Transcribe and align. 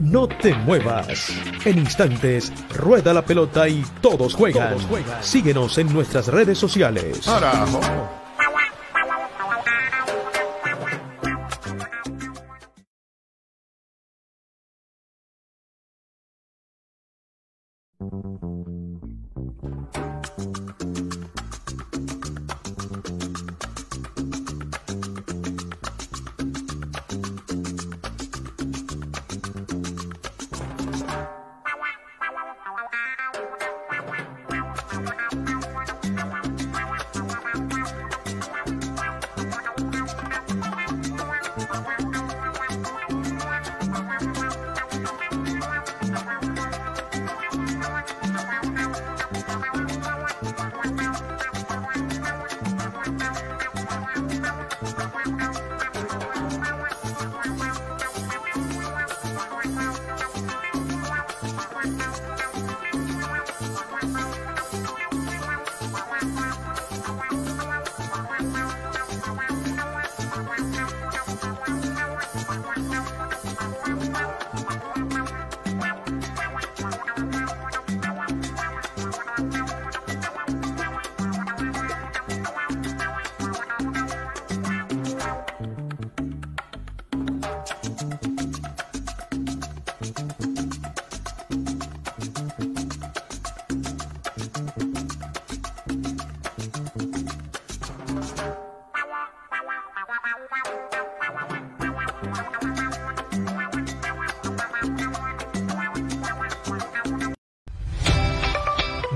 No 0.00 0.26
te 0.26 0.54
muevas. 0.54 1.30
En 1.64 1.78
instantes, 1.78 2.52
rueda 2.70 3.14
la 3.14 3.24
pelota 3.24 3.68
y 3.68 3.84
todos 4.00 4.34
juegan. 4.34 4.76
Síguenos 5.20 5.78
en 5.78 5.92
nuestras 5.92 6.26
redes 6.26 6.58
sociales. 6.58 7.28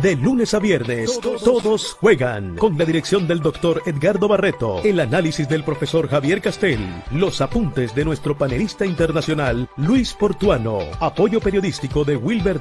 De 0.05 0.16
lunes 0.16 0.52
a 0.52 0.58
viernes, 0.58 1.19
todos, 1.19 1.97
juegan. 1.98 2.56
Con 2.56 2.77
la 2.77 2.84
dirección 2.84 3.27
del 3.27 3.41
doctor 3.41 3.80
Edgardo 3.86 4.28
Barreto, 4.28 4.83
el 4.84 5.00
análisis 5.00 5.48
del 5.48 5.64
profesor 5.64 6.11
Javier 6.11 6.42
Castel, 6.42 6.78
los 7.11 7.41
apuntes 7.41 7.94
de 7.94 8.05
nuestro 8.05 8.36
panelista 8.36 8.84
internacional 8.84 9.66
Luis 9.78 10.12
Portuano, 10.12 10.80
apoyo 11.00 11.41
periodístico 11.41 12.05
de 12.05 12.16
Wilber 12.16 12.61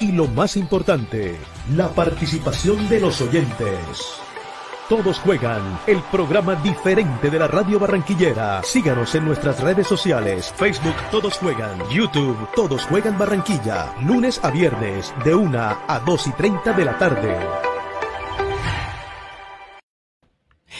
y 0.00 0.12
lo 0.12 0.26
más 0.26 0.54
importante, 0.58 1.34
la 1.74 1.88
participación 1.88 2.86
de 2.90 3.00
los 3.00 3.22
oyentes. 3.22 4.21
Todos 4.92 5.20
juegan, 5.20 5.80
el 5.86 6.02
programa 6.10 6.54
diferente 6.56 7.30
de 7.30 7.38
la 7.38 7.48
radio 7.48 7.80
barranquillera. 7.80 8.62
Síganos 8.62 9.14
en 9.14 9.24
nuestras 9.24 9.58
redes 9.58 9.86
sociales, 9.86 10.52
Facebook 10.54 10.94
Todos 11.10 11.38
Juegan, 11.38 11.78
YouTube 11.88 12.36
Todos 12.54 12.84
Juegan 12.84 13.18
Barranquilla, 13.18 13.94
lunes 14.04 14.38
a 14.44 14.50
viernes 14.50 15.14
de 15.24 15.34
1 15.34 15.58
a 15.58 16.02
2 16.04 16.26
y 16.26 16.32
30 16.32 16.72
de 16.74 16.84
la 16.84 16.98
tarde. 16.98 17.38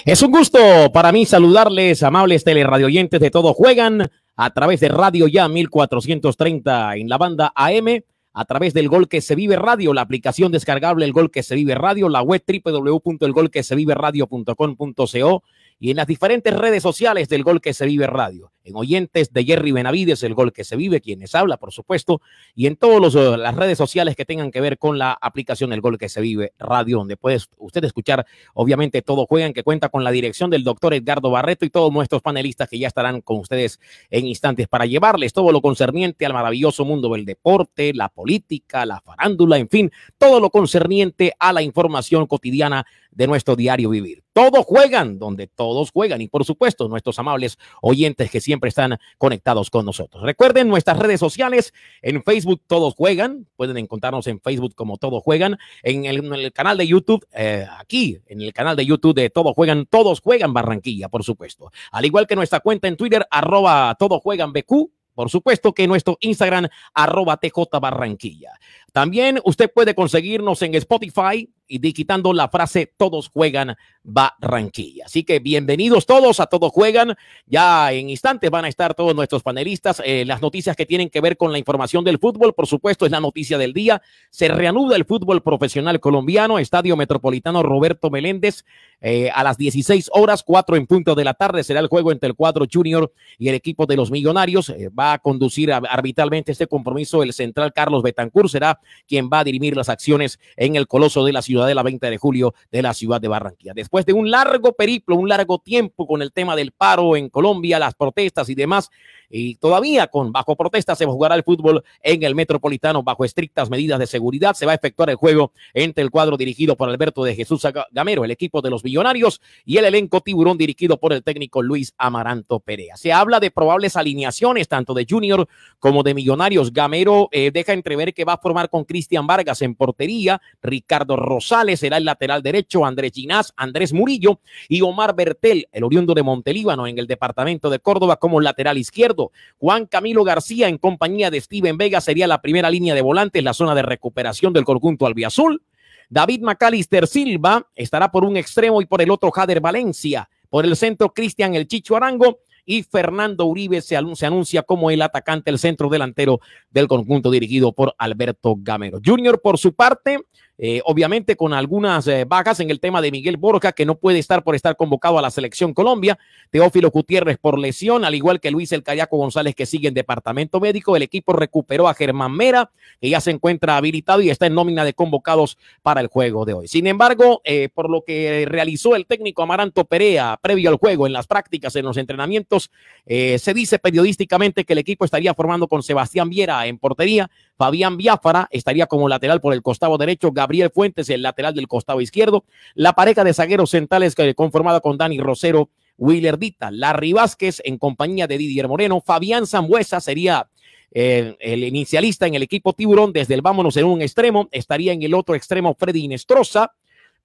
Es 0.05 0.21
un 0.21 0.31
gusto 0.31 0.59
para 0.93 1.11
mí 1.11 1.25
saludarles, 1.25 2.03
amables 2.03 2.45
teleradioyentes 2.45 3.19
de 3.19 3.31
Todos 3.31 3.57
Juegan, 3.57 4.11
a 4.37 4.51
través 4.51 4.81
de 4.81 4.89
Radio 4.89 5.27
Ya 5.27 5.49
1430 5.49 6.97
en 6.97 7.09
la 7.09 7.17
banda 7.17 7.51
AM 7.55 8.03
a 8.33 8.45
través 8.45 8.75
del 8.75 8.89
Gol 8.89 9.09
que 9.09 9.21
se 9.21 9.35
vive 9.35 9.57
radio, 9.57 9.93
la 9.93 10.03
aplicación 10.03 10.53
descargable 10.53 11.05
El 11.05 11.13
Gol 11.13 11.31
que 11.31 11.43
se 11.43 11.55
vive 11.55 11.75
radio, 11.75 12.09
la 12.09 12.23
web 12.23 12.43
www.elgolqueseviveradio.com.co 12.47 15.43
y 15.79 15.91
en 15.91 15.97
las 15.97 16.07
diferentes 16.07 16.55
redes 16.55 16.83
sociales 16.83 17.29
del 17.29 17.43
Gol 17.43 17.61
que 17.61 17.75
se 17.75 17.85
vive 17.87 18.07
radio 18.07 18.53
en 18.65 18.77
oyentes 18.77 19.33
de 19.33 19.45
Jerry 19.45 19.73
Benavides, 19.73 20.23
el 20.23 20.35
gol 20.35 20.53
que 20.53 20.65
se 20.65 20.77
vive, 20.77 21.01
quienes 21.01 21.35
habla, 21.35 21.57
por 21.57 21.73
supuesto, 21.73 22.21
y 22.55 22.67
en 22.67 22.77
todas 22.77 23.15
eh, 23.15 23.37
las 23.37 23.55
redes 23.55 23.79
sociales 23.79 24.17
que 24.17 24.25
tengan 24.25 24.51
que 24.51 24.61
ver 24.61 24.79
con 24.79 24.99
la 24.99 25.17
aplicación 25.21 25.73
El 25.73 25.81
Gol 25.81 25.99
que 25.99 26.09
se 26.09 26.21
vive 26.21 26.53
radio, 26.59 26.99
donde 26.99 27.17
puede 27.17 27.39
usted 27.59 27.85
escuchar, 27.85 28.27
obviamente, 28.55 29.03
todo 29.03 29.27
juegan, 29.27 29.53
que 29.53 29.63
cuenta 29.63 29.89
con 29.89 30.05
la 30.05 30.11
dirección 30.11 30.51
del 30.51 30.65
doctor 30.65 30.95
Edgardo 30.95 31.31
Barreto 31.31 31.65
y 31.65 31.71
todos 31.71 31.93
nuestros 31.93 32.23
panelistas 32.23 32.69
que 32.69 32.79
ya 32.79 32.89
estarán 32.89 33.21
con 33.21 33.39
ustedes 33.39 33.81
en 34.11 34.27
instantes 34.27 34.69
para 34.69 34.87
llevarles 34.87 35.33
todo 35.33 35.53
lo 35.53 35.61
concerniente 35.61 36.27
al 36.27 36.33
maravilloso 36.33 36.85
mundo 36.85 37.09
del 37.13 37.25
deporte, 37.25 37.93
la 37.95 38.09
política, 38.09 38.87
la 38.87 39.01
farándula, 39.01 39.59
en 39.59 39.69
fin, 39.69 39.91
todo 40.19 40.41
lo 40.41 40.51
concerniente 40.51 41.33
a 41.39 41.53
la 41.53 41.63
información 41.63 42.27
cotidiana 42.27 42.87
de 43.11 43.27
nuestro 43.27 43.57
diario 43.57 43.91
vivir. 43.91 44.23
Todos 44.33 44.65
juegan 44.65 45.19
donde 45.19 45.47
todos 45.47 45.91
juegan 45.91 46.23
y 46.23 46.29
por 46.29 46.45
supuesto 46.45 46.89
nuestros 46.89 47.19
amables 47.19 47.59
oyentes 47.83 48.31
que 48.31 48.41
siempre 48.41 48.52
siempre 48.53 48.69
están 48.69 48.99
conectados 49.17 49.71
con 49.71 49.87
nosotros. 49.87 50.23
Recuerden 50.23 50.69
nuestras 50.69 50.99
redes 50.99 51.19
sociales, 51.19 51.73
en 52.03 52.23
Facebook 52.23 52.61
todos 52.67 52.95
juegan, 52.95 53.47
pueden 53.57 53.79
encontrarnos 53.79 54.27
en 54.27 54.43
Facebook 54.43 54.75
como 54.75 54.99
todos 54.99 55.23
juegan, 55.23 55.59
en 55.83 56.05
el, 56.05 56.53
canal 56.53 56.77
de 56.77 56.87
YouTube, 56.87 57.27
eh, 57.33 57.67
aquí, 57.79 58.19
en 58.27 58.43
el 58.43 58.53
canal 58.53 58.77
de 58.77 58.85
YouTube 58.85 59.15
de 59.15 59.31
Todos 59.31 59.55
Juegan, 59.55 59.87
Todos 59.87 60.21
Juegan 60.21 60.53
Barranquilla, 60.53 61.09
por 61.09 61.25
supuesto. 61.25 61.73
Al 61.93 62.05
igual 62.05 62.27
que 62.27 62.37
nuestra 62.37 62.61
cuenta 62.61 62.89
en 62.89 62.99
Twitter, 62.99 63.27
arroba 63.31 63.97
Todos 63.99 64.21
Juegan 64.21 64.53
BQ, 64.53 64.91
por 65.15 65.31
supuesto 65.31 65.73
que 65.73 65.87
nuestro 65.87 66.17
Instagram, 66.21 66.69
arroba 66.95 67.37
TJ 67.37 67.81
Barranquilla. 67.81 68.53
También 68.93 69.41
usted 69.45 69.73
puede 69.73 69.95
conseguirnos 69.95 70.61
en 70.61 70.75
Spotify 70.75 71.49
y 71.67 71.79
digitando 71.79 72.35
la 72.35 72.49
frase 72.49 72.93
Todos 72.99 73.31
juegan 73.31 73.75
Barranquilla. 74.05 75.07
Así 75.07 75.25
que 75.25 75.39
bienvenidos 75.39 76.05
todos 76.05 76.41
a 76.41 76.47
Todos 76.47 76.71
juegan. 76.73 77.15
Ya 77.47 77.93
en 77.93 78.11
instantes 78.11 78.51
van 78.51 78.67
a 78.67 78.69
estar 78.69 78.95
todos 78.95 79.15
nuestros 79.15 79.43
panelistas. 79.43 80.03
Eh, 80.05 80.25
las 80.27 80.43
noticias 80.43 80.77
que 80.77 80.85
tienen 80.85 81.09
que 81.09 81.23
ver 81.23 81.39
con 81.39 81.53
la 81.53 81.59
información 81.59 82.05
del 82.05 82.19
fútbol, 82.19 82.53
por 82.53 82.67
supuesto, 82.67 83.07
es 83.07 83.13
la 83.13 83.21
noticia 83.21 83.57
del 83.57 83.73
día. 83.73 84.03
Se 84.29 84.49
reanuda 84.49 84.97
el 84.97 85.07
fútbol 85.07 85.43
profesional 85.43 85.99
colombiano, 86.01 86.59
Estadio 86.59 86.97
Metropolitano 86.97 87.63
Roberto 87.63 88.11
Meléndez. 88.11 88.65
Eh, 89.01 89.31
a 89.35 89.43
las 89.43 89.57
16 89.57 90.11
horas, 90.13 90.43
4 90.43 90.77
en 90.77 90.87
punto 90.87 91.15
de 91.15 91.25
la 91.25 91.35
tarde, 91.35 91.65
será 91.65 91.81
el 91.81 91.89
juego 91.89 92.13
entre 92.13 92.29
el 92.29 92.35
cuadro 92.35 92.67
junior 92.71 93.13
y 93.39 93.49
el 93.49 93.55
equipo 93.55 93.87
de 93.87 93.97
los 93.97 94.11
millonarios. 94.11 94.69
Eh, 94.69 94.91
va 94.91 95.15
a 95.15 95.19
conducir 95.19 95.73
arbitralmente 95.73 96.53
este 96.53 96.67
compromiso 96.67 97.23
el 97.23 97.33
central 97.33 97.73
Carlos 97.73 98.03
Betancur. 98.03 98.51
Será 98.51 98.79
quien 99.07 99.29
va 99.33 99.41
a 99.41 99.45
dirimir 99.45 99.77
las 99.77 99.89
acciones 99.89 100.39
en 100.57 100.77
el 100.77 100.87
Coloso 100.87 101.25
de 101.25 101.33
la 101.33 101.43
Ciudad 101.43 101.67
de 101.67 101.75
la 101.75 101.83
20 101.83 102.11
de 102.11 102.19
julio 102.19 102.55
de 102.71 102.83
la 102.83 102.95
ciudad 102.95 103.21
de 103.21 103.29
Barranquilla. 103.29 103.73
Después 103.75 104.07
de 104.07 104.13
un 104.13 104.31
largo 104.31 104.73
periplo, 104.73 105.17
un 105.17 105.29
largo 105.29 105.59
tiempo 105.59 106.07
con 106.07 106.23
el 106.23 106.33
tema 106.33 106.57
del 106.57 106.73
paro 106.73 107.17
en 107.17 107.29
Colombia, 107.29 107.79
las 107.79 107.95
protestas 107.95 108.49
y 108.49 108.55
demás, 108.55 108.91
y 109.33 109.55
todavía 109.57 110.07
con 110.07 110.31
bajo 110.31 110.55
protesta 110.55 110.95
se 110.95 111.07
jugará 111.07 111.35
el 111.35 111.43
fútbol 111.43 111.83
en 112.03 112.23
el 112.23 112.35
Metropolitano 112.35 113.03
bajo 113.03 113.25
estrictas 113.25 113.71
medidas 113.71 113.99
de 113.99 114.07
seguridad. 114.07 114.55
Se 114.55 114.67
va 114.67 114.73
a 114.73 114.75
efectuar 114.75 115.11
el 115.11 115.17
juego 115.17 115.53
entre 115.73 116.05
el 116.05 116.11
cuadro 116.11 116.37
dirigido 116.37 116.77
por 116.77 116.89
Alberto 116.89 117.25
de 117.25 117.35
Jesús 117.35 117.67
Gamero, 117.91 118.25
el 118.25 118.31
equipo 118.31 118.61
de 118.61 118.71
los 118.71 118.85
Millonarios, 118.85 119.41
y 119.65 119.79
el 119.79 119.87
elenco 119.87 120.21
Tiburón 120.21 120.59
dirigido 120.59 120.99
por 120.99 121.13
el 121.13 121.23
técnico 121.23 121.63
Luis 121.63 121.95
Amaranto 121.97 122.61
Perea. 122.61 122.97
Se 122.97 123.13
habla 123.13 123.41
de 123.41 123.51
probables 123.51 123.97
alineaciones 123.97 124.69
tanto 124.69 124.93
de 124.93 125.07
Junior 125.09 125.49
como 125.79 126.03
de 126.03 126.15
Millonarios. 126.15 126.73
Gamero 126.73 127.29
eh, 127.33 127.51
deja 127.53 127.73
entrever 127.73 128.13
que 128.13 128.25
va 128.25 128.35
a 128.35 128.39
formar 128.39 128.69
con 128.69 128.85
Cristian 128.85 129.27
Vargas 129.27 129.63
en 129.63 129.75
portería, 129.75 130.43
Ricardo 130.63 131.17
Rosales 131.17 131.81
será 131.81 131.97
el 131.97 132.05
lateral 132.05 132.43
derecho, 132.43 132.85
Andrés 132.85 133.13
Ginás, 133.15 133.55
Andrés 133.57 133.93
Murillo 133.93 134.41
y 134.69 134.83
Omar 134.83 135.15
Bertel, 135.15 135.69
el 135.73 135.85
oriundo 135.85 136.13
de 136.15 136.23
Montelíbano 136.23 136.87
en 136.87 136.99
el 136.99 137.07
departamento 137.07 137.71
de 137.71 137.79
Córdoba 137.79 138.17
como 138.17 138.41
lateral 138.41 138.79
izquierdo. 138.79 139.22
Juan 139.59 139.87
Camilo 139.87 140.25
García 140.25 140.69
en 140.69 140.79
compañía 140.79 141.31
de 141.31 141.41
Steven 141.41 141.77
Vega 141.77 142.01
sería 142.01 142.27
la 142.27 142.43
primera 142.43 142.71
línea 142.71 142.95
de 142.95 143.03
volantes 143.03 143.39
en 143.39 143.45
la 143.45 143.55
zona 143.55 143.75
de 143.75 143.83
recuperación 143.83 144.53
del 144.53 144.65
conjunto 144.65 145.07
albiazul. 145.07 145.63
David 146.09 146.43
McAllister 146.43 147.07
Silva 147.07 147.67
estará 147.75 148.11
por 148.11 148.25
un 148.25 148.37
extremo 148.37 148.83
y 148.83 148.87
por 148.87 149.01
el 149.01 149.11
otro 149.11 149.31
Jader 149.31 149.61
Valencia. 149.61 150.29
Por 150.51 150.67
el 150.67 150.77
centro, 150.77 151.15
Cristian 151.15 151.55
El 151.55 151.67
Chicho 151.67 151.97
Arango 151.97 152.41
y 152.65 152.83
Fernando 152.83 153.47
Uribe 153.47 153.81
se, 153.81 153.97
anuncia 153.97 154.63
como 154.63 154.91
el 154.91 155.03
atacante, 155.03 155.51
el 155.51 155.59
centro 155.59 155.89
delantero 155.89 156.41
del 156.71 156.89
conjunto 156.89 157.31
dirigido 157.31 157.73
por 157.73 157.95
Alberto 157.99 158.55
Gamero. 158.59 159.01
Junior, 159.05 159.41
por 159.41 159.59
su 159.59 159.75
parte, 159.75 160.19
eh, 160.59 160.81
obviamente 160.85 161.35
con 161.35 161.55
algunas 161.55 162.07
eh, 162.07 162.25
bajas 162.25 162.61
en 162.61 162.71
el 162.71 162.79
tema 162.79 163.01
de 163.01 163.11
Miguel 163.11 163.37
Borja, 163.37 163.73
que 163.73 163.87
no 163.87 163.97
puede 163.97 164.19
estar 164.19 164.45
por 164.45 164.55
estar 164.55 164.77
convocado 164.77 165.19
a 165.19 165.23
la 165.23 165.31
selección 165.31 165.75
Colombia, 165.75 166.19
Teófilo 166.51 166.91
Gutiérrez 166.91 167.39
por 167.39 167.59
lesión, 167.59 168.05
al 168.05 168.15
igual 168.15 168.39
que 168.39 168.51
Luis 168.51 168.71
El 168.71 168.83
Cayaco 168.85 169.17
González, 169.17 169.55
que 169.55 169.67
sigue 169.67 169.89
en 169.89 169.95
departamento 169.95 170.61
médico. 170.61 170.95
El 170.95 171.03
equipo 171.03 171.33
recuperó 171.33 171.89
a 171.89 171.95
Germán 171.95 172.33
Mera, 172.33 172.71
que 173.01 173.09
ya 173.09 173.21
se 173.21 173.31
encuentra 173.33 173.77
habilitado 173.77 174.21
y 174.21 174.31
está 174.31 174.47
en 174.47 174.55
nómina 174.55 174.85
de 174.85 174.95
convocados 174.95 175.59
para 175.83 176.01
el 176.01 176.07
juego 176.07 176.45
de 176.45 176.53
hoy. 176.53 176.69
Sin 176.69 176.87
embargo, 176.87 177.41
eh, 177.45 177.69
por 177.73 177.91
lo 177.91 178.05
que 178.05 178.45
realizó 178.47 178.95
el 178.95 179.07
técnico 179.07 179.43
Amaranto 179.43 179.85
Perea 179.85 180.39
previo 180.41 180.71
al 180.71 180.77
juego, 180.77 181.09
en 181.09 181.13
las 181.13 181.27
prácticas, 181.27 181.75
en 181.77 181.87
los 181.87 181.97
entrenamientos, 181.97 182.71
se 183.05 183.55
dice 183.55 183.79
periodísticamente 183.79 184.65
que 184.65 184.75
el 184.75 184.79
equipo 184.79 185.05
estaría 185.05 185.35
formando 185.35 185.67
con 185.67 185.83
Sebastián 185.83 186.31
Viera 186.31 186.67
en 186.67 186.79
portería, 186.79 187.31
Fabián 187.57 187.97
Biafara 187.97 188.49
estaría 188.51 188.87
como 188.87 189.09
lateral 189.09 189.41
por 189.41 189.55
el 189.55 189.63
costado 189.63 189.99
derecho, 189.99 190.31
Gabriel 190.33 190.52
Fuentes 190.71 191.09
el 191.11 191.23
lateral 191.23 191.55
del 191.55 191.69
costado 191.69 192.01
izquierdo, 192.01 192.45
la 192.75 192.93
pareja 192.93 193.25
de 193.25 193.35
zagueros 193.35 193.71
centrales 193.71 194.15
conformada 194.37 194.81
con 194.81 194.99
Dani 194.99 195.19
Rosero, 195.19 195.71
Willer 195.99 196.39
Dita, 196.39 196.71
Larry 196.71 197.13
Vázquez 197.13 197.61
en 197.65 197.79
compañía 197.79 198.27
de 198.27 198.39
Didier 198.39 198.69
Moreno, 198.69 199.01
Fabián 199.01 199.47
Zambuesa 199.47 200.01
sería 200.01 200.49
eh, 200.95 201.37
el 201.41 201.65
inicialista 201.65 202.27
en 202.27 202.35
el 202.35 202.43
equipo 202.43 202.75
Tiburón. 202.75 203.13
Desde 203.13 203.35
el 203.35 203.43
vámonos 203.43 203.77
en 203.77 203.87
un 203.87 204.03
extremo, 204.03 204.49
estaría 204.53 204.93
en 204.93 205.03
el 205.03 205.15
otro 205.15 205.35
extremo 205.35 205.75
Freddy 205.75 206.05
Inestrosa, 206.05 206.73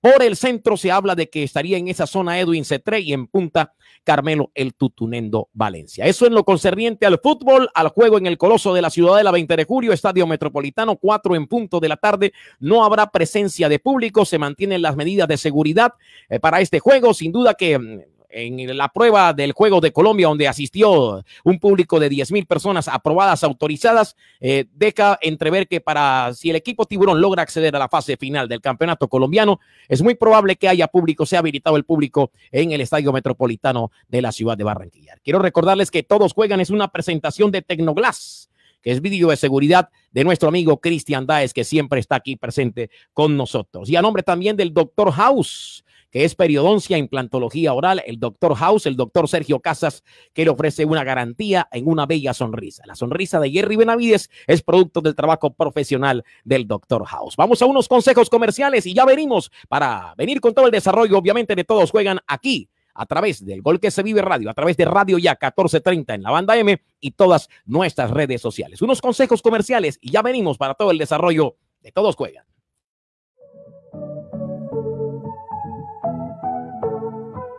por 0.02 0.22
el 0.22 0.36
centro 0.36 0.78
se 0.78 0.92
habla 0.92 1.16
de 1.16 1.30
que 1.30 1.44
estaría 1.44 1.78
en 1.78 1.88
esa 1.88 2.08
zona 2.08 2.40
Edwin 2.40 2.66
Cetré 2.66 3.00
y 3.00 3.14
en 3.14 3.28
punta 3.28 3.74
Carmelo 4.04 4.52
el 4.54 4.74
Tutunendo 4.74 5.50
Valencia. 5.54 6.06
Eso 6.06 6.26
en 6.26 6.34
lo 6.34 6.44
concerniente 6.44 7.06
al 7.06 7.20
fútbol, 7.20 7.70
al 7.74 7.90
juego 7.90 8.18
en 8.18 8.26
el 8.26 8.38
Coloso 8.38 8.74
de 8.74 8.82
la 8.82 8.90
Ciudadela 8.90 9.32
20 9.32 9.56
de 9.56 9.66
julio, 9.66 9.94
Estadio 9.94 10.28
Metropolitano, 10.28 10.96
4 10.96 11.36
en 11.36 11.48
punto 11.48 11.80
de 11.80 11.90
la 11.90 11.98
tarde. 11.98 12.34
No 12.60 12.86
habrá 12.86 13.10
presencia 13.10 13.70
de 13.70 13.80
público, 13.80 14.24
se 14.24 14.38
mantienen 14.38 14.82
las 14.82 14.96
medidas 14.96 15.28
de 15.28 15.38
seguridad 15.38 15.94
eh, 16.30 16.40
para 16.40 16.62
este 16.62 16.80
juego. 16.80 17.14
Sin 17.14 17.32
duda 17.32 17.56
que 17.56 17.78
mm, 17.78 18.02
en 18.30 18.78
la 18.78 18.90
prueba 18.90 19.34
del 19.34 19.52
Juego 19.54 19.80
de 19.82 19.92
Colombia, 19.92 20.28
donde 20.28 20.48
asistió 20.48 21.24
un 21.44 21.60
público 21.60 22.00
de 22.00 22.10
10 22.10 22.32
mil 22.32 22.46
personas 22.46 22.88
aprobadas, 22.88 23.44
autorizadas, 23.44 24.16
eh, 24.40 24.66
deja 24.74 25.18
entrever 25.22 25.68
que 25.68 25.82
para 25.82 26.34
si 26.34 26.50
el 26.50 26.56
equipo 26.56 26.86
Tiburón 26.86 27.22
logra 27.22 27.44
acceder 27.44 27.76
a 27.76 27.80
la 27.80 27.90
fase 27.90 28.18
final 28.18 28.48
del 28.48 28.62
campeonato 28.62 29.08
colombiano, 29.08 29.60
es 29.88 30.02
muy 30.02 30.16
probable 30.16 30.56
que 30.56 30.68
haya 30.68 30.88
público, 30.88 31.26
sea 31.26 31.40
habilitado 31.40 31.78
el 31.78 31.86
público 31.86 32.32
en 32.52 32.72
el 32.72 32.82
Estadio 32.82 33.14
Metropolitano 33.14 33.92
de 34.08 34.22
la 34.22 34.32
ciudad 34.32 34.58
de 34.58 34.64
Barranquilla. 34.64 35.16
Quiero 35.24 35.40
recordarles 35.40 35.92
que 35.92 36.04
todos 36.04 36.34
juegan, 36.34 36.60
es 36.60 36.70
una 36.70 36.90
presentación 36.90 37.52
de 37.52 37.62
Tecnoglass 37.62 38.50
que 38.82 38.92
es 38.92 39.02
vídeo 39.02 39.30
de 39.30 39.38
seguridad 39.38 39.90
de 40.12 40.24
nuestro 40.24 40.50
amigo 40.50 40.80
Cristian 40.80 41.26
Daes, 41.26 41.54
que 41.54 41.64
siempre 41.64 42.00
está 42.00 42.16
aquí 42.16 42.36
presente 42.36 42.90
con 43.12 43.36
nosotros. 43.36 43.90
Y 43.90 43.96
a 43.96 44.02
nombre 44.02 44.24
también 44.24 44.56
del 44.56 44.74
doctor 44.74 45.12
House, 45.12 45.84
es 46.24 46.36
periodoncia, 46.36 46.98
implantología 46.98 47.74
oral, 47.74 48.02
el 48.06 48.20
doctor 48.20 48.56
House, 48.56 48.86
el 48.86 48.96
doctor 48.96 49.28
Sergio 49.28 49.60
Casas, 49.60 50.04
que 50.34 50.44
le 50.44 50.52
ofrece 50.52 50.86
una 50.86 51.04
garantía 51.04 51.68
en 51.72 51.88
una 51.88 52.06
bella 52.06 52.34
sonrisa. 52.34 52.84
La 52.86 52.96
sonrisa 52.96 53.40
de 53.40 53.52
Jerry 53.52 53.76
Benavides 53.76 54.30
es 54.48 54.62
producto 54.62 55.02
del 55.02 55.16
trabajo 55.16 55.54
profesional 55.54 56.24
del 56.44 56.68
doctor 56.68 57.06
House. 57.06 57.36
Vamos 57.36 57.62
a 57.62 57.66
unos 57.66 57.88
consejos 57.88 58.30
comerciales 58.30 58.86
y 58.86 58.94
ya 58.94 59.06
venimos 59.06 59.52
para 59.68 60.14
venir 60.18 60.42
con 60.42 60.54
todo 60.54 60.66
el 60.66 60.72
desarrollo, 60.72 61.18
obviamente, 61.18 61.56
de 61.56 61.64
todos 61.64 61.92
juegan 61.92 62.20
aquí 62.28 62.70
a 62.98 63.06
través 63.06 63.46
del 63.46 63.62
Gol 63.62 63.80
que 63.80 63.92
se 63.92 64.04
vive 64.04 64.22
radio, 64.22 64.50
a 64.50 64.54
través 64.54 64.76
de 64.76 64.86
Radio 64.86 65.18
Ya 65.20 65.32
1430 65.34 66.16
en 66.16 66.24
la 66.24 66.32
banda 66.32 66.58
M 66.58 66.82
y 67.00 67.12
todas 67.12 67.48
nuestras 67.66 68.12
redes 68.12 68.42
sociales. 68.42 68.82
Unos 68.82 69.02
consejos 69.02 69.42
comerciales 69.42 70.00
y 70.02 70.12
ya 70.12 70.22
venimos 70.22 70.58
para 70.58 70.74
todo 70.74 70.92
el 70.92 70.98
desarrollo 70.98 71.56
de 71.82 71.92
Todos 71.92 72.16
Juegan. 72.16 72.46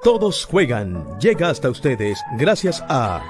Todos 0.03 0.45
juegan. 0.45 1.19
Llega 1.19 1.49
hasta 1.51 1.71
ustedes 1.71 2.21
gracias 2.39 2.85
a 2.89 3.21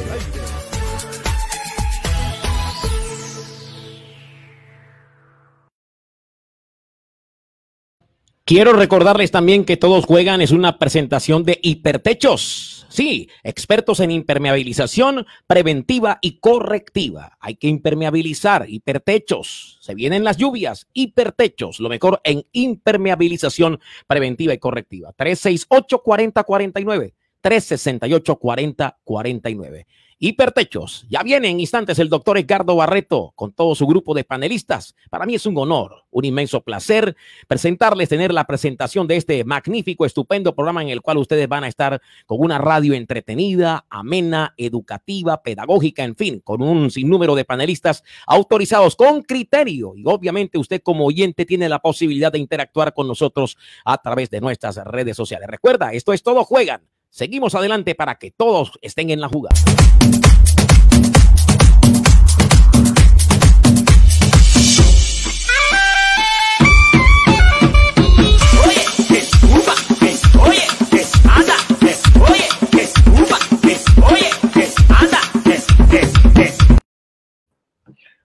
Quiero 8.50 8.72
recordarles 8.72 9.30
también 9.30 9.64
que 9.64 9.76
Todos 9.76 10.06
Juegan 10.06 10.40
es 10.40 10.50
una 10.50 10.76
presentación 10.76 11.44
de 11.44 11.60
Hipertechos. 11.62 12.84
Sí, 12.88 13.28
expertos 13.44 14.00
en 14.00 14.10
impermeabilización 14.10 15.24
preventiva 15.46 16.18
y 16.20 16.40
correctiva. 16.40 17.38
Hay 17.38 17.54
que 17.54 17.68
impermeabilizar 17.68 18.68
hipertechos. 18.68 19.78
Se 19.80 19.94
vienen 19.94 20.24
las 20.24 20.36
lluvias, 20.36 20.88
hipertechos, 20.92 21.78
lo 21.78 21.88
mejor 21.88 22.20
en 22.24 22.44
impermeabilización 22.50 23.78
preventiva 24.08 24.52
y 24.52 24.58
correctiva. 24.58 25.12
368 25.12 26.02
4049 26.02 27.14
368 27.40 28.36
4049 28.36 29.86
Hipertechos. 30.22 31.06
Ya 31.08 31.22
viene 31.22 31.48
en 31.48 31.60
instantes 31.60 31.98
el 31.98 32.10
doctor 32.10 32.36
Edgardo 32.36 32.76
Barreto 32.76 33.32
con 33.34 33.54
todo 33.54 33.74
su 33.74 33.86
grupo 33.86 34.12
de 34.12 34.22
panelistas. 34.22 34.94
Para 35.08 35.24
mí 35.24 35.34
es 35.34 35.46
un 35.46 35.56
honor, 35.56 36.04
un 36.10 36.26
inmenso 36.26 36.60
placer 36.60 37.16
presentarles, 37.48 38.10
tener 38.10 38.30
la 38.30 38.44
presentación 38.44 39.06
de 39.06 39.16
este 39.16 39.42
magnífico, 39.44 40.04
estupendo 40.04 40.54
programa 40.54 40.82
en 40.82 40.90
el 40.90 41.00
cual 41.00 41.16
ustedes 41.16 41.48
van 41.48 41.64
a 41.64 41.68
estar 41.68 42.02
con 42.26 42.38
una 42.38 42.58
radio 42.58 42.92
entretenida, 42.92 43.86
amena, 43.88 44.52
educativa, 44.58 45.42
pedagógica, 45.42 46.04
en 46.04 46.14
fin, 46.14 46.40
con 46.40 46.60
un 46.60 46.90
sinnúmero 46.90 47.34
de 47.34 47.46
panelistas 47.46 48.04
autorizados 48.26 48.96
con 48.96 49.22
criterio. 49.22 49.94
Y 49.96 50.02
obviamente 50.04 50.58
usted 50.58 50.82
como 50.82 51.06
oyente 51.06 51.46
tiene 51.46 51.66
la 51.66 51.78
posibilidad 51.78 52.30
de 52.30 52.40
interactuar 52.40 52.92
con 52.92 53.08
nosotros 53.08 53.56
a 53.86 53.96
través 53.96 54.28
de 54.28 54.42
nuestras 54.42 54.76
redes 54.84 55.16
sociales. 55.16 55.48
Recuerda, 55.48 55.94
esto 55.94 56.12
es 56.12 56.22
todo 56.22 56.44
juegan. 56.44 56.82
Seguimos 57.10 57.56
adelante 57.56 57.96
para 57.96 58.14
que 58.14 58.30
todos 58.30 58.78
estén 58.82 59.10
en 59.10 59.20
la 59.20 59.28
jugada. 59.28 59.56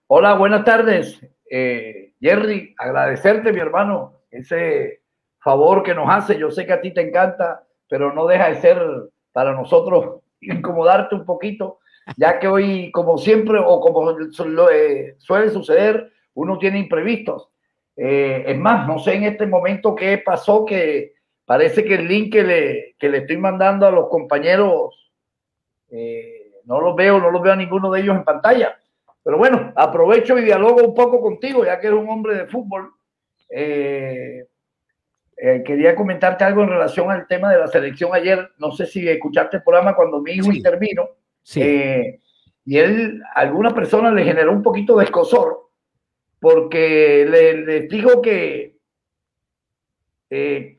Hola, 0.08 0.34
buenas 0.34 0.64
tardes. 0.64 1.20
Eh, 1.50 2.14
Jerry, 2.20 2.72
agradecerte, 2.78 3.52
mi 3.52 3.58
hermano, 3.58 4.20
ese 4.30 5.02
favor 5.40 5.82
que 5.82 5.94
nos 5.94 6.08
hace. 6.08 6.38
Yo 6.38 6.52
sé 6.52 6.64
que 6.64 6.72
a 6.72 6.80
ti 6.80 6.94
te 6.94 7.00
encanta 7.00 7.65
pero 7.88 8.12
no 8.12 8.26
deja 8.26 8.48
de 8.48 8.60
ser 8.60 8.78
para 9.32 9.52
nosotros 9.52 10.22
incomodarte 10.40 11.14
un 11.14 11.24
poquito, 11.24 11.78
ya 12.16 12.38
que 12.38 12.48
hoy, 12.48 12.90
como 12.92 13.18
siempre, 13.18 13.58
o 13.58 13.80
como 13.80 14.10
eh, 14.10 15.14
suele 15.18 15.50
suceder, 15.50 16.12
uno 16.34 16.58
tiene 16.58 16.78
imprevistos. 16.78 17.48
Eh, 17.96 18.44
es 18.46 18.58
más, 18.58 18.86
no 18.86 18.98
sé 18.98 19.14
en 19.14 19.24
este 19.24 19.46
momento 19.46 19.94
qué 19.94 20.18
pasó, 20.18 20.64
que 20.64 21.14
parece 21.44 21.84
que 21.84 21.94
el 21.94 22.06
link 22.06 22.32
que 22.32 22.42
le, 22.42 22.94
que 22.98 23.08
le 23.08 23.18
estoy 23.18 23.38
mandando 23.38 23.86
a 23.86 23.90
los 23.90 24.08
compañeros, 24.08 25.12
eh, 25.90 26.52
no 26.64 26.80
los 26.80 26.94
veo, 26.94 27.18
no 27.18 27.30
los 27.30 27.42
veo 27.42 27.54
a 27.54 27.56
ninguno 27.56 27.90
de 27.90 28.00
ellos 28.00 28.16
en 28.16 28.24
pantalla. 28.24 28.78
Pero 29.22 29.38
bueno, 29.38 29.72
aprovecho 29.74 30.38
y 30.38 30.44
dialogo 30.44 30.82
un 30.86 30.94
poco 30.94 31.20
contigo, 31.20 31.64
ya 31.64 31.80
que 31.80 31.88
eres 31.88 31.98
un 31.98 32.08
hombre 32.08 32.34
de 32.34 32.46
fútbol. 32.46 32.92
eh, 33.50 34.44
quería 35.36 35.94
comentarte 35.94 36.44
algo 36.44 36.62
en 36.62 36.70
relación 36.70 37.10
al 37.10 37.26
tema 37.26 37.52
de 37.52 37.58
la 37.58 37.66
selección 37.66 38.14
ayer. 38.14 38.50
No 38.58 38.72
sé 38.72 38.86
si 38.86 39.06
escuchaste 39.08 39.58
el 39.58 39.62
programa 39.62 39.94
cuando 39.94 40.20
mi 40.20 40.32
hijo 40.32 40.50
intervino. 40.50 41.08
Sí. 41.42 41.60
Eh, 41.62 42.20
y 42.64 42.78
él, 42.78 43.22
a 43.34 43.40
alguna 43.40 43.74
persona 43.74 44.10
le 44.10 44.24
generó 44.24 44.52
un 44.52 44.62
poquito 44.62 44.96
de 44.96 45.04
escosor 45.04 45.70
porque 46.40 47.26
le, 47.28 47.82
dijo 47.82 48.20
que, 48.20 48.76
eh, 50.30 50.78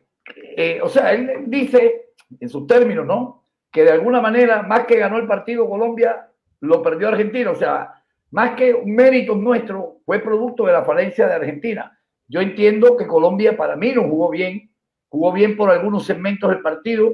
o 0.81 0.89
sea, 0.89 1.13
él 1.13 1.45
dice 1.47 2.11
en 2.39 2.49
sus 2.49 2.67
términos, 2.67 3.05
¿no? 3.05 3.45
Que 3.71 3.83
de 3.83 3.91
alguna 3.91 4.21
manera, 4.21 4.63
más 4.63 4.85
que 4.85 4.97
ganó 4.97 5.17
el 5.17 5.27
partido 5.27 5.69
Colombia, 5.69 6.29
lo 6.61 6.81
perdió 6.81 7.07
Argentina. 7.07 7.51
O 7.51 7.55
sea, 7.55 8.03
más 8.31 8.55
que 8.55 8.73
un 8.73 8.93
mérito 8.93 9.35
nuestro, 9.35 9.99
fue 10.05 10.19
producto 10.19 10.65
de 10.65 10.73
la 10.73 10.83
falencia 10.83 11.27
de 11.27 11.35
Argentina. 11.35 11.96
Yo 12.27 12.41
entiendo 12.41 12.97
que 12.97 13.07
Colombia 13.07 13.55
para 13.55 13.75
mí 13.75 13.93
no 13.93 14.03
jugó 14.03 14.29
bien, 14.29 14.69
jugó 15.07 15.31
bien 15.31 15.55
por 15.55 15.69
algunos 15.69 16.05
segmentos 16.05 16.49
del 16.49 16.61
partido, 16.61 17.13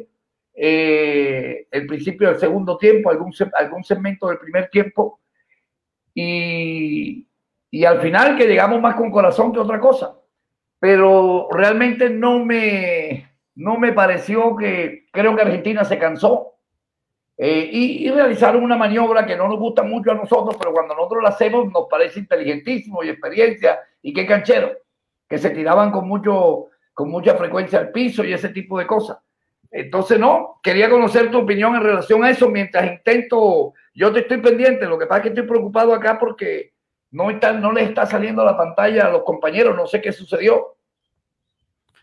eh, 0.56 1.68
el 1.72 1.88
principio 1.88 2.30
del 2.30 2.40
segundo 2.40 2.78
tiempo, 2.78 3.10
algún, 3.10 3.34
algún 3.58 3.84
segmento 3.84 4.28
del 4.28 4.40
primer 4.40 4.70
tiempo, 4.70 5.20
y, 6.14 7.28
y 7.72 7.86
al 7.86 8.02
final 8.02 8.38
que 8.38 8.48
llegamos 8.48 8.82
más 8.82 8.96
con 8.96 9.12
corazón 9.12 9.52
que 9.52 9.60
otra 9.60 9.80
cosa. 9.80 10.16
Pero 10.80 11.48
realmente 11.52 12.10
no 12.10 12.44
me, 12.44 13.30
no 13.56 13.78
me 13.78 13.94
pareció 13.94 14.56
que, 14.56 15.06
creo 15.12 15.36
que 15.36 15.42
Argentina 15.42 15.86
se 15.86 15.98
cansó, 15.98 16.54
eh, 17.38 17.68
y, 17.72 18.10
realizaron 18.10 18.64
una 18.64 18.78
maniobra 18.78 19.26
que 19.26 19.36
no 19.36 19.48
nos 19.48 19.58
gusta 19.58 19.82
mucho 19.82 20.12
a 20.12 20.16
nosotros, 20.16 20.56
pero 20.58 20.72
cuando 20.72 20.96
nosotros 20.96 21.24
la 21.24 21.30
hacemos 21.30 21.72
nos 21.72 21.88
parece 21.90 22.20
inteligentísimo 22.20 23.04
y 23.04 23.10
experiencia 23.10 23.80
y 24.04 24.14
qué 24.14 24.28
canchero, 24.28 24.72
que 25.34 25.40
se 25.40 25.50
tiraban 25.50 25.90
con, 25.90 26.08
mucho, 26.08 26.68
con 26.94 27.10
mucha 27.10 27.34
frecuencia 27.34 27.80
al 27.80 27.92
piso 27.92 28.24
y 28.24 28.34
ese 28.34 28.50
tipo 28.50 28.78
de 28.78 28.86
cosas. 28.86 29.18
Entonces, 29.72 30.20
no, 30.20 30.60
quería 30.62 30.92
conocer 30.92 31.32
tu 31.32 31.40
opinión 31.40 31.76
en 31.76 31.82
relación 31.82 32.24
a 32.24 32.30
eso 32.30 32.50
mientras 32.50 32.86
intento, 32.86 33.74
yo 33.96 34.14
te 34.14 34.20
estoy 34.20 34.38
pendiente, 34.38 34.86
lo 34.86 35.00
que 35.00 35.08
pasa 35.08 35.18
es 35.18 35.24
que 35.24 35.30
estoy 35.30 35.48
preocupado 35.48 35.92
acá 35.92 36.20
porque 36.20 36.74
no, 37.10 37.32
está, 37.32 37.52
no 37.52 37.72
les 37.72 37.90
está 37.90 38.06
saliendo 38.06 38.46
la 38.46 38.56
pantalla 38.56 39.08
a 39.08 39.10
los 39.10 39.24
compañeros, 39.24 39.76
no 39.76 39.88
sé 39.88 40.02
qué 40.02 40.12
sucedió. 40.12 40.78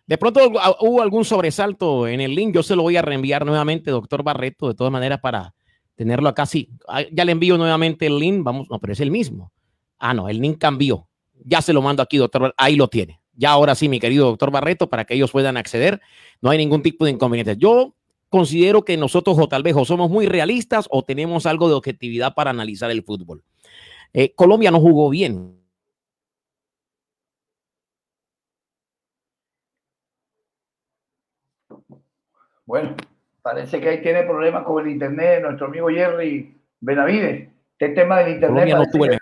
De 0.08 0.18
pronto 0.18 0.40
hubo 0.80 1.00
algún 1.00 1.24
sobresalto 1.24 2.08
en 2.08 2.20
el 2.20 2.34
link. 2.34 2.52
Yo 2.52 2.64
se 2.64 2.74
lo 2.74 2.82
voy 2.82 2.96
a 2.96 3.02
reenviar 3.02 3.46
nuevamente, 3.46 3.92
doctor 3.92 4.24
Barreto, 4.24 4.66
de 4.66 4.74
todas 4.74 4.92
maneras, 4.92 5.20
para 5.20 5.54
tenerlo 5.94 6.28
acá. 6.28 6.46
Sí, 6.46 6.68
ah, 6.88 7.02
ya 7.12 7.24
le 7.24 7.30
envío 7.30 7.56
nuevamente 7.56 8.06
el 8.06 8.18
link. 8.18 8.42
Vamos, 8.42 8.68
no, 8.68 8.80
pero 8.80 8.92
es 8.92 8.98
el 8.98 9.12
mismo. 9.12 9.52
Ah, 10.00 10.14
no, 10.14 10.28
el 10.28 10.40
link 10.40 10.58
cambió. 10.58 11.06
Ya 11.44 11.62
se 11.62 11.72
lo 11.72 11.80
mando 11.80 12.02
aquí, 12.02 12.18
doctor. 12.18 12.52
Ahí 12.56 12.74
lo 12.74 12.88
tiene. 12.88 13.19
Ya 13.40 13.52
ahora 13.52 13.74
sí, 13.74 13.88
mi 13.88 13.98
querido 13.98 14.26
doctor 14.26 14.50
Barreto, 14.50 14.90
para 14.90 15.06
que 15.06 15.14
ellos 15.14 15.30
puedan 15.30 15.56
acceder. 15.56 16.02
No 16.42 16.50
hay 16.50 16.58
ningún 16.58 16.82
tipo 16.82 17.06
de 17.06 17.12
inconveniente. 17.12 17.56
Yo 17.56 17.94
considero 18.28 18.84
que 18.84 18.98
nosotros 18.98 19.38
o 19.38 19.48
tal 19.48 19.62
vez 19.62 19.74
o 19.76 19.86
somos 19.86 20.10
muy 20.10 20.26
realistas 20.26 20.86
o 20.90 21.02
tenemos 21.04 21.46
algo 21.46 21.66
de 21.66 21.74
objetividad 21.74 22.34
para 22.34 22.50
analizar 22.50 22.90
el 22.90 23.02
fútbol. 23.02 23.42
Eh, 24.12 24.34
Colombia 24.34 24.70
no 24.70 24.78
jugó 24.78 25.08
bien. 25.08 25.58
Bueno, 32.66 32.94
parece 33.40 33.80
que 33.80 33.88
ahí 33.88 34.02
tiene 34.02 34.24
problemas 34.24 34.64
con 34.64 34.84
el 34.84 34.92
internet 34.92 35.42
nuestro 35.42 35.68
amigo 35.68 35.88
Jerry 35.88 36.54
Benavides. 36.80 37.48
Este 37.78 37.94
tema 37.94 38.18
del 38.18 38.34
internet. 38.34 39.18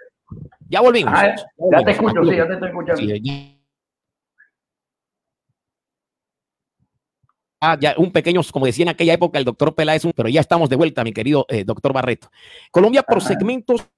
Ya 0.69 0.81
volvimos. 0.81 1.15
Ah, 1.17 1.37
ya, 1.71 1.85
te 1.85 1.93
escucho, 1.93 2.25
sí, 2.25 2.37
ya 2.37 2.49
te 2.49 2.55
estoy 2.55 2.69
escuchando. 2.69 3.58
Ah, 7.61 7.77
ya 7.81 7.95
un 7.99 8.12
pequeño, 8.12 8.41
como 8.53 8.67
decía 8.67 8.85
en 8.85 8.91
aquella 8.91 9.15
época 9.15 9.38
el 9.38 9.45
doctor 9.45 9.75
Peláez, 9.75 10.03
pero 10.15 10.29
ya 10.29 10.41
estamos 10.41 10.69
de 10.71 10.77
vuelta, 10.77 11.03
mi 11.03 11.12
querido 11.12 11.45
eh, 11.49 11.65
doctor 11.65 11.93
Barreto. 11.93 12.31
Colombia 12.71 13.03
por 13.03 13.21
segmentos 13.21 13.88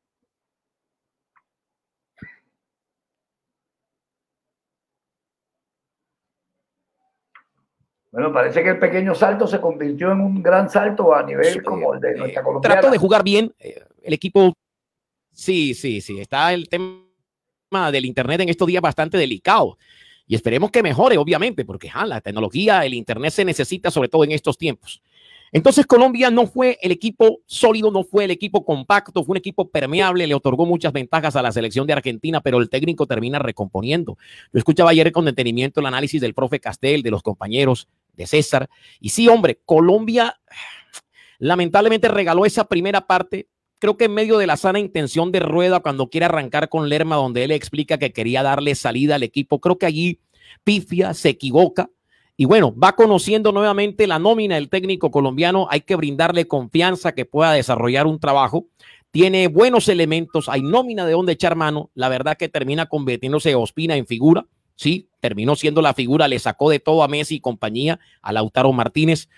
Bueno, 8.12 8.32
parece 8.32 8.64
que 8.64 8.70
el 8.70 8.78
pequeño 8.78 9.14
salto 9.14 9.46
se 9.46 9.60
convirtió 9.60 10.10
en 10.10 10.20
un 10.20 10.42
gran 10.42 10.68
salto 10.68 11.14
a 11.14 11.22
nivel 11.22 11.62
como 11.62 11.94
el 11.94 12.00
de 12.00 12.16
nuestra 12.16 12.42
eh, 12.42 12.44
Trató 12.60 12.90
de 12.90 12.98
jugar 12.98 13.22
bien. 13.22 13.54
Eh, 13.58 13.84
el 14.02 14.14
equipo. 14.14 14.52
Sí, 15.32 15.74
sí, 15.74 16.00
sí. 16.00 16.18
Está 16.18 16.52
el 16.52 16.68
tema 16.68 17.92
del 17.92 18.04
Internet 18.04 18.40
en 18.40 18.48
estos 18.48 18.66
días 18.66 18.82
bastante 18.82 19.16
delicado. 19.16 19.78
Y 20.30 20.36
esperemos 20.36 20.70
que 20.70 20.80
mejore, 20.80 21.18
obviamente, 21.18 21.64
porque 21.64 21.90
la 22.06 22.20
tecnología, 22.20 22.86
el 22.86 22.94
Internet 22.94 23.32
se 23.32 23.44
necesita, 23.44 23.90
sobre 23.90 24.08
todo 24.08 24.22
en 24.22 24.30
estos 24.30 24.56
tiempos. 24.56 25.02
Entonces 25.50 25.86
Colombia 25.86 26.30
no 26.30 26.46
fue 26.46 26.78
el 26.82 26.92
equipo 26.92 27.40
sólido, 27.46 27.90
no 27.90 28.04
fue 28.04 28.26
el 28.26 28.30
equipo 28.30 28.64
compacto, 28.64 29.24
fue 29.24 29.32
un 29.32 29.38
equipo 29.38 29.68
permeable, 29.68 30.28
le 30.28 30.34
otorgó 30.36 30.66
muchas 30.66 30.92
ventajas 30.92 31.34
a 31.34 31.42
la 31.42 31.50
selección 31.50 31.84
de 31.88 31.94
Argentina, 31.94 32.40
pero 32.40 32.58
el 32.60 32.70
técnico 32.70 33.08
termina 33.08 33.40
recomponiendo. 33.40 34.18
Yo 34.52 34.58
escuchaba 34.58 34.90
ayer 34.90 35.10
con 35.10 35.24
detenimiento 35.24 35.80
el 35.80 35.86
análisis 35.86 36.20
del 36.20 36.32
profe 36.32 36.60
Castel, 36.60 37.02
de 37.02 37.10
los 37.10 37.24
compañeros 37.24 37.88
de 38.12 38.28
César. 38.28 38.70
Y 39.00 39.08
sí, 39.08 39.26
hombre, 39.26 39.58
Colombia 39.64 40.40
lamentablemente 41.40 42.06
regaló 42.06 42.46
esa 42.46 42.68
primera 42.68 43.04
parte. 43.04 43.48
Creo 43.80 43.96
que 43.96 44.04
en 44.04 44.12
medio 44.12 44.36
de 44.36 44.46
la 44.46 44.58
sana 44.58 44.78
intención 44.78 45.32
de 45.32 45.40
Rueda, 45.40 45.80
cuando 45.80 46.10
quiere 46.10 46.26
arrancar 46.26 46.68
con 46.68 46.90
Lerma, 46.90 47.16
donde 47.16 47.44
él 47.44 47.50
explica 47.50 47.96
que 47.96 48.12
quería 48.12 48.42
darle 48.42 48.74
salida 48.74 49.14
al 49.14 49.22
equipo, 49.22 49.58
creo 49.58 49.78
que 49.78 49.86
allí 49.86 50.20
pifia, 50.64 51.14
se 51.14 51.30
equivoca. 51.30 51.88
Y 52.36 52.44
bueno, 52.44 52.74
va 52.76 52.94
conociendo 52.94 53.52
nuevamente 53.52 54.06
la 54.06 54.18
nómina 54.18 54.56
del 54.56 54.68
técnico 54.68 55.10
colombiano. 55.10 55.66
Hay 55.70 55.80
que 55.80 55.96
brindarle 55.96 56.46
confianza 56.46 57.12
que 57.12 57.24
pueda 57.24 57.52
desarrollar 57.52 58.06
un 58.06 58.20
trabajo. 58.20 58.66
Tiene 59.10 59.48
buenos 59.48 59.88
elementos, 59.88 60.50
hay 60.50 60.60
nómina 60.60 61.06
de 61.06 61.12
donde 61.12 61.32
echar 61.32 61.56
mano. 61.56 61.90
La 61.94 62.10
verdad 62.10 62.36
que 62.36 62.50
termina 62.50 62.84
convirtiéndose 62.84 63.54
Ospina 63.54 63.96
en 63.96 64.06
figura. 64.06 64.44
Sí, 64.76 65.08
terminó 65.20 65.56
siendo 65.56 65.80
la 65.80 65.94
figura, 65.94 66.28
le 66.28 66.38
sacó 66.38 66.68
de 66.68 66.80
todo 66.80 67.02
a 67.02 67.08
Messi 67.08 67.36
y 67.36 67.40
compañía, 67.40 67.98
a 68.20 68.30
Lautaro 68.34 68.74
Martínez. 68.74 69.30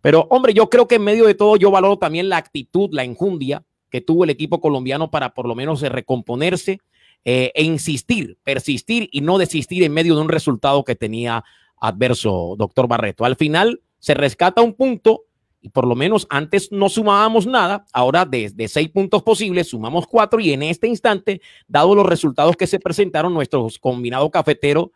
Pero 0.00 0.26
hombre, 0.30 0.54
yo 0.54 0.70
creo 0.70 0.88
que 0.88 0.94
en 0.94 1.04
medio 1.04 1.26
de 1.26 1.34
todo 1.34 1.56
yo 1.56 1.70
valoro 1.70 1.98
también 1.98 2.30
la 2.30 2.38
actitud, 2.38 2.88
la 2.92 3.04
enjundia 3.04 3.62
que 3.90 4.00
tuvo 4.00 4.24
el 4.24 4.30
equipo 4.30 4.60
colombiano 4.60 5.10
para 5.10 5.34
por 5.34 5.46
lo 5.46 5.54
menos 5.54 5.82
recomponerse 5.82 6.80
eh, 7.24 7.52
e 7.54 7.62
insistir, 7.64 8.38
persistir 8.44 9.08
y 9.12 9.20
no 9.20 9.36
desistir 9.36 9.82
en 9.82 9.92
medio 9.92 10.14
de 10.14 10.22
un 10.22 10.28
resultado 10.28 10.84
que 10.84 10.96
tenía 10.96 11.44
adverso, 11.80 12.54
doctor 12.56 12.88
Barreto. 12.88 13.24
Al 13.24 13.36
final 13.36 13.82
se 13.98 14.14
rescata 14.14 14.62
un 14.62 14.74
punto 14.74 15.24
y 15.60 15.68
por 15.68 15.86
lo 15.86 15.94
menos 15.94 16.26
antes 16.30 16.72
no 16.72 16.88
sumábamos 16.88 17.46
nada, 17.46 17.84
ahora 17.92 18.24
desde 18.24 18.68
seis 18.68 18.88
puntos 18.88 19.22
posibles 19.22 19.68
sumamos 19.68 20.06
cuatro 20.06 20.40
y 20.40 20.52
en 20.52 20.62
este 20.62 20.88
instante, 20.88 21.42
dado 21.68 21.94
los 21.94 22.06
resultados 22.06 22.56
que 22.56 22.66
se 22.66 22.80
presentaron, 22.80 23.34
nuestro 23.34 23.68
combinado 23.80 24.30
cafetero 24.30 24.92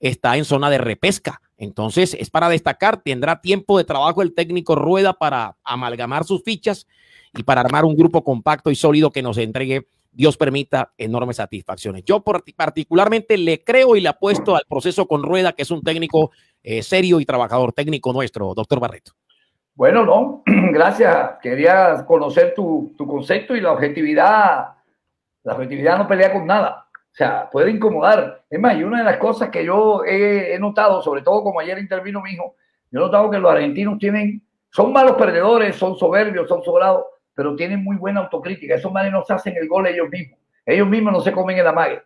está 0.00 0.36
en 0.36 0.44
zona 0.44 0.70
de 0.70 0.78
repesca. 0.78 1.40
Entonces 1.58 2.14
es 2.14 2.30
para 2.30 2.48
destacar, 2.48 3.02
tendrá 3.02 3.40
tiempo 3.40 3.76
de 3.76 3.84
trabajo 3.84 4.22
el 4.22 4.34
técnico 4.34 4.76
Rueda 4.76 5.12
para 5.12 5.56
amalgamar 5.64 6.24
sus 6.24 6.42
fichas 6.42 6.86
y 7.34 7.42
para 7.42 7.60
armar 7.60 7.84
un 7.84 7.96
grupo 7.96 8.24
compacto 8.24 8.70
y 8.70 8.76
sólido 8.76 9.10
que 9.10 9.22
nos 9.22 9.36
entregue, 9.36 9.88
Dios 10.10 10.36
permita, 10.36 10.92
enormes 10.96 11.36
satisfacciones. 11.36 12.04
Yo 12.04 12.24
particularmente 12.56 13.36
le 13.36 13.62
creo 13.62 13.96
y 13.96 14.00
le 14.00 14.08
apuesto 14.08 14.56
al 14.56 14.64
proceso 14.68 15.06
con 15.06 15.22
Rueda, 15.22 15.52
que 15.52 15.62
es 15.62 15.70
un 15.70 15.82
técnico 15.82 16.30
eh, 16.62 16.82
serio 16.82 17.20
y 17.20 17.26
trabajador 17.26 17.72
técnico 17.72 18.12
nuestro, 18.12 18.54
doctor 18.54 18.80
Barreto. 18.80 19.12
Bueno, 19.74 20.04
no, 20.04 20.42
gracias. 20.72 21.38
Quería 21.40 22.04
conocer 22.04 22.52
tu, 22.54 22.94
concepto 22.96 23.54
y 23.54 23.60
la 23.60 23.72
objetividad. 23.72 24.70
La 25.44 25.52
objetividad 25.54 25.98
no 25.98 26.08
pelea 26.08 26.32
con 26.32 26.46
nada. 26.46 26.87
O 27.18 27.24
sea, 27.24 27.50
puede 27.50 27.72
incomodar. 27.72 28.44
Es 28.48 28.60
más, 28.60 28.76
y 28.76 28.84
una 28.84 28.98
de 28.98 29.04
las 29.04 29.16
cosas 29.16 29.48
que 29.50 29.64
yo 29.64 30.04
he, 30.06 30.56
notado, 30.60 31.02
sobre 31.02 31.22
todo 31.22 31.42
como 31.42 31.58
ayer 31.58 31.76
intervino 31.76 32.22
mi 32.22 32.30
hijo, 32.30 32.54
yo 32.92 33.00
he 33.00 33.02
notado 33.02 33.28
que 33.28 33.40
los 33.40 33.50
argentinos 33.50 33.98
tienen, 33.98 34.40
son 34.70 34.92
malos 34.92 35.16
perdedores, 35.16 35.74
son 35.74 35.98
soberbios, 35.98 36.48
son 36.48 36.62
sobrados, 36.62 37.06
pero 37.34 37.56
tienen 37.56 37.82
muy 37.82 37.96
buena 37.96 38.20
autocrítica. 38.20 38.76
Esos 38.76 38.92
manes 38.92 39.10
no 39.10 39.24
se 39.24 39.32
hacen 39.32 39.56
el 39.56 39.66
gol 39.66 39.88
ellos 39.88 40.08
mismos. 40.08 40.38
Ellos 40.64 40.86
mismos 40.86 41.12
no 41.12 41.20
se 41.20 41.32
comen 41.32 41.58
el 41.58 41.66
amague. 41.66 42.00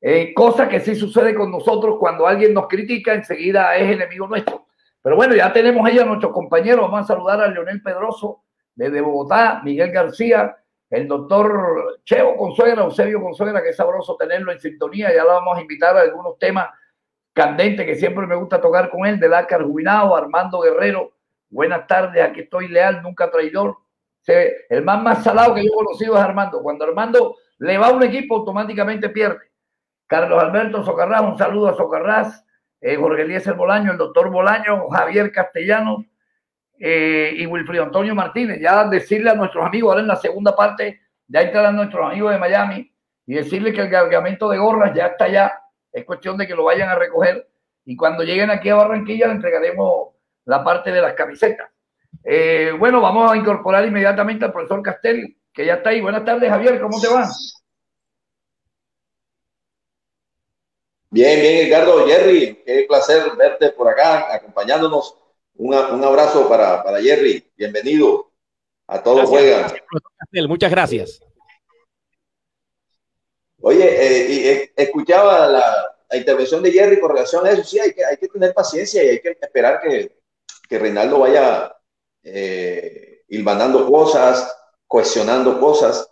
Eh, 0.00 0.34
cosa 0.34 0.68
que 0.68 0.80
sí 0.80 0.96
sucede 0.96 1.36
con 1.36 1.52
nosotros 1.52 1.94
cuando 2.00 2.26
alguien 2.26 2.52
nos 2.52 2.66
critica, 2.66 3.14
enseguida 3.14 3.76
es 3.76 3.92
enemigo 3.92 4.26
nuestro. 4.26 4.66
Pero 5.00 5.14
bueno, 5.14 5.36
ya 5.36 5.52
tenemos 5.52 5.86
ahí 5.86 6.00
a 6.00 6.04
nuestros 6.04 6.32
compañeros. 6.32 6.80
Vamos 6.90 7.02
a 7.02 7.14
saludar 7.14 7.40
a 7.40 7.46
Leonel 7.46 7.80
Pedroso 7.80 8.42
desde 8.74 9.02
Bogotá, 9.02 9.60
Miguel 9.62 9.92
García, 9.92 10.56
el 10.90 11.06
doctor 11.06 12.00
Chevo 12.04 12.36
Consuegra, 12.36 12.84
Eusebio 12.84 13.20
Consuegra, 13.20 13.62
que 13.62 13.70
es 13.70 13.76
sabroso 13.76 14.16
tenerlo 14.16 14.52
en 14.52 14.60
sintonía. 14.60 15.14
Ya 15.14 15.24
lo 15.24 15.30
vamos 15.30 15.58
a 15.58 15.60
invitar 15.60 15.96
a 15.96 16.00
algunos 16.00 16.38
temas 16.38 16.70
candentes 17.32 17.86
que 17.86 17.94
siempre 17.94 18.26
me 18.26 18.34
gusta 18.34 18.60
tocar 18.60 18.90
con 18.90 19.06
él, 19.06 19.20
del 19.20 19.34
Ácar 19.34 19.62
Jubilado, 19.62 20.16
Armando 20.16 20.60
Guerrero. 20.60 21.12
Buenas 21.50 21.86
tardes, 21.86 22.22
aquí 22.22 22.40
estoy 22.40 22.68
leal, 22.68 23.02
nunca 23.02 23.30
traidor. 23.30 23.76
El 24.26 24.84
más 24.84 25.02
más 25.02 25.24
salado 25.24 25.54
que 25.54 25.64
yo 25.64 25.70
he 25.72 25.76
conocido 25.76 26.14
es 26.14 26.20
Armando. 26.20 26.62
Cuando 26.62 26.84
Armando 26.84 27.36
le 27.58 27.78
va 27.78 27.86
a 27.86 27.92
un 27.92 28.02
equipo, 28.02 28.36
automáticamente 28.36 29.08
pierde. 29.08 29.50
Carlos 30.06 30.42
Alberto 30.42 30.84
Socarrás, 30.84 31.22
un 31.22 31.38
saludo 31.38 31.68
a 31.68 31.74
Socarrás. 31.74 32.44
eh, 32.80 32.96
Jorge 32.96 33.22
Eliezer 33.22 33.54
Bolaño, 33.54 33.92
el 33.92 33.98
doctor 33.98 34.30
Bolaño, 34.30 34.88
Javier 34.90 35.32
Castellanos 35.32 36.04
eh, 36.78 37.32
y 37.36 37.46
Wilfrido 37.46 37.84
Antonio 37.84 38.14
Martínez. 38.14 38.60
Ya 38.60 38.84
decirle 38.84 39.30
a 39.30 39.34
nuestros 39.34 39.64
amigos, 39.64 39.90
ahora 39.90 40.02
en 40.02 40.08
la 40.08 40.16
segunda 40.16 40.54
parte, 40.54 41.00
ya 41.26 41.40
estarán 41.42 41.76
nuestros 41.76 42.06
amigos 42.06 42.32
de 42.32 42.38
Miami 42.38 42.92
y 43.26 43.34
decirle 43.34 43.72
que 43.72 43.82
el 43.82 43.90
cargamento 43.90 44.48
de 44.48 44.58
gorras 44.58 44.94
ya 44.94 45.06
está 45.06 45.26
allá. 45.26 45.60
Es 45.92 46.04
cuestión 46.04 46.36
de 46.36 46.46
que 46.46 46.54
lo 46.54 46.64
vayan 46.64 46.88
a 46.88 46.94
recoger 46.94 47.48
y 47.84 47.96
cuando 47.96 48.22
lleguen 48.22 48.50
aquí 48.50 48.68
a 48.68 48.74
Barranquilla 48.74 49.26
le 49.26 49.32
entregaremos 49.32 50.10
la 50.44 50.62
parte 50.62 50.92
de 50.92 51.00
las 51.00 51.14
camisetas. 51.14 51.70
Eh, 52.24 52.72
bueno, 52.78 53.00
vamos 53.00 53.30
a 53.30 53.36
incorporar 53.36 53.84
inmediatamente 53.86 54.44
al 54.44 54.52
profesor 54.52 54.82
Castel, 54.82 55.36
que 55.52 55.64
ya 55.64 55.74
está 55.74 55.90
ahí. 55.90 56.00
Buenas 56.00 56.24
tardes, 56.24 56.50
Javier, 56.50 56.80
¿cómo 56.80 57.00
te 57.00 57.08
va? 57.08 57.28
Bien, 61.10 61.40
bien, 61.40 61.64
Ricardo, 61.64 62.06
Jerry, 62.06 62.62
qué 62.66 62.84
placer 62.86 63.34
verte 63.36 63.70
por 63.70 63.88
acá, 63.88 64.34
acompañándonos. 64.34 65.16
Un 65.58 66.04
abrazo 66.04 66.48
para, 66.48 66.82
para, 66.82 67.00
Jerry, 67.00 67.44
bienvenido 67.56 68.30
a 68.86 69.02
todos 69.02 69.28
juegan. 69.28 69.70
Muchas 70.48 70.70
gracias. 70.70 71.20
Oye, 73.60 73.84
eh, 73.84 74.52
eh, 74.52 74.72
escuchaba 74.76 75.48
la, 75.48 75.96
la, 76.08 76.16
intervención 76.16 76.62
de 76.62 76.70
Jerry 76.70 77.00
con 77.00 77.10
relación 77.10 77.44
a 77.44 77.50
eso. 77.50 77.64
Sí, 77.64 77.80
hay 77.80 77.92
que, 77.92 78.04
hay 78.04 78.16
que 78.16 78.28
tener 78.28 78.54
paciencia 78.54 79.02
y 79.02 79.08
hay 79.08 79.20
que 79.20 79.36
esperar 79.40 79.80
que, 79.80 80.16
que 80.68 80.78
Reinaldo 80.78 81.18
vaya 81.18 81.76
eh, 82.22 83.24
ilvanando 83.28 83.90
cosas, 83.90 84.56
cuestionando 84.86 85.58
cosas. 85.58 86.08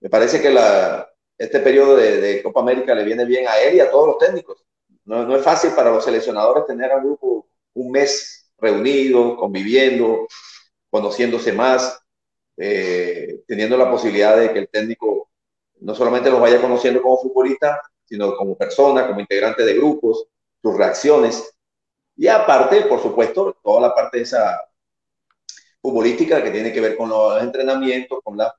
Me 0.00 0.10
parece 0.10 0.42
que 0.42 0.50
la, 0.50 1.08
este 1.38 1.60
periodo 1.60 1.96
de, 1.96 2.42
Copa 2.42 2.60
América 2.60 2.92
le 2.94 3.04
viene 3.04 3.24
bien 3.24 3.46
a 3.46 3.60
él 3.60 3.76
y 3.76 3.80
a 3.80 3.90
todos 3.90 4.08
los 4.08 4.18
técnicos. 4.18 4.64
No, 5.04 5.24
no 5.24 5.36
es 5.36 5.42
fácil 5.44 5.72
para 5.72 5.90
los 5.90 6.04
seleccionadores 6.04 6.66
tener 6.66 6.90
al 6.90 7.02
grupo 7.02 7.46
un 7.74 7.92
mes 7.92 8.43
reunido, 8.64 9.36
conviviendo, 9.36 10.26
conociéndose 10.90 11.52
más, 11.52 12.00
eh, 12.56 13.40
teniendo 13.46 13.76
la 13.76 13.90
posibilidad 13.90 14.36
de 14.36 14.52
que 14.52 14.60
el 14.60 14.68
técnico 14.68 15.30
no 15.80 15.94
solamente 15.94 16.30
los 16.30 16.40
vaya 16.40 16.60
conociendo 16.60 17.02
como 17.02 17.20
futbolista, 17.20 17.80
sino 18.04 18.36
como 18.36 18.56
persona, 18.56 19.06
como 19.06 19.20
integrante 19.20 19.64
de 19.64 19.74
grupos, 19.74 20.26
sus 20.62 20.76
reacciones. 20.76 21.54
Y 22.16 22.28
aparte, 22.28 22.82
por 22.82 23.02
supuesto, 23.02 23.56
toda 23.62 23.88
la 23.88 23.94
parte 23.94 24.18
de 24.18 24.22
esa 24.22 24.60
futbolística 25.82 26.42
que 26.42 26.50
tiene 26.50 26.72
que 26.72 26.80
ver 26.80 26.96
con 26.96 27.08
los 27.10 27.42
entrenamientos, 27.42 28.20
con 28.22 28.36
la, 28.38 28.54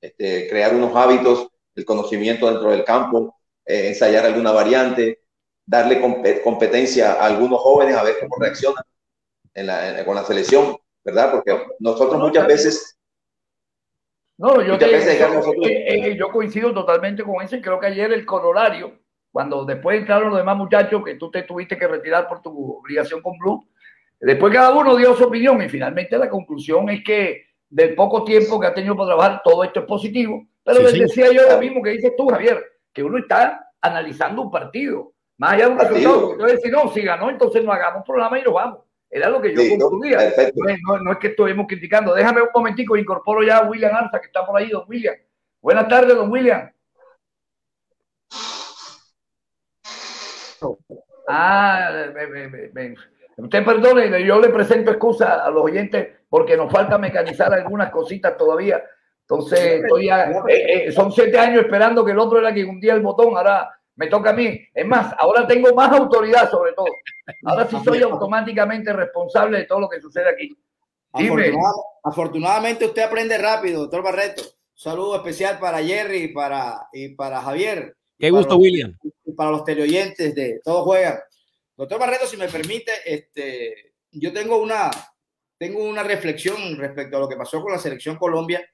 este, 0.00 0.48
crear 0.48 0.74
unos 0.74 0.94
hábitos 0.94 1.48
el 1.74 1.84
conocimiento 1.84 2.50
dentro 2.50 2.70
del 2.70 2.84
campo, 2.84 3.36
eh, 3.64 3.88
ensayar 3.88 4.26
alguna 4.26 4.50
variante, 4.50 5.20
darle 5.64 6.00
competencia 6.42 7.12
a 7.12 7.26
algunos 7.26 7.60
jóvenes 7.60 7.96
a 7.96 8.02
ver 8.02 8.16
cómo 8.20 8.36
reaccionan 8.40 8.82
con 10.04 10.14
la 10.14 10.24
selección, 10.24 10.76
¿verdad? 11.04 11.32
Porque 11.32 11.58
nosotros 11.80 12.20
muchas 12.20 12.46
veces... 12.46 12.98
No, 14.38 14.62
yo, 14.62 14.74
eh, 14.74 16.16
yo, 16.16 16.30
coincido 16.30 16.72
totalmente 16.72 17.24
con 17.24 17.42
eso 17.42 17.56
y 17.56 17.60
creo 17.60 17.80
que 17.80 17.88
ayer 17.88 18.12
el 18.12 18.24
corolario, 18.24 19.00
cuando 19.32 19.64
después 19.64 19.98
entraron 19.98 20.30
los 20.30 20.38
demás 20.38 20.56
muchachos 20.56 21.02
que 21.04 21.16
tú 21.16 21.28
te 21.28 21.42
tuviste 21.42 21.76
que 21.76 21.88
retirar 21.88 22.28
por 22.28 22.40
tu 22.40 22.78
obligación 22.78 23.20
con 23.20 23.36
Blue, 23.36 23.68
después 24.20 24.54
cada 24.54 24.70
uno 24.70 24.94
dio 24.94 25.16
su 25.16 25.24
opinión 25.24 25.60
y 25.60 25.68
finalmente 25.68 26.16
la 26.16 26.30
conclusión 26.30 26.88
es 26.88 27.02
que 27.02 27.46
del 27.68 27.96
poco 27.96 28.22
tiempo 28.22 28.60
que 28.60 28.68
ha 28.68 28.74
tenido 28.74 28.96
para 28.96 29.08
trabajar, 29.08 29.42
todo 29.44 29.64
esto 29.64 29.80
es 29.80 29.86
positivo 29.86 30.46
pero 30.68 30.82
les 30.82 30.98
decía 30.98 31.32
yo 31.32 31.48
lo 31.48 31.58
mismo 31.58 31.82
que 31.82 31.90
dices 31.90 32.12
tú, 32.16 32.28
Javier, 32.28 32.62
que 32.92 33.02
uno 33.02 33.16
está 33.18 33.70
analizando 33.80 34.42
un 34.42 34.50
partido, 34.50 35.14
más 35.38 35.52
allá 35.52 35.66
de 35.66 35.72
un 35.72 35.78
resultado. 35.78 36.32
Entonces, 36.32 36.60
si 36.62 36.70
no, 36.70 36.92
si 36.92 37.02
ganó, 37.02 37.30
entonces 37.30 37.64
no 37.64 37.72
hagamos 37.72 38.04
programa 38.04 38.38
y 38.38 38.42
nos 38.42 38.52
vamos. 38.52 38.80
Era 39.10 39.30
lo 39.30 39.40
que 39.40 39.54
yo 39.54 39.78
concluía. 39.78 40.18
No, 41.02 41.12
es 41.12 41.18
que 41.18 41.28
estuvimos 41.28 41.66
criticando. 41.66 42.14
Déjame 42.14 42.42
un 42.42 42.48
momentico, 42.54 42.96
incorporo 42.96 43.42
ya 43.42 43.58
a 43.58 43.68
William 43.68 43.94
Arza, 43.94 44.20
que 44.20 44.26
está 44.26 44.44
por 44.44 44.58
ahí, 44.58 44.68
don 44.68 44.84
William. 44.88 45.14
Buenas 45.60 45.88
tardes, 45.88 46.14
don 46.14 46.30
William. 46.30 46.70
Ah, 51.28 52.06
usted 53.36 53.64
perdone, 53.64 54.24
yo 54.24 54.40
le 54.40 54.48
presento 54.48 54.90
excusa 54.90 55.44
a 55.44 55.50
los 55.50 55.62
oyentes 55.62 56.08
porque 56.28 56.56
nos 56.56 56.72
falta 56.72 56.98
mecanizar 56.98 57.52
algunas 57.52 57.90
cositas 57.90 58.36
todavía 58.36 58.82
entonces, 59.30 59.82
eh, 59.84 60.86
eh, 60.86 60.92
son 60.92 61.12
siete 61.12 61.38
años 61.38 61.60
esperando 61.60 62.02
que 62.02 62.12
el 62.12 62.18
otro 62.18 62.38
era 62.38 62.50
quien 62.50 62.66
hundía 62.66 62.94
el 62.94 63.02
botón, 63.02 63.36
ahora 63.36 63.77
me 63.98 64.06
toca 64.06 64.30
a 64.30 64.32
mí. 64.32 64.58
Es 64.72 64.86
más, 64.86 65.12
ahora 65.18 65.46
tengo 65.46 65.74
más 65.74 65.92
autoridad 65.92 66.48
sobre 66.50 66.72
todo. 66.72 66.86
Ahora 67.44 67.68
sí 67.68 67.76
soy 67.84 68.00
automáticamente 68.00 68.92
responsable 68.92 69.58
de 69.58 69.64
todo 69.64 69.80
lo 69.80 69.88
que 69.88 70.00
sucede 70.00 70.30
aquí. 70.30 70.56
afortunadamente 72.04 72.86
usted 72.86 73.02
aprende 73.02 73.36
rápido, 73.36 73.82
doctor 73.82 74.02
Barreto. 74.02 74.42
saludo 74.72 75.16
especial 75.16 75.58
para 75.58 75.82
Jerry 75.82 76.24
y 76.24 76.28
para, 76.28 76.88
y 76.92 77.08
para 77.16 77.42
Javier. 77.42 77.96
Qué 78.16 78.30
gusto, 78.30 78.56
William. 78.56 78.96
Y 79.24 79.32
para 79.32 79.50
los 79.50 79.64
teleoyentes 79.64 80.34
de 80.34 80.60
Todo 80.64 80.84
Juega. 80.84 81.24
Doctor 81.76 81.98
Barreto, 81.98 82.26
si 82.26 82.36
me 82.36 82.48
permite, 82.48 82.92
este, 83.04 83.94
yo 84.12 84.32
tengo 84.32 84.58
una, 84.58 84.90
tengo 85.58 85.82
una 85.82 86.04
reflexión 86.04 86.76
respecto 86.76 87.16
a 87.16 87.20
lo 87.20 87.28
que 87.28 87.36
pasó 87.36 87.60
con 87.60 87.72
la 87.72 87.78
selección 87.78 88.16
Colombia 88.16 88.64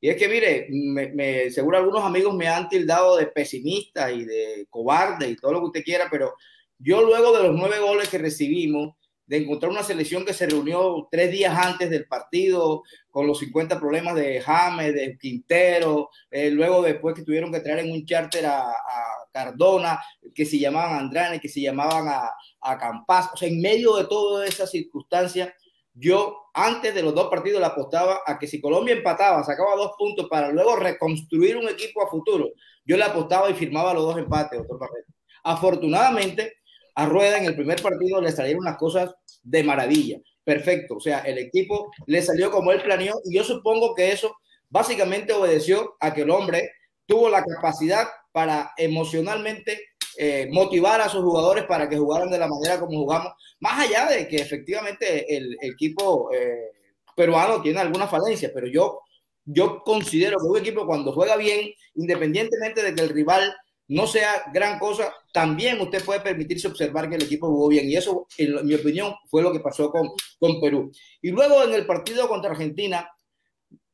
y 0.00 0.08
es 0.08 0.16
que, 0.16 0.28
mire, 0.28 0.68
me, 0.70 1.50
seguro 1.50 1.78
algunos 1.78 2.04
amigos 2.04 2.34
me 2.34 2.48
han 2.48 2.68
tildado 2.68 3.16
de 3.16 3.26
pesimista 3.26 4.12
y 4.12 4.24
de 4.24 4.66
cobarde 4.70 5.28
y 5.28 5.36
todo 5.36 5.52
lo 5.52 5.60
que 5.60 5.66
usted 5.66 5.84
quiera, 5.84 6.08
pero 6.10 6.34
yo 6.78 7.02
luego 7.02 7.36
de 7.36 7.42
los 7.42 7.56
nueve 7.56 7.80
goles 7.80 8.08
que 8.08 8.18
recibimos, 8.18 8.94
de 9.26 9.36
encontrar 9.36 9.70
una 9.70 9.82
selección 9.82 10.24
que 10.24 10.32
se 10.32 10.46
reunió 10.46 11.06
tres 11.10 11.30
días 11.30 11.54
antes 11.54 11.90
del 11.90 12.06
partido 12.06 12.82
con 13.10 13.26
los 13.26 13.38
50 13.40 13.78
problemas 13.78 14.14
de 14.14 14.40
James, 14.40 14.94
de 14.94 15.18
Quintero, 15.18 16.08
eh, 16.30 16.50
luego 16.50 16.80
después 16.80 17.14
que 17.14 17.24
tuvieron 17.24 17.52
que 17.52 17.60
traer 17.60 17.80
en 17.80 17.92
un 17.92 18.06
charter 18.06 18.46
a, 18.46 18.72
Cardona, 19.30 20.00
que 20.34 20.46
se 20.46 20.58
llamaban 20.58 20.98
Andrade, 20.98 21.38
que 21.38 21.48
se 21.48 21.60
llamaban 21.60 22.08
a, 22.08 22.30
a 22.62 22.78
Campas, 22.78 23.28
o 23.34 23.36
sea, 23.36 23.48
en 23.48 23.60
medio 23.60 23.96
de 23.96 24.06
todas 24.06 24.48
esas 24.48 24.70
circunstancias, 24.70 25.52
yo 25.98 26.36
antes 26.54 26.94
de 26.94 27.02
los 27.02 27.14
dos 27.14 27.28
partidos 27.28 27.60
le 27.60 27.66
apostaba 27.66 28.20
a 28.26 28.38
que 28.38 28.46
si 28.46 28.60
Colombia 28.60 28.94
empataba, 28.94 29.44
sacaba 29.44 29.76
dos 29.76 29.92
puntos 29.98 30.28
para 30.28 30.50
luego 30.50 30.76
reconstruir 30.76 31.56
un 31.56 31.68
equipo 31.68 32.02
a 32.02 32.08
futuro, 32.08 32.48
yo 32.84 32.96
le 32.96 33.04
apostaba 33.04 33.50
y 33.50 33.54
firmaba 33.54 33.94
los 33.94 34.04
dos 34.04 34.18
empates. 34.18 34.60
Afortunadamente, 35.42 36.54
a 36.94 37.06
Rueda 37.06 37.38
en 37.38 37.44
el 37.44 37.54
primer 37.54 37.80
partido 37.80 38.20
le 38.20 38.32
salieron 38.32 38.64
las 38.64 38.76
cosas 38.76 39.14
de 39.42 39.62
maravilla. 39.62 40.18
Perfecto. 40.44 40.96
O 40.96 41.00
sea, 41.00 41.20
el 41.20 41.38
equipo 41.38 41.90
le 42.06 42.22
salió 42.22 42.50
como 42.50 42.72
él 42.72 42.82
planeó 42.82 43.14
y 43.24 43.36
yo 43.36 43.44
supongo 43.44 43.94
que 43.94 44.12
eso 44.12 44.36
básicamente 44.68 45.32
obedeció 45.32 45.96
a 46.00 46.14
que 46.14 46.22
el 46.22 46.30
hombre 46.30 46.70
tuvo 47.06 47.28
la 47.28 47.44
capacidad 47.44 48.08
para 48.32 48.72
emocionalmente 48.76 49.80
eh, 50.20 50.48
motivar 50.50 51.00
a 51.00 51.08
sus 51.08 51.22
jugadores 51.22 51.62
para 51.64 51.88
que 51.88 51.96
jugaran 51.96 52.28
de 52.28 52.40
la 52.40 52.48
manera 52.48 52.80
como 52.80 52.98
jugamos, 52.98 53.34
más 53.60 53.86
allá 53.86 54.06
de 54.06 54.26
que 54.26 54.38
efectivamente 54.38 55.36
el, 55.36 55.56
equipo 55.60 56.28
eh, 56.32 56.72
peruano 57.14 57.62
tiene 57.62 57.78
alguna 57.78 58.08
falencia, 58.08 58.50
pero 58.52 58.66
yo, 58.66 59.02
yo 59.44 59.80
considero 59.84 60.40
que 60.40 60.46
un 60.46 60.58
equipo 60.58 60.86
cuando 60.86 61.12
juega 61.12 61.36
bien, 61.36 61.70
independientemente 61.94 62.82
de 62.82 62.96
que 62.96 63.02
el 63.02 63.10
rival 63.10 63.54
no 63.86 64.08
sea 64.08 64.50
gran 64.52 64.80
cosa, 64.80 65.14
también 65.32 65.80
usted 65.80 66.04
puede 66.04 66.18
permitirse 66.18 66.66
observar 66.66 67.08
que 67.08 67.14
el 67.14 67.22
equipo 67.22 67.46
jugó 67.46 67.68
bien. 67.68 67.88
Y 67.88 67.94
eso, 67.94 68.26
en 68.38 68.66
mi 68.66 68.74
opinión, 68.74 69.14
fue 69.30 69.40
lo 69.40 69.52
que 69.52 69.60
pasó 69.60 69.88
con, 69.88 70.08
con 70.40 70.60
Perú. 70.60 70.90
Y 71.22 71.30
luego 71.30 71.62
en 71.62 71.74
el 71.74 71.86
partido 71.86 72.28
contra 72.28 72.50
Argentina, 72.50 73.08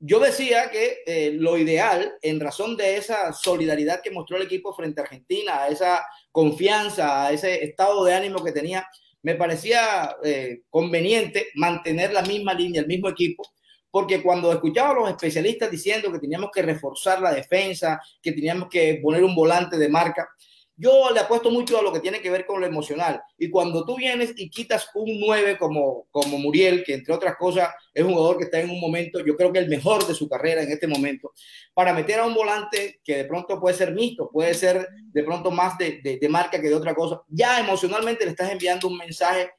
yo 0.07 0.21
decía 0.21 0.71
que 0.71 0.99
eh, 1.07 1.33
lo 1.33 1.57
ideal, 1.57 2.13
en 2.21 2.39
razón 2.39 2.77
de 2.77 2.99
esa 2.99 3.33
solidaridad 3.33 4.03
que 4.03 4.11
mostró 4.11 4.37
el 4.37 4.43
equipo 4.43 4.75
frente 4.75 5.01
a 5.01 5.05
Argentina, 5.05 5.63
a 5.63 5.69
esa 5.69 6.05
confianza, 6.31 7.25
a 7.25 7.33
ese 7.33 7.65
estado 7.65 8.05
de 8.05 8.13
ánimo 8.13 8.45
que 8.45 8.53
tenía, 8.53 8.87
me 9.23 9.35
parecía 9.35 10.15
eh, 10.23 10.61
conveniente 10.69 11.47
mantener 11.55 12.13
la 12.13 12.21
misma 12.21 12.53
línea, 12.53 12.83
el 12.83 12.87
mismo 12.87 13.09
equipo, 13.09 13.45
porque 13.91 14.23
cuando 14.23 14.53
escuchaba 14.53 14.91
a 14.91 14.95
los 14.95 15.09
especialistas 15.09 15.71
diciendo 15.71 16.13
que 16.13 16.19
teníamos 16.19 16.51
que 16.53 16.61
reforzar 16.61 17.23
la 17.23 17.33
defensa, 17.33 17.99
que 18.21 18.33
teníamos 18.33 18.69
que 18.69 19.01
poner 19.03 19.25
un 19.25 19.35
volante 19.35 19.79
de 19.79 19.89
marca, 19.89 20.29
yo 20.77 21.11
le 21.13 21.21
apuesto 21.21 21.51
mucho 21.51 21.79
a 21.79 21.83
lo 21.83 21.93
que 21.93 22.01
tiene 22.01 22.21
que 22.21 22.31
ver 22.31 22.47
con 22.47 22.61
lo 22.61 22.67
emocional. 22.67 23.23
Y 23.39 23.49
cuando 23.49 23.85
tú 23.85 23.97
vienes 23.97 24.33
y 24.37 24.51
quitas 24.51 24.89
un 24.95 25.21
9 25.21 25.57
como, 25.57 26.07
como 26.11 26.39
Muriel, 26.39 26.83
que 26.85 26.95
entre 26.95 27.15
otras 27.15 27.37
cosas 27.37 27.71
es 27.93 28.05
un 28.05 28.13
jugador 28.13 28.39
que 28.39 28.45
está 28.45 28.61
en 28.61 28.71
un 28.71 28.81
momento, 28.81 29.25
yo 29.25 29.37
creo 29.37 29.53
que 29.53 29.61
el 29.61 29.69
mejor 29.69 30.07
de 30.07 30.15
su 30.15 30.29
carrera 30.29 30.63
en 30.63 30.73
este 30.73 30.87
momento, 30.87 31.33
para 31.75 31.95
meter 31.95 32.19
a 32.19 32.27
un 32.27 32.35
volante 32.35 33.01
que 33.05 33.17
de 33.17 33.25
pronto 33.25 33.61
puede 33.61 33.77
ser 33.77 33.93
mixto, 33.93 34.31
puede 34.33 34.55
ser 34.55 34.89
de 35.13 35.23
pronto 35.23 35.51
más 35.51 35.79
de, 35.79 36.01
de, 36.03 36.29
marca 36.29 36.61
que 36.61 36.69
de 36.69 36.75
otra 36.75 36.95
cosa, 36.95 37.23
ya 37.29 37.61
emocionalmente 37.61 38.25
le 38.25 38.33
estás 38.33 38.51
enviando 38.51 38.89
un 38.89 38.97
mensaje, 38.97 39.51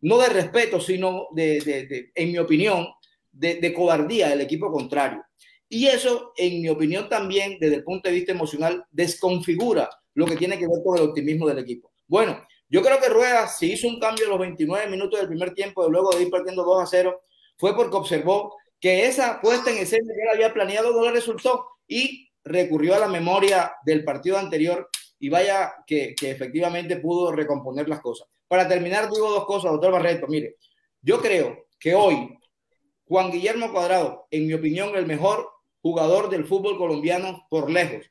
no 0.00 0.18
de 0.18 0.28
respeto, 0.28 0.80
sino 0.80 1.28
de, 1.32 1.60
de 1.60 2.10
en 2.14 2.32
mi 2.32 2.38
opinión, 2.38 2.88
de, 3.30 3.72
cobardía 3.72 4.28
del 4.28 4.40
equipo 4.40 4.70
contrario. 4.70 5.24
Y 5.68 5.86
eso, 5.86 6.32
en 6.36 6.62
mi 6.62 6.68
opinión 6.68 7.08
también, 7.08 7.58
desde 7.60 7.76
el 7.76 7.84
punto 7.84 8.08
de 8.08 8.14
vista 8.14 8.32
emocional, 8.32 8.84
desconfigura 8.90 9.88
lo 10.14 10.26
que 10.26 10.36
tiene 10.36 10.58
que 10.58 10.66
ver 10.66 10.78
con 10.84 10.98
el 10.98 11.04
optimismo 11.04 11.48
del 11.48 11.58
equipo. 11.58 11.92
Bueno, 12.06 12.40
Yo 12.68 12.82
creo 12.82 12.98
que 12.98 13.08
Rueda, 13.08 13.46
si 13.46 13.72
hizo 13.72 13.86
un 13.86 14.00
cambio 14.00 14.24
en 14.24 14.30
los 14.30 14.38
29 14.40 14.88
minutos 14.88 15.20
del 15.20 15.28
primer 15.28 15.54
tiempo, 15.54 15.88
luego 15.88 16.10
de 16.10 16.22
ir 16.22 16.30
perdiendo 16.30 16.64
2 16.64 16.82
a 16.82 16.86
0, 16.86 17.20
fue 17.56 17.76
porque 17.76 17.96
observó 17.96 18.56
que 18.80 19.06
esa 19.06 19.40
puesta 19.40 19.70
en 19.70 19.78
escena 19.78 20.12
que 20.12 20.22
él 20.22 20.28
había 20.32 20.52
planeado 20.52 20.92
no 20.92 21.02
le 21.04 21.12
resultó 21.12 21.66
y 21.86 22.28
recurrió 22.42 22.96
a 22.96 22.98
la 22.98 23.08
memoria 23.08 23.76
del 23.84 24.02
partido 24.02 24.38
anterior 24.38 24.88
y 25.18 25.28
vaya 25.28 25.74
que, 25.86 26.14
que 26.14 26.30
efectivamente 26.30 26.96
pudo 26.96 27.32
recomponer 27.32 27.88
las 27.88 28.00
cosas. 28.00 28.26
Para 28.48 28.66
terminar, 28.66 29.08
digo 29.10 29.30
dos 29.30 29.46
cosas, 29.46 29.70
doctor 29.70 29.92
Barreto. 29.92 30.26
Mire, 30.26 30.56
yo 31.00 31.20
creo 31.20 31.66
que 31.78 31.94
hoy 31.94 32.38
Juan 33.06 33.30
Guillermo 33.30 33.72
Cuadrado, 33.72 34.26
en 34.30 34.46
mi 34.46 34.54
opinión, 34.54 34.96
el 34.96 35.06
mejor 35.06 35.48
jugador 35.80 36.30
del 36.30 36.44
fútbol 36.44 36.78
colombiano 36.78 37.46
por 37.50 37.70
lejos. 37.70 38.04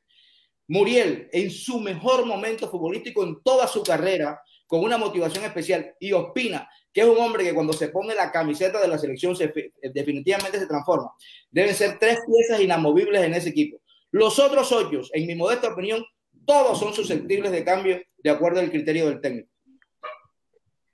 Muriel, 0.73 1.29
en 1.31 1.51
su 1.51 1.79
mejor 1.79 2.25
momento 2.25 2.67
futbolístico 2.67 3.23
en 3.23 3.43
toda 3.43 3.67
su 3.67 3.83
carrera, 3.83 4.41
con 4.65 4.83
una 4.83 4.97
motivación 4.97 5.45
especial, 5.45 5.93
y 5.99 6.13
opina 6.13 6.67
que 6.91 7.01
es 7.01 7.07
un 7.07 7.17
hombre 7.17 7.43
que 7.43 7.53
cuando 7.53 7.73
se 7.73 7.89
pone 7.89 8.15
la 8.15 8.31
camiseta 8.31 8.81
de 8.81 8.87
la 8.87 8.97
selección 8.97 9.35
se, 9.35 9.53
definitivamente 9.93 10.59
se 10.59 10.65
transforma. 10.65 11.11
Deben 11.51 11.75
ser 11.75 11.99
tres 11.99 12.19
piezas 12.25 12.59
inamovibles 12.59 13.21
en 13.23 13.35
ese 13.35 13.49
equipo. 13.49 13.81
Los 14.11 14.39
otros 14.39 14.71
ocho, 14.71 15.01
en 15.11 15.27
mi 15.27 15.35
modesta 15.35 15.71
opinión, 15.71 16.03
todos 16.43 16.79
son 16.79 16.91
susceptibles 16.91 17.51
de 17.51 17.63
cambio 17.63 18.01
de 18.17 18.29
acuerdo 18.29 18.59
al 18.59 18.71
criterio 18.71 19.09
del 19.09 19.21
técnico. 19.21 19.49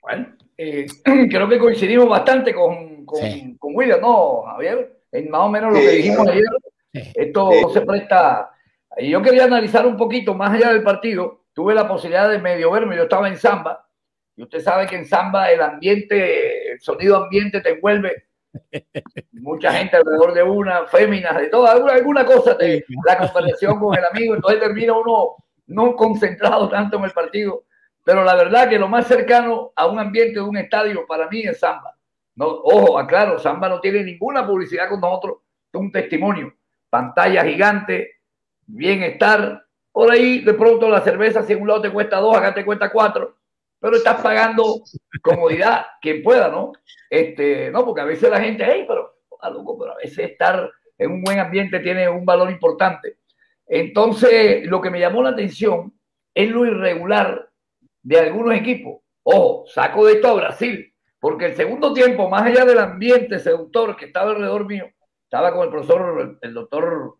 Bueno, 0.02 0.36
eh, 0.58 0.86
creo 1.04 1.48
que 1.48 1.58
coincidimos 1.58 2.08
bastante 2.08 2.54
con, 2.54 3.06
con, 3.06 3.56
con 3.56 3.74
William, 3.74 4.00
¿no, 4.02 4.42
Javier? 4.42 5.00
En 5.10 5.30
más 5.30 5.40
o 5.40 5.48
menos 5.48 5.72
lo 5.72 5.80
que 5.80 5.90
dijimos 5.90 6.28
ayer. 6.28 6.44
Esto 7.14 7.50
no 7.62 7.70
se 7.70 7.80
presta. 7.80 8.50
Y 8.98 9.10
yo 9.10 9.22
quería 9.22 9.44
analizar 9.44 9.86
un 9.86 9.96
poquito 9.96 10.34
más 10.34 10.52
allá 10.52 10.72
del 10.72 10.82
partido. 10.82 11.44
Tuve 11.52 11.74
la 11.74 11.88
posibilidad 11.88 12.28
de 12.28 12.38
medio 12.38 12.70
verme. 12.70 12.96
Yo 12.96 13.04
estaba 13.04 13.28
en 13.28 13.36
Zamba. 13.36 13.86
Y 14.36 14.42
usted 14.42 14.60
sabe 14.60 14.86
que 14.86 14.96
en 14.96 15.06
Zamba 15.06 15.50
el 15.50 15.60
ambiente, 15.60 16.72
el 16.72 16.80
sonido 16.80 17.16
ambiente 17.24 17.60
te 17.60 17.70
envuelve. 17.70 18.24
Mucha 19.32 19.72
gente 19.72 19.96
alrededor 19.96 20.34
de 20.34 20.42
una, 20.42 20.86
féminas, 20.86 21.36
de 21.38 21.48
todo, 21.48 21.66
alguna, 21.66 21.92
alguna 21.92 22.24
cosa, 22.24 22.54
de 22.54 22.84
la 23.06 23.18
conversación 23.18 23.78
con 23.78 23.96
el 23.96 24.04
amigo. 24.04 24.34
Entonces 24.34 24.60
termina 24.60 24.94
uno 24.94 25.36
no 25.66 25.94
concentrado 25.94 26.68
tanto 26.68 26.96
en 26.96 27.04
el 27.04 27.12
partido 27.12 27.64
pero 28.04 28.24
la 28.24 28.34
verdad 28.34 28.68
que 28.68 28.78
lo 28.78 28.88
más 28.88 29.06
cercano 29.06 29.72
a 29.76 29.86
un 29.86 29.98
ambiente 29.98 30.34
de 30.34 30.40
un 30.40 30.56
estadio 30.56 31.06
para 31.06 31.28
mí 31.28 31.42
es 31.42 31.60
Samba. 31.60 31.96
No, 32.34 32.46
ojo, 32.46 32.98
aclaro, 32.98 33.38
Samba 33.38 33.68
no 33.68 33.80
tiene 33.80 34.02
ninguna 34.02 34.46
publicidad 34.46 34.88
con 34.88 35.00
nosotros, 35.00 35.38
es 35.72 35.80
un 35.80 35.92
testimonio. 35.92 36.52
Pantalla 36.88 37.44
gigante, 37.44 38.19
bienestar. 38.74 39.64
Por 39.92 40.10
ahí, 40.10 40.40
de 40.40 40.54
pronto, 40.54 40.88
la 40.88 41.00
cerveza, 41.00 41.42
si 41.42 41.52
en 41.52 41.62
un 41.62 41.68
lado 41.68 41.82
te 41.82 41.92
cuesta 41.92 42.18
dos, 42.18 42.36
acá 42.36 42.54
te 42.54 42.64
cuesta 42.64 42.90
cuatro, 42.90 43.36
pero 43.80 43.96
estás 43.96 44.20
pagando 44.22 44.82
comodidad, 45.22 45.86
quien 46.00 46.22
pueda, 46.22 46.48
¿no? 46.48 46.72
Este, 47.08 47.70
no, 47.70 47.84
porque 47.84 48.02
a 48.02 48.04
veces 48.04 48.30
la 48.30 48.40
gente, 48.40 48.64
hey, 48.66 48.84
pero, 48.86 49.16
pero 49.40 49.92
a 49.92 49.96
veces 49.96 50.30
estar 50.30 50.70
en 50.96 51.10
un 51.10 51.22
buen 51.22 51.38
ambiente 51.38 51.80
tiene 51.80 52.08
un 52.08 52.24
valor 52.24 52.50
importante. 52.50 53.18
Entonces, 53.66 54.66
lo 54.66 54.80
que 54.80 54.90
me 54.90 55.00
llamó 55.00 55.22
la 55.22 55.30
atención 55.30 55.92
es 56.34 56.50
lo 56.50 56.66
irregular 56.66 57.48
de 58.02 58.18
algunos 58.18 58.54
equipos. 58.54 59.00
Ojo, 59.22 59.64
saco 59.66 60.06
de 60.06 60.14
esto 60.14 60.28
a 60.28 60.34
Brasil, 60.34 60.92
porque 61.18 61.46
el 61.46 61.54
segundo 61.54 61.92
tiempo, 61.92 62.28
más 62.28 62.42
allá 62.42 62.64
del 62.64 62.78
ambiente 62.78 63.38
seductor 63.38 63.96
que 63.96 64.06
estaba 64.06 64.30
alrededor 64.30 64.66
mío, 64.66 64.86
estaba 65.24 65.52
con 65.52 65.64
el 65.64 65.70
profesor, 65.70 66.38
el 66.40 66.54
doctor 66.54 67.19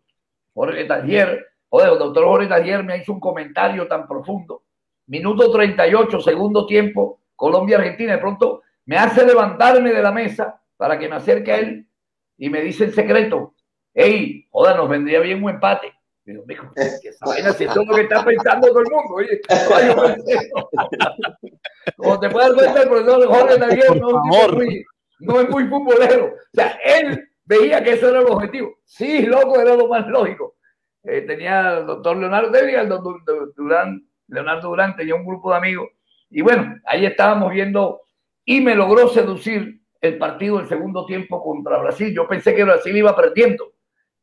Jorge 0.53 0.85
Taller, 0.85 1.47
o 1.69 1.81
el 1.81 1.97
doctor 1.97 2.25
Jorge 2.25 2.47
Taller 2.47 2.83
me 2.83 2.97
hizo 2.97 3.13
un 3.13 3.19
comentario 3.19 3.87
tan 3.87 4.07
profundo. 4.07 4.63
Minuto 5.07 5.51
38, 5.51 6.19
segundo 6.19 6.65
tiempo, 6.65 7.21
Colombia-Argentina, 7.35 8.13
de 8.13 8.19
pronto 8.19 8.61
me 8.85 8.97
hace 8.97 9.25
levantarme 9.25 9.91
de 9.91 10.01
la 10.01 10.11
mesa 10.11 10.61
para 10.77 10.97
que 10.97 11.09
me 11.09 11.15
acerque 11.15 11.51
a 11.51 11.59
él 11.59 11.87
y 12.37 12.49
me 12.49 12.61
dice 12.61 12.85
el 12.85 12.93
secreto, 12.93 13.53
hey, 13.93 14.47
joda, 14.51 14.75
nos 14.75 14.89
vendría 14.89 15.19
bien 15.19 15.43
un 15.43 15.49
empate. 15.49 15.93
Digo, 16.23 16.43
mijo, 16.45 16.71
esa 16.75 17.25
vaina 17.25 17.51
si 17.53 17.63
es 17.63 17.75
lo 17.75 17.85
que 17.85 18.01
está 18.01 18.23
pensando 18.23 18.67
todo 18.67 18.79
el 18.79 18.91
mundo. 18.91 19.15
Oye, 19.15 19.41
Como 21.97 22.19
te 22.19 22.29
puedes 22.29 22.49
dar 22.49 22.57
cuenta, 22.57 22.83
el 22.83 22.89
profesor 22.89 23.27
Jorge 23.27 23.59
no, 23.99 24.11
no, 24.11 24.47
no 25.19 25.39
es 25.39 25.49
muy 25.49 25.67
futbolero. 25.67 26.25
O 26.27 26.55
sea, 26.55 26.79
él 26.83 27.30
veía 27.59 27.83
que 27.83 27.93
eso 27.93 28.09
era 28.09 28.19
el 28.19 28.27
objetivo. 28.27 28.79
Sí, 28.83 29.25
loco, 29.25 29.59
era 29.59 29.75
lo 29.75 29.87
más 29.87 30.07
lógico. 30.07 30.55
Eh, 31.03 31.21
tenía 31.21 31.79
el 31.79 31.85
doctor 31.85 32.17
Leonardo 32.17 32.51
Devia, 32.51 32.81
el 32.81 32.89
doctor 32.89 33.21
Durán, 33.55 34.07
Leonardo 34.27 34.69
Durán 34.69 34.95
tenía 34.95 35.15
un 35.15 35.25
grupo 35.25 35.51
de 35.51 35.57
amigos. 35.57 35.89
Y 36.29 36.41
bueno, 36.41 36.75
ahí 36.85 37.05
estábamos 37.05 37.51
viendo 37.51 38.01
y 38.45 38.61
me 38.61 38.75
logró 38.75 39.07
seducir 39.07 39.81
el 39.99 40.17
partido 40.17 40.57
del 40.57 40.67
segundo 40.67 41.05
tiempo 41.05 41.43
contra 41.43 41.77
Brasil. 41.77 42.13
Yo 42.13 42.27
pensé 42.27 42.55
que 42.55 42.63
Brasil 42.63 42.95
iba 42.95 43.15
perdiendo 43.15 43.73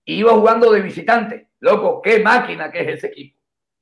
iba 0.09 0.33
jugando 0.33 0.73
de 0.73 0.81
visitante 0.81 1.49
Loco, 1.61 2.01
qué 2.01 2.21
máquina 2.21 2.71
que 2.71 2.81
es 2.83 2.89
ese 2.89 3.09
equipo. 3.09 3.37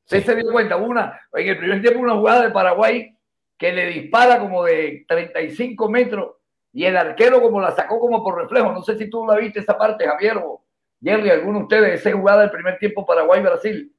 Usted 0.05 0.25
se 0.25 0.37
dio 0.37 0.51
cuenta, 0.51 0.77
una, 0.77 1.21
en 1.35 1.49
el 1.49 1.59
primer 1.59 1.83
tiempo 1.83 2.01
una 2.01 2.15
jugada 2.15 2.45
de 2.45 2.51
Paraguay 2.51 3.15
que 3.59 3.73
le 3.73 3.87
dispara 3.87 4.39
como 4.39 4.65
de 4.65 5.05
35 5.07 5.91
metros 5.91 6.36
y 6.77 6.85
el 6.85 6.95
arquero 6.95 7.41
como 7.41 7.59
la 7.59 7.75
sacó 7.75 7.99
como 7.99 8.23
por 8.23 8.37
reflejo. 8.37 8.71
No 8.71 8.83
sé 8.83 8.99
si 8.99 9.09
tú 9.09 9.27
la 9.27 9.37
viste 9.37 9.61
esa 9.61 9.79
parte, 9.79 10.07
Javier 10.07 10.37
o 10.37 10.63
Jerry, 11.03 11.31
alguno 11.31 11.61
de 11.61 11.65
ustedes, 11.65 12.01
esa 12.01 12.15
jugada 12.15 12.43
del 12.43 12.51
primer 12.51 12.79
tiempo 12.79 13.07
Paraguay-Brasil. 13.07 13.91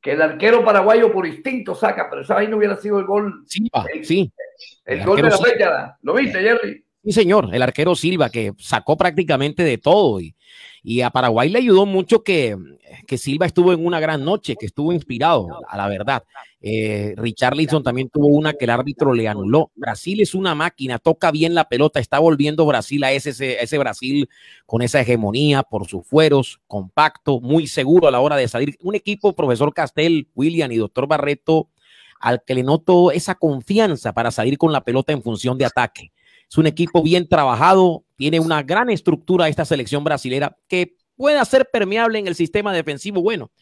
Que 0.00 0.12
el 0.12 0.22
arquero 0.22 0.64
paraguayo 0.64 1.12
por 1.12 1.26
instinto 1.26 1.74
saca, 1.74 2.08
pero 2.08 2.22
esa 2.22 2.38
ahí 2.38 2.48
no 2.48 2.56
hubiera 2.56 2.76
sido 2.76 2.98
el 2.98 3.04
gol. 3.04 3.44
Sí, 3.46 3.68
sí. 4.04 4.32
El, 4.86 5.04
gol 5.04 5.20
de 5.20 5.28
la 5.28 5.36
fecha. 5.36 5.98
¿Lo 6.00 6.14
viste, 6.14 6.40
Jerry? 6.40 6.82
Sí, 7.04 7.12
señor, 7.12 7.50
el 7.52 7.60
arquero 7.60 7.94
Silva 7.94 8.30
que 8.30 8.54
sacó 8.56 8.96
prácticamente 8.96 9.62
de 9.62 9.76
todo 9.76 10.18
y, 10.18 10.34
y 10.82 11.00
a 11.00 11.10
Paraguay 11.10 11.48
le 11.48 11.58
ayudó 11.58 11.86
mucho 11.86 12.22
que, 12.22 12.56
que, 13.06 13.18
Silva 13.18 13.46
estuvo 13.46 13.72
en 13.72 13.84
una 13.84 14.00
gran 14.00 14.24
noche, 14.24 14.56
que 14.56 14.66
estuvo 14.66 14.92
inspirado, 14.92 15.60
a 15.68 15.76
la 15.76 15.88
verdad. 15.88 16.24
Eh, 16.60 17.14
Richarlison 17.16 17.82
también 17.82 18.08
tuvo 18.08 18.26
una 18.26 18.52
que 18.52 18.64
el 18.64 18.70
árbitro 18.70 19.12
le 19.12 19.28
anuló. 19.28 19.70
Brasil 19.74 20.20
es 20.20 20.34
una 20.34 20.54
máquina, 20.54 20.98
toca 20.98 21.30
bien 21.30 21.54
la 21.54 21.68
pelota, 21.68 22.00
está 22.00 22.18
volviendo 22.18 22.66
Brasil 22.66 23.02
a 23.04 23.12
ese, 23.12 23.62
ese 23.62 23.78
Brasil 23.78 24.28
con 24.66 24.82
esa 24.82 25.00
hegemonía 25.00 25.62
por 25.62 25.86
sus 25.86 26.06
fueros, 26.06 26.60
compacto, 26.66 27.40
muy 27.40 27.66
seguro 27.66 28.08
a 28.08 28.10
la 28.10 28.20
hora 28.20 28.36
de 28.36 28.48
salir. 28.48 28.76
Un 28.82 28.94
equipo, 28.94 29.34
profesor 29.34 29.72
Castel, 29.72 30.28
William 30.34 30.70
y 30.72 30.76
doctor 30.76 31.06
Barreto, 31.06 31.68
al 32.20 32.42
que 32.44 32.54
le 32.54 32.62
noto 32.62 33.12
esa 33.12 33.36
confianza 33.36 34.12
para 34.12 34.30
salir 34.30 34.58
con 34.58 34.72
la 34.72 34.82
pelota 34.82 35.12
en 35.12 35.22
función 35.22 35.58
de 35.58 35.64
ataque. 35.64 36.12
Es 36.50 36.56
un 36.56 36.66
equipo 36.66 37.02
bien 37.02 37.28
trabajado, 37.28 38.04
tiene 38.18 38.40
una 38.40 38.62
gran 38.62 38.90
estructura 38.90 39.48
esta 39.48 39.64
selección 39.64 40.02
brasilera 40.04 40.58
que 40.66 40.96
puede 41.16 41.42
ser 41.46 41.70
permeable 41.72 42.18
en 42.18 42.26
el 42.26 42.34
sistema 42.34 42.72
defensivo. 42.72 43.22
Bueno, 43.22 43.52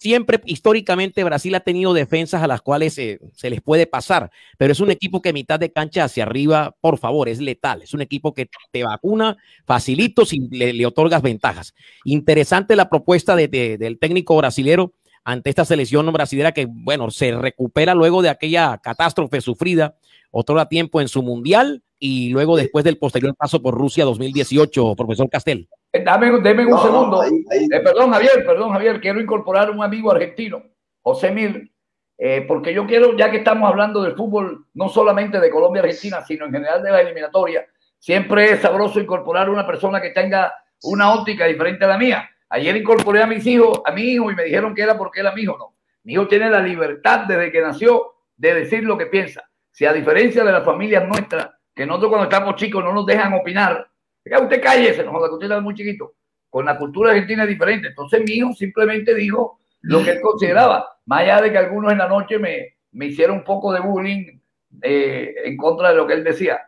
siempre 0.00 0.40
históricamente 0.46 1.22
Brasil 1.22 1.54
ha 1.54 1.60
tenido 1.60 1.92
defensas 1.92 2.42
a 2.42 2.46
las 2.46 2.62
cuales 2.62 2.94
se 2.94 3.50
les 3.50 3.60
puede 3.60 3.86
pasar, 3.86 4.30
pero 4.56 4.72
es 4.72 4.80
un 4.80 4.90
equipo 4.90 5.20
que 5.20 5.34
mitad 5.34 5.60
de 5.60 5.72
cancha 5.72 6.04
hacia 6.04 6.24
arriba, 6.24 6.74
por 6.80 6.96
favor, 6.96 7.28
es 7.28 7.38
letal. 7.38 7.82
Es 7.82 7.92
un 7.92 8.00
equipo 8.00 8.32
que 8.32 8.48
te 8.72 8.82
vacuna 8.82 9.36
facilito 9.66 10.24
si 10.24 10.40
le, 10.50 10.86
otorgas 10.86 11.20
ventajas. 11.20 11.74
Interesante 12.04 12.76
la 12.76 12.88
propuesta 12.88 13.36
del 13.36 13.98
técnico 14.00 14.34
brasilero 14.38 14.94
ante 15.22 15.50
esta 15.50 15.66
selección 15.66 16.10
brasilera 16.14 16.52
que, 16.52 16.66
bueno, 16.66 17.10
se 17.10 17.32
recupera 17.32 17.94
luego 17.94 18.22
de 18.22 18.30
aquella 18.30 18.78
catástrofe 18.82 19.42
sufrida 19.42 19.96
otro 20.30 20.66
tiempo 20.66 21.02
en 21.02 21.08
su 21.08 21.22
mundial 21.22 21.82
y 22.04 22.30
luego 22.30 22.56
después 22.56 22.84
del 22.84 22.98
posterior 22.98 23.32
paso 23.36 23.62
por 23.62 23.74
Rusia 23.74 24.04
2018, 24.04 24.96
profesor 24.96 25.30
Castel. 25.30 25.68
Eh, 25.92 26.02
dame, 26.02 26.40
deme 26.40 26.66
un 26.66 26.76
segundo. 26.82 27.22
Eh, 27.22 27.80
perdón, 27.80 28.10
Javier, 28.10 28.44
perdón, 28.44 28.72
Javier, 28.72 29.00
quiero 29.00 29.20
incorporar 29.20 29.70
un 29.70 29.84
amigo 29.84 30.10
argentino, 30.10 30.64
José 31.00 31.30
Mir, 31.30 31.70
eh, 32.18 32.44
porque 32.48 32.74
yo 32.74 32.88
quiero, 32.88 33.16
ya 33.16 33.30
que 33.30 33.36
estamos 33.36 33.70
hablando 33.70 34.02
del 34.02 34.16
fútbol, 34.16 34.66
no 34.74 34.88
solamente 34.88 35.38
de 35.38 35.48
Colombia-Argentina, 35.48 36.24
sino 36.26 36.46
en 36.46 36.50
general 36.50 36.82
de 36.82 36.90
la 36.90 37.02
eliminatoria, 37.02 37.64
siempre 38.00 38.50
es 38.50 38.60
sabroso 38.62 38.98
incorporar 38.98 39.48
una 39.48 39.64
persona 39.64 40.02
que 40.02 40.10
tenga 40.10 40.52
una 40.82 41.14
óptica 41.14 41.46
diferente 41.46 41.84
a 41.84 41.88
la 41.88 41.98
mía. 41.98 42.28
Ayer 42.48 42.76
incorporé 42.76 43.22
a 43.22 43.28
mis 43.28 43.46
hijos, 43.46 43.80
a 43.84 43.92
mi 43.92 44.02
hijo, 44.02 44.28
y 44.28 44.34
me 44.34 44.42
dijeron 44.42 44.74
que 44.74 44.82
era 44.82 44.98
porque 44.98 45.20
era 45.20 45.30
mi 45.30 45.42
hijo. 45.42 45.56
No, 45.56 45.76
mi 46.02 46.14
hijo 46.14 46.26
tiene 46.26 46.50
la 46.50 46.58
libertad 46.58 47.26
desde 47.28 47.52
que 47.52 47.60
nació 47.60 48.14
de 48.36 48.54
decir 48.54 48.82
lo 48.82 48.98
que 48.98 49.06
piensa. 49.06 49.48
Si 49.70 49.86
a 49.86 49.92
diferencia 49.92 50.42
de 50.42 50.50
las 50.50 50.64
familias 50.64 51.06
nuestras, 51.06 51.48
que 51.74 51.86
nosotros 51.86 52.10
cuando 52.10 52.24
estamos 52.24 52.56
chicos 52.56 52.84
no 52.84 52.92
nos 52.92 53.06
dejan 53.06 53.32
opinar. 53.34 53.88
Ya 54.24 54.38
usted 54.38 54.62
cállese, 54.62 55.04
no 55.04 55.12
que 55.12 55.32
usted 55.32 55.46
está 55.46 55.60
muy 55.60 55.74
chiquito. 55.74 56.14
Con 56.48 56.66
la 56.66 56.78
cultura 56.78 57.10
argentina 57.10 57.44
es 57.44 57.48
diferente. 57.48 57.88
Entonces 57.88 58.22
mi 58.24 58.32
hijo 58.32 58.52
simplemente 58.52 59.14
dijo 59.14 59.58
lo 59.80 60.02
que 60.02 60.12
él 60.12 60.20
consideraba. 60.22 60.98
Más 61.06 61.20
allá 61.20 61.40
de 61.40 61.52
que 61.52 61.58
algunos 61.58 61.92
en 61.92 61.98
la 61.98 62.08
noche 62.08 62.38
me, 62.38 62.76
me 62.92 63.06
hicieron 63.06 63.38
un 63.38 63.44
poco 63.44 63.72
de 63.72 63.80
bullying 63.80 64.38
eh, 64.80 65.34
en 65.44 65.56
contra 65.56 65.90
de 65.90 65.96
lo 65.96 66.06
que 66.06 66.14
él 66.14 66.24
decía. 66.24 66.60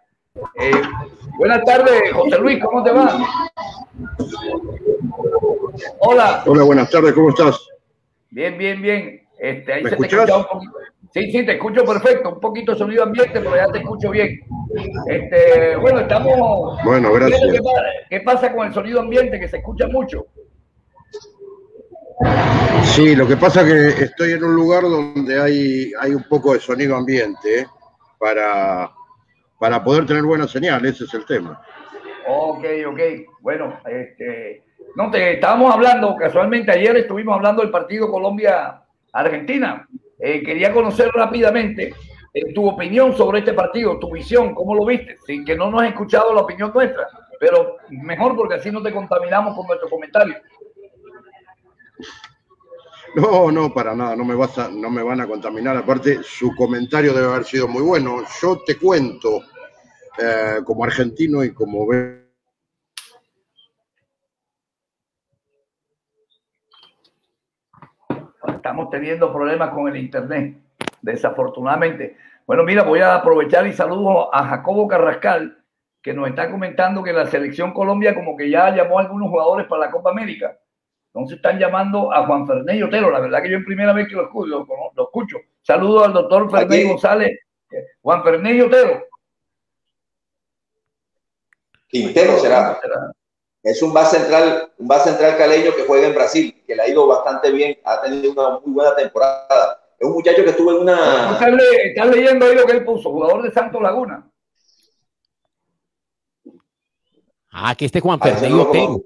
Eh, 0.56 0.82
buenas 1.38 1.64
tardes, 1.64 2.12
José 2.12 2.38
Luis, 2.38 2.62
¿cómo 2.62 2.82
te 2.82 2.90
va? 2.90 3.16
Hola. 6.00 6.42
Hola, 6.44 6.62
buenas 6.64 6.90
tardes, 6.90 7.12
¿cómo 7.12 7.28
estás? 7.28 7.68
Bien, 8.30 8.58
bien, 8.58 8.82
bien. 8.82 9.22
Este, 9.38 9.72
ahí 9.72 9.84
se 9.84 9.96
te 9.96 10.06
escucha 10.06 10.36
un 10.36 10.44
poquito. 10.44 10.72
Sí, 11.14 11.30
sí, 11.30 11.46
te 11.46 11.52
escucho 11.52 11.84
perfecto. 11.84 12.30
Un 12.30 12.40
poquito 12.40 12.72
de 12.72 12.78
sonido 12.78 13.04
ambiente, 13.04 13.38
pero 13.38 13.54
ya 13.54 13.68
te 13.68 13.78
escucho 13.78 14.10
bien. 14.10 14.40
Este, 15.06 15.76
bueno, 15.76 16.00
estamos. 16.00 16.82
Bueno, 16.82 17.12
gracias. 17.12 17.40
¿Qué, 17.40 17.60
qué 18.10 18.20
pasa 18.22 18.52
con 18.52 18.66
el 18.66 18.74
sonido 18.74 18.98
ambiente 18.98 19.38
que 19.38 19.46
se 19.46 19.58
escucha 19.58 19.86
mucho? 19.86 20.26
Sí, 22.82 23.14
lo 23.14 23.28
que 23.28 23.36
pasa 23.36 23.60
es 23.60 23.94
que 23.94 24.04
estoy 24.06 24.32
en 24.32 24.42
un 24.42 24.56
lugar 24.56 24.82
donde 24.82 25.40
hay, 25.40 25.92
hay 26.00 26.14
un 26.14 26.24
poco 26.24 26.52
de 26.52 26.58
sonido 26.58 26.96
ambiente 26.96 27.60
¿eh? 27.60 27.66
para, 28.18 28.90
para 29.60 29.84
poder 29.84 30.06
tener 30.06 30.24
buena 30.24 30.48
señal, 30.48 30.84
ese 30.84 31.04
es 31.04 31.14
el 31.14 31.24
tema. 31.26 31.62
Ok, 32.26 32.64
ok. 32.88 33.00
Bueno, 33.40 33.78
este, 33.86 34.64
no, 34.96 35.12
te 35.12 35.34
estábamos 35.34 35.72
hablando, 35.72 36.16
casualmente 36.16 36.72
ayer 36.72 36.96
estuvimos 36.96 37.36
hablando 37.36 37.62
del 37.62 37.70
partido 37.70 38.10
Colombia-Argentina. 38.10 39.88
Eh, 40.18 40.42
quería 40.42 40.72
conocer 40.72 41.10
rápidamente 41.12 41.94
eh, 42.32 42.52
tu 42.54 42.68
opinión 42.68 43.16
sobre 43.16 43.40
este 43.40 43.52
partido, 43.52 43.98
tu 43.98 44.12
visión, 44.12 44.54
cómo 44.54 44.74
lo 44.74 44.86
viste, 44.86 45.18
sin 45.26 45.44
que 45.44 45.56
no 45.56 45.70
nos 45.70 45.82
has 45.82 45.88
escuchado 45.88 46.32
la 46.34 46.42
opinión 46.42 46.72
nuestra, 46.74 47.06
pero 47.38 47.76
mejor 47.90 48.36
porque 48.36 48.54
así 48.54 48.70
no 48.70 48.82
te 48.82 48.92
contaminamos 48.92 49.56
con 49.56 49.66
nuestro 49.66 49.88
comentario. 49.88 50.36
No, 53.14 53.52
no, 53.52 53.72
para 53.72 53.94
nada, 53.94 54.16
no 54.16 54.24
me, 54.24 54.34
vas 54.34 54.58
a, 54.58 54.68
no 54.68 54.90
me 54.90 55.02
van 55.02 55.20
a 55.20 55.28
contaminar. 55.28 55.76
Aparte, 55.76 56.20
su 56.24 56.54
comentario 56.56 57.12
debe 57.12 57.28
haber 57.28 57.44
sido 57.44 57.68
muy 57.68 57.82
bueno. 57.82 58.24
Yo 58.42 58.60
te 58.66 58.76
cuento, 58.76 59.42
eh, 60.18 60.60
como 60.64 60.84
argentino 60.84 61.44
y 61.44 61.52
como 61.54 61.86
Estamos 68.64 68.88
teniendo 68.88 69.30
problemas 69.30 69.74
con 69.74 69.88
el 69.88 69.96
internet, 69.98 70.56
desafortunadamente. 71.02 72.16
Bueno, 72.46 72.62
mira, 72.64 72.82
voy 72.82 73.00
a 73.00 73.16
aprovechar 73.16 73.66
y 73.66 73.74
saludo 73.74 74.34
a 74.34 74.42
Jacobo 74.46 74.88
Carrascal, 74.88 75.62
que 76.00 76.14
nos 76.14 76.30
está 76.30 76.50
comentando 76.50 77.02
que 77.02 77.12
la 77.12 77.26
selección 77.26 77.74
Colombia 77.74 78.14
como 78.14 78.38
que 78.38 78.48
ya 78.48 78.74
llamó 78.74 78.98
a 78.98 79.02
algunos 79.02 79.28
jugadores 79.28 79.66
para 79.66 79.84
la 79.84 79.90
Copa 79.90 80.12
América. 80.12 80.58
Entonces 81.08 81.36
están 81.36 81.58
llamando 81.58 82.10
a 82.10 82.26
Juan 82.26 82.46
Fernández 82.46 82.82
Otero. 82.84 83.10
La 83.10 83.20
verdad 83.20 83.42
que 83.42 83.50
yo 83.50 83.58
en 83.58 83.66
primera 83.66 83.92
vez 83.92 84.08
que 84.08 84.14
lo 84.14 84.22
escucho. 84.22 84.66
Lo, 84.96 85.04
escucho. 85.04 85.36
Saludo 85.60 86.02
al 86.02 86.14
doctor 86.14 86.50
Fernández 86.50 86.88
González. 86.88 87.38
Juan 88.00 88.22
Fernández 88.24 88.64
Otero. 88.64 89.04
Quintero 91.88 92.38
será. 92.38 92.78
Es 93.64 93.80
un 93.80 93.94
base 93.94 94.18
central, 94.18 94.72
un 94.76 94.86
base 94.86 95.08
central 95.08 95.38
caleño 95.38 95.74
que 95.74 95.84
juega 95.84 96.08
en 96.08 96.14
Brasil, 96.14 96.62
que 96.66 96.76
le 96.76 96.82
ha 96.82 96.88
ido 96.88 97.06
bastante 97.06 97.50
bien, 97.50 97.78
ha 97.82 98.02
tenido 98.02 98.32
una 98.32 98.60
muy 98.60 98.74
buena 98.74 98.94
temporada. 98.94 99.80
Es 99.98 100.06
un 100.06 100.12
muchacho 100.12 100.44
que 100.44 100.50
estuvo 100.50 100.72
en 100.72 100.82
una. 100.82 101.32
Estás 101.32 102.10
leyendo 102.14 102.44
ahí 102.44 102.54
lo 102.54 102.66
que 102.66 102.72
él 102.72 102.84
puso, 102.84 103.10
jugador 103.10 103.42
de 103.42 103.50
Santos 103.50 103.80
Laguna. 103.80 104.30
Ah, 107.50 107.74
que 107.74 107.86
este 107.86 108.00
Juan 108.00 108.20
Fernández 108.20 108.52
Otero. 108.52 109.02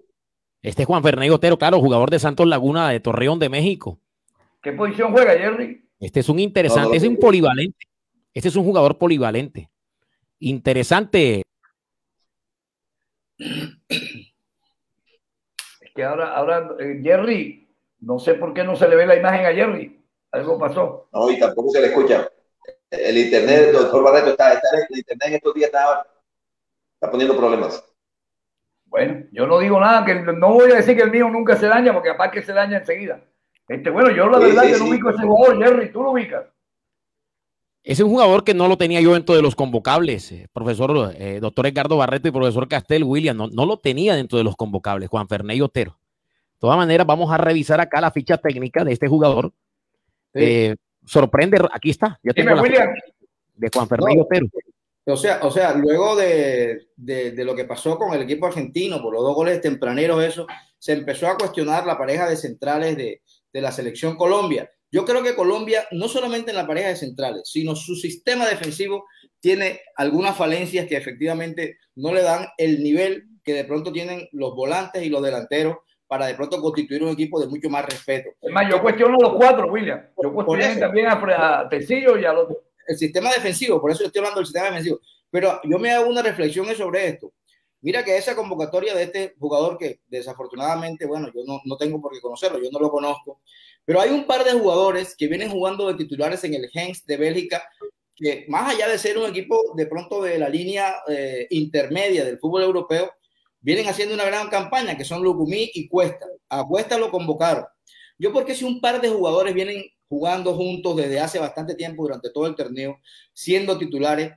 Este 0.61 0.85
Juan 0.85 1.05
Fernández 1.05 1.31
Otero, 1.31 1.57
claro, 1.57 1.79
jugador 1.79 2.11
de 2.11 2.19
Santos 2.19 2.49
Laguna 2.49 2.91
de 2.91 2.99
Torreón 2.99 3.39
de 3.39 3.49
México. 3.49 4.01
¿Qué 4.61 4.73
posición 4.73 5.13
juega, 5.13 5.39
Jerry? 5.39 5.89
Este 6.01 6.19
es 6.19 6.29
un 6.29 6.41
interesante, 6.41 6.97
es 6.97 7.05
un 7.05 7.17
polivalente. 7.17 7.87
Este 8.35 8.49
es 8.49 8.57
un 8.57 8.65
jugador 8.65 8.99
polivalente. 8.99 9.71
Interesante. 10.41 11.43
Que 15.99 16.05
ahora, 16.05 16.33
ahora 16.33 16.77
eh, 16.79 17.01
Jerry, 17.03 17.69
no 18.03 18.21
sé 18.21 18.35
por 18.35 18.55
qué 18.55 18.63
no 18.63 18.77
se 18.77 18.87
le 18.87 18.95
ve 18.95 19.05
la 19.05 19.17
imagen 19.17 19.47
a 19.47 19.53
Jerry. 19.53 20.01
Algo 20.31 20.57
pasó. 20.57 21.09
No, 21.13 21.29
y 21.29 21.41
tampoco 21.41 21.71
se 21.71 21.81
le 21.81 21.89
escucha. 21.89 22.29
El 22.89 23.19
internet, 23.19 23.73
doctor 23.73 24.05
Barreto, 24.05 24.29
está, 24.29 24.53
está 24.53 24.69
el 24.77 24.97
internet 24.97 25.27
en 25.27 25.35
estos 25.35 25.55
días 25.55 25.67
está, 25.67 26.07
está 26.95 27.11
poniendo 27.11 27.37
problemas. 27.37 27.85
Bueno, 28.85 29.27
yo 29.33 29.49
no 29.49 29.59
digo 29.59 29.81
nada, 29.81 30.05
que 30.05 30.15
no 30.15 30.53
voy 30.53 30.71
a 30.71 30.77
decir 30.77 30.97
que 30.97 31.03
el 31.03 31.11
mío 31.11 31.29
nunca 31.31 31.57
se 31.57 31.67
daña, 31.67 31.93
porque 31.93 32.11
aparte 32.11 32.39
que 32.39 32.47
se 32.47 32.53
daña 32.53 32.79
enseguida. 32.79 33.21
Este, 33.67 33.91
bueno, 33.91 34.13
yo 34.13 34.29
la 34.29 34.39
verdad 34.39 34.63
que 34.63 34.79
no 34.79 34.85
ubico 34.85 35.11
ese 35.11 35.25
jugador, 35.25 35.59
Jerry, 35.61 35.91
tú 35.91 36.05
lo 36.05 36.13
ubicas. 36.13 36.47
Es 37.89 38.01
un 38.01 38.11
jugador 38.11 38.45
que 38.45 38.53
no 38.53 38.69
lo 38.69 38.77
tenía 38.77 39.01
yo 39.01 39.15
dentro 39.15 39.35
de 39.35 39.41
los 39.41 39.55
convocables, 39.55 40.31
eh, 40.31 40.47
profesor, 40.53 41.15
eh, 41.17 41.39
doctor 41.41 41.67
Edgardo 41.67 41.97
Barreto 41.97 42.29
y 42.29 42.31
profesor 42.31 42.69
Castel 42.69 43.03
William, 43.03 43.35
no, 43.35 43.49
no, 43.49 43.65
lo 43.65 43.79
tenía 43.79 44.15
dentro 44.15 44.37
de 44.37 44.45
los 44.45 44.57
convocables, 44.57 45.09
Juan 45.09 45.27
Fernández 45.27 45.63
Otero. 45.63 45.93
De 45.93 46.59
todas 46.59 46.77
maneras, 46.77 47.07
vamos 47.07 47.33
a 47.33 47.39
revisar 47.39 47.81
acá 47.81 48.03
la 48.03 48.11
ficha 48.11 48.37
técnica 48.37 48.85
de 48.85 48.93
este 48.93 49.09
jugador. 49.09 49.55
Eh, 50.35 50.77
sorprende, 51.07 51.67
aquí 51.73 51.89
está, 51.89 52.21
ya 52.23 52.35
tengo 52.35 52.57
la 52.57 52.93
de 53.55 53.71
Juan 53.73 53.89
Fernández 53.89 54.19
Otero. 54.21 54.49
O 55.07 55.17
sea, 55.17 55.41
o 55.43 55.51
sea, 55.51 55.73
luego 55.73 56.15
de, 56.15 56.89
de, 56.95 57.33
de, 57.33 57.45
lo 57.47 57.57
que 57.57 57.65
pasó 57.65 57.97
con 57.97 58.13
el 58.13 58.21
equipo 58.21 58.45
argentino, 58.45 59.01
por 59.01 59.15
los 59.15 59.23
dos 59.23 59.35
goles 59.35 59.63
tempraneros, 59.63 60.23
eso, 60.23 60.47
se 60.79 60.93
empezó 60.93 61.27
a 61.27 61.39
cuestionar 61.39 61.87
la 61.87 61.97
pareja 61.97 62.29
de 62.29 62.37
centrales 62.37 62.99
de, 62.99 63.23
de 63.51 63.61
la 63.63 63.73
selección 63.73 64.19
Colombia. 64.19 64.71
Yo 64.91 65.05
creo 65.05 65.23
que 65.23 65.35
Colombia, 65.35 65.87
no 65.91 66.09
solamente 66.09 66.51
en 66.51 66.57
la 66.57 66.67
pareja 66.67 66.89
de 66.89 66.97
centrales, 66.97 67.43
sino 67.45 67.77
su 67.77 67.95
sistema 67.95 68.47
defensivo 68.47 69.05
tiene 69.41 69.81
algunas 69.97 70.37
falencias 70.37 70.87
que 70.87 70.97
efectivamente 70.97 71.79
no 71.95 72.13
le 72.13 72.23
dan 72.23 72.47
el 72.57 72.83
nivel 72.83 73.29
que 73.45 73.53
de 73.53 73.65
pronto 73.65 73.93
tienen 73.93 74.29
los 74.33 74.55
volantes 74.55 75.03
y 75.03 75.11
los 75.11 75.23
delanteros 75.23 75.77
para 76.07 76.27
de 76.27 76.35
pronto 76.35 76.61
constituir 76.61 77.03
un 77.03 77.11
equipo 77.11 77.39
de 77.39 77.47
mucho 77.47 77.69
más 77.69 77.85
respeto. 77.85 78.31
Es 78.41 78.51
más, 78.51 78.69
yo 78.69 78.81
cuestiono 78.81 79.17
los 79.21 79.35
cuatro, 79.35 79.71
William. 79.71 80.03
Yo 80.23 80.33
cuestiono 80.33 80.81
también 80.81 81.07
a, 81.07 81.61
a 81.61 81.69
Tecillo 81.69 82.19
y 82.19 82.25
a 82.25 82.33
los... 82.33 82.49
El 82.87 82.97
sistema 82.97 83.31
defensivo, 83.31 83.79
por 83.81 83.91
eso 83.91 84.05
estoy 84.05 84.21
hablando 84.21 84.41
del 84.41 84.47
sistema 84.47 84.67
defensivo. 84.67 85.01
Pero 85.31 85.61
yo 85.65 85.79
me 85.79 85.91
hago 85.91 86.09
una 86.09 86.23
reflexión 86.23 86.67
sobre 86.75 87.09
esto. 87.09 87.31
Mira 87.81 88.05
que 88.05 88.17
esa 88.17 88.35
convocatoria 88.35 88.95
de 88.95 89.05
este 89.05 89.35
jugador 89.39 89.79
que 89.79 90.01
desafortunadamente, 90.09 91.07
bueno, 91.07 91.29
yo 91.35 91.43
no, 91.47 91.61
no 91.65 91.77
tengo 91.77 92.01
por 92.01 92.13
qué 92.13 92.21
conocerlo, 92.21 92.61
yo 92.63 92.71
no 92.73 92.81
lo 92.81 92.91
conozco, 92.91 93.41
pero 93.85 94.01
hay 94.01 94.11
un 94.11 94.27
par 94.27 94.45
de 94.45 94.53
jugadores 94.53 95.15
que 95.17 95.29
vienen 95.29 95.51
jugando 95.51 95.87
de 95.87 95.95
titulares 95.95 96.43
en 96.45 96.55
el 96.55 96.69
Gens 96.71 97.07
de 97.07 97.17
Bélgica, 97.17 97.63
que 98.15 98.45
más 98.49 98.75
allá 98.75 98.89
de 98.89 98.99
ser 98.99 99.17
un 99.17 99.27
equipo 99.27 99.75
de 99.77 99.87
pronto 99.87 100.21
de 100.21 100.39
la 100.39 100.49
línea 100.49 100.97
eh, 101.09 101.47
intermedia 101.51 102.25
del 102.25 102.39
fútbol 102.39 102.65
europeo, 102.65 103.13
vienen 103.61 103.87
haciendo 103.87 104.15
una 104.15 104.25
gran 104.25 104.49
campaña, 104.49 104.97
que 104.97 105.05
son 105.05 105.23
Lucumí 105.23 105.71
y 105.73 105.89
Cuesta. 105.89 106.27
A 106.49 106.67
Cuesta 106.67 106.99
lo 106.99 107.11
convocaron. 107.11 107.65
Yo 108.19 108.33
porque 108.33 108.55
si 108.55 108.65
un 108.65 108.81
par 108.81 109.01
de 109.01 109.09
jugadores 109.09 109.55
vienen 109.55 109.85
jugando 110.09 110.55
juntos 110.55 110.97
desde 110.97 111.21
hace 111.21 111.39
bastante 111.39 111.75
tiempo 111.75 112.03
durante 112.03 112.31
todo 112.31 112.47
el 112.47 112.57
torneo, 112.57 112.99
siendo 113.33 113.79
titulares, 113.79 114.33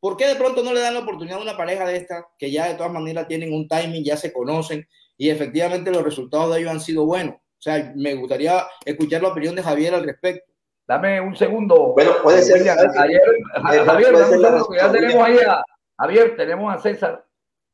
¿por 0.00 0.16
qué 0.16 0.26
de 0.26 0.36
pronto 0.36 0.62
no 0.62 0.72
le 0.72 0.80
dan 0.80 0.94
la 0.94 1.00
oportunidad 1.00 1.38
a 1.38 1.42
una 1.42 1.56
pareja 1.56 1.86
de 1.86 1.96
esta 1.96 2.26
que 2.38 2.50
ya 2.50 2.68
de 2.68 2.74
todas 2.74 2.92
maneras 2.92 3.28
tienen 3.28 3.52
un 3.52 3.68
timing, 3.68 4.02
ya 4.02 4.16
se 4.16 4.32
conocen 4.32 4.88
y 5.16 5.30
efectivamente 5.30 5.90
los 5.90 6.02
resultados 6.02 6.52
de 6.52 6.60
ellos 6.60 6.72
han 6.72 6.80
sido 6.80 7.04
buenos? 7.04 7.34
O 7.34 7.62
sea, 7.62 7.92
me 7.94 8.14
gustaría 8.14 8.66
escuchar 8.84 9.22
la 9.22 9.28
opinión 9.28 9.54
de 9.54 9.62
Javier 9.62 9.94
al 9.94 10.04
respecto. 10.04 10.50
Dame 10.88 11.20
un 11.20 11.36
segundo. 11.36 11.92
Bueno, 11.92 12.12
puede 12.22 12.42
ser. 12.42 12.66
Javier, 12.66 13.20
ya 14.78 14.90
tenemos 14.90 15.24
ahí 15.24 15.38
a 15.46 15.62
Javier, 15.98 16.36
tenemos 16.36 16.74
a 16.74 16.78
César. 16.78 17.24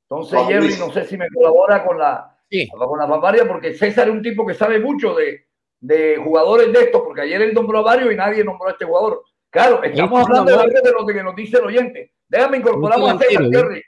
Entonces, 0.08 0.38
Jerry, 0.48 0.76
no 0.78 0.92
sé 0.92 1.04
si 1.04 1.16
me 1.16 1.28
colabora 1.30 1.84
con 1.84 1.98
la, 1.98 2.36
sí. 2.50 2.68
con 2.68 2.98
la 2.98 3.08
paparia, 3.08 3.46
porque 3.46 3.74
César 3.74 4.08
es 4.08 4.14
un 4.14 4.22
tipo 4.22 4.44
que 4.44 4.54
sabe 4.54 4.80
mucho 4.80 5.14
de, 5.14 5.46
de 5.80 6.16
jugadores 6.16 6.72
de 6.72 6.80
estos, 6.80 7.02
porque 7.02 7.22
ayer 7.22 7.40
él 7.42 7.54
nombró 7.54 7.78
a 7.78 7.82
varios 7.82 8.12
y 8.12 8.16
nadie 8.16 8.44
nombró 8.44 8.68
a 8.68 8.72
este 8.72 8.84
jugador. 8.84 9.22
Claro, 9.50 9.82
estamos 9.82 10.24
hablando 10.24 10.50
de 10.52 10.92
lo 10.92 11.06
que 11.06 11.22
nos 11.22 11.34
dice 11.36 11.58
el 11.58 11.64
oyente. 11.64 12.12
Déjame 12.28 12.58
incorporamos 12.58 13.12
a 13.12 13.18
César, 13.18 13.48
Jerry 13.50 13.82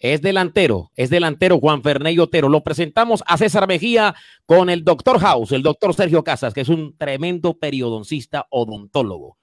es 0.00 0.22
delantero, 0.22 0.90
es 0.96 1.10
delantero 1.10 1.60
Juan 1.60 1.82
Fernández 1.82 2.18
Otero. 2.18 2.48
Lo 2.48 2.64
presentamos 2.64 3.22
a 3.26 3.36
César 3.36 3.68
Mejía 3.68 4.14
con 4.46 4.70
el 4.70 4.82
doctor 4.82 5.18
House, 5.20 5.52
el 5.52 5.62
doctor 5.62 5.94
Sergio 5.94 6.24
Casas, 6.24 6.54
que 6.54 6.62
es 6.62 6.70
un 6.70 6.96
tremendo 6.96 7.58
periodoncista 7.58 8.46
odontólogo. 8.48 9.36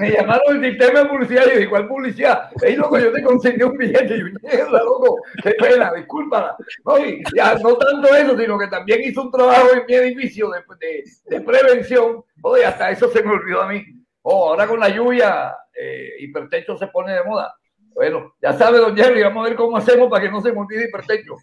me 0.00 0.10
llamaron 0.10 0.64
el 0.64 0.70
sistema 0.70 1.00
de 1.00 1.06
publicidad 1.06 1.42
y 1.42 1.48
yo 1.48 1.56
dije, 1.56 1.68
¿cuál 1.68 1.88
publicidad? 1.88 2.50
Ey, 2.62 2.76
loco, 2.76 2.98
yo 2.98 3.12
te 3.12 3.22
conseguí 3.22 3.62
un 3.62 3.76
billete 3.76 4.16
y 4.16 4.22
mierda, 4.22 4.82
loco, 4.82 5.16
qué 5.42 5.50
pena, 5.50 5.92
discúlpala. 5.92 6.56
No, 6.86 6.98
y 6.98 7.22
ya 7.36 7.54
no 7.56 7.76
tanto 7.76 8.14
eso, 8.14 8.38
sino 8.38 8.58
que 8.58 8.68
también 8.68 9.02
hizo 9.02 9.22
un 9.22 9.30
trabajo 9.30 9.74
en 9.74 9.84
mi 9.86 9.94
edificio 9.94 10.48
de, 10.50 10.62
de, 10.78 11.04
de 11.26 11.40
prevención. 11.42 12.24
Oye, 12.42 12.64
hasta 12.64 12.90
eso 12.90 13.10
se 13.10 13.22
me 13.22 13.32
olvidó 13.32 13.62
a 13.62 13.68
mí. 13.68 13.84
Oh, 14.30 14.50
ahora 14.50 14.66
con 14.66 14.78
la 14.78 14.90
lluvia, 14.90 15.56
eh, 15.74 16.10
hipertecho 16.18 16.76
se 16.76 16.88
pone 16.88 17.14
de 17.14 17.24
moda. 17.24 17.54
Bueno, 17.94 18.34
ya 18.42 18.52
sabe, 18.52 18.76
don 18.76 18.94
Jerry, 18.94 19.22
vamos 19.22 19.46
a 19.46 19.48
ver 19.48 19.56
cómo 19.56 19.74
hacemos 19.74 20.10
para 20.10 20.22
que 20.22 20.30
no 20.30 20.42
se 20.42 20.52
me 20.52 20.58
olvide 20.58 20.84
hipertecho. 20.84 21.34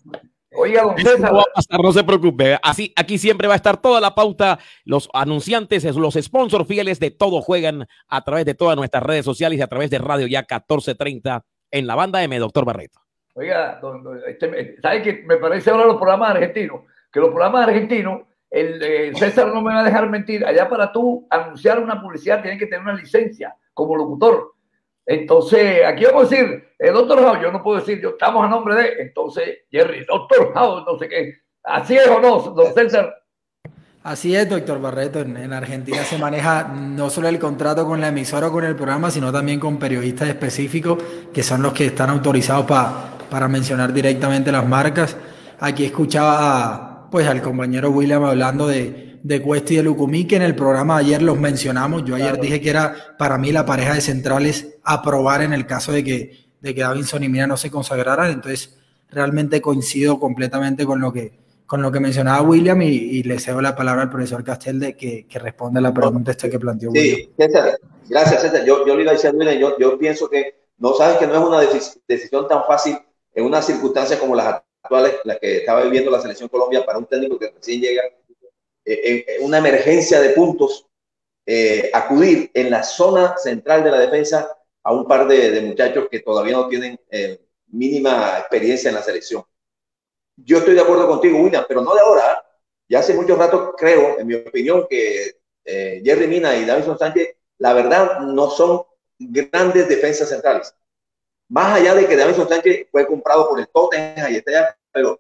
Oiga, 0.52 0.84
don 0.84 0.95
César. 0.95 1.34
No, 1.34 1.43
no 1.82 1.91
se 1.91 2.04
preocupe. 2.04 2.60
Así, 2.62 2.93
aquí 2.95 3.17
siempre 3.17 3.48
va 3.48 3.56
a 3.56 3.58
estar 3.58 3.78
toda 3.78 4.00
la 4.00 4.13
pauta. 4.13 4.60
Los 4.84 5.10
anunciantes, 5.13 5.84
los 5.95 6.13
sponsors 6.13 6.67
fieles 6.67 7.00
de 7.00 7.10
todo 7.10 7.41
juegan 7.41 7.88
a 8.08 8.24
través 8.24 8.45
de 8.45 8.54
todas 8.54 8.78
nuestras 8.78 9.02
redes 9.02 9.26
sociales 9.26 9.58
y 9.58 9.63
a 9.63 9.67
través 9.67 9.89
de 9.89 9.98
Radio 9.98 10.28
Ya 10.28 10.41
1430 10.41 11.43
en 11.71 11.88
la 11.88 11.95
banda 11.95 12.24
M, 12.24 12.38
doctor 12.38 12.65
Barreto. 12.65 13.00
Oiga, 13.34 13.82
este, 14.28 14.80
¿sabe 14.80 15.02
que 15.02 15.24
me 15.26 15.38
parece 15.38 15.71
ahora 15.71 15.86
los 15.86 15.98
programas 15.98 16.36
argentinos? 16.36 16.82
Que 17.12 17.19
los 17.19 17.30
programas 17.30 17.67
argentinos, 17.67 18.21
el, 18.49 18.81
eh, 18.81 19.12
César 19.15 19.47
no 19.47 19.62
me 19.62 19.73
va 19.73 19.81
a 19.81 19.84
dejar 19.84 20.10
mentir. 20.10 20.45
Allá 20.45 20.69
para 20.69 20.91
tú 20.91 21.27
anunciar 21.29 21.79
una 21.79 22.01
publicidad 22.01 22.41
tienes 22.41 22.60
que 22.60 22.67
tener 22.67 22.81
una 22.81 22.93
licencia 22.93 23.55
como 23.73 23.95
locutor. 23.95 24.53
Entonces, 25.05 25.86
aquí 25.86 26.05
vamos 26.05 26.25
a 26.25 26.36
decir, 26.36 26.63
el 26.79 26.93
doctor 26.93 27.21
House, 27.21 27.39
yo 27.41 27.51
no 27.51 27.62
puedo 27.62 27.79
decir, 27.79 28.01
yo 28.01 28.10
estamos 28.10 28.43
a 28.43 28.49
nombre 28.49 28.75
de, 28.75 28.93
entonces, 29.01 29.60
Jerry, 29.69 30.03
doctor 30.05 30.51
House, 30.53 30.84
no 30.86 30.97
sé 30.97 31.08
qué. 31.08 31.34
¿Así 31.63 31.95
es 31.95 32.08
o 32.08 32.19
no, 32.19 32.39
don 32.39 32.73
César? 32.73 33.13
Así 34.03 34.36
es, 34.36 34.47
doctor 34.47 34.79
Barreto. 34.79 35.19
En, 35.19 35.51
Argentina 35.51 36.03
se 36.03 36.17
maneja 36.17 36.63
no 36.63 37.10
solo 37.10 37.27
el 37.27 37.39
contrato 37.39 37.86
con 37.86 37.99
la 37.99 38.10
emisora 38.10 38.47
o 38.47 38.51
con 38.51 38.63
el 38.63 38.75
programa, 38.75 39.10
sino 39.10 39.31
también 39.31 39.60
con 39.60 39.77
periodistas 39.77 40.29
específicos, 40.29 40.99
que 41.34 41.41
son 41.41 41.62
los 41.63 41.73
que 41.73 41.88
están 41.88 42.12
autorizados 42.12 42.65
para 42.65 43.47
mencionar 43.47 43.91
directamente 43.93 44.51
las 44.51 44.67
marcas. 44.67 45.17
Aquí 45.60 45.86
escuchaba 45.86 46.94
pues 47.15 47.28
al 47.28 47.41
compañero 47.41 47.91
William 47.91 48.25
hablando 48.25 48.67
de, 48.67 49.19
de 49.23 49.41
Cuesta 49.41 49.71
y 49.71 49.78
de 49.78 49.84
Lucumí, 49.84 50.28
que 50.28 50.36
en 50.36 50.41
el 50.41 50.54
programa 50.54 50.97
de 50.97 51.06
ayer 51.06 51.21
los 51.21 51.39
mencionamos. 51.39 52.04
Yo 52.04 52.15
ayer 52.15 52.41
dije 52.41 52.60
que 52.60 52.69
era 52.69 53.15
para 53.17 53.38
mí 53.38 53.54
la 53.54 53.65
pareja 53.65 53.93
de 53.93 54.01
centrales 54.01 54.80
a 54.84 55.01
probar 55.01 55.41
en 55.41 55.54
el 55.54 55.65
caso 55.65 55.93
de 55.93 56.04
que, 56.04 56.49
de 56.60 56.75
que 56.75 56.82
Davinson 56.82 57.23
y 57.23 57.30
Mina 57.30 57.47
no 57.47 57.56
se 57.56 57.71
consagraran. 57.71 58.32
Entonces, 58.32 58.78
realmente 59.10 59.62
coincido 59.62 60.19
completamente 60.19 60.86
con 60.86 60.99
lo 60.99 61.13
que, 61.13 61.39
con 61.65 61.82
lo 61.82 61.89
que 61.89 62.01
mencionaba 62.01 62.41
William 62.41 62.82
y, 62.82 63.23
le 63.23 63.39
cedo 63.39 63.62
la 63.62 63.78
palabra 63.78 64.01
al 64.01 64.10
profesor 64.10 64.43
Castel 64.43 64.82
de 64.82 64.97
que, 64.97 65.25
que 65.25 65.39
responda 65.39 65.80
a 65.80 65.84
la 65.84 65.93
pregunta 65.93 66.32
esta 66.32 66.49
que 66.49 66.60
planteó 66.60 66.91
sí, 66.91 67.30
César, 67.38 67.80
gracias 68.10 68.41
César. 68.41 68.65
Yo, 68.65 68.86
yo 68.86 68.93
le 68.93 69.04
iba 69.04 69.12
a 69.12 69.15
decir 69.15 69.32
William, 69.34 69.58
yo, 69.58 69.80
yo 69.80 69.97
pienso 69.97 70.30
que 70.30 70.65
no 70.80 70.93
sabes 70.95 71.15
que 71.15 71.28
no 71.28 71.36
es 71.36 71.39
una 71.39 71.62
decisión 72.10 72.45
tan 72.49 72.65
fácil 72.67 72.97
en 73.34 73.45
una 73.45 73.62
circunstancia 73.62 74.19
como 74.19 74.36
las 74.36 74.64
actuales, 74.86 75.15
las 75.24 75.39
que 75.39 75.58
estaba 75.58 75.84
viviendo 75.84 76.12
la 76.12 76.21
selección 76.21 76.50
Colombia 76.50 76.86
para 76.86 76.98
un 76.98 77.06
técnico 77.06 77.38
que 77.38 77.52
recién 77.52 77.82
llega 77.82 78.04
en 78.86 79.43
una 79.43 79.58
emergencia 79.58 80.21
de 80.21 80.30
puntos, 80.30 80.86
eh, 81.48 81.91
acudir 81.93 82.50
en 82.54 82.71
la 82.71 82.84
zona 82.84 83.38
central 83.38 83.84
de 83.84 83.91
la 83.91 84.00
defensa 84.00 84.58
a 84.84 84.93
un 84.93 85.08
par 85.08 85.28
de, 85.28 85.62
muchachos 85.62 86.08
que 86.10 86.19
todavía 86.19 86.54
no 86.54 86.67
tienen 86.67 87.00
eh, 87.10 87.39
mínima 87.67 88.39
experiencia 88.39 88.89
en 88.89 88.95
la 88.95 89.04
selección. 89.04 89.43
Yo 90.38 90.58
estoy 90.58 90.76
de 90.76 90.82
acuerdo 90.82 91.08
contigo, 91.08 91.39
William, 91.39 91.65
pero 91.67 91.82
no 91.82 91.93
de 91.93 92.02
ahora. 92.02 92.21
¿ah? 92.26 92.45
Ya 92.88 93.00
hace 93.00 93.13
mucho 93.13 93.36
rato 93.36 93.74
creo, 93.78 94.19
en 94.19 94.28
mi 94.28 94.36
opinión, 94.36 94.86
que 94.89 95.38
eh, 95.63 96.02
Jerry 96.04 96.28
Mina 96.28 96.56
y 96.56 96.65
Davison 96.65 96.98
Sánchez, 96.98 97.36
la 97.58 97.74
verdad, 97.74 98.19
no 98.21 98.50
son 98.50 98.84
grandes 99.17 99.88
defensas 99.88 100.30
centrales. 100.30 100.76
Más 101.49 101.79
allá 101.79 101.93
de 101.95 102.08
que 102.08 102.15
Davison 102.15 102.47
Sánchez 102.49 102.88
fue 102.91 103.05
comprado 103.05 103.47
por 103.47 103.60
el 103.60 103.67
Tottenham 103.67 104.31
y 104.31 104.38
está 104.38 104.51
ya, 104.51 104.77
pero 104.91 105.19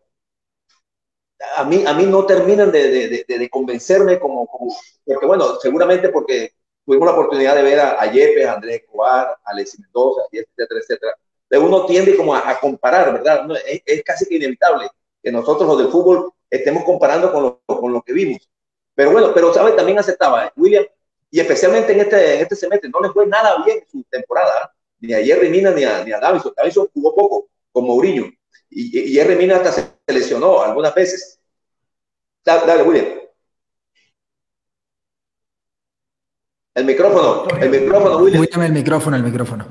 a 1.57 1.63
mí, 1.63 1.83
a 1.85 1.93
mí 1.93 2.05
no 2.05 2.25
terminan 2.25 2.71
de, 2.71 3.25
de, 3.27 3.49
convencerme 3.49 4.19
como, 4.19 4.47
como, 4.47 4.75
porque 5.05 5.25
bueno, 5.25 5.55
seguramente 5.59 6.09
porque 6.09 6.53
tuvimos 6.85 7.07
la 7.07 7.13
oportunidad 7.13 7.55
de 7.55 7.63
ver 7.63 7.79
a, 7.79 8.01
a 8.01 8.11
Yepes, 8.11 8.47
a 8.47 8.53
Andrés 8.53 8.81
Escobar, 8.81 9.27
a 9.27 9.51
Alexis 9.51 9.79
Mendoza, 9.79 10.21
etcétera, 10.31 10.79
etcétera. 10.79 11.15
De 11.49 11.57
uno 11.59 11.85
tiende 11.85 12.15
como 12.15 12.35
a, 12.35 12.59
comparar, 12.59 13.13
¿verdad? 13.13 13.47
es, 13.85 14.03
casi 14.03 14.25
que 14.25 14.35
inevitable 14.35 14.89
que 15.21 15.31
nosotros 15.31 15.67
los 15.67 15.77
del 15.77 15.89
fútbol 15.89 16.31
estemos 16.49 16.83
comparando 16.83 17.31
con 17.31 17.43
lo, 17.43 17.61
con 17.65 17.93
lo 17.93 18.01
que 18.01 18.13
vimos. 18.13 18.49
Pero 18.95 19.11
bueno, 19.11 19.31
pero 19.33 19.53
sabe, 19.53 19.73
también 19.73 19.99
aceptaba, 19.99 20.45
¿eh? 20.47 20.51
William, 20.55 20.85
y 21.29 21.39
especialmente 21.39 21.91
en 21.91 21.99
este, 21.99 22.35
en 22.35 22.41
este 22.41 22.55
semestre, 22.55 22.89
no 22.89 23.01
le 23.01 23.09
fue 23.09 23.27
nada 23.27 23.61
bien 23.63 23.83
su 23.91 24.03
temporada, 24.09 24.51
¿eh? 24.63 24.74
Ni 25.05 25.13
a 25.13 25.23
Jerry 25.23 25.49
Mina 25.49 25.71
ni 25.71 25.83
a, 25.83 26.03
ni 26.03 26.11
a 26.11 26.19
Davison. 26.19 26.53
Davison 26.55 26.87
jugó 26.93 27.15
poco 27.15 27.47
con 27.71 27.85
Mourinho, 27.85 28.25
y, 28.69 28.99
y 28.99 29.13
Jerry 29.13 29.35
Mina 29.35 29.57
hasta 29.57 29.71
se 29.71 29.87
lesionó 30.07 30.61
algunas 30.61 30.93
veces. 30.93 31.39
Dale, 32.43 32.83
William. 32.83 33.05
El 36.75 36.85
micrófono, 36.85 37.47
el 37.59 37.69
micrófono, 37.69 38.17
William. 38.17 38.41
William, 38.41 38.61
el 38.63 38.73
micrófono, 38.73 39.15
el 39.15 39.23
micrófono. 39.23 39.65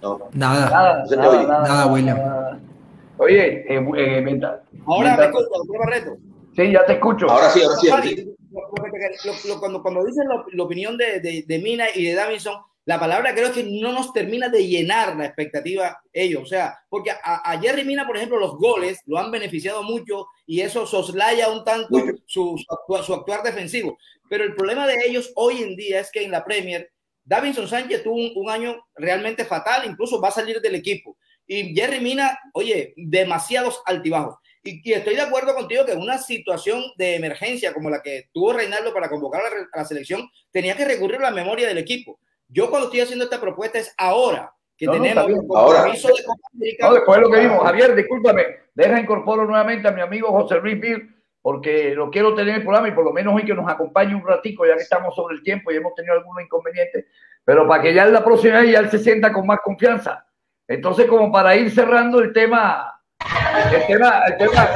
No. 0.00 0.28
Nada. 0.32 0.70
Nada, 0.70 1.04
nada, 1.04 1.42
nada, 1.42 1.68
nada, 1.68 1.86
William. 1.92 2.18
Oye, 3.18 3.64
eh, 3.68 3.86
eh, 3.96 4.40
ahora 4.86 5.16
me 5.16 5.24
escucho, 5.26 5.72
Barreto. 5.78 6.16
Sí, 6.56 6.72
ya 6.72 6.84
te 6.84 6.94
escucho. 6.94 7.30
Ahora 7.30 7.50
sí, 7.50 7.62
ahora 7.90 8.02
sí. 8.02 8.31
Cuando, 9.60 9.82
cuando 9.82 10.04
dicen 10.04 10.28
la, 10.28 10.64
opinión 10.64 10.96
de, 10.96 11.20
de, 11.20 11.44
de, 11.46 11.58
Mina 11.58 11.86
y 11.94 12.04
de 12.04 12.14
Davidson, 12.14 12.56
la 12.84 12.98
palabra 12.98 13.32
creo 13.32 13.52
que 13.52 13.62
no 13.62 13.92
nos 13.92 14.12
termina 14.12 14.48
de 14.48 14.66
llenar 14.66 15.16
la 15.16 15.26
expectativa 15.26 16.00
ellos. 16.12 16.42
O 16.42 16.46
sea, 16.46 16.76
porque 16.88 17.10
a, 17.10 17.58
Jerry 17.60 17.84
Mina, 17.84 18.06
por 18.06 18.16
ejemplo, 18.16 18.38
los 18.38 18.56
goles 18.56 19.00
lo 19.06 19.18
han 19.18 19.30
beneficiado 19.30 19.82
mucho 19.82 20.26
y 20.46 20.60
eso 20.60 20.86
soslaya 20.86 21.48
un 21.48 21.64
tanto 21.64 21.96
su, 22.26 22.56
su, 23.04 23.14
actuar 23.14 23.42
defensivo. 23.44 23.96
Pero 24.28 24.44
el 24.44 24.54
problema 24.54 24.86
de 24.86 24.96
ellos 25.06 25.32
hoy 25.36 25.62
en 25.62 25.76
día 25.76 26.00
es 26.00 26.10
que 26.10 26.24
en 26.24 26.32
la 26.32 26.44
Premier, 26.44 26.90
Davinson 27.24 27.68
Sánchez 27.68 28.02
tuvo 28.02 28.16
un, 28.16 28.50
año 28.50 28.84
realmente 28.96 29.44
fatal, 29.44 29.88
incluso 29.88 30.20
va 30.20 30.28
a 30.28 30.32
salir 30.32 30.60
del 30.60 30.74
equipo. 30.74 31.16
Y 31.46 31.74
Jerry 31.74 32.00
Mina, 32.00 32.36
oye, 32.52 32.94
demasiados 32.96 33.80
altibajos. 33.86 34.36
Y, 34.64 34.88
y, 34.88 34.92
estoy 34.92 35.16
de 35.16 35.22
acuerdo 35.22 35.54
contigo 35.54 35.84
que 35.84 35.92
en 35.92 36.00
una 36.00 36.18
situación 36.18 36.82
de 36.96 37.16
emergencia 37.16 37.72
como 37.72 37.90
la 37.90 38.00
que 38.00 38.28
tuvo 38.32 38.52
Reinaldo 38.52 38.94
para 38.94 39.08
convocar 39.08 39.40
a 39.40 39.50
la, 39.50 39.68
a 39.72 39.78
la 39.78 39.84
selección, 39.84 40.30
tenía 40.50 40.76
que 40.76 40.84
recurrir 40.84 41.16
a 41.16 41.22
la 41.22 41.30
memoria 41.32 41.66
del 41.66 41.78
equipo 41.78 42.18
yo 42.52 42.68
cuando 42.68 42.86
estoy 42.86 43.00
haciendo 43.00 43.24
esta 43.24 43.40
propuesta 43.40 43.78
es 43.78 43.94
ahora 43.96 44.52
que 44.76 44.86
tenemos 44.86 45.26
un 45.26 45.48
compromiso 45.48 46.08
de. 46.52 46.76
No, 46.80 46.94
después 46.94 47.16
de 47.16 47.22
lo 47.22 47.30
que 47.30 47.40
vimos. 47.40 47.62
Javier, 47.62 47.94
discúlpame, 47.94 48.44
deja 48.74 49.00
incorporo 49.00 49.46
nuevamente 49.46 49.88
a 49.88 49.92
mi 49.92 50.02
amigo 50.02 50.30
José 50.30 50.60
Luis 50.60 50.78
Vir, 50.78 51.08
porque 51.40 51.94
lo 51.94 52.10
quiero 52.10 52.34
tener 52.34 52.50
en 52.50 52.56
el 52.56 52.62
programa 52.62 52.88
y 52.88 52.92
por 52.92 53.04
lo 53.04 53.12
menos 53.12 53.34
hoy 53.34 53.44
que 53.44 53.54
nos 53.54 53.70
acompañe 53.70 54.14
un 54.14 54.26
ratico, 54.26 54.66
ya 54.66 54.76
que 54.76 54.82
estamos 54.82 55.14
sobre 55.14 55.36
el 55.36 55.42
tiempo 55.42 55.72
y 55.72 55.76
hemos 55.76 55.94
tenido 55.94 56.14
algunos 56.14 56.42
inconvenientes, 56.42 57.06
pero 57.44 57.66
para 57.66 57.82
que 57.82 57.94
ya 57.94 58.04
en 58.04 58.12
la 58.12 58.24
próxima 58.24 58.60
vez 58.60 58.72
ya 58.72 58.80
él 58.80 58.90
se 58.90 58.98
sienta 58.98 59.32
con 59.32 59.46
más 59.46 59.60
confianza. 59.64 60.26
Entonces, 60.68 61.06
como 61.06 61.32
para 61.32 61.56
ir 61.56 61.70
cerrando 61.70 62.20
el 62.20 62.32
tema, 62.32 63.01
el 63.72 63.86
tema, 63.86 64.22
el 64.26 64.36
tema. 64.38 64.68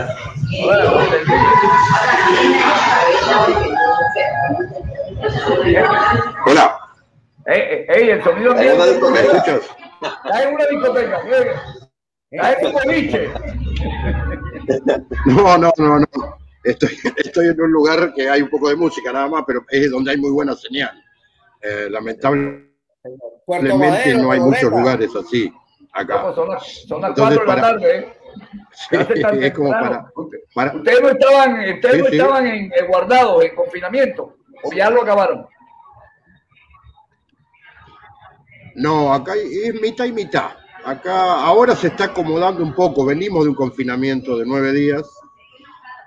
Hola. 6.46 6.78
¡Ey, 7.46 7.84
ey! 7.88 8.10
El 8.10 8.22
sonido 8.24 8.54
de 8.54 8.72
una 8.74 8.86
discoteca. 8.86 9.36
Está 10.24 10.42
en 10.42 10.54
una 10.54 10.66
discoteca. 10.66 11.20
Está 12.30 12.52
en 12.52 12.66
un 12.66 12.72
boliche. 12.72 13.30
No, 15.26 15.56
no, 15.58 15.72
no, 15.76 16.00
no. 16.00 16.06
Estoy, 16.64 16.98
estoy 17.16 17.46
en 17.50 17.60
un 17.60 17.70
lugar 17.70 18.12
que 18.14 18.28
hay 18.28 18.42
un 18.42 18.50
poco 18.50 18.68
de 18.68 18.74
música 18.74 19.12
nada 19.12 19.28
más, 19.28 19.44
pero 19.46 19.64
es 19.70 19.88
donde 19.92 20.10
hay 20.10 20.16
muy 20.16 20.32
buena 20.32 20.56
señal. 20.56 20.90
Eh, 21.62 21.86
lamentablemente 21.88 22.74
no 24.16 24.32
hay 24.32 24.40
muchos 24.40 24.64
lugares 24.72 25.10
así. 25.14 25.52
acá. 25.92 26.32
son 26.34 26.48
las, 26.48 26.66
son 26.88 27.00
las 27.00 27.10
Entonces, 27.10 27.38
4 27.38 27.40
de 27.40 27.46
la 27.46 27.46
para- 27.46 27.62
tarde, 27.62 27.96
¿eh? 27.98 28.12
Sí, 28.72 28.88
Ya 28.92 29.04
se 29.06 29.12
está 29.14 29.30
es 29.30 29.52
como 29.54 29.70
para, 29.70 29.82
temprano. 29.82 30.10
para- 30.54 30.74
Ustedes 30.76 31.00
no 31.02 31.08
estaban, 31.08 31.60
ustedes 31.74 31.94
Sí, 31.96 32.00
no 32.02 32.06
sí. 32.08 32.16
estaban 32.16 32.46
en, 32.46 32.64
eh, 32.66 32.86
guardados, 32.88 33.44
en 33.44 33.54
confinamiento, 33.54 34.36
o 34.62 34.72
ya 34.72 34.90
lo 34.90 35.02
acabaron. 35.02 35.46
No, 38.74 39.12
acá 39.14 39.32
es 39.36 39.80
mitad 39.80 40.04
y 40.04 40.12
mitad. 40.12 40.50
Acá 40.84 41.40
ahora 41.44 41.74
se 41.74 41.88
está 41.88 42.04
acomodando 42.04 42.62
un 42.62 42.74
poco. 42.74 43.04
Venimos 43.04 43.44
de 43.44 43.50
un 43.50 43.56
confinamiento 43.56 44.38
de 44.38 44.44
nueve 44.46 44.72
días 44.72 45.08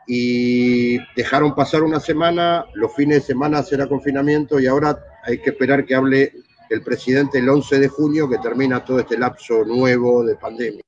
y 0.08 0.98
dejaron 1.16 1.56
pasar 1.56 1.84
una 1.84 2.00
semana. 2.00 2.66
Los 2.74 2.94
fines 2.96 3.18
de 3.22 3.34
semana 3.34 3.64
será 3.64 3.88
confinamiento 3.88 4.60
y 4.60 4.68
ahora 4.68 4.98
hay 5.24 5.40
que 5.42 5.50
esperar 5.50 5.86
que 5.86 5.96
hable 5.96 6.32
el 6.70 6.84
presidente 6.84 7.40
el 7.40 7.50
11 7.50 7.80
de 7.80 7.88
junio, 7.88 8.30
que 8.30 8.38
termina 8.38 8.86
todo 8.86 9.00
este 9.00 9.18
lapso 9.18 9.66
nuevo 9.66 10.24
de 10.24 10.36
pandemia. 10.36 10.84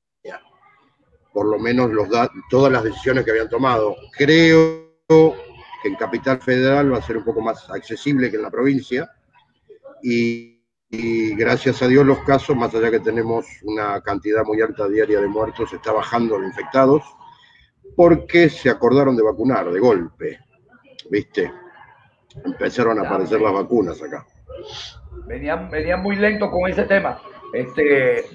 Por 1.32 1.46
lo 1.46 1.58
menos 1.58 1.90
los 1.90 2.08
da- 2.10 2.30
todas 2.50 2.72
las 2.72 2.84
decisiones 2.84 3.24
que 3.24 3.30
habían 3.30 3.48
tomado. 3.48 3.96
Creo 4.16 4.82
que 5.08 5.88
en 5.88 5.94
Capital 5.96 6.40
Federal 6.40 6.92
va 6.92 6.98
a 6.98 7.02
ser 7.02 7.16
un 7.16 7.24
poco 7.24 7.40
más 7.40 7.68
accesible 7.70 8.30
que 8.30 8.36
en 8.36 8.42
la 8.42 8.50
provincia. 8.50 9.10
Y 10.02 10.52
y 10.94 11.34
gracias 11.36 11.80
a 11.80 11.88
Dios 11.88 12.04
los 12.04 12.18
casos, 12.18 12.54
más 12.54 12.74
allá 12.74 12.90
que 12.90 13.00
tenemos 13.00 13.46
una 13.62 13.98
cantidad 14.02 14.44
muy 14.44 14.60
alta 14.60 14.86
diaria 14.86 15.22
de 15.22 15.26
muertos, 15.26 15.72
está 15.72 15.90
bajando 15.90 16.36
los 16.38 16.46
infectados, 16.50 17.02
porque 17.96 18.50
se 18.50 18.68
acordaron 18.68 19.16
de 19.16 19.22
vacunar 19.22 19.72
de 19.72 19.80
golpe, 19.80 20.38
¿viste? 21.10 21.50
Empezaron 22.44 22.98
a 22.98 23.08
aparecer 23.08 23.40
las 23.40 23.54
vacunas 23.54 24.02
acá. 24.02 24.26
Venían, 25.26 25.70
venían 25.70 26.02
muy 26.02 26.16
lentos 26.16 26.50
con 26.50 26.68
ese 26.70 26.82
tema. 26.82 27.18
Este, 27.54 28.26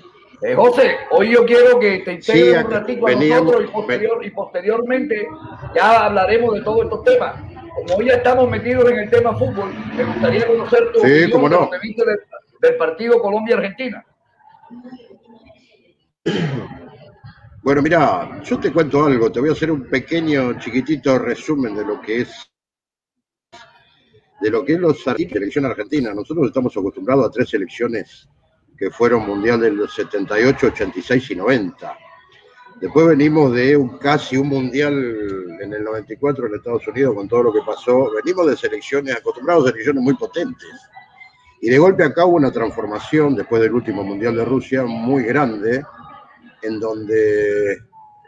eh, 0.41 0.53
José, 0.55 0.95
hoy 1.11 1.31
yo 1.33 1.45
quiero 1.45 1.79
que 1.79 1.99
te 1.99 2.21
Sí, 2.21 2.31
integres 2.31 2.53
un 2.53 2.65
acá 2.67 2.79
ratito 2.79 3.07
a 3.07 3.11
nosotros 3.11 3.63
y, 3.63 3.67
posterior, 3.71 4.25
y 4.25 4.29
posteriormente 4.31 5.27
ya 5.75 6.05
hablaremos 6.05 6.53
de 6.55 6.61
todos 6.61 6.83
estos 6.83 7.03
temas. 7.03 7.35
Como 7.75 7.95
hoy 7.95 8.05
ya 8.07 8.13
estamos 8.15 8.49
metidos 8.49 8.89
en 8.91 8.99
el 8.99 9.09
tema 9.09 9.35
fútbol, 9.37 9.71
me 9.95 10.03
gustaría 10.03 10.47
conocer 10.47 10.91
tu 10.93 10.99
Sí, 10.99 11.05
opinión 11.05 11.31
cómo 11.31 11.49
no. 11.49 11.69
del, 11.71 12.19
del 12.61 12.75
partido 12.77 13.21
Colombia-Argentina. 13.21 14.05
Bueno, 17.63 17.81
mira, 17.81 18.41
yo 18.43 18.59
te 18.59 18.71
cuento 18.71 19.05
algo, 19.05 19.31
te 19.31 19.39
voy 19.39 19.49
a 19.49 19.51
hacer 19.51 19.71
un 19.71 19.83
pequeño, 19.89 20.57
chiquitito 20.59 21.19
resumen 21.19 21.75
de 21.75 21.85
lo 21.85 21.99
que 22.01 22.21
es 22.21 22.51
de 24.39 24.51
lo 24.51 24.63
que 24.63 24.73
es 24.73 24.79
los 24.79 25.03
de 25.03 25.29
selección 25.29 25.65
argentina. 25.65 26.13
Nosotros 26.13 26.47
estamos 26.47 26.75
acostumbrados 26.77 27.25
a 27.27 27.31
tres 27.31 27.49
selecciones 27.49 28.29
que 28.77 28.91
fueron 28.91 29.25
mundial 29.25 29.59
del 29.59 29.89
78, 29.89 30.67
86 30.67 31.31
y 31.31 31.35
90. 31.35 31.97
Después 32.79 33.07
venimos 33.07 33.53
de 33.53 33.75
un 33.75 33.97
casi 33.97 34.37
un 34.37 34.49
mundial 34.49 34.93
en 35.61 35.73
el 35.73 35.83
94 35.83 36.45
en 36.45 36.55
Estados 36.55 36.87
Unidos 36.87 37.15
con 37.15 37.27
todo 37.27 37.43
lo 37.43 37.53
que 37.53 37.61
pasó. 37.65 38.11
Venimos 38.23 38.47
de 38.47 38.55
selecciones, 38.55 39.15
acostumbrados 39.15 39.65
a 39.65 39.69
selecciones 39.69 40.03
muy 40.03 40.13
potentes. 40.13 40.69
Y 41.59 41.69
de 41.69 41.79
golpe 41.79 42.03
acá 42.03 42.25
hubo 42.25 42.35
una 42.35 42.51
transformación 42.51 43.35
después 43.35 43.63
del 43.63 43.73
último 43.73 44.03
mundial 44.03 44.35
de 44.35 44.45
Rusia 44.45 44.83
muy 44.85 45.23
grande, 45.23 45.83
en 46.61 46.79
donde 46.79 47.79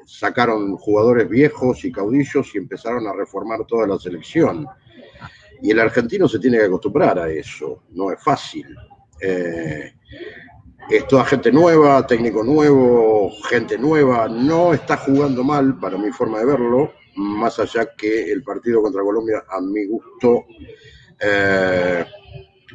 sacaron 0.07 0.75
jugadores 0.77 1.29
viejos 1.29 1.85
y 1.85 1.91
caudillos 1.91 2.49
y 2.55 2.57
empezaron 2.57 3.05
a 3.05 3.13
reformar 3.13 3.65
toda 3.67 3.85
la 3.85 3.99
selección. 3.99 4.65
Y 5.61 5.69
el 5.69 5.79
argentino 5.79 6.27
se 6.27 6.39
tiene 6.39 6.57
que 6.57 6.65
acostumbrar 6.65 7.19
a 7.19 7.29
eso, 7.29 7.83
no 7.91 8.11
es 8.11 8.23
fácil. 8.23 8.65
Eh, 9.21 9.93
es 10.89 11.07
toda 11.07 11.23
gente 11.25 11.51
nueva, 11.51 12.05
técnico 12.07 12.43
nuevo, 12.43 13.31
gente 13.47 13.77
nueva, 13.77 14.27
no 14.27 14.73
está 14.73 14.97
jugando 14.97 15.43
mal 15.43 15.77
para 15.79 15.97
mi 15.97 16.11
forma 16.11 16.39
de 16.39 16.45
verlo, 16.45 16.93
más 17.15 17.59
allá 17.59 17.93
que 17.95 18.31
el 18.31 18.41
partido 18.43 18.81
contra 18.81 19.03
Colombia, 19.03 19.43
a 19.49 19.61
mi 19.61 19.85
gusto, 19.85 20.45
eh, 21.19 22.03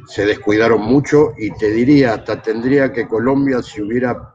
se 0.07 0.25
descuidaron 0.25 0.81
mucho 0.81 1.33
y 1.37 1.51
te 1.51 1.71
diría, 1.71 2.13
hasta 2.13 2.41
tendría 2.41 2.93
que 2.93 3.07
Colombia 3.07 3.61
si 3.61 3.81
hubiera 3.81 4.33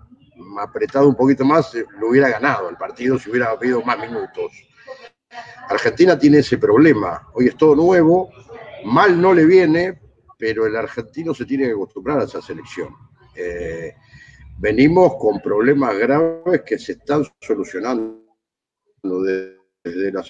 apretado 0.61 1.09
un 1.09 1.15
poquito 1.15 1.45
más, 1.45 1.75
lo 1.99 2.09
hubiera 2.09 2.29
ganado 2.29 2.69
el 2.69 2.77
partido 2.77 3.19
si 3.19 3.31
hubiera 3.31 3.51
habido 3.51 3.83
más 3.83 3.99
minutos. 3.99 4.53
Argentina 5.69 6.19
tiene 6.19 6.39
ese 6.39 6.59
problema, 6.59 7.29
hoy 7.33 7.47
es 7.47 7.57
todo 7.57 7.75
nuevo, 7.77 8.31
mal 8.85 9.19
no 9.21 9.33
le 9.33 9.47
viene, 9.47 10.01
pero 10.41 10.67
el 10.67 10.75
argentino 10.75 11.35
se 11.35 11.45
tiene 11.45 11.67
que 11.67 11.73
acostumbrar 11.73 12.21
a 12.21 12.25
esa 12.25 12.41
selección. 12.41 12.89
Eh, 13.37 13.95
venimos 14.59 15.15
con 15.17 15.41
problemas 15.41 15.97
graves 15.99 16.63
que 16.67 16.79
se 16.79 16.93
están 16.93 17.25
solucionando 17.41 18.23
de- 19.03 19.59
desde 19.85 20.13
la 20.13 20.25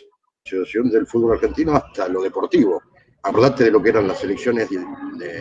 Asociación 0.44 0.90
del 0.90 1.06
Fútbol 1.06 1.34
Argentino 1.34 1.74
hasta 1.74 2.08
lo 2.08 2.22
deportivo. 2.22 2.82
Acordate 3.22 3.64
de 3.64 3.70
lo 3.70 3.82
que 3.82 3.90
eran 3.90 4.08
las 4.08 4.18
selecciones 4.18 4.68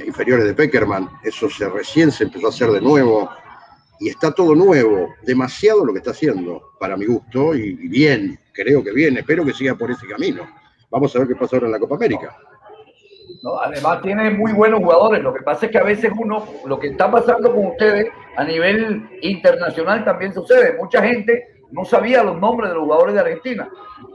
inferiores 0.05 0.45
de 0.45 0.53
Peckerman, 0.53 1.09
eso 1.23 1.49
se 1.49 1.67
recién 1.69 2.11
se 2.11 2.25
empezó 2.25 2.47
a 2.47 2.49
hacer 2.49 2.69
de 2.71 2.81
nuevo 2.81 3.29
y 4.01 4.09
está 4.09 4.31
todo 4.33 4.53
nuevo, 4.53 5.15
demasiado 5.25 5.85
lo 5.85 5.93
que 5.93 5.99
está 5.99 6.11
haciendo, 6.11 6.73
para 6.79 6.95
mi 6.97 7.05
gusto, 7.05 7.55
y, 7.55 7.73
bien, 7.87 8.39
creo 8.53 8.83
que 8.83 8.91
bien, 8.91 9.17
espero 9.17 9.45
que 9.45 9.53
siga 9.53 9.75
por 9.75 9.91
ese 9.91 10.07
camino. 10.07 10.47
Vamos 10.89 11.15
a 11.15 11.19
ver 11.19 11.27
qué 11.29 11.35
pasa 11.35 11.55
ahora 11.55 11.67
en 11.67 11.73
la 11.73 11.79
Copa 11.79 11.95
América. 11.95 12.35
¿No? 13.41 13.59
Además 13.59 14.01
tiene 14.01 14.29
muy 14.31 14.53
buenos 14.53 14.79
jugadores. 14.79 15.21
Lo 15.21 15.33
que 15.33 15.41
pasa 15.41 15.65
es 15.65 15.71
que 15.71 15.77
a 15.77 15.83
veces 15.83 16.11
uno, 16.17 16.45
lo 16.65 16.79
que 16.79 16.87
está 16.87 17.09
pasando 17.09 17.53
con 17.53 17.67
ustedes 17.67 18.07
a 18.35 18.43
nivel 18.43 19.07
internacional 19.21 20.03
también 20.03 20.33
sucede. 20.33 20.77
Mucha 20.77 21.01
gente 21.01 21.59
no 21.71 21.85
sabía 21.85 22.23
los 22.23 22.39
nombres 22.39 22.69
de 22.69 22.75
los 22.75 22.85
jugadores 22.85 23.13
de 23.15 23.21
Argentina. 23.21 23.69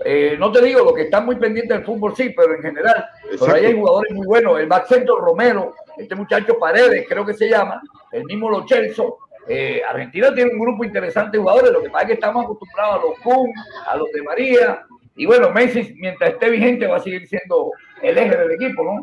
Eh, 0.04 0.36
no 0.38 0.50
te 0.50 0.62
digo, 0.62 0.84
los 0.84 0.94
que 0.94 1.02
están 1.02 1.24
muy 1.24 1.36
pendientes 1.36 1.76
del 1.76 1.86
fútbol 1.86 2.14
sí, 2.16 2.30
pero 2.36 2.54
en 2.54 2.62
general, 2.62 3.04
por 3.38 3.50
ahí 3.50 3.56
hay 3.56 3.72
Exacto. 3.72 3.80
jugadores 3.80 4.12
muy 4.12 4.26
buenos. 4.26 4.60
El 4.60 4.66
Maxento 4.66 5.16
Romero, 5.18 5.74
este 5.96 6.14
muchacho 6.14 6.58
Paredes, 6.58 7.06
creo 7.08 7.24
que 7.24 7.34
se 7.34 7.48
llama, 7.48 7.80
el 8.12 8.24
mismo 8.24 8.50
Lo 8.50 8.66
Celso. 8.66 9.18
Eh, 9.46 9.82
Argentina 9.86 10.34
tiene 10.34 10.52
un 10.52 10.58
grupo 10.58 10.84
interesante 10.84 11.36
de 11.36 11.42
jugadores. 11.42 11.70
Lo 11.70 11.82
que 11.82 11.90
pasa 11.90 12.04
es 12.04 12.08
que 12.08 12.14
estamos 12.14 12.44
acostumbrados 12.44 12.96
a 12.96 13.06
los 13.06 13.18
Kun, 13.20 13.52
a 13.86 13.96
los 13.96 14.10
de 14.10 14.22
María. 14.22 14.86
Y 15.16 15.26
bueno, 15.26 15.52
Messi, 15.52 15.94
mientras 15.96 16.32
esté 16.32 16.50
vigente, 16.50 16.86
va 16.86 16.96
a 16.96 17.00
seguir 17.00 17.26
siendo 17.28 17.70
el 18.02 18.18
eje 18.18 18.36
del 18.36 18.52
equipo, 18.52 18.84
¿no? 18.84 19.02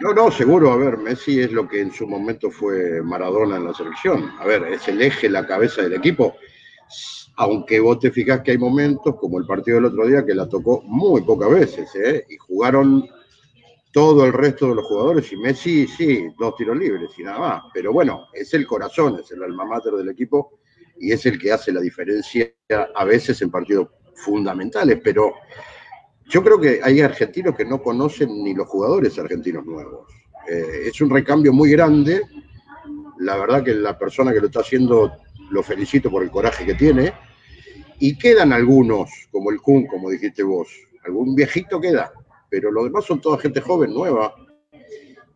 No, 0.00 0.12
no, 0.12 0.30
seguro, 0.30 0.70
a 0.70 0.76
ver, 0.76 0.98
Messi 0.98 1.40
es 1.40 1.50
lo 1.52 1.66
que 1.66 1.80
en 1.80 1.90
su 1.90 2.06
momento 2.06 2.50
fue 2.50 3.02
Maradona 3.02 3.56
en 3.56 3.64
la 3.64 3.74
selección. 3.74 4.30
A 4.38 4.46
ver, 4.46 4.62
es 4.64 4.86
el 4.88 5.02
eje, 5.02 5.28
la 5.28 5.46
cabeza 5.46 5.82
del 5.82 5.94
equipo. 5.94 6.36
Aunque 7.36 7.80
vos 7.80 7.98
te 7.98 8.10
fijás 8.10 8.42
que 8.42 8.52
hay 8.52 8.58
momentos, 8.58 9.16
como 9.16 9.38
el 9.38 9.46
partido 9.46 9.76
del 9.76 9.86
otro 9.86 10.06
día, 10.06 10.24
que 10.24 10.34
la 10.34 10.48
tocó 10.48 10.82
muy 10.82 11.22
pocas 11.22 11.50
veces, 11.50 11.94
¿eh? 11.96 12.24
Y 12.28 12.36
jugaron 12.36 13.08
todo 13.92 14.26
el 14.26 14.32
resto 14.32 14.68
de 14.68 14.74
los 14.76 14.86
jugadores 14.86 15.32
y 15.32 15.36
Messi, 15.36 15.86
sí, 15.86 16.28
dos 16.38 16.54
tiros 16.56 16.76
libres 16.76 17.10
y 17.18 17.22
nada 17.22 17.38
más. 17.38 17.62
Pero 17.72 17.92
bueno, 17.92 18.26
es 18.32 18.52
el 18.54 18.66
corazón, 18.66 19.18
es 19.18 19.30
el 19.32 19.42
alma 19.42 19.64
mater 19.64 19.94
del 19.94 20.10
equipo 20.10 20.57
y 21.00 21.12
es 21.12 21.24
el 21.26 21.38
que 21.38 21.52
hace 21.52 21.72
la 21.72 21.80
diferencia 21.80 22.52
a 22.94 23.04
veces 23.04 23.40
en 23.42 23.50
partidos 23.50 23.88
fundamentales. 24.14 25.00
Pero 25.02 25.34
yo 26.26 26.42
creo 26.42 26.60
que 26.60 26.80
hay 26.82 27.00
argentinos 27.00 27.54
que 27.56 27.64
no 27.64 27.82
conocen 27.82 28.42
ni 28.42 28.54
los 28.54 28.68
jugadores 28.68 29.18
argentinos 29.18 29.64
nuevos. 29.64 30.06
Eh, 30.48 30.88
es 30.88 31.00
un 31.00 31.10
recambio 31.10 31.52
muy 31.52 31.70
grande. 31.70 32.22
La 33.20 33.36
verdad 33.36 33.64
que 33.64 33.74
la 33.74 33.98
persona 33.98 34.32
que 34.32 34.40
lo 34.40 34.46
está 34.46 34.60
haciendo 34.60 35.12
lo 35.50 35.62
felicito 35.62 36.10
por 36.10 36.22
el 36.22 36.30
coraje 36.30 36.66
que 36.66 36.74
tiene. 36.74 37.12
Y 38.00 38.16
quedan 38.16 38.52
algunos, 38.52 39.10
como 39.30 39.50
el 39.50 39.60
Kun, 39.60 39.86
como 39.86 40.10
dijiste 40.10 40.42
vos. 40.42 40.68
Algún 41.04 41.34
viejito 41.34 41.80
queda, 41.80 42.12
pero 42.50 42.70
los 42.70 42.84
demás 42.84 43.04
son 43.04 43.20
toda 43.20 43.38
gente 43.38 43.60
joven, 43.60 43.92
nueva. 43.92 44.34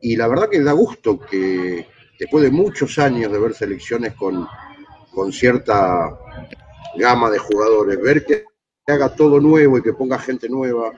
Y 0.01 0.17
la 0.17 0.29
verdad 0.29 0.49
que 0.51 0.61
da 0.61 0.73
gusto 0.73 1.19
que 1.19 1.87
después 2.19 2.45
de 2.45 2.51
muchos 2.51 2.99
años 2.99 3.33
de 3.33 3.39
ver 3.39 3.55
selecciones 3.55 4.15
con, 4.15 4.47
con 5.15 5.33
cierta 5.33 6.19
gama 6.97 7.31
de 7.31 7.39
jugadores, 7.39 8.01
ver 8.01 8.25
que 8.25 8.45
haga 8.87 9.15
todo 9.15 9.41
nuevo 9.41 9.79
y 9.79 9.83
que 9.83 9.93
ponga 9.93 10.19
gente 10.19 10.49
nueva 10.49 10.93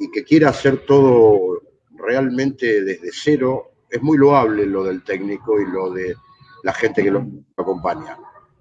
y 0.00 0.10
que 0.10 0.24
quiera 0.24 0.50
hacer 0.50 0.84
todo 0.86 1.60
realmente 1.96 2.82
desde 2.82 3.10
cero, 3.12 3.70
es 3.90 4.02
muy 4.02 4.18
loable 4.18 4.66
lo 4.66 4.84
del 4.84 5.02
técnico 5.02 5.60
y 5.60 5.66
lo 5.70 5.90
de 5.90 6.14
la 6.62 6.72
gente 6.72 7.02
que 7.02 7.10
lo 7.10 7.24
acompaña. 7.56 8.16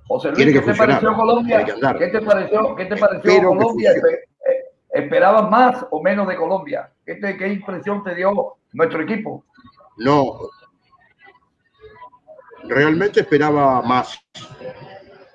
José 0.08 0.28
Luis, 0.30 0.38
Tiene 0.38 0.54
que 0.54 0.60
¿qué 0.66 0.72
te 0.72 0.78
pareció 0.78 1.16
Colombia? 1.16 1.66
que. 1.66 1.74
¿Qué 2.00 2.08
te 2.08 2.22
pareció, 2.22 2.76
qué 2.76 2.86
te 2.86 2.98
pareció 2.98 3.44
Colombia? 3.48 3.92
eh, 3.92 4.64
¿Esperabas 4.94 5.50
más 5.50 5.86
o 5.90 6.02
menos 6.02 6.28
de 6.28 6.36
Colombia? 6.36 6.92
¿Qué, 7.06 7.16
te- 7.16 7.38
qué 7.38 7.48
impresión 7.48 8.04
te 8.04 8.14
dio 8.16 8.56
nuestro 8.74 9.02
equipo? 9.04 9.46
No, 9.98 10.40
realmente 12.72 13.22
esperaba 13.22 13.82
más. 13.82 14.18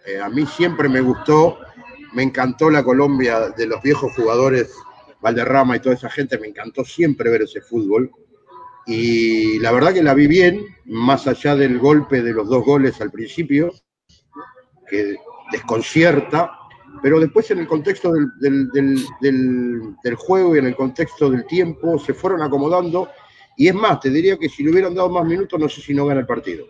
Eh, 0.07 0.21
a 0.21 0.29
mí 0.29 0.47
siempre 0.47 0.89
me 0.89 1.01
gustó, 1.01 1.59
me 2.15 2.23
encantó 2.23 2.71
la 2.71 2.83
Colombia 2.83 3.51
de 3.51 3.67
los 3.67 3.83
viejos 3.83 4.13
jugadores, 4.15 4.75
Valderrama 5.21 5.77
y 5.77 5.81
toda 5.81 5.95
esa 5.95 6.11
gente, 6.11 6.39
me 6.39 6.49
encantó 6.49 6.85
siempre 6.85 7.31
ver 7.31 7.43
ese 7.43 7.61
fútbol. 7.61 8.11
y 8.89 9.59
la 9.59 9.73
verdad 9.73 9.93
que 9.93 10.03
la 10.03 10.15
vi 10.15 10.29
bien, 10.29 10.65
más 10.85 11.27
allá 11.27 11.57
del 11.57 11.79
golpe 11.79 12.23
de 12.23 12.33
los 12.33 12.49
dos 12.49 12.65
goles 12.65 13.01
al 13.01 13.11
principio, 13.11 13.73
que 14.89 15.17
desconcierta, 15.51 16.53
pero 17.03 17.21
después 17.21 17.51
en 17.51 17.59
el 17.59 17.67
contexto 17.67 18.13
del, 18.13 18.71
del, 18.71 20.15
juego 20.17 20.55
y 20.55 20.61
en 20.61 20.67
el 20.67 20.77
contexto 20.77 21.31
del 21.31 21.45
tiempo 21.47 21.99
se 21.99 22.15
fueron 22.15 22.43
acomodando, 22.43 23.09
y 23.57 23.69
es 23.69 23.75
más, 23.75 24.01
te 24.01 24.11
diría 24.11 24.37
que 24.37 24.49
si 24.49 24.63
le 24.63 24.71
hubieran 24.71 24.95
dado 24.95 25.11
más 25.11 25.25
minutos, 25.25 25.59
no 25.59 25.69
sé 25.69 25.81
si 25.81 25.95
no 25.95 26.07
gana 26.07 26.21
el 26.21 26.27
partido. 26.27 26.67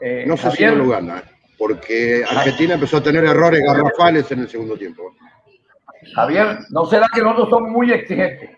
Eh, 0.00 0.24
no 0.26 0.36
sé 0.36 0.50
si 0.52 0.64
no 0.64 0.76
lo 0.76 0.88
gana, 0.88 1.22
porque 1.56 2.24
Argentina 2.28 2.74
empezó 2.74 2.98
a 2.98 3.02
tener 3.02 3.24
errores 3.24 3.62
garrafales 3.62 4.30
en 4.30 4.40
el 4.40 4.48
segundo 4.48 4.76
tiempo. 4.76 5.14
Javier, 6.14 6.58
¿no 6.70 6.86
será 6.86 7.08
que 7.12 7.20
nosotros 7.20 7.50
somos 7.50 7.70
muy 7.70 7.90
exigentes? 7.92 8.50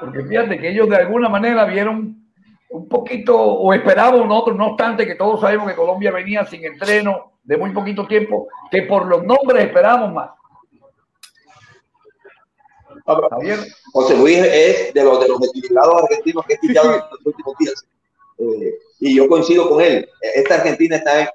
Porque 0.00 0.24
fíjate 0.24 0.58
que 0.58 0.70
ellos 0.70 0.88
de 0.88 0.96
alguna 0.96 1.28
manera 1.28 1.64
vieron 1.64 2.24
un 2.70 2.88
poquito, 2.88 3.38
o 3.38 3.72
esperaban 3.72 4.26
nosotros, 4.28 4.56
no 4.56 4.68
obstante 4.68 5.06
que 5.06 5.14
todos 5.14 5.40
sabemos 5.40 5.68
que 5.68 5.76
Colombia 5.76 6.10
venía 6.10 6.44
sin 6.44 6.64
entreno 6.64 7.34
de 7.44 7.56
muy 7.56 7.70
poquito 7.70 8.06
tiempo, 8.06 8.48
que 8.70 8.82
por 8.82 9.06
los 9.06 9.22
nombres 9.22 9.64
esperamos 9.64 10.12
más. 10.12 10.30
Javier. 13.06 13.58
José 13.92 14.16
Luis 14.16 14.38
es 14.38 14.94
de 14.94 15.04
los 15.04 15.20
de 15.20 15.28
los 15.28 15.38
equilibrados 15.48 16.02
argentinos 16.02 16.44
que 16.46 16.54
he 16.54 16.56
escuchado 16.56 16.94
en 16.94 17.00
los 17.00 17.26
últimos 17.26 17.54
días. 17.58 17.86
Eh, 18.38 18.74
y 19.04 19.14
yo 19.14 19.28
coincido 19.28 19.68
con 19.68 19.82
él. 19.82 20.08
Esta 20.22 20.54
Argentina 20.54 20.96
está 20.96 21.20
en, 21.20 21.28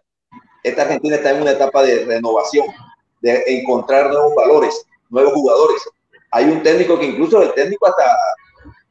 esta 0.63 0.81
Argentina 0.81 1.15
está 1.17 1.29
en 1.31 1.43
una 1.43 1.51
etapa 1.51 1.83
de 1.83 2.03
renovación, 2.03 2.65
de 3.21 3.43
encontrar 3.45 4.09
nuevos 4.09 4.33
valores, 4.33 4.87
nuevos 5.09 5.33
jugadores. 5.33 5.87
Hay 6.31 6.45
un 6.45 6.63
técnico 6.63 6.97
que 6.97 7.05
incluso 7.05 7.43
el 7.43 7.53
técnico 7.53 7.85
hasta 7.85 8.05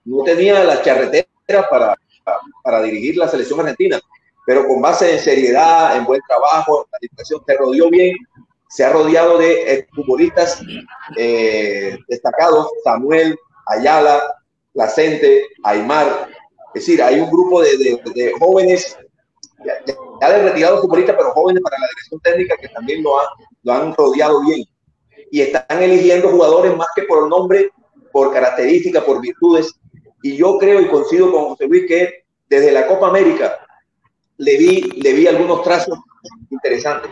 no 0.04 0.22
tenía 0.22 0.62
las 0.62 0.82
charreteras 0.82 1.26
para, 1.68 1.96
para 2.62 2.82
dirigir 2.82 3.16
la 3.16 3.26
selección 3.26 3.58
argentina, 3.58 4.00
pero 4.46 4.64
con 4.68 4.80
base 4.80 5.12
en 5.12 5.18
seriedad, 5.18 5.96
en 5.96 6.04
buen 6.04 6.20
trabajo, 6.28 6.84
en 6.84 6.90
planificación, 6.90 7.42
se 7.44 7.56
rodeó 7.56 7.90
bien, 7.90 8.16
se 8.68 8.84
ha 8.84 8.92
rodeado 8.92 9.38
de 9.38 9.88
futbolistas 9.92 10.62
eh, 11.16 11.98
destacados, 12.06 12.68
Samuel, 12.84 13.36
Ayala, 13.66 14.22
Placente, 14.72 15.46
Aymar, 15.64 16.28
es 16.78 16.86
decir, 16.86 17.02
hay 17.02 17.18
un 17.18 17.28
grupo 17.28 17.60
de, 17.60 18.32
jóvenes, 18.38 18.96
ya, 19.64 19.74
ya, 20.20 20.32
de 20.32 20.42
retirados 20.48 20.80
futbolistas, 20.80 21.16
pero 21.18 21.32
jóvenes 21.32 21.60
para 21.60 21.76
la 21.76 21.88
dirección 21.88 22.20
técnica 22.20 22.56
que 22.56 22.68
también 22.68 23.02
lo 23.02 23.20
han, 23.20 23.26
lo 23.64 23.72
han 23.72 23.94
rodeado 23.94 24.40
bien. 24.46 24.64
Y 25.32 25.40
están 25.40 25.82
eligiendo 25.82 26.28
jugadores 26.28 26.76
más 26.76 26.86
que 26.94 27.02
por 27.02 27.28
nombre, 27.28 27.70
por 28.12 28.32
características, 28.32 29.02
por 29.02 29.20
virtudes. 29.20 29.74
Y 30.22 30.36
yo 30.36 30.56
creo 30.58 30.80
y 30.80 30.86
coincido 30.86 31.32
con 31.32 31.48
José 31.48 31.66
Luis 31.66 31.84
que 31.88 32.24
desde 32.48 32.70
la 32.70 32.86
Copa 32.86 33.08
América 33.08 33.58
le 34.36 34.56
vi, 34.56 34.80
le 34.80 35.12
vi 35.14 35.26
algunos 35.26 35.62
trazos 35.64 35.98
interesantes. 36.48 37.10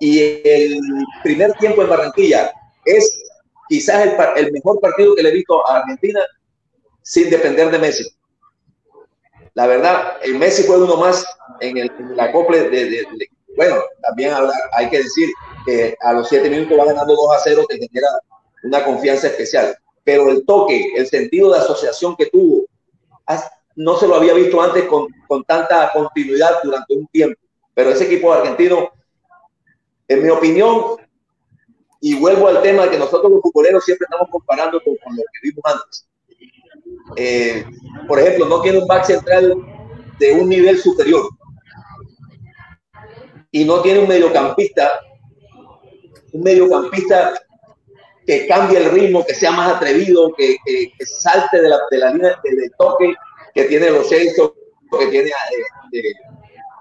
Y 0.00 0.18
el 0.44 0.80
primer 1.22 1.52
tiempo 1.54 1.82
en 1.82 1.88
Barranquilla 1.88 2.52
es 2.84 3.16
quizás 3.68 4.08
el, 4.08 4.44
el 4.44 4.52
mejor 4.52 4.80
partido 4.80 5.14
que 5.14 5.22
le 5.22 5.28
he 5.28 5.34
visto 5.34 5.64
a 5.68 5.78
Argentina 5.78 6.20
sin 7.00 7.30
depender 7.30 7.70
de 7.70 7.78
Messi 7.78 8.04
la 9.54 9.66
verdad, 9.66 10.16
el 10.22 10.38
Messi 10.38 10.62
fue 10.62 10.82
uno 10.82 10.96
más 10.96 11.26
en 11.60 11.76
el, 11.76 11.90
acople 12.18 12.70
de, 12.70 13.06
bueno, 13.56 13.76
también 14.02 14.32
hay 14.72 14.88
que 14.88 14.98
decir 14.98 15.30
que 15.66 15.94
a 16.00 16.14
los 16.14 16.28
siete 16.28 16.48
minutos 16.48 16.78
va 16.78 16.86
ganando 16.86 17.14
2 17.14 17.36
a 17.36 17.40
0, 17.44 17.66
te 17.68 17.78
genera 17.78 18.08
una 18.64 18.82
confianza 18.82 19.26
especial. 19.26 19.76
Pero 20.04 20.30
el 20.30 20.44
toque, 20.46 20.92
el 20.96 21.06
sentido 21.06 21.52
de 21.52 21.58
asociación 21.58 22.16
que 22.16 22.26
tuvo, 22.26 22.64
no 23.76 23.96
se 23.96 24.08
lo 24.08 24.16
había 24.16 24.32
visto 24.32 24.60
antes 24.60 24.84
con, 24.84 25.06
con 25.28 25.44
tanta 25.44 25.92
continuidad 25.92 26.62
durante 26.62 26.94
un 26.94 27.06
tiempo. 27.08 27.38
Pero 27.74 27.90
ese 27.90 28.04
equipo 28.04 28.32
argentino, 28.32 28.90
en 30.08 30.22
mi 30.22 30.30
opinión, 30.30 30.96
y 32.00 32.18
vuelvo 32.18 32.48
al 32.48 32.62
tema 32.62 32.90
que 32.90 32.98
nosotros 32.98 33.30
los 33.30 33.42
futboleros 33.42 33.84
siempre 33.84 34.06
estamos 34.10 34.28
comparando 34.30 34.82
con, 34.82 34.96
con 34.96 35.14
lo 35.14 35.22
que 35.22 35.48
vimos 35.48 35.62
antes 35.64 36.06
eh, 37.16 37.64
por 38.08 38.18
ejemplo, 38.18 38.46
no 38.46 38.60
tiene 38.60 38.78
un 38.78 38.86
back 38.86 39.04
central 39.04 39.54
de 40.18 40.32
un 40.32 40.48
nivel 40.48 40.78
superior. 40.78 41.28
Y 43.50 43.64
no 43.64 43.80
tiene 43.82 44.00
un 44.00 44.08
mediocampista, 44.08 45.00
un 46.32 46.42
mediocampista 46.42 47.34
que 48.26 48.46
cambie 48.46 48.78
el 48.78 48.90
ritmo, 48.90 49.24
que 49.26 49.34
sea 49.34 49.50
más 49.50 49.74
atrevido, 49.74 50.32
que, 50.34 50.56
salte 51.04 51.60
de 51.60 51.68
la, 51.68 51.78
de 51.90 51.98
la 51.98 52.12
línea 52.12 52.40
del 52.42 52.72
toque 52.78 53.14
que 53.54 53.64
tiene 53.64 53.90
los 53.90 54.08
Celso, 54.08 54.54
que 54.98 55.06
tiene 55.06 55.30
eh, 55.92 56.12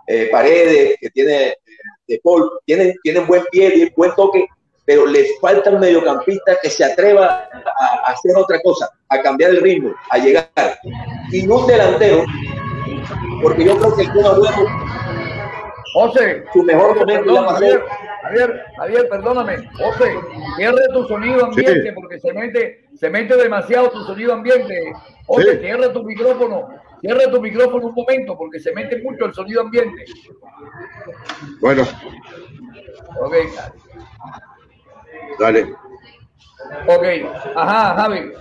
eh, 0.08 0.30
Paredes, 0.32 0.96
que 1.00 1.10
tiene 1.10 1.56
de 2.08 2.20
Paul, 2.24 2.50
tienen, 2.66 2.96
buen 3.28 3.44
pie 3.52 3.92
buen 3.96 4.14
toque, 4.16 4.48
pero 4.86 5.06
les 5.06 5.40
falta 5.40 5.70
un 5.70 5.80
mediocampista 5.80 6.58
que 6.62 6.70
se 6.70 6.84
atreva 6.84 7.48
a, 7.54 8.12
hacer 8.12 8.36
otra 8.36 8.60
cosa, 8.62 8.90
a 9.12 9.22
cambiar 9.22 9.52
el 9.52 9.62
ritmo, 9.62 9.94
a 10.10 10.18
llegar. 10.18 10.50
Y 11.32 11.44
no 11.44 11.60
un 11.60 11.68
delantero, 11.68 12.24
porque 13.44 13.66
yo 13.66 13.78
creo 13.78 13.96
que 13.96 14.02
el 14.04 14.12
Kun 14.12 14.24
José, 15.94 16.46
su 16.54 16.64
mejor 16.64 16.96
momento 16.96 17.36
Javier, 17.36 17.84
Javier, 18.24 18.64
Javier, 18.78 19.10
perdóname. 19.10 19.58
José, 19.78 20.16
cierre 20.56 20.88
tu 20.94 21.06
sonido 21.06 21.46
ambiente 21.46 21.92
porque 21.94 22.18
se 22.20 22.32
mete, 22.32 22.86
se 22.96 23.10
mete 23.10 23.36
demasiado 23.36 23.90
tu 23.90 24.02
sonido 24.04 24.34
ambiente. 24.34 24.94
José, 25.28 25.60
cierre 25.60 25.90
tu 25.90 26.04
micrófono. 26.04 26.70
Cierre 27.02 27.28
tu 27.28 27.42
micrófono 27.42 27.88
un 27.88 27.96
momento 27.96 28.38
porque 28.38 28.60
se 28.60 28.72
mete 28.74 29.02
mucho 29.02 29.26
el 29.26 29.34
sonido 29.34 29.62
ambiente. 29.62 30.06
Bueno. 31.60 31.84
Ok. 33.20 33.34
Dale. 35.40 35.74
Ok, 36.88 37.04
ajá, 37.56 37.96
Javi. 37.96 38.32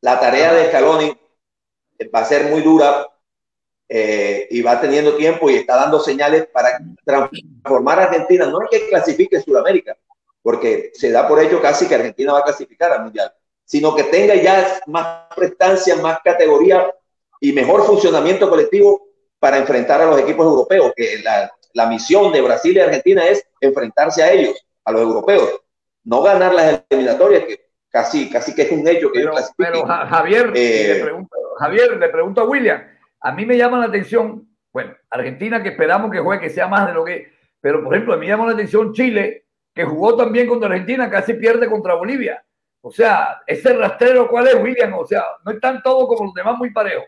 La 0.00 0.18
tarea 0.18 0.52
de 0.52 0.68
Scaloni 0.68 1.16
va 2.14 2.20
a 2.20 2.24
ser 2.24 2.50
muy 2.50 2.62
dura 2.62 3.06
eh, 3.88 4.48
y 4.50 4.62
va 4.62 4.80
teniendo 4.80 5.16
tiempo 5.16 5.48
y 5.48 5.56
está 5.56 5.76
dando 5.76 6.00
señales 6.00 6.48
para 6.52 6.80
transformar 7.04 8.00
a 8.00 8.04
Argentina. 8.04 8.46
No 8.46 8.62
es 8.62 8.68
que 8.70 8.88
clasifique 8.88 9.40
Sudamérica, 9.40 9.96
porque 10.42 10.90
se 10.94 11.10
da 11.12 11.28
por 11.28 11.40
hecho 11.40 11.60
casi 11.62 11.86
que 11.86 11.94
Argentina 11.94 12.32
va 12.32 12.40
a 12.40 12.44
clasificar 12.44 12.92
al 12.92 13.04
Mundial 13.04 13.32
sino 13.72 13.94
que 13.94 14.04
tenga 14.04 14.34
ya 14.34 14.82
más 14.86 15.28
prestancia, 15.34 15.96
más 15.96 16.18
categoría 16.22 16.94
y 17.40 17.52
mejor 17.52 17.84
funcionamiento 17.86 18.50
colectivo 18.50 19.08
para 19.42 19.58
enfrentar 19.58 20.00
a 20.00 20.06
los 20.06 20.20
equipos 20.20 20.46
europeos, 20.46 20.92
que 20.94 21.18
la, 21.24 21.50
la 21.72 21.86
misión 21.86 22.32
de 22.32 22.40
Brasil 22.40 22.76
y 22.76 22.78
Argentina 22.78 23.26
es 23.26 23.44
enfrentarse 23.60 24.22
a 24.22 24.30
ellos, 24.30 24.54
a 24.84 24.92
los 24.92 25.02
europeos, 25.02 25.62
no 26.04 26.22
ganar 26.22 26.54
las 26.54 26.84
eliminatorias, 26.88 27.42
que 27.46 27.60
casi, 27.90 28.30
casi 28.30 28.54
que 28.54 28.62
es 28.62 28.70
un 28.70 28.86
hecho 28.86 29.10
que 29.10 29.18
pero, 29.18 29.32
ellos 29.32 29.52
Pero 29.56 29.84
Javier, 29.84 30.52
eh, 30.54 30.94
le 30.94 31.02
pregunto, 31.02 31.36
Javier, 31.58 31.96
le 31.96 32.08
pregunto 32.08 32.40
a 32.40 32.44
William, 32.44 32.84
a 33.20 33.32
mí 33.32 33.44
me 33.44 33.56
llama 33.56 33.80
la 33.80 33.86
atención, 33.86 34.46
bueno, 34.72 34.94
Argentina 35.10 35.60
que 35.60 35.70
esperamos 35.70 36.12
que 36.12 36.20
juegue, 36.20 36.42
que 36.42 36.50
sea 36.50 36.68
más 36.68 36.86
de 36.86 36.94
lo 36.94 37.04
que, 37.04 37.32
pero 37.60 37.82
por 37.82 37.92
ejemplo, 37.92 38.14
a 38.14 38.18
mí 38.18 38.26
me 38.26 38.30
llama 38.30 38.46
la 38.46 38.52
atención 38.52 38.92
Chile, 38.92 39.46
que 39.74 39.84
jugó 39.84 40.16
también 40.16 40.46
contra 40.46 40.68
Argentina, 40.68 41.10
casi 41.10 41.34
pierde 41.34 41.68
contra 41.68 41.94
Bolivia. 41.94 42.44
O 42.80 42.92
sea, 42.92 43.42
ese 43.44 43.72
rastrero, 43.72 44.28
¿cuál 44.28 44.46
es, 44.46 44.54
William? 44.54 44.94
O 44.94 45.04
sea, 45.04 45.24
no 45.44 45.50
están 45.50 45.82
todos 45.82 46.06
como 46.06 46.26
los 46.26 46.34
demás 46.34 46.56
muy 46.56 46.70
parejos. 46.70 47.06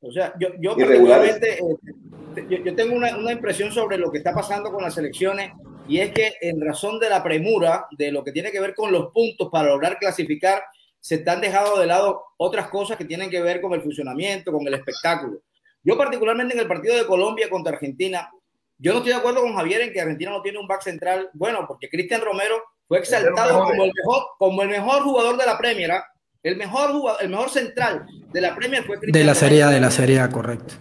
O 0.00 0.12
sea, 0.12 0.32
yo, 0.38 0.48
yo 0.60 0.76
particularmente, 0.76 1.58
eh, 1.58 2.62
yo, 2.64 2.74
tengo 2.76 2.94
una, 2.94 3.16
una, 3.16 3.32
impresión 3.32 3.72
sobre 3.72 3.98
lo 3.98 4.12
que 4.12 4.18
está 4.18 4.32
pasando 4.32 4.70
con 4.72 4.82
las 4.82 4.96
elecciones 4.96 5.52
y 5.88 5.98
es 5.98 6.12
que 6.12 6.34
en 6.40 6.60
razón 6.60 7.00
de 7.00 7.10
la 7.10 7.22
premura 7.22 7.86
de 7.90 8.12
lo 8.12 8.22
que 8.22 8.30
tiene 8.30 8.52
que 8.52 8.60
ver 8.60 8.74
con 8.74 8.92
los 8.92 9.10
puntos 9.12 9.48
para 9.50 9.70
lograr 9.70 9.98
clasificar, 9.98 10.62
se 11.00 11.16
están 11.16 11.40
dejando 11.40 11.78
de 11.78 11.86
lado 11.86 12.22
otras 12.36 12.68
cosas 12.68 12.96
que 12.96 13.04
tienen 13.04 13.30
que 13.30 13.40
ver 13.40 13.60
con 13.60 13.72
el 13.72 13.82
funcionamiento, 13.82 14.52
con 14.52 14.66
el 14.66 14.74
espectáculo. 14.74 15.40
Yo 15.82 15.96
particularmente 15.96 16.54
en 16.54 16.60
el 16.60 16.68
partido 16.68 16.96
de 16.96 17.06
Colombia 17.06 17.48
contra 17.48 17.72
Argentina, 17.72 18.30
yo 18.78 18.92
no 18.92 18.98
estoy 18.98 19.12
de 19.12 19.18
acuerdo 19.18 19.40
con 19.40 19.54
Javier 19.54 19.80
en 19.80 19.92
que 19.92 20.00
Argentina 20.00 20.30
no 20.30 20.42
tiene 20.42 20.58
un 20.58 20.68
back 20.68 20.82
central 20.82 21.30
bueno, 21.32 21.64
porque 21.66 21.88
Cristian 21.88 22.20
Romero 22.20 22.62
fue 22.86 22.98
exaltado 22.98 23.64
como 23.64 23.84
el, 23.84 23.92
mejor, 23.94 24.22
como 24.38 24.62
el 24.62 24.68
mejor 24.68 25.02
jugador 25.02 25.36
de 25.36 25.46
la 25.46 25.58
Premier. 25.58 25.90
¿Ah? 26.38 26.48
El 26.48 26.56
mejor, 26.56 26.92
jugador, 26.92 27.22
el 27.22 27.30
mejor 27.30 27.50
central 27.50 28.06
de 28.32 28.40
la 28.40 28.54
Premier 28.54 28.84
fue 28.84 28.98
Cristian 28.98 29.20
De 29.20 29.24
la 29.24 29.34
Serie 29.34 29.62
A, 29.62 29.70
de 29.70 29.80
la 29.80 29.90
Serie 29.90 30.20
A, 30.20 30.28
correcto. 30.28 30.74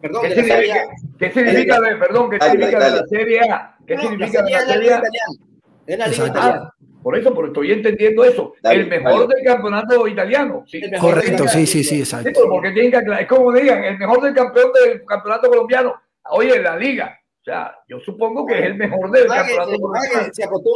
perdón, 0.00 0.22
¿Qué, 0.22 0.34
significa, 0.34 0.84
¿Qué 1.18 1.32
significa, 1.32 1.80
de, 1.80 1.96
perdón, 1.96 2.30
qué 2.30 2.38
significa 2.40 2.84
de 2.84 2.90
la 3.00 3.06
Serie 3.06 3.40
A? 3.40 3.76
¿Qué 3.86 3.98
significa 3.98 4.42
de 4.42 4.50
la 4.50 4.60
Serie 4.60 4.92
A? 4.92 5.02
Es 5.86 5.98
la 5.98 6.06
Liga 6.06 6.26
Italiana. 6.26 6.74
Por 7.02 7.18
eso, 7.18 7.34
porque 7.34 7.48
estoy 7.48 7.72
entendiendo 7.72 8.24
eso. 8.24 8.54
el 8.62 8.86
mejor 8.86 9.26
del 9.26 9.44
campeonato 9.44 10.06
italiano. 10.06 10.64
Sí, 10.68 10.80
Correcto, 11.00 11.48
sí, 11.48 11.66
sí, 11.66 11.82
sí, 11.82 11.98
exacto. 11.98 12.42
porque 12.48 12.70
tienen 12.70 12.92
que, 12.92 13.22
es 13.22 13.26
como 13.26 13.52
digan, 13.52 13.82
el 13.82 13.98
mejor 13.98 14.22
del 14.22 14.34
campeón 14.34 14.70
del 14.72 15.04
campeonato 15.04 15.48
colombiano. 15.48 15.94
Oye, 16.30 16.60
la 16.60 16.76
liga. 16.76 17.18
O 17.42 17.44
sea, 17.44 17.76
yo 17.88 17.98
supongo 17.98 18.46
que 18.46 18.56
es 18.56 18.66
el 18.66 18.76
mejor 18.76 19.10
del 19.10 19.26
campeonato. 19.26 20.30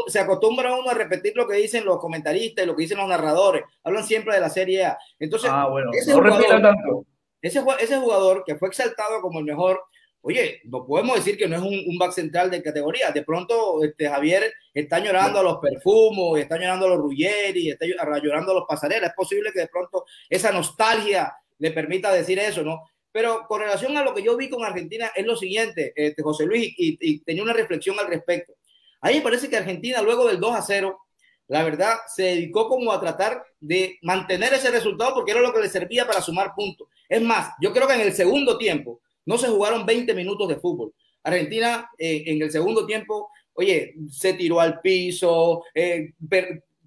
se, 0.08 0.18
acostumbra, 0.18 0.74
uno 0.74 0.90
a 0.90 0.94
repetir 0.94 1.32
lo 1.36 1.46
que 1.46 1.54
dicen 1.54 1.84
los 1.84 2.00
comentaristas 2.00 2.64
y 2.64 2.66
lo 2.66 2.74
que 2.74 2.82
dicen 2.82 2.98
los 2.98 3.08
narradores. 3.08 3.62
Hablan 3.84 4.02
siempre 4.02 4.34
de 4.34 4.40
la 4.40 4.50
Serie 4.50 4.84
A. 4.84 4.98
Entonces, 5.20 5.48
ah, 5.52 5.68
bueno, 5.68 5.92
ese, 5.94 6.10
no 6.10 6.18
jugador, 6.18 6.62
tanto. 6.62 7.06
Ese, 7.40 7.62
ese, 7.78 7.98
jugador 7.98 8.42
que 8.44 8.56
fue 8.56 8.66
exaltado 8.66 9.20
como 9.20 9.38
el 9.38 9.44
mejor, 9.44 9.80
oye, 10.22 10.60
no 10.64 10.84
podemos 10.84 11.14
decir 11.14 11.38
que 11.38 11.46
no 11.46 11.54
es 11.54 11.62
un, 11.62 11.84
un 11.86 11.98
back 11.98 12.10
central 12.10 12.50
de 12.50 12.60
categoría. 12.60 13.12
De 13.12 13.22
pronto, 13.22 13.84
este, 13.84 14.08
Javier 14.08 14.52
está 14.74 14.98
llorando 14.98 15.38
a 15.38 15.44
los 15.44 15.58
perfumos, 15.58 16.36
está 16.36 16.56
llorando 16.56 16.86
a 16.86 16.88
los 16.88 16.98
Ruggeri, 16.98 17.70
está 17.70 17.86
llorando 17.86 18.50
a 18.50 18.54
los 18.56 18.64
pasarelas. 18.66 19.10
Es 19.10 19.16
posible 19.16 19.52
que 19.52 19.60
de 19.60 19.68
pronto 19.68 20.04
esa 20.28 20.50
nostalgia 20.50 21.32
le 21.58 21.70
permita 21.70 22.12
decir 22.12 22.40
eso, 22.40 22.64
¿no? 22.64 22.82
Pero 23.16 23.46
con 23.48 23.62
relación 23.62 23.96
a 23.96 24.04
lo 24.04 24.12
que 24.12 24.22
yo 24.22 24.36
vi 24.36 24.50
con 24.50 24.62
Argentina 24.62 25.10
es 25.16 25.24
lo 25.24 25.36
siguiente, 25.36 25.94
este, 25.96 26.22
José 26.22 26.44
Luis, 26.44 26.74
y, 26.76 27.20
tenía 27.20 27.42
una 27.42 27.54
reflexión 27.54 27.98
al 27.98 28.08
respecto. 28.08 28.52
A 29.00 29.08
mí 29.08 29.14
me 29.14 29.20
parece 29.22 29.48
que 29.48 29.56
Argentina, 29.56 30.02
luego 30.02 30.28
del 30.28 30.38
2 30.38 30.54
a 30.54 30.60
0, 30.60 31.00
la 31.48 31.64
verdad, 31.64 31.94
se 32.14 32.24
dedicó 32.24 32.68
como 32.68 32.92
a 32.92 33.00
tratar 33.00 33.42
de 33.58 33.96
mantener 34.02 34.52
ese 34.52 34.70
resultado 34.70 35.14
porque 35.14 35.30
era 35.30 35.40
lo 35.40 35.50
que 35.50 35.60
le 35.60 35.70
servía 35.70 36.06
para 36.06 36.20
sumar 36.20 36.52
puntos. 36.54 36.88
Es 37.08 37.22
más, 37.22 37.54
yo 37.58 37.72
creo 37.72 37.88
que 37.88 37.94
en 37.94 38.02
el 38.02 38.12
segundo 38.12 38.58
tiempo 38.58 39.00
no 39.24 39.38
se 39.38 39.48
jugaron 39.48 39.86
20 39.86 40.12
minutos 40.12 40.46
de 40.48 40.56
fútbol. 40.56 40.92
Argentina 41.22 41.88
eh, 41.96 42.22
en 42.26 42.42
el 42.42 42.50
segundo 42.50 42.84
tiempo, 42.84 43.30
oye, 43.54 43.94
se 44.10 44.34
tiró 44.34 44.60
al 44.60 44.82
piso, 44.82 45.64
eh, 45.74 46.12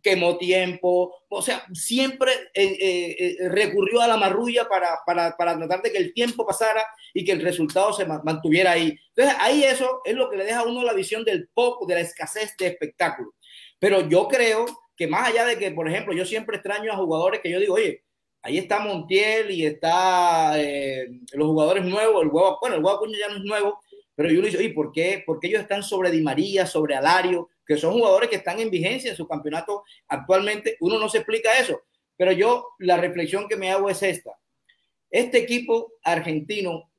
quemó 0.02 0.38
tiempo, 0.38 1.14
o 1.28 1.42
sea, 1.42 1.66
siempre 1.74 2.32
eh, 2.54 2.78
eh, 2.80 3.16
eh, 3.20 3.50
recurrió 3.50 4.02
a 4.02 4.08
la 4.08 4.18
marrulla 4.18 4.68
para, 4.68 5.00
para, 5.06 5.36
para, 5.38 5.58
tratar 5.58 5.82
de 5.82 5.92
que 5.92 5.98
el 5.98 6.14
tiempo 6.14 6.46
pasara 6.46 6.84
y 7.14 7.24
que 7.24 7.32
el 7.32 7.42
resultado 7.42 7.94
se 7.94 8.06
mantuviera 8.06 8.72
ahí. 8.72 8.98
Entonces, 9.16 9.36
ahí 9.40 9.64
eso 9.64 10.02
es 10.06 10.16
lo 10.16 10.30
que 10.30 10.38
le 10.38 10.46
deja 10.46 10.60
a 10.60 10.66
uno 10.66 10.84
la 10.84 10.94
visión 10.94 11.24
del 11.24 11.50
poco, 11.54 11.86
de 11.86 11.96
la 11.96 12.02
escasez 12.02 12.56
de 12.58 12.68
espectáculo. 12.68 13.34
Pero 13.80 14.08
yo 14.08 14.28
creo 14.28 14.66
que 14.96 15.08
más 15.08 15.30
allá 15.30 15.46
de 15.46 15.58
que, 15.58 15.72
por 15.72 15.88
ejemplo, 15.88 16.14
yo 16.14 16.26
siempre 16.26 16.58
extraño 16.58 16.92
a 16.92 16.98
jugadores 16.98 17.42
que 17.42 17.50
yo 17.50 17.60
digo, 17.60 17.76
oye, 17.76 18.04
ahí 18.42 18.58
está 18.58 18.80
Montiel 18.80 19.52
y 19.52 19.66
está 19.66 20.56
los 21.34 21.48
jugadores 21.48 21.86
nuevos, 21.86 22.24
el 22.24 22.30
huevo, 22.30 22.60
el 22.68 22.84
huevo 22.84 23.06
ya 23.08 23.30
no 23.30 23.38
es 23.38 23.44
nuevo, 23.44 23.80
pero 24.16 24.30
yo 24.30 24.42
le 24.42 24.50
digo, 24.50 24.60
oye, 24.60 24.74
¿por 24.74 24.92
qué? 24.92 25.24
¿por 25.26 25.40
qué 25.40 25.48
ellos 25.48 25.62
están 25.62 25.84
sobre 25.84 26.12
Di 26.12 26.22
María, 26.22 26.66
sobre 26.66 26.96
Alario? 26.96 27.50
Que 27.70 27.78
son 27.78 27.94
jugadores 27.94 28.32
que 28.32 28.38
están 28.38 28.60
en 28.60 28.72
vigencia 28.72 29.12
en 29.12 29.16
su 29.16 29.28
campeonato 29.28 29.84
actualmente. 30.08 30.76
Uno 30.80 30.98
no 30.98 31.08
se 31.08 31.20
explica 31.20 31.60
eso, 31.60 31.84
pero 32.18 32.32
yo 32.32 32.70
la 32.80 32.98
reflexión 32.98 33.48
que 33.48 33.58
me 33.58 33.70
hago 33.70 33.92
es 33.92 34.02
esta. 34.02 34.32
Este 35.12 35.38
equipo 35.38 35.94
argentino, 36.04 36.92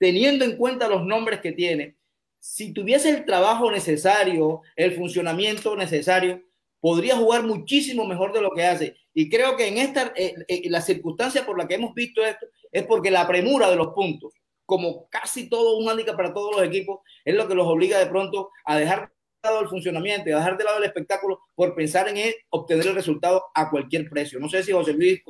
teniendo 0.00 0.44
en 0.44 0.56
cuenta 0.56 0.88
los 0.88 1.06
nombres 1.06 1.40
que 1.40 1.52
tiene, 1.52 1.96
si 2.40 2.72
tuviese 2.72 3.10
el 3.10 3.24
trabajo 3.24 3.70
necesario, 3.70 4.62
el 4.74 4.96
funcionamiento 4.96 5.76
necesario, 5.76 6.42
podría 6.80 7.16
jugar 7.16 7.44
muchísimo 7.44 8.04
mejor 8.04 8.32
de 8.32 8.42
lo 8.42 8.50
que 8.50 8.64
hace. 8.64 8.96
Y 9.14 9.30
creo 9.30 9.56
que 9.56 9.68
en 9.68 9.78
esta, 9.78 10.12
eh, 10.16 10.34
eh, 10.48 10.62
la 10.70 10.80
circunstancia 10.80 11.46
por 11.46 11.56
la 11.56 11.68
que 11.68 11.76
hemos 11.76 11.94
visto 11.94 12.24
esto 12.24 12.46
es 12.72 12.84
porque 12.84 13.12
la 13.12 13.28
premura 13.28 13.70
de 13.70 13.76
los 13.76 13.94
puntos, 13.94 14.34
como 14.64 15.08
casi 15.08 15.48
todo 15.48 15.78
un 15.78 15.88
handicap 15.88 16.16
para 16.16 16.34
todos 16.34 16.56
los 16.56 16.66
equipos, 16.66 16.98
es 17.24 17.36
lo 17.36 17.46
que 17.46 17.54
los 17.54 17.68
obliga 17.68 18.00
de 18.00 18.06
pronto 18.06 18.50
a 18.64 18.76
dejar 18.76 19.12
el 19.60 19.68
funcionamiento 19.68 20.28
y 20.28 20.32
a 20.32 20.36
dejar 20.36 20.56
de 20.56 20.64
lado 20.64 20.78
el 20.78 20.84
espectáculo 20.84 21.40
por 21.54 21.74
pensar 21.74 22.08
en 22.08 22.32
obtener 22.50 22.86
el 22.86 22.94
resultado 22.94 23.44
a 23.54 23.70
cualquier 23.70 24.08
precio. 24.08 24.38
No 24.38 24.48
sé 24.48 24.62
si 24.62 24.72
José 24.72 24.92
Luis 24.92 25.22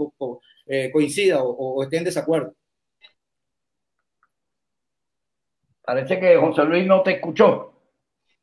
eh, 0.67 0.91
coincida 0.93 1.43
o, 1.43 1.51
o, 1.51 1.83
esté 1.83 1.99
en 1.99 2.05
desacuerdo. 2.05 2.55
Parece 5.83 6.19
que 6.19 6.37
José 6.37 6.64
Luis 6.64 6.87
no 6.87 7.03
te 7.03 7.12
escuchó. 7.12 7.73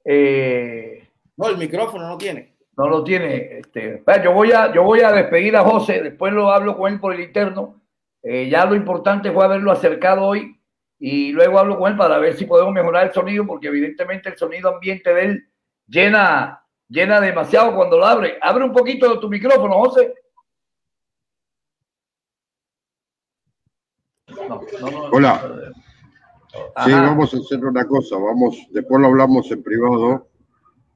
Eh, 0.06 1.08
no, 1.36 1.50
el 1.50 1.58
micrófono 1.58 2.08
no 2.08 2.18
tiene. 2.18 2.56
No 2.78 2.88
lo 2.88 3.04
tiene. 3.04 3.60
Este, 3.60 4.04
yo, 4.24 4.32
voy 4.32 4.52
a, 4.52 4.74
yo 4.74 4.84
voy 4.84 5.02
a 5.02 5.12
despedir 5.12 5.56
a 5.56 5.64
José, 5.64 6.02
después 6.02 6.34
lo 6.34 6.52
hablo 6.52 6.78
con 6.78 6.92
él 6.92 7.00
por 7.00 7.14
el 7.14 7.22
interno. 7.22 7.82
Eh, 8.22 8.50
ya 8.50 8.66
lo 8.66 8.76
importante 8.76 9.32
fue 9.32 9.44
haberlo 9.44 9.72
acercado 9.72 10.24
hoy 10.24 10.58
y 10.98 11.34
luego 11.34 11.60
hablo 11.60 11.78
con 11.78 11.92
él 11.92 11.98
para 11.98 12.18
ver 12.20 12.36
si 12.36 12.46
podemos 12.46 12.74
mejorar 12.74 13.08
el 13.08 13.14
sonido, 13.14 13.46
porque 13.46 13.68
evidentemente 13.68 14.30
el 14.30 14.38
sonido 14.38 14.74
ambiente 14.74 15.14
de 15.14 15.26
él 15.26 15.50
llena, 15.88 16.64
llena 16.88 17.20
demasiado 17.22 17.76
cuando 17.76 17.98
lo 17.98 18.06
abre. 18.06 18.38
Abre 18.42 18.64
un 18.64 18.74
poquito 18.74 19.20
tu 19.20 19.30
micrófono, 19.30 19.80
José. 19.80 20.14
Hola. 25.12 25.42
Sí, 26.86 26.92
vamos 26.92 27.34
a 27.34 27.38
hacer 27.38 27.66
una 27.66 27.86
cosa, 27.88 28.16
vamos, 28.16 28.56
después 28.72 29.02
lo 29.02 29.08
hablamos 29.08 29.50
en 29.52 29.64
privado. 29.64 30.28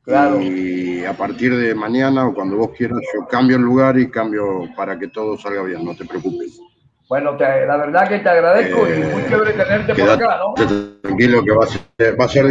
Claro. 0.04 0.40
Y 0.40 1.04
a 1.04 1.14
partir 1.14 1.56
de 1.56 1.76
mañana 1.76 2.28
o 2.28 2.34
cuando 2.34 2.58
vos 2.58 2.72
quieras, 2.78 3.00
yo 3.14 3.28
cambio 3.28 3.58
el 3.58 3.64
lugar 3.64 3.98
y 3.98 4.10
cambio 4.10 4.70
para 4.76 4.98
que 4.98 5.10
todo 5.10 5.38
salga 5.38 5.64
bien, 5.64 5.84
no 5.84 5.96
te 5.96 6.06
preocupes. 6.06 6.62
Bueno, 7.10 7.38
la 7.38 7.78
verdad 7.78 8.08
que 8.08 8.20
te 8.20 8.30
agradezco 8.30 8.88
y 8.88 9.00
muy 9.00 9.22
eh, 9.22 9.26
chévere 9.30 9.54
tenerte 9.54 9.96
por 9.96 10.10
acá, 10.10 10.40
¿no? 10.40 10.54
Tranquilo 11.02 11.44
que 11.44 11.52
va 11.52 11.64
a 11.64 11.68
ser, 11.68 12.20
va 12.20 12.26
a 12.26 12.30
ser 12.30 12.46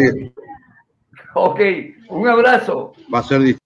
Ok, 1.38 1.60
un 2.08 2.26
abrazo. 2.26 2.94
Va 3.14 3.18
a 3.18 3.22
ser 3.22 3.40
difícil. 3.40 3.60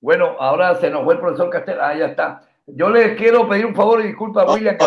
Bueno, 0.00 0.34
ahora 0.38 0.74
se 0.76 0.88
nos 0.88 1.04
fue 1.04 1.12
el 1.12 1.20
profesor 1.20 1.50
Castel. 1.50 1.78
Ah, 1.78 1.94
ya 1.94 2.06
está. 2.06 2.40
Yo 2.66 2.88
les 2.88 3.18
quiero 3.18 3.46
pedir 3.46 3.66
un 3.66 3.74
favor 3.74 4.00
y 4.00 4.06
disculpa, 4.06 4.50
William. 4.50 4.78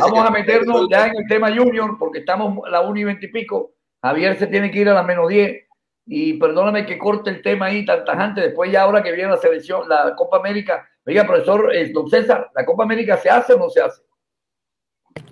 Vamos 0.00 0.26
a 0.26 0.30
meternos 0.30 0.88
ya 0.90 1.06
en 1.06 1.16
el 1.16 1.26
tema 1.26 1.48
junior 1.56 1.96
porque 1.98 2.18
estamos 2.18 2.66
a 2.66 2.68
la 2.68 2.82
1 2.82 3.00
y 3.00 3.04
20 3.04 3.24
y 3.24 3.32
pico. 3.32 3.72
Javier 4.02 4.38
se 4.38 4.46
tiene 4.46 4.70
que 4.70 4.80
ir 4.80 4.90
a 4.90 4.94
las 4.94 5.06
menos 5.06 5.26
10. 5.26 5.68
Y 6.06 6.34
perdóname 6.34 6.84
que 6.84 6.98
corte 6.98 7.30
el 7.30 7.40
tema 7.40 7.66
ahí 7.66 7.86
tan 7.86 8.04
tajante. 8.04 8.42
Después, 8.42 8.70
ya 8.70 8.82
ahora 8.82 9.02
que 9.02 9.12
viene 9.12 9.30
la 9.30 9.38
selección, 9.38 9.88
la 9.88 10.14
Copa 10.14 10.36
América. 10.36 10.86
Oiga, 11.06 11.24
profesor, 11.24 11.74
eh, 11.74 11.90
don 11.94 12.10
César, 12.10 12.50
¿la 12.54 12.66
Copa 12.66 12.82
América 12.82 13.16
se 13.16 13.30
hace 13.30 13.54
o 13.54 13.58
no 13.58 13.70
se 13.70 13.80
hace? 13.80 14.02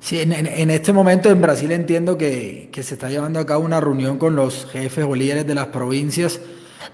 Sí, 0.03 0.20
en, 0.20 0.70
este 0.70 0.93
momento 0.93 1.30
en 1.30 1.41
Brasil 1.41 1.70
entiendo 1.70 2.18
que, 2.18 2.70
se 2.72 2.95
está 2.95 3.09
llevando 3.09 3.39
a 3.39 3.47
cabo 3.47 3.64
una 3.64 3.80
reunión 3.80 4.18
con 4.18 4.35
los 4.35 4.66
jefes 4.66 5.05
o 5.05 5.14
líderes 5.14 5.47
de 5.47 5.55
las 5.55 5.68
provincias, 5.68 6.41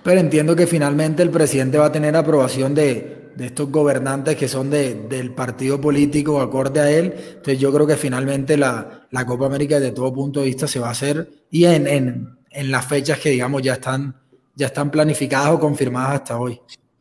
pero 0.03 0.21
entiendo 0.21 0.55
que 0.55 0.67
finalmente 0.67 1.23
el 1.23 1.31
presidente 1.31 1.79
va 1.79 1.87
a 1.87 1.93
tener 1.93 2.15
aprobación 2.17 2.75
de, 2.75 3.33
estos 3.39 3.71
gobernantes 3.71 4.37
que 4.37 4.49
son 4.49 4.69
del 4.69 5.31
partido 5.33 5.81
político 5.81 6.41
acorde 6.41 6.81
a 6.81 6.91
él. 6.91 7.15
Entonces 7.17 7.59
yo 7.59 7.73
creo 7.73 7.87
que 7.87 7.97
finalmente 7.97 8.57
la, 8.57 9.07
Copa 9.27 9.47
América 9.47 9.81
de 9.81 9.93
todo 9.93 10.13
punto 10.13 10.41
de 10.41 10.47
vista 10.47 10.67
se 10.67 10.81
va 10.81 10.89
a 10.89 10.93
hacer 10.93 11.31
y 11.51 11.65
en, 11.65 11.87
en, 11.87 12.71
las 12.71 12.87
fechas 12.87 13.21
que 13.21 13.31
digamos 13.31 13.63
ya 13.63 13.75
están, 13.75 14.17
ya 14.55 14.67
están 14.67 14.91
planificadas 14.91 15.51
o 15.53 15.61
confirmadas 15.61 16.17
hasta 16.17 16.39
hoy. 16.39 16.61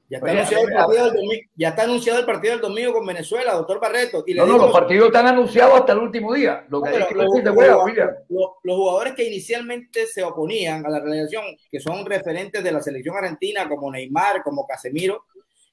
Ya 0.10 0.20
está, 0.20 0.32
anunciado 0.32 0.68
el 0.68 0.74
partido 0.74 1.04
del 1.06 1.14
domingo, 1.14 1.42
ya 1.56 1.70
está 1.70 1.84
anunciado 1.84 2.20
el 2.20 2.26
partido 2.26 2.54
del 2.54 2.62
domingo 2.62 2.94
con 2.94 3.06
Venezuela, 3.06 3.54
doctor 3.54 3.82
Barreto. 3.82 4.24
no, 4.26 4.46
no, 4.46 4.58
los 4.58 4.72
partidos 4.72 5.08
están 5.08 5.28
anunciados 5.28 5.80
hasta 5.80 5.92
el 5.92 6.00
último 6.00 6.34
día. 6.34 6.66
Lo 6.70 6.82
que 6.82 6.98
los, 6.98 8.78
jugadores 8.78 9.14
que 9.16 9.26
inicialmente 9.26 10.08
se 10.08 10.24
oponían 10.24 10.86
a 10.86 10.90
la 10.90 11.02
realización, 11.02 11.44
que 11.70 11.82
son 11.82 12.06
referentes 12.06 12.64
de 12.64 12.72
la 12.72 12.82
selección 12.82 13.18
argentina, 13.18 13.68
como 13.68 13.92
Neymar, 13.92 14.44
como 14.44 14.66
Casemiro, 14.66 15.26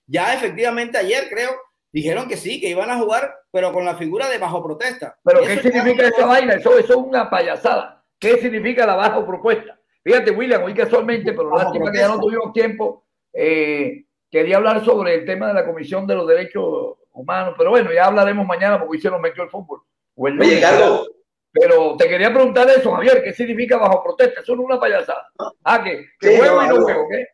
ya 0.06 0.34
efectivamente 0.34 0.98
ayer 0.98 1.28
creo 1.30 1.52
dijeron 1.92 2.26
que 2.26 2.36
sí, 2.36 2.60
que 2.60 2.70
iban 2.70 2.90
a 2.90 2.98
jugar, 2.98 3.32
pero 3.52 3.72
con 3.72 3.84
la 3.84 3.94
figura 3.94 4.28
de 4.28 4.38
bajo 4.38 4.64
protesta. 4.64 5.16
¿Pero 5.22 5.42
qué 5.42 5.60
significa 5.60 6.08
esa 6.08 6.26
vaina? 6.26 6.54
Eso, 6.54 6.76
eso 6.76 6.92
es 6.92 6.98
una 6.98 7.30
payasada. 7.30 8.04
¿Qué 8.18 8.38
significa 8.38 8.84
la 8.84 8.96
bajo 8.96 9.24
propuesta? 9.24 9.78
Fíjate, 10.02 10.32
William, 10.32 10.64
hoy 10.64 10.74
casualmente, 10.74 11.32
pero 11.32 11.56
lástima 11.56 11.92
que 11.92 11.98
ya 11.98 12.08
no 12.08 12.18
tuvimos 12.18 12.52
tiempo. 12.52 13.06
Eh, 13.32 14.06
quería 14.34 14.56
hablar 14.56 14.84
sobre 14.84 15.14
el 15.14 15.24
tema 15.24 15.46
de 15.46 15.54
la 15.54 15.64
Comisión 15.64 16.08
de 16.08 16.16
los 16.16 16.26
Derechos 16.26 16.96
Humanos, 17.12 17.54
pero 17.56 17.70
bueno, 17.70 17.92
ya 17.92 18.06
hablaremos 18.06 18.44
mañana 18.44 18.80
porque 18.80 18.96
hoy 18.96 19.00
se 19.00 19.08
nos 19.08 19.20
metió 19.20 19.44
el 19.44 19.48
fútbol. 19.48 19.82
Oye, 20.16 20.60
Carlos. 20.60 21.08
Pero 21.52 21.96
te 21.96 22.08
quería 22.08 22.34
preguntar 22.34 22.68
eso, 22.68 22.90
Javier, 22.90 23.22
¿qué 23.22 23.32
significa 23.32 23.76
bajo 23.76 24.02
protesta? 24.02 24.40
Eso 24.40 24.56
no 24.56 24.62
es 24.62 24.66
una 24.70 24.80
payasada. 24.80 25.30
Ah, 25.62 25.84
que, 25.84 26.04
que 26.18 26.36
juegan 26.36 26.66
y 26.66 26.68
no 26.68 26.82
juegan, 26.82 27.04
¿qué? 27.08 27.28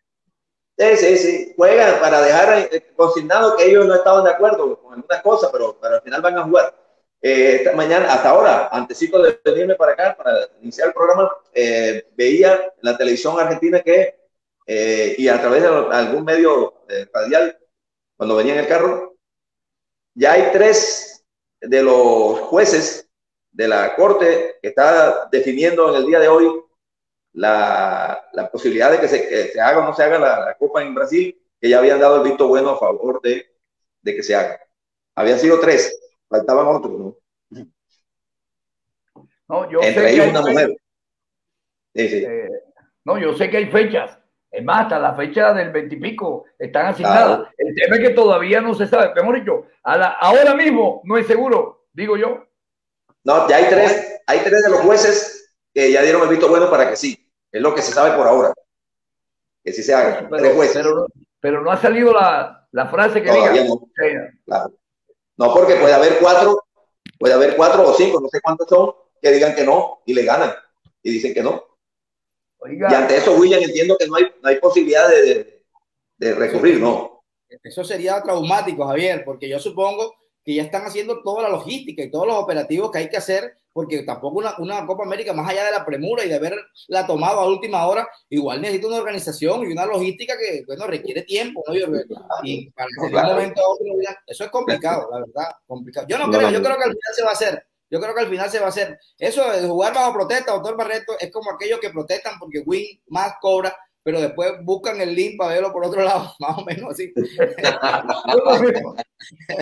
Sí, 0.77 0.97
sí, 0.97 1.17
sí. 1.17 1.55
Juegan 1.57 2.01
para 2.01 2.21
dejar 2.21 2.69
eh, 2.71 2.93
consignado 2.95 3.57
que 3.57 3.71
ellos 3.71 3.87
no 3.87 3.95
estaban 3.95 4.25
de 4.25 4.31
acuerdo 4.33 4.79
con 4.83 4.93
algunas 4.93 5.23
cosas, 5.23 5.49
pero, 5.51 5.79
pero 5.81 5.95
al 5.95 6.03
final 6.03 6.21
van 6.21 6.37
a 6.37 6.43
jugar. 6.43 6.75
Eh, 7.23 7.57
esta 7.61 7.73
mañana, 7.73 8.13
hasta 8.13 8.29
ahora, 8.29 8.69
antesito 8.71 9.23
de 9.23 9.41
venirme 9.43 9.75
para 9.75 9.93
acá, 9.93 10.15
para 10.19 10.33
iniciar 10.61 10.89
el 10.89 10.95
programa, 10.95 11.31
eh, 11.55 12.05
veía 12.15 12.53
en 12.57 12.83
la 12.83 12.99
televisión 12.99 13.41
argentina 13.41 13.81
que 13.81 14.20
eh, 14.73 15.17
y 15.19 15.27
a 15.27 15.41
través 15.41 15.63
de 15.63 15.69
algún 15.69 16.25
medio 16.25 16.85
eh, 16.89 17.05
radial, 17.13 17.59
cuando 18.17 18.37
venía 18.37 18.53
en 18.53 18.61
el 18.61 18.69
carro, 18.69 19.17
ya 20.15 20.35
hay 20.35 20.53
tres 20.53 21.27
de 21.61 21.83
los 21.83 22.39
jueces 22.39 23.11
de 23.51 23.67
la 23.67 23.97
Corte 23.97 24.59
que 24.63 24.69
está 24.69 25.29
definiendo 25.33 25.91
en 25.91 25.97
el 25.97 26.07
día 26.07 26.21
de 26.21 26.29
hoy 26.29 26.63
la, 27.33 28.25
la 28.33 28.49
posibilidad 28.49 28.93
de 28.93 29.01
que 29.01 29.09
se, 29.09 29.61
haga 29.61 29.81
o 29.81 29.83
no 29.83 29.93
se 29.93 30.05
haga 30.05 30.21
la, 30.21 30.57
Copa 30.57 30.83
en 30.83 30.95
Brasil, 30.95 31.37
que 31.61 31.69
ya 31.69 31.81
habían 31.81 31.99
dado 31.99 32.23
el 32.23 32.29
visto 32.29 32.47
bueno 32.47 32.71
a 32.71 32.79
favor 32.79 33.21
de, 33.23 33.53
de 34.03 34.15
que 34.15 34.23
se 34.23 34.37
haga. 34.37 34.61
Habían 35.17 35.41
sido 35.41 35.59
tres, 35.59 35.99
faltaban 36.29 36.69
otros, 36.69 36.97
¿no? 36.97 37.17
No, 39.49 39.69
yo 39.69 39.83
Entre 39.83 39.95
sé 39.95 40.01
que 40.01 40.13
ellos 40.13 40.27
hay 40.27 40.31
una 40.31 40.43
mujer. 40.43 40.77
Sí, 41.93 42.09
sí. 42.09 42.25
Eh, 42.25 42.49
no, 43.05 43.19
yo 43.19 43.35
sé 43.35 43.51
que 43.51 43.57
hay 43.57 43.67
fechas. 43.67 44.20
Es 44.51 44.65
más, 44.65 44.83
hasta 44.83 44.99
la 44.99 45.15
fecha 45.15 45.53
del 45.55 45.71
veintipico 45.71 46.45
están 46.59 46.87
asignadas. 46.87 47.49
El 47.57 47.75
tema 47.75 47.97
es 47.97 48.03
que 48.03 48.11
todavía 48.11 48.61
no 48.61 48.75
se 48.75 48.87
sabe. 48.87 49.15
Mejor 49.15 49.39
dicho, 49.39 49.67
a 49.85 49.97
la- 49.97 50.09
ahora 50.21 50.55
mismo 50.55 51.01
no 51.05 51.17
es 51.17 51.27
seguro, 51.27 51.85
digo 51.93 52.17
yo. 52.17 52.45
No, 53.23 53.49
ya 53.49 53.57
hay 53.57 53.67
tres, 53.69 54.21
hay 54.27 54.41
tres 54.41 54.63
de 54.63 54.71
los 54.71 54.81
jueces 54.81 55.55
que 55.73 55.93
ya 55.93 56.03
dieron 56.03 56.23
el 56.23 56.29
visto 56.29 56.49
bueno 56.49 56.69
para 56.71 56.91
que 56.91 56.97
sí. 56.97 57.31
Es 57.53 57.63
lo 57.63 57.75
que 57.75 57.83
se 57.83 57.93
sabe 57.93 58.17
por 58.17 58.27
ahora. 58.27 58.53
Que 59.63 59.73
sí 59.73 59.83
se 59.83 59.95
haga. 59.95 60.29
tres 60.29 60.43
Pero, 60.43 60.55
jueces. 60.55 60.77
pero, 60.77 60.95
no- 60.97 61.07
pero 61.41 61.61
no 61.63 61.71
ha 61.71 61.77
salido 61.77 62.13
la, 62.13 62.67
la 62.73 62.87
frase 62.89 63.23
que 63.23 63.29
Todavía 63.29 63.63
diga. 63.63 63.65
no. 63.75 63.89
Claro. 64.47 64.73
No, 65.37 65.55
porque 65.55 65.77
puede 65.77 65.95
haber 65.95 66.19
cuatro, 66.19 66.65
puede 67.19 67.35
haber 67.35 67.57
cuatro 67.57 67.89
o 67.89 67.95
cinco, 67.95 68.21
no 68.21 68.29
sé 68.29 68.41
cuántos 68.41 68.69
son, 68.69 68.93
que 69.23 69.31
digan 69.31 69.55
que 69.55 69.65
no 69.65 70.01
y 70.07 70.15
le 70.15 70.25
ganan. 70.25 70.53
Y 71.03 71.13
dicen 71.13 71.33
que 71.35 71.43
no. 71.43 71.65
Oiga, 72.61 72.89
Y 72.91 72.95
ante 72.95 73.17
eso, 73.17 73.35
William, 73.37 73.63
entiendo 73.63 73.97
que 73.99 74.07
no 74.07 74.17
hay, 74.17 74.25
no 74.43 74.49
hay 74.49 74.57
posibilidad 74.57 75.09
de, 75.09 75.23
de, 75.23 75.63
de 76.19 76.35
recurrir, 76.35 76.79
¿no? 76.79 77.25
Eso 77.63 77.83
sería 77.85 78.23
traumático, 78.23 78.87
Javier, 78.87 79.25
porque 79.25 79.49
yo 79.49 79.59
supongo 79.59 80.15
que 80.45 80.55
ya 80.55 80.63
están 80.63 80.85
haciendo 80.85 81.23
toda 81.23 81.43
la 81.43 81.49
logística 81.49 82.03
y 82.03 82.11
todos 82.11 82.27
los 82.27 82.37
operativos 82.37 82.91
que 82.91 82.99
hay 82.99 83.09
que 83.11 83.17
hacer, 83.17 83.57
porque 83.73 84.03
tampoco 84.03 84.39
una, 84.39 84.55
una 84.59 84.87
Copa 84.87 85.05
América, 85.05 85.33
más 85.33 85.49
allá 85.49 85.65
de 85.65 85.73
la 85.73 85.85
premura 85.85 86.25
y 86.25 86.29
de 86.29 86.37
haberla 86.37 87.07
tomado 87.07 87.41
a 87.41 87.49
última 87.49 87.87
hora, 87.87 88.09
igual 88.29 88.61
necesita 88.61 88.89
una 88.89 88.99
organización 88.99 89.63
y 89.63 89.73
una 89.73 89.87
logística 89.87 90.35
que, 90.39 90.65
bueno, 90.67 90.87
requiere 90.87 91.23
tiempo, 91.23 91.63
¿no? 91.67 91.75
Y, 92.43 92.71
para 92.71 92.89
que 92.89 93.07
un 93.07 93.13
momento 93.13 93.61
a 93.61 93.69
otro, 93.69 93.87
eso 94.27 94.45
es 94.45 94.51
complicado, 94.51 95.09
la 95.13 95.19
verdad, 95.21 95.57
complicado. 95.67 96.07
Yo 96.09 96.19
no, 96.19 96.27
No, 96.27 96.39
creo, 96.39 96.51
yo 96.51 96.63
creo 96.63 96.77
que 96.77 96.85
al 96.85 96.91
final 96.91 97.15
se 97.15 97.23
va 97.23 97.31
a 97.31 97.33
hacer. 97.33 97.67
Yo 97.91 98.01
creo 98.01 98.15
que 98.15 98.21
al 98.21 98.29
final 98.29 98.49
se 98.51 98.61
va 98.61 98.67
a 98.67 98.69
hacer. 98.71 98.99
Eso 99.19 99.51
de 99.51 99.67
jugar 99.67 99.93
bajo 99.93 100.13
protesta, 100.15 100.53
doctor 100.53 100.77
Barreto, 100.77 101.13
es 101.19 101.31
como 101.33 101.51
aquellos 101.53 101.81
que 101.81 101.91
protestan 101.91 102.39
porque 102.39 102.61
Win 102.65 103.01
más 103.09 103.35
cobra, 103.41 103.77
pero 104.03 104.21
después 104.21 104.53
buscan 104.63 105.01
el 105.01 105.15
link 105.15 105.37
para 105.37 105.55
verlo 105.55 105.73
por 105.73 105.85
otro 105.85 106.03
lado, 106.05 106.33
más 106.39 106.57
o 106.59 106.65
menos 106.65 106.93
así. 106.93 107.13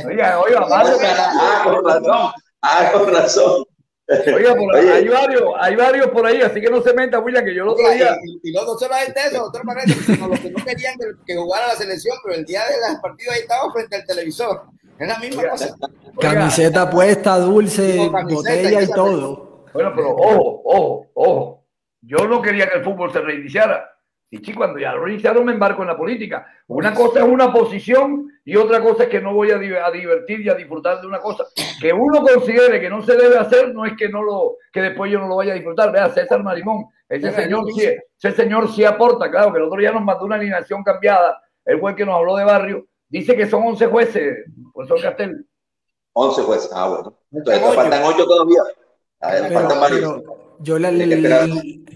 oiga, 0.07 0.41
oiga, 0.41 0.67
Mario, 0.69 0.97
Ah, 1.03 1.63
con 1.65 1.85
razón. 1.85 2.33
Ah, 2.63 2.91
con 2.93 3.15
razón. 3.15 3.65
oiga, 4.09 4.55
por- 4.55 4.75
Oye. 4.77 4.93
hay 4.93 5.09
varios, 5.09 5.45
hay 5.59 5.77
varios 5.77 6.07
por 6.09 6.27
ahí, 6.27 6.41
así 6.43 6.61
que 6.61 6.71
no 6.71 6.83
se 6.83 6.93
meta, 6.95 7.19
William, 7.21 7.45
que 7.45 7.55
yo 7.55 7.63
el 7.63 7.69
otro 7.69 7.89
día. 7.91 8.17
Y, 8.25 8.51
y 8.51 8.53
no, 8.53 8.65
no 8.65 8.75
solamente 8.79 9.21
eso, 9.27 9.39
doctor 9.39 9.65
Barreto, 9.67 9.93
sino 10.05 10.29
los 10.29 10.41
que 10.41 10.51
no 10.51 10.65
querían 10.65 10.97
que, 10.99 11.07
que 11.27 11.37
jugara 11.37 11.69
la 11.69 11.77
selección, 11.77 12.17
pero 12.25 12.37
el 12.37 12.45
día 12.45 12.63
del 12.65 13.01
partido 13.01 13.33
ahí 13.33 13.41
estaba 13.41 13.71
frente 13.73 13.97
al 13.97 14.05
televisor. 14.07 14.63
Es 14.99 15.09
la 15.09 15.19
misma 15.19 15.43
Oiga. 15.43 15.51
cosa. 15.53 15.77
Oiga, 16.17 16.35
Camiseta 16.35 16.91
puesta, 16.91 17.39
dulce, 17.39 18.11
camiseta, 18.11 18.35
botella 18.35 18.83
y 18.83 18.87
todo. 18.89 19.65
Bueno, 19.73 19.93
pero 19.95 20.11
ojo, 20.11 20.63
ojo, 20.65 21.07
ojo. 21.15 21.65
Yo 22.01 22.27
no 22.27 22.41
quería 22.43 22.69
que 22.69 22.79
el 22.79 22.85
fútbol 22.85 23.13
se 23.13 23.21
reiniciara. 23.21 23.89
Y 24.31 24.39
sí, 24.39 24.53
cuando 24.53 24.79
ya 24.79 24.93
lo 24.93 25.05
reiniciaron 25.05 25.45
me 25.45 25.53
embarco 25.53 25.83
en 25.83 25.89
la 25.89 25.97
política. 25.97 26.47
Una 26.67 26.93
cosa 26.93 27.21
es 27.21 27.25
una 27.25 27.53
posición 27.53 28.31
y 28.45 28.57
otra 28.57 28.81
cosa 28.83 29.05
es 29.05 29.09
que 29.09 29.21
no 29.21 29.33
voy 29.33 29.51
a, 29.51 29.57
a 29.57 29.91
divertir 29.91 30.41
y 30.41 30.49
a 30.51 30.55
disfrutar 30.55 31.01
de 31.01 31.07
una 31.07 31.19
cosa. 31.19 31.45
Que 31.81 31.93
uno 31.93 32.21
considere 32.23 32.81
que 32.81 32.91
no 32.91 33.03
se 33.03 33.17
debe 33.17 33.39
hacer, 33.39 33.75
no 33.75 33.87
es 33.87 33.95
que 33.97 34.09
no 34.09 34.23
lo, 34.23 34.57
que 34.73 34.83
después 34.83 35.11
yo 35.11 35.19
no 35.19 35.29
lo 35.29 35.37
vaya 35.37 35.53
a 35.53 35.55
disfrutar. 35.55 35.93
Vea, 35.93 36.11
César 36.11 36.43
Marimón, 36.43 36.87
ese 37.09 37.33
señor 37.33 37.65
sí, 37.73 37.89
ese 38.23 38.33
señor 38.37 38.71
sí 38.71 38.85
aporta, 38.85 39.31
claro, 39.31 39.51
que 39.51 39.59
el 39.59 39.65
otro 39.65 39.81
día 39.81 39.93
nos 39.93 40.05
mandó 40.05 40.27
una 40.27 40.37
alineación 40.37 40.83
cambiada, 40.83 41.41
el 41.65 41.81
juez 41.81 41.97
que 41.97 42.05
nos 42.05 42.17
habló 42.17 42.37
de 42.37 42.45
barrio, 42.45 42.87
dice 43.09 43.37
que 43.37 43.49
son 43.49 43.63
11 43.67 43.87
jueces, 43.87 44.37
profesor 44.75 45.01
Castel. 45.03 45.47
11 46.13 46.43
jueces. 46.43 46.71
Ah, 46.73 46.89
bueno. 46.89 47.19
Entonces, 47.33 47.63
Ocho. 47.65 47.75
faltan 47.75 48.03
8 48.05 48.25
todavía. 48.27 48.61
A 49.21 49.33
ver, 49.33 49.43
Pero, 49.49 49.61
faltan 49.61 49.81
varios. 49.81 50.01
pero 50.23 50.57
yo 50.61 50.79
la, 50.79 50.91
la- 50.91 51.49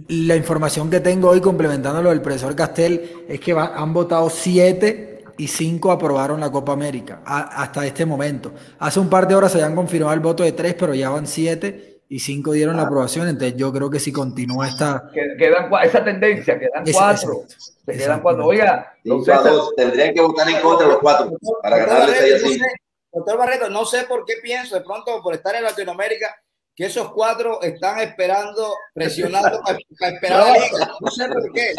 la 0.09 0.37
información 0.37 0.91
que 0.91 1.01
tengo 1.01 1.29
hoy 1.31 1.41
complementando 1.41 2.03
lo 2.03 2.11
del 2.11 2.21
profesor 2.23 2.55
Castel 2.55 3.25
es 3.29 3.41
que 3.41 3.53
va- 3.53 3.73
han 3.77 3.93
votado 3.93 4.29
siete 4.31 5.25
y 5.39 5.49
cinco 5.49 5.91
aprobaron 5.91 6.39
la 6.41 6.51
Copa 6.53 6.73
América 6.73 7.23
a- 7.25 7.63
hasta 7.63 7.87
este 7.87 8.05
momento. 8.07 8.53
Hace 8.79 9.01
un 9.01 9.09
par 9.09 9.27
de 9.27 9.35
horas 9.35 9.53
se 9.53 9.59
habían 9.63 9.75
confirmado 9.77 10.15
el 10.15 10.21
voto 10.21 10.43
de 10.43 10.53
tres, 10.53 10.75
pero 10.75 10.95
ya 10.95 11.11
van 11.11 11.27
siete 11.27 11.92
y 12.13 12.19
cinco 12.19 12.53
dieron 12.53 12.77
la 12.77 12.83
aprobación. 12.83 13.27
Entonces 13.27 13.57
yo 13.57 13.73
creo 13.73 13.89
que 13.89 13.99
si 13.99 14.13
continúa 14.13 14.69
esta... 14.69 15.09
Que, 15.15 15.35
quedan 15.39 15.71
esa 15.83 16.05
tendencia, 16.05 16.59
quedan 16.59 16.85
cuatro. 16.93 17.45
Se 17.87 17.97
quedan 17.97 18.21
cuatro. 18.21 18.45
Oiga, 18.45 18.95
dos. 19.03 19.27
Tendrían 19.75 20.13
que 20.13 20.21
votar 20.21 20.47
en 20.47 20.61
contra 20.61 20.89
los 20.89 20.99
cuatro 20.99 21.33
para 21.63 21.79
ganarle 21.79 22.15
6 22.15 22.35
a 22.35 22.37
Barreto, 22.37 22.51
no 22.51 22.51
5. 22.51 22.65
sé, 22.65 22.71
doctor 23.13 23.39
Barreto, 23.39 23.71
no 23.71 23.85
sé 23.87 24.05
por 24.05 24.27
qué 24.27 24.35
pienso, 24.43 24.75
de 24.75 24.83
pronto 24.83 25.23
por 25.23 25.33
estar 25.33 25.55
en 25.55 25.63
Latinoamérica, 25.63 26.37
que 26.75 26.87
esos 26.87 27.13
cuatro 27.13 27.61
están 27.63 28.01
esperando, 28.01 28.75
presionando 28.95 29.61
para, 29.63 29.79
para 30.01 30.13
esperar 30.15 30.41
a 30.41 30.45
la 30.47 30.53
liga. 30.55 30.91
No 31.01 31.11
sé 31.11 31.29
por 31.29 31.53
qué. 31.53 31.75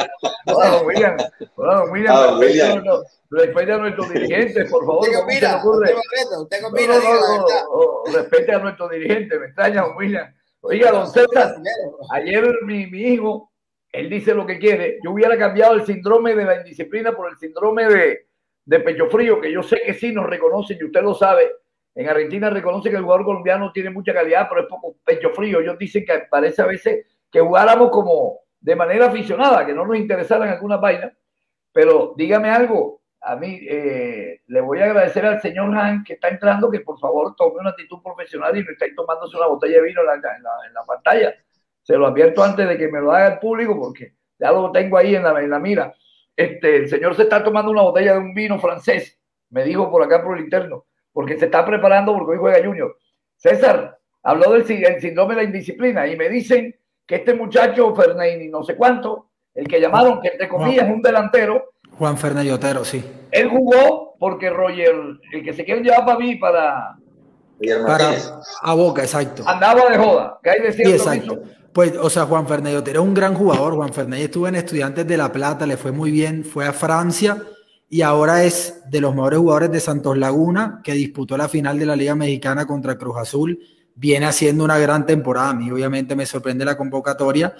Hola, 0.45 0.69
don 0.69 0.85
William. 0.85 1.17
Hola, 1.55 1.75
don 1.79 1.91
William. 1.91 2.15
Ah, 2.15 2.23
a 2.25 2.37
William. 2.37 2.83
nuestro- 2.83 3.03
Respete 3.31 3.71
a 3.71 3.77
nuestros 3.77 4.09
dirigentes, 4.13 4.69
por 4.69 4.85
favor. 4.85 5.01
Usted 5.01 5.15
¿Cómo 5.17 5.31
se 5.31 5.39
le 5.41 5.47
opina, 5.47 5.57
ocurre? 5.57 5.95
usted 5.95 6.61
No, 6.61 6.67
opina, 6.67 6.93
no, 6.93 6.99
diga 6.99 7.15
la 7.15 7.21
no, 7.21 7.37
no, 7.37 7.45
verdad. 7.45 7.63
no, 8.05 8.13
respete 8.19 8.51
a 8.53 8.59
nuestros 8.59 8.91
dirigentes. 8.91 9.39
Me 9.39 9.45
extraña, 9.47 9.85
William. 9.97 10.33
Oiga, 10.61 10.91
don 10.91 11.07
César, 11.11 11.55
ayer 12.11 12.47
mi, 12.63 12.85
mi 12.87 13.01
hijo, 13.01 13.51
él 13.91 14.09
dice 14.09 14.33
lo 14.35 14.45
que 14.45 14.59
quiere. 14.59 14.99
Yo 15.03 15.11
hubiera 15.11 15.35
cambiado 15.37 15.73
el 15.73 15.85
síndrome 15.85 16.35
de 16.35 16.45
la 16.45 16.57
indisciplina 16.57 17.15
por 17.15 17.29
el 17.31 17.37
síndrome 17.37 17.85
de, 17.85 18.27
de 18.65 18.79
pecho 18.79 19.07
frío, 19.09 19.41
que 19.41 19.51
yo 19.51 19.63
sé 19.63 19.81
que 19.83 19.95
sí 19.95 20.11
nos 20.13 20.27
reconocen 20.27 20.77
y 20.79 20.83
usted 20.85 21.01
lo 21.01 21.15
sabe. 21.15 21.51
En 21.95 22.09
Argentina 22.09 22.49
reconoce 22.49 22.89
que 22.89 22.95
el 22.95 23.03
jugador 23.03 23.25
colombiano 23.25 23.71
tiene 23.71 23.89
mucha 23.91 24.13
calidad, 24.13 24.47
pero 24.49 24.61
es 24.61 24.67
poco 24.67 24.95
pecho 25.05 25.29
frío. 25.31 25.59
Ellos 25.59 25.77
dicen 25.77 26.05
que 26.05 26.19
parece 26.29 26.61
a 26.61 26.65
veces 26.65 27.05
que 27.31 27.39
jugáramos 27.39 27.89
como 27.91 28.39
de 28.59 28.75
manera 28.75 29.07
aficionada, 29.07 29.65
que 29.65 29.73
no 29.73 29.85
nos 29.85 29.97
interesaran 29.97 30.49
algunas 30.49 30.81
vainas. 30.81 31.13
Pero 31.71 32.13
dígame 32.15 32.49
algo, 32.49 33.01
a 33.21 33.35
mí 33.35 33.59
eh, 33.69 34.41
le 34.47 34.61
voy 34.61 34.79
a 34.79 34.85
agradecer 34.85 35.25
al 35.25 35.41
señor 35.41 35.75
Han 35.75 36.03
que 36.03 36.13
está 36.13 36.29
entrando 36.29 36.69
que 36.69 36.81
por 36.81 36.99
favor 36.99 37.35
tome 37.35 37.59
una 37.59 37.71
actitud 37.71 38.01
profesional 38.03 38.55
y 38.57 38.63
no 38.63 38.71
esté 38.71 38.93
tomándose 38.93 39.37
una 39.37 39.47
botella 39.47 39.75
de 39.77 39.83
vino 39.83 40.01
en 40.01 40.07
la, 40.07 40.13
en 40.15 40.21
la- 40.43 40.67
en 40.67 40.73
la 40.73 40.83
pantalla. 40.85 41.33
Se 41.81 41.95
lo 41.97 42.07
advierto 42.07 42.43
antes 42.43 42.67
de 42.67 42.77
que 42.77 42.87
me 42.87 43.01
lo 43.01 43.11
haga 43.11 43.33
el 43.33 43.39
público 43.39 43.79
porque 43.79 44.13
ya 44.39 44.51
lo 44.51 44.71
tengo 44.71 44.97
ahí 44.97 45.15
en 45.15 45.23
la, 45.23 45.39
en 45.41 45.49
la 45.49 45.59
mira. 45.59 45.93
Este, 46.35 46.77
el 46.77 46.89
señor 46.89 47.15
se 47.15 47.23
está 47.23 47.43
tomando 47.43 47.71
una 47.71 47.81
botella 47.83 48.13
de 48.13 48.19
un 48.19 48.33
vino 48.33 48.59
francés, 48.59 49.19
me 49.49 49.63
dijo 49.63 49.89
por 49.91 50.01
acá 50.03 50.23
por 50.23 50.37
el 50.37 50.43
interno, 50.45 50.85
porque 51.13 51.37
se 51.37 51.45
está 51.45 51.65
preparando 51.65 52.13
porque 52.13 52.31
hoy 52.33 52.37
juega 52.39 52.65
Junior. 52.65 52.97
César 53.37 53.97
habló 54.23 54.51
del 54.51 54.69
el 54.69 55.01
síndrome 55.01 55.35
de 55.35 55.41
la 55.41 55.47
indisciplina 55.47 56.07
y 56.07 56.17
me 56.17 56.27
dicen 56.29 56.75
que 57.05 57.15
este 57.15 57.33
muchacho 57.33 57.93
Fernández, 57.95 58.49
no 58.49 58.63
sé 58.63 58.75
cuánto, 58.75 59.29
el 59.53 59.67
que 59.67 59.79
llamaron, 59.79 60.19
que 60.21 60.29
entre 60.29 60.49
comillas 60.49 60.87
es 60.87 60.93
un 60.93 61.01
delantero, 61.01 61.73
Juan 61.97 62.17
Fernández 62.17 62.53
Otero, 62.53 62.83
sí. 62.83 63.03
él 63.29 63.49
jugó 63.49 64.15
porque 64.17 64.49
Roger, 64.49 64.95
el 65.31 65.43
que 65.43 65.53
se 65.53 65.63
quiere 65.63 65.81
llevar 65.81 66.05
para 66.05 66.17
mí, 66.17 66.35
para 66.35 66.97
Para, 67.85 68.13
a 68.61 68.73
Boca, 68.73 69.03
exacto. 69.03 69.43
andaba 69.45 69.89
de 69.89 69.97
joda. 69.97 70.39
Que 70.41 70.49
hay 70.49 70.61
de 70.61 70.73
Sí, 70.73 70.81
exacto. 70.83 71.41
Pues, 71.71 71.95
o 71.97 72.09
sea, 72.09 72.25
Juan 72.25 72.47
Fernández 72.47 72.77
Otero 72.77 73.01
es 73.01 73.07
un 73.07 73.13
gran 73.13 73.35
jugador. 73.35 73.75
Juan 73.75 73.93
Fernández 73.93 74.25
estuvo 74.25 74.47
en 74.47 74.55
Estudiantes 74.55 75.07
de 75.07 75.17
La 75.17 75.31
Plata, 75.31 75.65
le 75.65 75.75
fue 75.75 75.91
muy 75.91 76.11
bien, 76.11 76.45
fue 76.45 76.65
a 76.65 76.73
Francia 76.73 77.37
y 77.89 78.01
ahora 78.01 78.43
es 78.43 78.81
de 78.89 79.01
los 79.01 79.13
mejores 79.13 79.39
jugadores 79.39 79.71
de 79.71 79.79
Santos 79.79 80.17
Laguna, 80.17 80.81
que 80.83 80.93
disputó 80.93 81.37
la 81.37 81.47
final 81.47 81.77
de 81.77 81.85
la 81.85 81.95
Liga 81.95 82.15
Mexicana 82.15 82.65
contra 82.65 82.97
Cruz 82.97 83.17
Azul. 83.17 83.59
Viene 83.95 84.25
haciendo 84.25 84.63
una 84.63 84.79
gran 84.79 85.05
temporada. 85.05 85.51
A 85.51 85.53
mí, 85.53 85.69
obviamente, 85.69 86.15
me 86.15 86.25
sorprende 86.25 86.65
la 86.65 86.75
convocatoria, 86.75 87.53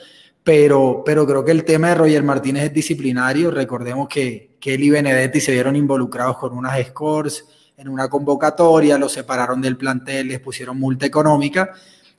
pero, 0.44 1.04
pero 1.06 1.28
creo 1.28 1.46
que 1.46 1.52
el 1.52 1.64
tema 1.64 1.90
de 1.90 1.96
Roger 1.96 2.24
Martínez 2.24 2.64
es 2.64 2.74
disciplinario. 2.74 3.52
Recordemos 3.52 4.08
que, 4.08 4.58
que 4.60 4.74
él 4.74 4.84
y 4.84 4.90
Benedetti 4.90 5.40
se 5.40 5.52
vieron 5.52 5.76
involucrados 5.76 6.38
con 6.38 6.58
unas 6.58 6.84
scores 6.88 7.46
en 7.78 7.88
una 7.88 8.10
convocatoria, 8.10 8.98
los 8.98 9.12
separaron 9.12 9.62
del 9.62 9.78
plantel, 9.78 10.28
les 10.30 10.40
pusieron 10.40 10.80
multa 10.80 11.06
económica. 11.06 11.72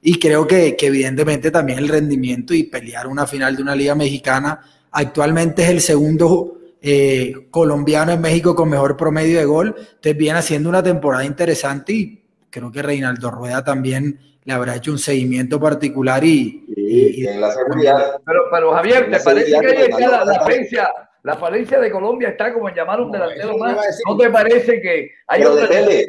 Y 0.02 0.18
creo 0.18 0.46
que, 0.46 0.76
que 0.76 0.86
evidentemente 0.86 1.50
también 1.50 1.78
el 1.78 1.88
rendimiento 1.88 2.54
y 2.54 2.64
pelear 2.64 3.06
una 3.06 3.26
final 3.26 3.56
de 3.56 3.62
una 3.62 3.74
liga 3.74 3.94
mexicana, 3.94 4.60
actualmente 4.92 5.64
es 5.64 5.70
el 5.70 5.80
segundo 5.80 6.58
eh, 6.86 7.48
colombiano 7.50 8.12
en 8.12 8.20
México 8.20 8.54
con 8.54 8.68
mejor 8.68 8.94
promedio 8.96 9.38
de 9.38 9.46
gol, 9.46 9.74
entonces 9.78 10.16
viene 10.16 10.38
haciendo 10.38 10.68
una 10.68 10.82
temporada 10.82 11.24
interesante 11.24 11.92
y 11.94 12.24
creo 12.50 12.70
que 12.70 12.82
Reinaldo 12.82 13.30
Rueda 13.30 13.64
también 13.64 14.20
le 14.44 14.52
habrá 14.52 14.76
hecho 14.76 14.90
un 14.92 14.98
seguimiento 14.98 15.58
particular 15.58 16.22
y, 16.22 16.64
y- 16.76 17.12
Sí, 17.14 17.26
en 17.26 17.40
la 17.40 17.50
seguridad. 17.52 18.20
Pero, 18.26 18.40
pero 18.52 18.72
Javier, 18.72 19.04
¿te 19.06 19.10
La 19.12 19.18
parece 19.24 19.50
que 19.58 19.88
la, 19.88 20.24
la 20.24 20.32
está- 20.32 20.44
falencia? 20.44 20.90
La 21.22 21.36
falencia 21.36 21.80
de 21.80 21.90
Colombia 21.90 22.28
está 22.28 22.52
como 22.52 22.68
en 22.68 22.74
llamar 22.74 22.98
a 22.98 23.02
un 23.02 23.10
No, 23.10 23.12
delantero 23.18 23.56
más. 23.56 23.78
¿No 24.06 24.16
te 24.18 24.28
parece 24.28 24.82
que 24.82 25.10
hay 25.26 25.40
Pero 25.40 25.52
otras 25.52 25.70
depende. 25.70 26.06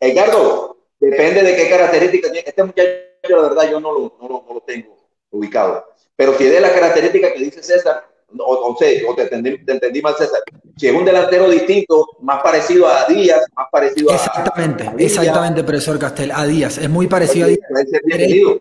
Edgardo, 0.00 0.78
depende 0.98 1.42
de 1.44 1.54
qué 1.56 1.68
características 1.70 2.32
tiene. 2.32 2.48
Este 2.48 2.64
muchacho, 2.64 2.88
la 3.28 3.42
verdad, 3.42 3.70
yo 3.70 3.78
no 3.78 3.92
lo, 3.92 4.16
no 4.20 4.28
lo, 4.28 4.44
no 4.48 4.54
lo 4.54 4.60
tengo 4.62 4.96
ubicado. 5.30 5.84
Pero 6.16 6.32
si 6.34 6.44
es 6.46 6.52
de 6.52 6.60
las 6.60 6.72
características 6.72 7.32
que 7.32 7.38
dice 7.38 7.62
César, 7.62 8.07
o, 8.36 8.70
o, 8.70 8.76
sé, 8.76 9.04
o 9.08 9.14
te, 9.14 9.22
entendí, 9.22 9.64
te 9.64 9.72
entendí 9.72 10.02
mal, 10.02 10.14
César. 10.14 10.40
Si 10.76 10.86
es 10.86 10.94
un 10.94 11.04
delantero 11.04 11.48
distinto, 11.48 12.06
más 12.20 12.42
parecido 12.42 12.86
a 12.86 13.06
Díaz, 13.06 13.46
más 13.56 13.68
parecido 13.70 14.10
a. 14.10 14.14
exactamente, 14.14 14.86
a 14.86 14.92
Villa, 14.92 15.06
exactamente, 15.06 15.64
profesor 15.64 15.98
Castel, 15.98 16.30
a 16.32 16.46
Díaz, 16.46 16.78
es 16.78 16.90
muy 16.90 17.06
parecido 17.06 17.46
a 17.46 17.48
Díaz. 17.48 17.60
bienvenido. 18.04 18.60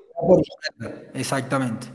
Exactamente. 1.14 1.88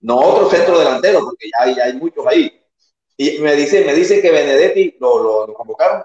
No 0.00 0.18
otro 0.18 0.48
centro 0.48 0.78
delantero, 0.78 1.20
porque 1.20 1.46
ya 1.46 1.64
hay, 1.64 1.80
hay 1.80 1.92
muchos 1.94 2.24
ahí. 2.26 2.52
Y 3.16 3.38
me 3.38 3.54
dicen, 3.56 3.86
me 3.86 3.94
dicen 3.94 4.20
que 4.20 4.30
Benedetti 4.30 4.96
lo, 5.00 5.46
lo, 5.46 5.54
convocaron. 5.54 6.02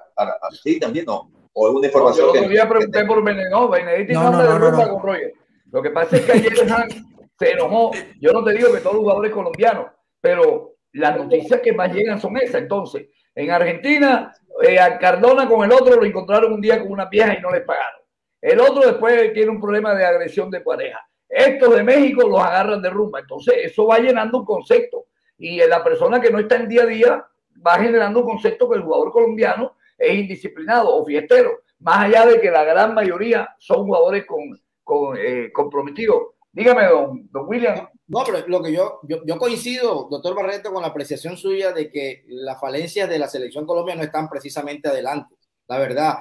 sí, 0.64 0.80
también 0.80 1.06
no. 1.06 1.30
O 1.54 1.68
alguna 1.68 1.88
información. 1.88 2.28
No, 2.28 2.34
yo 2.34 2.64
que, 2.64 2.68
pregunté 2.68 3.06
por 3.06 3.24
Benedetti. 3.24 3.52
No, 3.52 3.70
Benedetti 3.70 4.14
no, 4.14 4.22
anda 4.22 4.44
de 4.44 4.58
ruta 4.58 4.90
con 4.90 5.02
Roger. 5.04 5.34
Lo 5.72 5.82
que 5.82 5.90
pasa 5.90 6.18
es 6.18 6.26
que 6.26 6.32
ayer 6.32 6.54
se 7.42 7.52
enojó. 7.54 7.92
Yo 8.20 8.32
no 8.32 8.44
te 8.44 8.54
digo 8.54 8.72
que 8.72 8.82
todos 8.82 8.96
los 8.96 9.04
jugadores 9.04 9.32
colombianos, 9.32 9.88
pero 10.22 10.76
las 10.94 11.18
noticias 11.18 11.60
que 11.62 11.74
más 11.74 11.92
llegan 11.92 12.22
son 12.22 12.38
esas. 12.38 12.62
Entonces, 12.62 13.08
en 13.34 13.50
Argentina, 13.50 14.32
eh, 14.62 14.80
a 14.80 15.00
Cardona 15.00 15.48
con 15.48 15.66
el 15.66 15.72
otro 15.72 15.96
lo 15.96 16.06
encontraron 16.06 16.54
un 16.54 16.62
día 16.62 16.80
con 16.80 16.92
una 16.92 17.06
vieja 17.06 17.36
y 17.36 17.42
no 17.42 17.52
les 17.52 17.64
pagaron. 17.64 18.02
El 18.40 18.60
otro 18.60 18.86
después 18.86 19.34
tiene 19.34 19.50
un 19.50 19.60
problema 19.60 19.96
de 19.96 20.06
agresión 20.06 20.52
de 20.52 20.62
pareja. 20.62 21.00
Estos 21.28 21.76
de 21.76 21.84
México 21.84 22.28
los 22.28 22.40
agarran 22.40 22.82
de 22.82 22.90
rumba. 22.90 23.22
Entonces, 23.22 23.56
eso 23.64 23.88
va 23.88 23.98
llenando 23.98 24.40
un 24.40 24.46
concepto 24.46 25.06
y 25.38 25.58
la 25.66 25.84
persona 25.84 26.22
que 26.22 26.30
no 26.30 26.38
está 26.38 26.58
en 26.58 26.68
día 26.68 26.84
a 26.84 26.86
día 26.86 27.26
va 27.66 27.80
generando 27.80 28.20
un 28.20 28.26
concepto 28.26 28.70
que 28.70 28.78
el 28.78 28.84
jugador 28.84 29.12
colombiano 29.12 29.76
es 29.98 30.14
indisciplinado 30.14 30.96
o 30.96 31.06
fiestero, 31.06 31.62
más 31.80 32.06
allá 32.06 32.26
de 32.26 32.40
que 32.40 32.52
la 32.52 32.64
gran 32.64 32.94
mayoría 32.94 33.50
son 33.58 33.86
jugadores 33.86 34.26
con, 34.26 35.18
eh, 35.18 35.52
comprometidos. 35.52 36.36
Dígame, 36.54 36.86
don, 36.86 37.30
don 37.32 37.48
William. 37.48 37.88
No, 38.08 38.24
pero 38.26 38.46
lo 38.48 38.62
que 38.62 38.74
yo, 38.74 39.00
yo, 39.04 39.24
yo, 39.26 39.38
coincido, 39.38 40.08
doctor 40.10 40.36
Barreto, 40.36 40.74
con 40.74 40.82
la 40.82 40.90
apreciación 40.90 41.38
suya 41.38 41.72
de 41.72 41.90
que 41.90 42.26
las 42.28 42.60
falencias 42.60 43.08
de 43.08 43.20
la 43.20 43.30
selección 43.30 43.66
colombiana 43.66 44.02
no 44.02 44.06
están 44.06 44.30
precisamente 44.30 44.90
adelante, 44.90 45.36
la 45.68 45.78
verdad. 45.78 46.20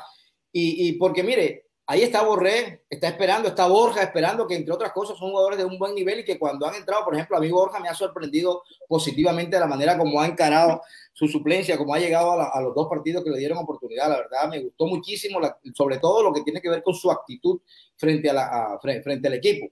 Y, 0.52 0.88
y 0.88 0.92
porque, 0.92 1.24
mire, 1.24 1.70
Ahí 1.90 2.02
está 2.02 2.22
Borré, 2.22 2.84
está 2.88 3.08
esperando, 3.08 3.48
está 3.48 3.66
Borja 3.66 4.04
esperando, 4.04 4.46
que 4.46 4.54
entre 4.54 4.72
otras 4.72 4.92
cosas 4.92 5.18
son 5.18 5.30
jugadores 5.32 5.58
de 5.58 5.64
un 5.64 5.76
buen 5.76 5.92
nivel 5.92 6.20
y 6.20 6.24
que 6.24 6.38
cuando 6.38 6.64
han 6.64 6.76
entrado, 6.76 7.04
por 7.04 7.16
ejemplo, 7.16 7.36
a 7.36 7.40
mí 7.40 7.50
Borja 7.50 7.80
me 7.80 7.88
ha 7.88 7.94
sorprendido 7.94 8.62
positivamente 8.86 9.58
la 9.58 9.66
manera 9.66 9.98
como 9.98 10.20
ha 10.20 10.26
encarado 10.28 10.82
su 11.12 11.26
suplencia, 11.26 11.76
como 11.76 11.92
ha 11.92 11.98
llegado 11.98 12.40
a, 12.40 12.60
los 12.60 12.76
dos 12.76 12.86
partidos 12.88 13.24
que 13.24 13.30
le 13.30 13.38
dieron 13.38 13.58
oportunidad. 13.58 14.08
La 14.08 14.18
verdad, 14.18 14.48
me 14.48 14.60
gustó 14.60 14.86
muchísimo, 14.86 15.40
sobre 15.74 15.98
todo 15.98 16.22
lo 16.22 16.32
que 16.32 16.42
tiene 16.42 16.60
que 16.60 16.70
ver 16.70 16.80
con 16.84 16.94
su 16.94 17.10
actitud 17.10 17.60
frente, 17.96 18.30
a 18.30 18.34
la, 18.34 18.78
frente, 18.80 19.26
al 19.26 19.34
equipo. 19.34 19.66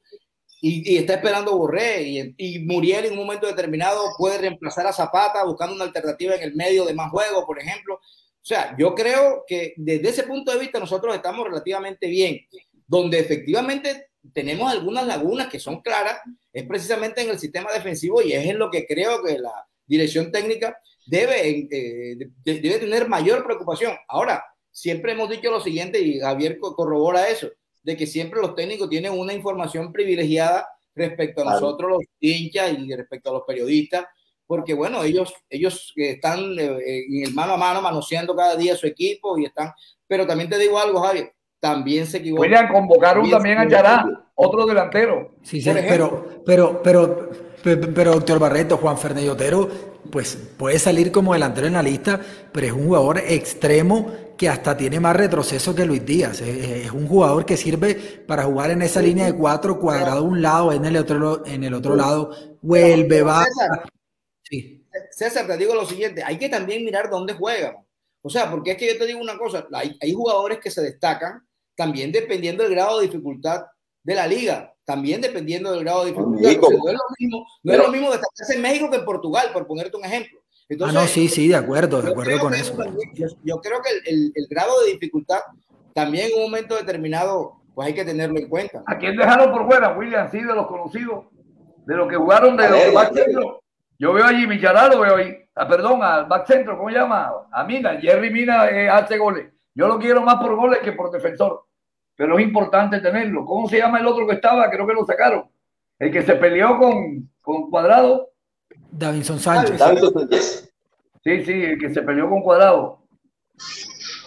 Y, 0.60 0.96
está 0.96 1.14
esperando 1.14 1.56
Borré 1.56 2.02
y, 2.02 2.34
y, 2.36 2.58
Muriel 2.60 3.06
en 3.06 3.12
un 3.12 3.18
momento 3.18 3.46
determinado 3.46 4.02
puede 4.16 4.38
reemplazar 4.38 4.86
a 4.86 4.92
Zapata 4.92 5.44
buscando 5.44 5.74
una 5.74 5.84
alternativa 5.84 6.34
en 6.34 6.42
el 6.42 6.54
medio 6.54 6.84
de 6.84 6.94
más 6.94 7.10
juego, 7.10 7.46
por 7.46 7.60
ejemplo. 7.60 7.94
O 7.94 8.46
sea, 8.48 8.74
yo 8.78 8.94
creo 8.94 9.44
que 9.46 9.74
desde 9.76 10.08
ese 10.08 10.22
punto 10.24 10.52
de 10.52 10.58
vista 10.58 10.80
nosotros 10.80 11.14
estamos 11.14 11.46
relativamente 11.46 12.08
bien. 12.08 12.40
Donde 12.86 13.18
efectivamente 13.18 14.08
tenemos 14.32 14.70
algunas 14.70 15.06
lagunas 15.06 15.48
que 15.48 15.60
son 15.60 15.80
claras 15.82 16.18
es 16.52 16.66
precisamente 16.66 17.20
en 17.20 17.30
el 17.30 17.38
sistema 17.38 17.72
defensivo 17.72 18.22
y 18.22 18.32
es 18.32 18.46
en 18.46 18.58
lo 18.58 18.70
que 18.70 18.86
creo 18.86 19.22
que 19.22 19.38
la 19.38 19.52
dirección 19.86 20.32
técnica 20.32 20.78
debe, 21.06 21.68
eh, 21.70 22.16
debe 22.44 22.78
tener 22.78 23.08
mayor 23.08 23.44
preocupación. 23.44 23.96
Ahora, 24.08 24.44
siempre 24.70 25.12
hemos 25.12 25.30
dicho 25.30 25.50
lo 25.50 25.60
siguiente 25.60 26.00
y 26.00 26.20
Javier 26.20 26.58
corrobora 26.58 27.28
eso, 27.28 27.50
de 27.82 27.96
que 27.96 28.06
siempre 28.06 28.40
los 28.40 28.54
técnicos 28.54 28.88
tienen 28.88 29.18
una 29.18 29.32
información 29.32 29.92
privilegiada 29.92 30.68
respecto 30.94 31.42
a 31.42 31.52
nosotros 31.52 31.90
los 31.90 32.02
hinchas 32.20 32.76
y 32.78 32.94
respecto 32.94 33.30
a 33.30 33.34
los 33.34 33.42
periodistas 33.46 34.06
porque 34.48 34.72
bueno, 34.72 35.04
ellos, 35.04 35.34
ellos 35.50 35.92
están 35.94 36.58
eh, 36.58 37.04
en 37.06 37.24
el 37.24 37.34
mano 37.34 37.52
a 37.52 37.56
mano 37.58 37.82
manoseando 37.82 38.34
cada 38.34 38.56
día 38.56 38.74
su 38.76 38.86
equipo 38.86 39.38
y 39.38 39.44
están, 39.44 39.72
pero 40.08 40.26
también 40.26 40.48
te 40.48 40.58
digo 40.58 40.78
algo, 40.78 41.02
Javier, 41.02 41.34
también 41.60 42.06
se 42.06 42.16
equivocan. 42.16 42.50
William, 42.50 42.72
convocaron 42.72 43.30
también 43.30 43.58
a 43.58 43.68
Yará, 43.68 44.06
otro 44.34 44.64
delantero. 44.64 45.34
Sí, 45.42 45.60
sí, 45.60 45.70
pero, 45.70 46.42
pero, 46.46 46.82
pero, 46.82 47.30
pero, 47.62 48.12
doctor 48.12 48.38
Barreto, 48.38 48.78
Juan 48.78 48.96
Fernández 48.96 49.28
Otero, 49.28 49.68
pues 50.10 50.36
puede 50.56 50.78
salir 50.78 51.12
como 51.12 51.34
delantero 51.34 51.66
en 51.66 51.74
la 51.74 51.82
lista, 51.82 52.18
pero 52.50 52.68
es 52.68 52.72
un 52.72 52.86
jugador 52.86 53.18
extremo 53.18 54.10
que 54.38 54.48
hasta 54.48 54.76
tiene 54.76 55.00
más 55.00 55.16
retroceso 55.16 55.74
que 55.74 55.84
Luis 55.84 56.06
Díaz. 56.06 56.40
Es, 56.40 56.90
un 56.92 57.08
jugador 57.08 57.44
que 57.44 57.56
sirve 57.56 57.94
para 58.26 58.44
jugar 58.44 58.70
en 58.70 58.82
esa 58.82 59.02
línea 59.02 59.26
de 59.26 59.34
cuatro 59.34 59.78
cuadrado 59.78 60.22
un 60.22 60.40
lado, 60.40 60.72
en 60.72 60.84
el 60.84 60.96
otro, 60.96 61.44
en 61.44 61.64
el 61.64 61.74
otro 61.74 61.96
lado, 61.96 62.30
vuelve, 62.62 63.22
va, 63.22 63.44
César, 65.10 65.46
te 65.46 65.56
digo 65.56 65.74
lo 65.74 65.84
siguiente, 65.84 66.22
hay 66.24 66.38
que 66.38 66.48
también 66.48 66.84
mirar 66.84 67.10
dónde 67.10 67.34
juegan. 67.34 67.76
O 68.22 68.30
sea, 68.30 68.50
porque 68.50 68.72
es 68.72 68.76
que 68.76 68.92
yo 68.92 68.98
te 68.98 69.06
digo 69.06 69.20
una 69.20 69.36
cosa, 69.36 69.66
hay, 69.72 70.12
jugadores 70.12 70.58
que 70.60 70.70
se 70.70 70.82
destacan 70.82 71.46
también 71.76 72.10
dependiendo 72.10 72.62
del 72.62 72.72
grado 72.72 72.98
de 72.98 73.06
dificultad 73.06 73.66
de 74.02 74.14
la 74.14 74.26
liga, 74.26 74.74
también 74.84 75.20
dependiendo 75.20 75.70
del 75.72 75.80
grado 75.80 76.04
de 76.04 76.10
dificultad. 76.10 76.42
no 76.42 76.88
es 76.88 76.94
lo 76.94 77.14
mismo, 77.18 77.46
no 77.62 77.72
es 77.72 77.78
lo 77.78 77.88
mismo 77.88 78.10
destacarse 78.10 78.54
en 78.54 78.62
México 78.62 78.90
que 78.90 78.96
en 78.96 79.04
Portugal, 79.04 79.50
por 79.52 79.66
ponerte 79.66 79.96
un 79.96 80.04
ejemplo. 80.04 80.37
Ah, 80.70 80.92
no, 80.92 81.06
sí, 81.06 81.28
sí, 81.28 81.48
de 81.48 81.56
acuerdo, 81.56 82.02
de 82.02 82.10
acuerdo 82.10 82.38
con 82.38 82.54
eso. 82.54 82.76
yo, 83.42 83.60
creo 83.60 83.80
que 83.82 84.10
el, 84.10 84.32
el, 84.34 84.46
grado 84.48 84.80
de 84.84 84.92
dificultad 84.92 85.40
también 85.94 86.30
en 86.30 86.36
un 86.36 86.42
momento 86.42 86.76
determinado, 86.76 87.54
pues 87.74 87.88
hay 87.88 87.94
que 87.94 88.04
tenerlo 88.04 88.38
en 88.38 88.48
cuenta. 88.48 88.82
¿A 88.86 88.98
quién 88.98 89.16
dejaron 89.16 89.50
por 89.50 89.66
fuera, 89.66 89.96
William? 89.96 90.30
Sí, 90.30 90.38
de 90.38 90.54
los 90.54 90.66
conocidos, 90.66 91.26
de 91.86 91.96
los 91.96 92.08
que 92.08 92.16
jugaron 92.16 92.56
de 92.56 92.68
los 92.68 92.94
más 92.94 93.10
yo 93.98 94.12
veo 94.12 94.24
allí 94.24 94.46
Michará, 94.46 94.88
lo 94.88 95.00
veo 95.00 95.16
ahí. 95.16 95.36
Ah, 95.56 95.66
perdón, 95.66 96.02
al 96.02 96.26
back 96.26 96.46
centro, 96.46 96.78
¿cómo 96.78 96.88
se 96.88 96.94
llama? 96.94 97.32
A 97.50 97.64
Mina. 97.64 98.00
Jerry 98.00 98.30
Mina 98.30 98.68
eh, 98.68 98.88
hace 98.88 99.18
goles. 99.18 99.52
Yo 99.74 99.88
lo 99.88 99.98
quiero 99.98 100.22
más 100.22 100.36
por 100.36 100.54
goles 100.54 100.78
que 100.84 100.92
por 100.92 101.10
defensor. 101.10 101.64
Pero 102.14 102.38
es 102.38 102.44
importante 102.44 103.00
tenerlo. 103.00 103.44
¿Cómo 103.44 103.68
se 103.68 103.78
llama 103.78 103.98
el 103.98 104.06
otro 104.06 104.26
que 104.26 104.34
estaba? 104.34 104.70
Creo 104.70 104.86
que 104.86 104.94
lo 104.94 105.04
sacaron. 105.04 105.50
El 105.98 106.12
que 106.12 106.22
se 106.22 106.36
peleó 106.36 106.78
con, 106.78 107.28
con 107.40 107.68
Cuadrado. 107.70 108.27
Davinson 108.90 109.38
Sánchez. 109.38 109.80
Sí, 111.24 111.44
sí, 111.44 111.64
el 111.64 111.78
que 111.78 111.92
se 111.92 112.02
peleó 112.02 112.28
con 112.28 112.42
Cuadrado. 112.42 113.02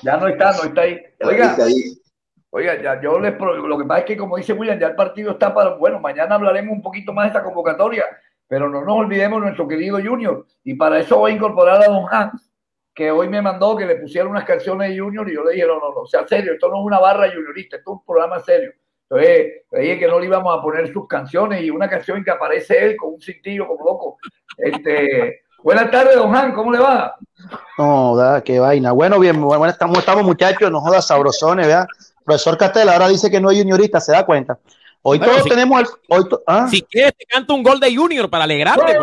Ya 0.04 0.18
no 0.18 0.28
está, 0.28 0.52
no 0.52 0.64
está 0.64 0.82
ahí. 0.82 1.00
Oiga, 1.24 1.58
oiga 2.50 2.82
ya, 2.82 3.02
yo 3.02 3.20
les 3.20 3.38
lo 3.40 3.78
que 3.78 3.86
pasa 3.86 4.00
es 4.02 4.06
que 4.06 4.18
como 4.18 4.38
dice 4.38 4.54
William, 4.54 4.80
ya 4.80 4.88
el 4.88 4.96
partido 4.96 5.32
está 5.32 5.54
para, 5.54 5.76
bueno, 5.76 6.00
mañana 6.00 6.36
hablaremos 6.36 6.74
un 6.74 6.82
poquito 6.82 7.14
más 7.14 7.26
de 7.26 7.28
esta 7.30 7.44
convocatoria, 7.44 8.06
pero 8.48 8.70
no 8.70 8.84
nos 8.84 8.98
olvidemos 8.98 9.42
nuestro 9.42 9.68
querido 9.68 10.00
Junior. 10.04 10.46
Y 10.64 10.76
para 10.76 11.00
eso 11.00 11.18
voy 11.18 11.32
a 11.32 11.36
incorporar 11.36 11.82
a 11.82 11.88
Don 11.88 12.06
Hans, 12.12 12.52
que 12.94 13.10
hoy 13.12 13.30
me 13.30 13.42
mandó 13.42 13.78
que 13.78 13.86
le 13.86 13.96
pusiera 13.96 14.28
unas 14.28 14.44
canciones 14.44 14.90
de 14.90 15.00
Junior 15.00 15.30
y 15.30 15.36
yo 15.36 15.44
le 15.44 15.54
dije, 15.54 15.66
no, 15.66 15.80
no, 15.80 15.94
no, 15.94 16.06
sea 16.06 16.28
serio, 16.28 16.54
esto 16.54 16.68
no 16.68 16.80
es 16.80 16.86
una 16.86 17.00
barra 17.00 17.32
juniorista, 17.32 17.78
esto 17.78 17.92
es 17.92 17.98
un 18.00 18.06
programa 18.06 18.40
serio. 18.42 18.74
Entonces, 19.10 19.64
le 19.72 19.80
dije 19.82 20.00
que 20.00 20.08
no 20.08 20.20
le 20.20 20.26
íbamos 20.26 20.58
a 20.58 20.62
poner 20.62 20.92
sus 20.92 21.06
canciones 21.08 21.62
y 21.62 21.70
una 21.70 21.90
canción 21.90 22.18
en 22.18 22.24
que 22.24 22.32
aparece 22.32 22.86
él 22.86 22.96
con 22.96 23.14
un 23.14 23.22
cintillo 23.22 23.68
como 23.68 23.84
loco. 23.84 24.18
Este, 24.58 25.44
buenas 25.64 25.92
tardes, 25.92 26.16
don 26.16 26.36
Han, 26.36 26.54
¿cómo 26.54 26.72
le 26.72 26.80
va? 26.80 27.16
No, 27.78 28.16
da, 28.16 28.42
qué 28.42 28.60
vaina. 28.60 28.92
Bueno, 28.92 29.20
bien, 29.20 29.42
bueno, 29.42 29.66
estamos, 29.68 29.98
estamos 30.00 30.24
muchachos, 30.24 30.72
no 30.72 30.82
jodas 30.82 31.08
sabrosones, 31.08 31.68
¿verdad? 31.68 31.88
Profesor 32.24 32.58
Castel 32.58 32.90
ahora 32.90 33.08
dice 33.08 33.30
que 33.32 33.42
no 33.42 33.50
es 33.52 33.58
juniorista, 33.58 34.00
se 34.00 34.12
da 34.12 34.26
cuenta. 34.26 34.60
Hoy 35.04 35.20
todos 35.20 35.44
tenemos 35.46 35.82
el. 35.82 35.88
Hoy 36.10 36.30
¿ah? 36.46 36.68
Si 36.70 36.84
quieres, 36.84 37.14
te 37.18 37.26
canto 37.26 37.56
un 37.56 37.64
gol 37.64 37.80
de 37.80 37.96
Junior 37.96 38.30
para 38.30 38.44
alegrarte. 38.44 39.00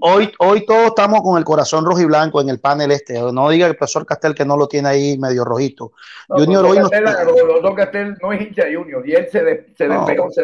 Hoy, 0.00 0.32
hoy 0.38 0.66
todos 0.66 0.86
estamos 0.88 1.22
con 1.22 1.38
el 1.38 1.44
corazón 1.44 1.84
rojo 1.84 2.00
y 2.00 2.06
blanco 2.06 2.40
en 2.40 2.48
el 2.48 2.58
panel 2.58 2.90
este. 2.90 3.14
No 3.32 3.48
diga 3.48 3.68
el 3.68 3.76
profesor 3.76 4.04
Castel 4.04 4.34
que 4.34 4.44
no 4.44 4.56
lo 4.56 4.66
tiene 4.66 4.88
ahí 4.88 5.18
medio 5.18 5.44
rojito. 5.44 5.92
junior 6.26 6.64
hoy 6.66 6.80
no. 6.80 6.90
Castel 7.76 8.16
no 8.20 8.32
es 8.32 8.40
hincha 8.40 8.64
de 8.64 8.74
Junior 8.74 9.08
y 9.08 9.12
él 9.12 9.28
se, 9.30 9.44
de, 9.44 9.66
se 9.76 9.86
despegó, 9.86 10.28
se 10.30 10.42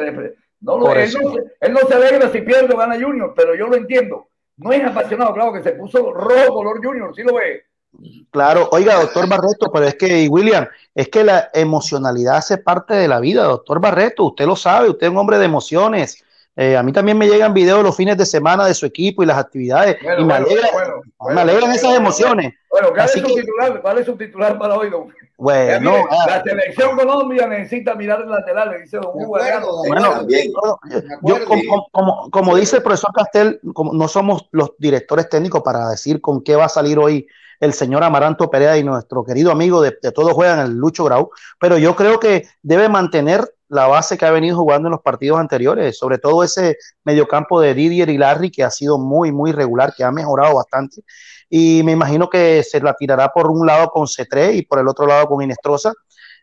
No, 0.65 0.79
no, 0.79 0.93
él, 0.95 1.11
no, 1.23 1.35
él 1.61 1.73
no 1.73 1.81
se 1.81 1.95
alegra 1.95 2.31
si 2.31 2.41
pierde 2.41 2.73
o 2.73 2.79
gana 2.79 2.95
Junior, 2.95 3.35
pero 3.37 3.55
yo 3.55 3.67
lo 3.67 3.77
entiendo. 3.77 4.29
No 4.57 4.73
es 4.73 4.83
apasionado, 4.83 5.35
claro 5.35 5.53
que 5.53 5.62
se 5.62 5.73
puso 5.73 6.12
rojo 6.12 6.55
color 6.55 6.83
Junior, 6.83 7.15
sí 7.15 7.23
lo 7.23 7.35
ve. 7.35 7.65
Claro, 8.31 8.69
oiga, 8.73 8.95
doctor 8.95 9.29
Barreto, 9.29 9.71
pero 9.71 9.87
es 9.87 9.95
que, 9.95 10.27
William, 10.29 10.67
es 10.95 11.09
que 11.09 11.23
la 11.23 11.51
emocionalidad 11.53 12.39
hace 12.39 12.59
parte 12.59 12.95
de 12.95 13.07
la 13.07 13.21
vida, 13.21 13.45
doctor 13.45 13.79
Barreto, 13.79 14.25
usted 14.25 14.47
lo 14.47 14.57
sabe, 14.57 14.89
usted 14.89 15.07
es 15.07 15.12
un 15.12 15.19
hombre 15.19 15.39
de 15.39 15.45
emociones. 15.45 16.25
Eh, 16.57 16.76
a 16.76 16.82
mí 16.84 16.92
también 16.92 17.18
me 17.18 17.26
llegan 17.26 17.52
videos 17.52 17.82
los 17.82 17.96
fines 17.96 18.16
de 18.16 18.24
semana 18.24 18.66
de 18.66 18.74
su 18.74 18.86
equipo 18.86 19.22
y 19.22 19.26
las 19.26 19.38
actividades, 19.38 19.96
y 20.00 20.24
me, 20.24 20.34
alegran 20.34 21.72
esas 21.72 21.96
emociones. 21.96 22.55
Bueno, 22.70 22.90
¿cuál, 22.90 23.07
es 23.07 23.12
su, 23.12 23.22
titular, 23.22 23.82
¿cuál 23.82 23.98
es 23.98 24.07
su 24.07 24.16
titular 24.16 24.57
para 24.59 24.76
hoy, 24.76 24.90
don? 24.90 25.12
Bueno, 25.36 25.94
ah. 26.09 26.24
la 26.28 26.42
selección 26.44 26.96
Colombia 26.96 27.48
necesita 27.48 27.96
mirar 27.96 28.20
el 28.20 28.30
lateral, 28.30 28.70
le 28.70 28.82
dice 28.82 28.98
don 28.98 29.11
Hugo 29.14 29.36
Bueno, 29.88 30.28
yo, 31.22 31.44
como, 31.44 31.88
como, 31.90 32.30
como, 32.30 32.57
dice 32.57 32.76
el 32.76 32.82
profesor 32.84 33.12
Castel, 33.12 33.61
como 33.72 33.92
no 33.92 34.07
somos 34.07 34.48
los 34.52 34.74
directores 34.78 35.28
técnicos 35.28 35.62
para 35.62 35.88
decir 35.88 36.20
con 36.20 36.42
qué 36.42 36.55
va 36.55 36.66
a 36.66 36.68
salir 36.68 37.00
hoy 37.00 37.26
el 37.61 37.72
señor 37.72 38.05
Amaranto 38.05 38.50
Perea 38.50 38.76
y 38.76 38.84
nuestro 38.84 39.24
querido 39.24 39.50
amigo 39.50 39.82
de, 39.82 39.92
todos 40.14 40.32
juegan, 40.32 40.61
el 40.61 40.76
Lucho 40.76 41.05
Grau, 41.05 41.30
pero 41.59 41.78
yo 41.78 41.96
creo 41.96 42.20
que 42.20 42.46
debe 42.62 42.88
mantener 42.88 43.44
la 43.69 43.87
base 43.87 44.19
que 44.19 44.27
ha 44.27 44.31
venido 44.31 44.57
jugando 44.57 44.89
en 44.89 44.93
los 44.93 45.03
partidos 45.03 45.39
anteriores, 45.39 45.99
sobre 45.99 46.19
todo 46.19 46.45
ese 46.45 46.77
mediocampo 47.05 47.61
de 47.61 47.75
Didier 47.75 48.09
y 48.11 48.19
Larry, 48.19 48.51
que 48.51 48.65
ha 48.65 48.71
sido 48.71 48.99
muy, 48.99 49.33
muy 49.33 49.53
regular, 49.53 49.95
que 49.97 50.05
ha 50.05 50.12
mejorado 50.12 50.57
bastante. 50.57 51.03
Y 51.49 51.83
me 51.85 51.93
imagino 51.93 52.29
que 52.29 52.62
se 52.62 52.81
la 52.81 52.95
tirará 52.95 53.31
por 53.33 53.51
un 53.51 53.67
lado 53.67 53.89
con 53.89 54.07
C3 54.07 54.57
y 54.57 54.62
por 54.62 54.79
el 54.79 54.89
otro 54.89 55.07
lado 55.07 55.27
con 55.27 55.43
Inestrosa. 55.43 55.93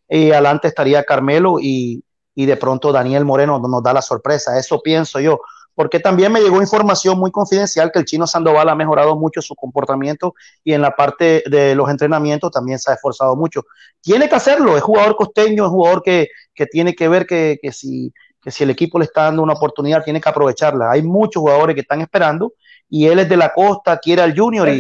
y 0.10 0.32
adelante 0.32 0.68
estaría 0.68 1.04
Carmelo 1.04 1.58
y, 1.60 2.04
y 2.36 2.46
de 2.46 2.58
pronto 2.58 2.92
Daniel 2.92 3.26
Moreno 3.26 3.60
nos 3.60 3.84
da 3.84 3.94
la 3.94 4.02
sorpresa. 4.02 4.58
Eso 4.58 4.82
pienso 4.82 5.20
yo 5.20 5.40
porque 5.76 6.00
también 6.00 6.32
me 6.32 6.42
llegó 6.42 6.62
información 6.62 7.18
muy 7.18 7.32
confidencial 7.32 7.92
que 7.92 8.00
el 8.00 8.06
chino 8.06 8.28
Sandoval 8.28 8.70
ha 8.70 8.76
mejorado 8.76 9.16
mucho 9.16 9.42
su 9.42 9.56
comportamiento 9.56 10.34
y 10.64 10.74
en 10.74 10.82
la 10.82 10.92
parte 10.92 11.44
de 11.46 11.76
los 11.76 11.90
entrenamientos 11.90 12.52
también 12.52 12.80
se 12.80 12.92
ha 12.92 12.96
esforzado 12.96 13.36
mucho. 13.36 13.64
Tiene 14.02 14.28
que 14.28 14.36
hacerlo, 14.36 14.78
es 14.78 14.84
jugador 14.84 15.16
costeño, 15.16 15.66
es 15.66 15.72
jugador 15.72 16.04
que, 16.04 16.28
que 16.54 16.66
tiene 16.66 16.94
que 16.94 17.08
ver 17.08 17.26
que, 17.26 17.58
que, 17.62 17.72
si, 17.72 18.14
que 18.42 18.52
si 18.52 18.64
el 18.64 18.70
equipo 18.70 19.00
le 19.00 19.06
está 19.06 19.24
dando 19.24 19.44
una 19.44 19.54
oportunidad, 19.54 20.04
tiene 20.04 20.20
que 20.20 20.30
aprovecharla. 20.30 20.92
Hay 20.92 21.02
muchos 21.04 21.42
jugadores 21.42 21.76
que 21.76 21.82
están 21.82 22.02
esperando 22.02 22.54
y 22.90 23.08
él 23.08 23.20
es 23.20 23.30
de 23.30 23.38
la 23.38 23.54
costa, 23.54 23.98
quiere 23.98 24.22
al 24.22 24.38
Junior. 24.38 24.68
Y... 24.68 24.80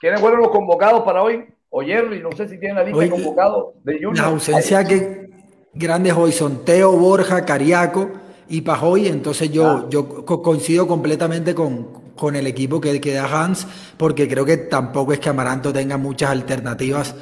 ¿Quiénes 0.00 0.20
fueron 0.20 0.40
los 0.40 0.50
convocados 0.50 1.02
para 1.02 1.22
hoy? 1.22 1.44
O 1.70 1.80
Jerry, 1.82 2.20
no 2.20 2.30
sé 2.32 2.48
si 2.48 2.58
tiene 2.58 2.74
la 2.74 2.84
lista 2.84 3.00
de 3.00 3.10
convocados 3.10 3.74
de 3.82 3.94
Junior. 3.94 4.16
La 4.16 4.24
ausencia 4.26 4.84
que 4.84 5.30
grandes 5.72 6.12
hoy 6.12 6.32
son 6.32 6.64
Teo, 6.64 6.92
Borja, 6.92 7.44
Cariaco 7.44 8.21
y 8.52 8.60
Pajoy, 8.60 9.08
entonces 9.08 9.50
yo, 9.50 9.66
ah. 9.66 9.86
yo 9.88 10.26
coincido 10.26 10.86
completamente 10.86 11.54
con, 11.54 12.12
con 12.14 12.36
el 12.36 12.46
equipo 12.46 12.82
que 12.82 13.00
queda 13.00 13.24
Hans, 13.24 13.66
porque 13.96 14.28
creo 14.28 14.44
que 14.44 14.58
tampoco 14.58 15.14
es 15.14 15.20
que 15.20 15.30
Amaranto 15.30 15.72
tenga 15.72 15.96
muchas 15.96 16.28
alternativas. 16.28 17.14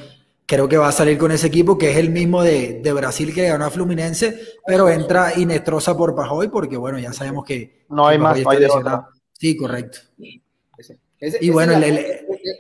Creo 0.45 0.69
que 0.69 0.77
va 0.77 0.89
a 0.89 0.93
salir 0.93 1.19
con 1.19 1.31
ese 1.31 1.47
equipo 1.47 1.79
que 1.79 1.93
es 1.93 1.99
el 1.99 2.11
mismo 2.11 2.43
de, 2.43 2.81
de 2.83 2.93
Brasil 2.93 3.33
que 3.33 3.47
ganó 3.47 3.65
a 3.65 3.71
Fluminense, 3.71 4.41
pero 4.67 4.89
entra 4.89 5.39
Inestrosa 5.39 5.97
por 5.97 6.17
Pajoy, 6.17 6.49
porque 6.49 6.77
bueno, 6.77 6.99
ya 6.99 7.13
sabemos 7.13 7.45
que 7.45 7.85
no 7.91 8.09
hay 8.09 8.19
más. 8.19 8.37
No 8.41 8.51
hay 8.51 8.67
sí, 9.33 9.57
correcto. 9.57 9.99
y 10.19 11.51
bueno, 11.51 11.75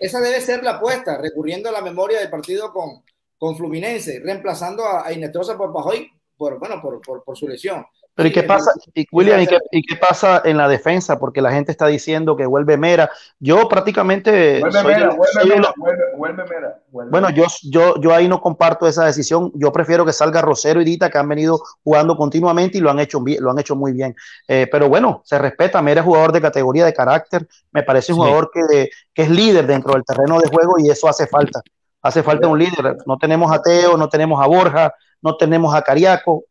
esa 0.00 0.20
debe 0.20 0.40
ser 0.40 0.62
la 0.62 0.76
apuesta, 0.76 1.18
recurriendo 1.18 1.70
a 1.70 1.72
la 1.72 1.82
memoria 1.82 2.20
del 2.20 2.30
partido 2.30 2.72
con, 2.72 3.02
con 3.36 3.56
Fluminense, 3.56 4.20
reemplazando 4.20 4.84
a, 4.86 5.12
Inestrosa 5.12 5.58
por 5.58 5.72
Pajoy, 5.72 6.08
por, 6.36 6.60
bueno, 6.60 6.80
por, 6.80 7.00
por, 7.00 7.24
por 7.24 7.36
su 7.36 7.48
lesión. 7.48 7.84
Pero 8.14 8.28
¿y 8.28 8.32
qué 8.32 8.42
pasa, 8.42 8.72
William, 9.12 9.40
¿y 9.70 9.82
qué, 9.82 9.96
pasa 9.96 10.42
en 10.44 10.56
la 10.56 10.68
defensa? 10.68 11.18
Porque 11.18 11.40
la 11.40 11.52
gente 11.52 11.70
está 11.70 11.86
diciendo 11.86 12.36
que 12.36 12.44
vuelve 12.44 12.76
Mera. 12.76 13.11
Yo 13.38 13.68
prácticamente... 13.68 14.61
Vuelve 14.61 14.84
Mera, 14.84 16.76
Bueno, 16.90 17.30
yo, 17.30 17.44
yo, 17.62 18.00
yo 18.00 18.14
ahí 18.14 18.28
no 18.28 18.40
comparto 18.40 18.86
esa 18.86 19.04
decisión. 19.04 19.52
Yo 19.54 19.72
prefiero 19.72 20.04
que 20.04 20.12
salga 20.12 20.42
Rosero 20.42 20.82
y 20.82 20.84
Dita, 20.84 21.08
que 21.08 21.18
han 21.18 21.28
venido 21.28 21.62
jugando 21.82 22.16
continuamente 22.16 22.78
y 22.78 22.80
lo 22.80 22.90
han 22.90 22.98
hecho, 22.98 23.22
lo 23.38 23.50
han 23.50 23.58
hecho 23.58 23.76
muy 23.76 23.92
bien. 23.92 24.14
Eh, 24.48 24.68
pero 24.70 24.88
bueno, 24.88 25.22
se 25.24 25.38
respeta. 25.38 25.80
Mera 25.80 26.00
es 26.00 26.06
jugador 26.06 26.32
de 26.32 26.42
categoría, 26.42 26.84
de 26.84 26.92
carácter. 26.92 27.46
Me 27.70 27.84
parece 27.84 28.12
un 28.12 28.18
jugador 28.18 28.50
que, 28.52 28.90
que 29.14 29.22
es 29.22 29.30
líder 29.30 29.66
dentro 29.66 29.94
del 29.94 30.04
terreno 30.04 30.38
de 30.40 30.48
juego 30.48 30.74
y 30.78 30.90
eso 30.90 31.08
hace 31.08 31.26
falta. 31.26 31.62
Hace 32.02 32.22
falta 32.22 32.48
un 32.48 32.58
líder. 32.58 32.96
No 33.06 33.16
tenemos 33.18 33.52
a 33.52 33.62
Teo, 33.62 33.96
no 33.96 34.08
tenemos 34.08 34.42
a 34.42 34.46
Borja, 34.46 34.92
no 35.22 35.36
tenemos 35.36 35.74
a 35.74 35.82
Cariaco 35.82 36.44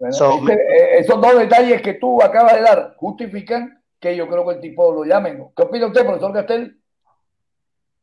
eh, 0.00 0.98
esos 0.98 1.20
dos 1.20 1.38
detalles 1.38 1.80
que 1.82 1.94
tú 1.94 2.22
acabas 2.22 2.54
de 2.54 2.62
dar 2.62 2.94
justifican 2.96 3.82
que 4.00 4.14
yo 4.14 4.28
creo 4.28 4.46
que 4.46 4.54
el 4.54 4.60
tipo 4.60 4.92
lo 4.92 5.04
llamen. 5.04 5.48
¿Qué 5.56 5.62
opina 5.62 5.86
usted, 5.86 6.04
profesor 6.04 6.32
Castel? 6.32 6.78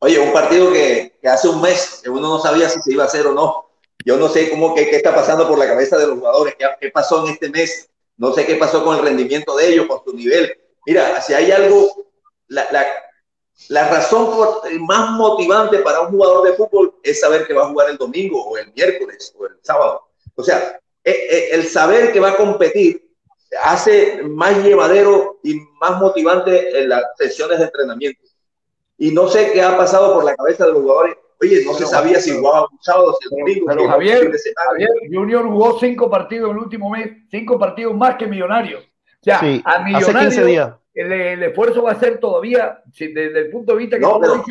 Oye, 0.00 0.18
un 0.18 0.32
partido 0.32 0.72
que, 0.72 1.16
que, 1.20 1.28
hace 1.28 1.48
un 1.48 1.62
mes 1.62 2.02
uno 2.06 2.28
no 2.28 2.38
sabía 2.38 2.68
si 2.68 2.80
se 2.80 2.92
iba 2.92 3.04
a 3.04 3.06
hacer 3.06 3.26
o 3.26 3.32
no. 3.32 3.70
Yo 4.04 4.16
no 4.16 4.28
sé 4.28 4.50
cómo 4.50 4.74
qué, 4.74 4.90
qué 4.90 4.96
está 4.96 5.14
pasando 5.14 5.48
por 5.48 5.56
la 5.56 5.66
cabeza 5.66 5.96
de 5.96 6.06
los 6.06 6.18
jugadores, 6.18 6.56
qué, 6.58 6.66
qué, 6.80 6.90
pasó 6.90 7.24
en 7.24 7.32
este 7.32 7.48
mes. 7.48 7.88
No 8.16 8.32
sé 8.32 8.44
qué 8.44 8.56
pasó 8.56 8.84
con 8.84 8.96
el 8.96 9.02
rendimiento 9.02 9.56
de 9.56 9.68
ellos, 9.68 9.86
con 9.86 10.04
su 10.04 10.14
nivel. 10.14 10.52
Mira, 10.86 11.20
si 11.22 11.32
hay 11.32 11.50
algo, 11.50 11.90
la, 12.48 12.70
la, 12.70 12.86
la 13.68 13.88
razón 13.88 14.30
más 14.80 15.10
motivante 15.12 15.78
para 15.78 16.02
un 16.02 16.10
jugador 16.10 16.48
de 16.48 16.54
fútbol 16.54 16.94
es 17.02 17.20
saber 17.20 17.46
que 17.46 17.54
va 17.54 17.62
a 17.62 17.68
jugar 17.68 17.88
el 17.88 17.96
domingo 17.96 18.44
o 18.44 18.58
el 18.58 18.72
miércoles 18.74 19.34
o 19.38 19.46
el 19.46 19.58
sábado. 19.62 20.08
O 20.34 20.42
sea, 20.42 20.58
eh, 20.58 20.72
eh, 20.72 20.83
el 21.04 21.64
saber 21.68 22.12
que 22.12 22.20
va 22.20 22.30
a 22.30 22.36
competir 22.36 23.04
hace 23.62 24.22
más 24.22 24.62
llevadero 24.62 25.38
y 25.42 25.60
más 25.80 26.00
motivante 26.00 26.80
en 26.80 26.88
las 26.88 27.02
sesiones 27.16 27.58
de 27.58 27.64
entrenamiento. 27.66 28.20
Y 28.98 29.10
no 29.10 29.28
sé 29.28 29.52
qué 29.52 29.62
ha 29.62 29.76
pasado 29.76 30.14
por 30.14 30.24
la 30.24 30.34
cabeza 30.34 30.66
de 30.66 30.72
los 30.72 30.82
jugadores. 30.82 31.16
Oye, 31.40 31.64
no 31.64 31.74
se 31.74 31.84
sabía 31.84 32.20
si 32.20 32.30
jugaba 32.30 32.68
un 32.70 32.78
sábado, 32.80 33.16
si 33.20 33.26
el 33.26 33.40
domingo. 33.40 33.66
Pero, 33.68 33.88
Javier, 33.88 34.32
Javier, 34.68 34.90
Junior 35.12 35.46
jugó 35.46 35.78
cinco 35.78 36.08
partidos 36.08 36.50
en 36.50 36.56
el 36.56 36.62
último 36.62 36.90
mes, 36.90 37.10
cinco 37.30 37.58
partidos 37.58 37.94
más 37.94 38.16
que 38.16 38.26
Millonarios. 38.26 38.82
O 38.82 39.24
sea, 39.24 39.40
a 39.64 39.78
Millonarios 39.80 40.74
el, 40.94 41.10
el, 41.10 41.42
esfuerzo 41.42 41.82
va 41.82 41.90
a 41.90 41.98
ser 41.98 42.20
todavía 42.20 42.80
desde 42.96 43.36
el 43.40 43.50
punto 43.50 43.72
de 43.72 43.78
vista 43.78 43.96
que 43.96 44.02
no, 44.02 44.20
pero, 44.20 44.44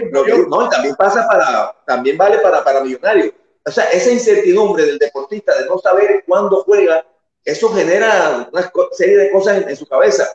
no, 0.49 0.67
también 0.67 0.93
pasa 0.95 1.25
para, 1.25 1.73
también 1.85 2.17
vale 2.17 2.39
para, 2.39 2.61
para 2.61 2.81
Millonarios 2.81 3.31
o 3.65 3.71
sea, 3.71 3.85
esa 3.85 4.11
incertidumbre 4.11 4.85
del 4.85 4.97
deportista 4.97 5.57
de 5.57 5.65
no 5.67 5.77
saber 5.77 6.23
cuándo 6.27 6.63
juega, 6.63 7.05
eso 7.45 7.69
genera 7.69 8.49
una 8.51 8.71
serie 8.91 9.17
de 9.17 9.31
cosas 9.31 9.65
en, 9.67 9.75
su 9.75 9.85
cabeza. 9.85 10.27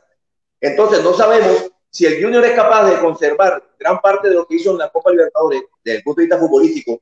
Entonces, 0.61 1.03
no 1.03 1.15
sabemos 1.15 1.71
si 1.91 2.07
el 2.07 2.23
Junior 2.23 2.45
es 2.45 2.53
capaz 2.53 2.91
de 2.91 3.01
conservar 3.01 3.63
gran 3.79 4.01
parte 4.01 4.29
de 4.29 4.35
lo 4.35 4.47
que 4.47 4.57
hizo 4.57 4.73
en 4.73 4.79
la 4.79 4.91
Copa 4.91 5.11
Libertadores 5.11 5.63
desde 5.83 5.99
el 5.99 6.05
punto 6.05 6.21
de 6.21 6.27
vista 6.27 6.39
futbolístico, 6.39 7.01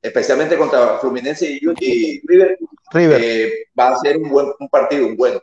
especialmente 0.00 0.56
contra 0.56 0.98
Fluminense 0.98 1.46
y, 1.50 2.20
River, 2.26 2.58
eh, 2.94 3.66
va 3.78 3.90
a 3.90 3.98
ser 3.98 4.16
un 4.18 4.30
buen 4.30 4.52
un 4.58 4.68
partido, 4.68 5.06
un 5.06 5.16
bueno. 5.16 5.40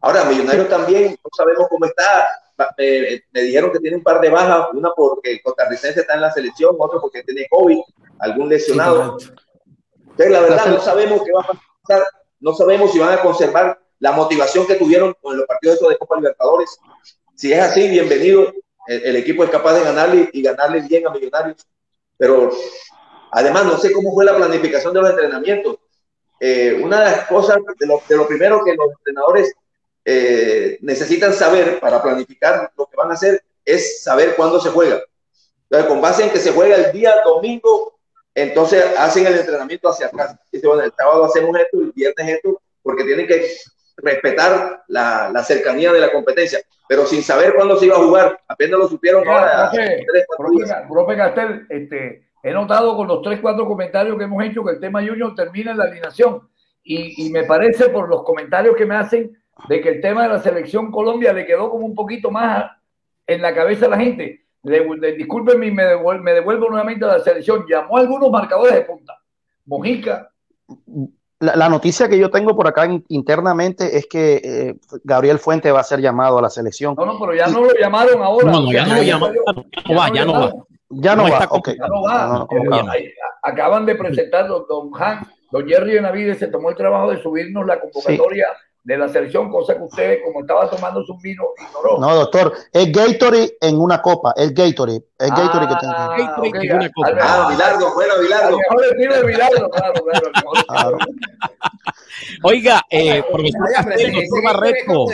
Ahora, 0.00 0.24
Millonarios 0.24 0.68
también, 0.68 1.16
no 1.24 1.30
sabemos 1.34 1.66
cómo 1.68 1.86
está. 1.86 2.28
Eh, 2.78 3.22
me 3.32 3.42
dijeron 3.42 3.72
que 3.72 3.80
tiene 3.80 3.96
un 3.96 4.02
par 4.02 4.20
de 4.20 4.30
bajas, 4.30 4.68
una 4.74 4.90
porque 4.94 5.40
Costarricense 5.42 6.00
está 6.00 6.14
en 6.14 6.20
la 6.20 6.30
selección, 6.30 6.76
otro 6.78 7.00
porque 7.00 7.22
tiene 7.22 7.46
COVID, 7.50 7.78
algún 8.20 8.48
lesionado. 8.48 9.16
Entonces, 10.16 10.32
la 10.32 10.40
verdad, 10.40 10.66
no 10.66 10.80
sabemos 10.80 11.22
qué 11.24 11.32
va 11.32 11.40
a 11.40 11.60
pasar, 11.82 12.06
no 12.38 12.54
sabemos 12.54 12.92
si 12.92 13.00
van 13.00 13.18
a 13.18 13.20
conservar 13.20 13.80
la 13.98 14.12
motivación 14.12 14.64
que 14.64 14.76
tuvieron 14.76 15.12
con 15.20 15.36
los 15.36 15.44
partidos 15.44 15.80
de 15.80 15.98
Copa 15.98 16.16
Libertadores. 16.16 16.78
Si 17.34 17.52
es 17.52 17.58
así, 17.58 17.88
bienvenido. 17.88 18.52
El, 18.86 19.16
equipo 19.16 19.42
es 19.42 19.50
capaz 19.50 19.74
de 19.74 19.82
ganarle 19.82 20.30
y 20.32 20.40
ganarle 20.40 20.82
bien 20.82 21.04
a 21.08 21.10
Millonarios. 21.10 21.66
Pero 22.16 22.52
además, 23.32 23.64
no 23.64 23.76
sé 23.76 23.90
cómo 23.90 24.14
fue 24.14 24.24
la 24.24 24.36
planificación 24.36 24.94
de 24.94 25.00
los 25.00 25.10
entrenamientos. 25.10 25.78
Eh, 26.38 26.80
una 26.80 27.00
de 27.00 27.10
las 27.10 27.26
cosas, 27.26 27.56
de 27.76 27.86
lo, 27.86 28.00
de 28.08 28.16
lo, 28.16 28.28
primero 28.28 28.62
que 28.64 28.74
los 28.74 28.92
entrenadores 28.98 29.52
eh, 30.04 30.78
necesitan 30.82 31.32
saber 31.32 31.80
para 31.80 32.00
planificar 32.00 32.70
lo 32.76 32.86
que 32.86 32.96
van 32.96 33.10
a 33.10 33.14
hacer 33.14 33.42
es 33.64 34.04
saber 34.04 34.36
cuándo 34.36 34.60
se 34.60 34.70
juega. 34.70 35.02
Entonces, 35.64 35.88
con 35.88 36.00
base 36.00 36.22
en 36.22 36.30
que 36.30 36.38
se 36.38 36.52
juega 36.52 36.76
el 36.76 36.92
día 36.92 37.16
domingo 37.24 37.93
entonces 38.34 38.84
hacen 38.98 39.26
el 39.26 39.38
entrenamiento 39.38 39.88
hacia 39.88 40.06
atrás. 40.06 40.36
Dicen, 40.50 40.68
bueno, 40.68 40.84
el 40.84 40.92
sábado 40.92 41.24
hacemos 41.24 41.56
esto, 41.58 41.80
el 41.80 41.92
viernes 41.92 42.28
esto, 42.28 42.60
porque 42.82 43.04
tienen 43.04 43.26
que 43.26 43.46
respetar 43.96 44.82
la, 44.88 45.30
la, 45.32 45.44
cercanía 45.44 45.92
de 45.92 46.00
la 46.00 46.10
competencia, 46.10 46.58
pero 46.88 47.06
sin 47.06 47.22
saber 47.22 47.54
cuándo 47.54 47.76
se 47.76 47.86
iba 47.86 47.96
a 47.96 48.00
jugar, 48.02 48.40
apenas 48.48 48.80
lo 48.80 48.88
supieron 48.88 49.26
ahora. 49.28 49.70
Profe 50.88 51.16
Castel, 51.16 51.66
este, 51.68 52.26
he 52.42 52.52
notado 52.52 52.96
con 52.96 53.06
los 53.06 53.22
tres, 53.22 53.38
cuatro 53.40 53.66
comentarios 53.66 54.18
que 54.18 54.24
hemos 54.24 54.44
hecho 54.44 54.64
que 54.64 54.72
el 54.72 54.80
tema 54.80 55.06
Junior 55.06 55.34
termina 55.36 55.70
en 55.70 55.78
la 55.78 55.84
alineación 55.84 56.48
y, 56.82 57.26
y 57.26 57.30
me 57.30 57.44
parece 57.44 57.88
por 57.88 58.08
los 58.08 58.24
comentarios 58.24 58.76
que 58.76 58.84
me 58.84 58.96
hacen 58.96 59.38
de 59.68 59.80
que 59.80 59.90
el 59.90 60.00
tema 60.00 60.24
de 60.24 60.30
la 60.30 60.42
selección 60.42 60.90
Colombia 60.90 61.32
le 61.32 61.46
quedó 61.46 61.70
como 61.70 61.86
un 61.86 61.94
poquito 61.94 62.32
más 62.32 62.72
en 63.26 63.40
la 63.40 63.54
cabeza 63.54 63.86
a 63.86 63.90
la 63.90 63.98
gente 63.98 64.43
discúlpenme 64.64 65.66
y 65.66 65.70
me 65.70 65.84
devuelvo, 65.84 66.22
me 66.22 66.32
devuelvo 66.32 66.68
nuevamente 66.68 67.04
a 67.04 67.08
la 67.08 67.20
selección. 67.20 67.64
Llamó 67.68 67.96
a 67.96 68.00
algunos 68.00 68.30
marcadores 68.30 68.74
de 68.74 68.82
punta. 68.82 69.18
Mojica. 69.66 70.30
La, 71.40 71.68
noticia 71.68 72.08
que 72.08 72.18
yo 72.18 72.30
tengo 72.30 72.56
por 72.56 72.66
acá 72.66 72.88
internamente 73.08 73.98
es 73.98 74.06
que 74.06 74.40
eh, 74.42 74.76
Gabriel 75.02 75.38
Fuente 75.38 75.70
va 75.72 75.80
a 75.80 75.84
ser 75.84 76.00
llamado 76.00 76.38
a 76.38 76.42
la 76.42 76.48
selección. 76.48 76.94
No, 76.96 77.04
no, 77.04 77.18
pero 77.18 77.34
ya 77.34 77.48
no 77.48 77.64
lo 77.64 77.74
llamaron 77.74 78.22
ahora. 78.22 78.50
No, 78.50 78.60
no, 78.62 78.72
ya 78.72 78.86
no 78.86 78.94
lo 78.94 79.02
llamaron. 79.02 79.36
Ya 79.74 79.82
no 79.86 79.94
va, 79.96 80.12
ya 80.12 80.24
no 80.24 80.32
va. 80.32 80.52
Ya 80.88 81.16
no 81.16 81.22
va. 81.24 81.48
Okay. 81.50 81.76
Ya 81.76 81.88
no 81.88 82.02
va. 82.02 82.46
Acaban 83.42 83.84
de 83.84 83.94
presentar 83.94 84.48
don 84.48 84.90
Han, 84.98 85.26
don 85.50 85.66
Jerry 85.66 85.94
Benavides 85.94 86.38
se 86.38 86.46
tomó 86.46 86.70
el 86.70 86.76
trabajo 86.76 87.10
de 87.10 87.22
subirnos 87.22 87.66
la 87.66 87.78
convocatoria 87.78 88.46
de 88.84 88.98
la 88.98 89.08
selección, 89.08 89.50
cosa 89.50 89.74
que 89.74 89.82
usted, 89.82 90.18
como 90.24 90.40
estaba 90.40 90.68
tomando 90.68 91.02
su 91.04 91.16
vino, 91.16 91.44
ignoró. 91.58 91.98
No, 91.98 92.14
doctor, 92.14 92.52
es 92.70 92.92
Gatorade 92.92 93.56
en 93.62 93.80
una 93.80 94.02
copa, 94.02 94.34
es 94.36 94.52
Gatorade, 94.52 95.02
es 95.18 95.30
Gatorade 95.30 95.68
que 95.68 95.74
tengo. 95.80 95.92
Gatorade 95.92 96.66
en 96.66 96.76
una 96.76 96.92
copa. 96.92 97.12
Ah, 97.20 97.48
Bilardo, 97.50 97.94
bueno, 97.94 98.14
Bilardo. 98.20 98.58
de 98.86 99.26
Bilardo, 99.26 99.70
claro, 99.70 99.94
claro. 100.68 100.98
Oiga, 102.42 102.82
eh, 102.90 103.22
profesor 103.32 103.72
Castel, 103.74 104.12
doctor 104.12 104.42
Barreto, 104.44 105.06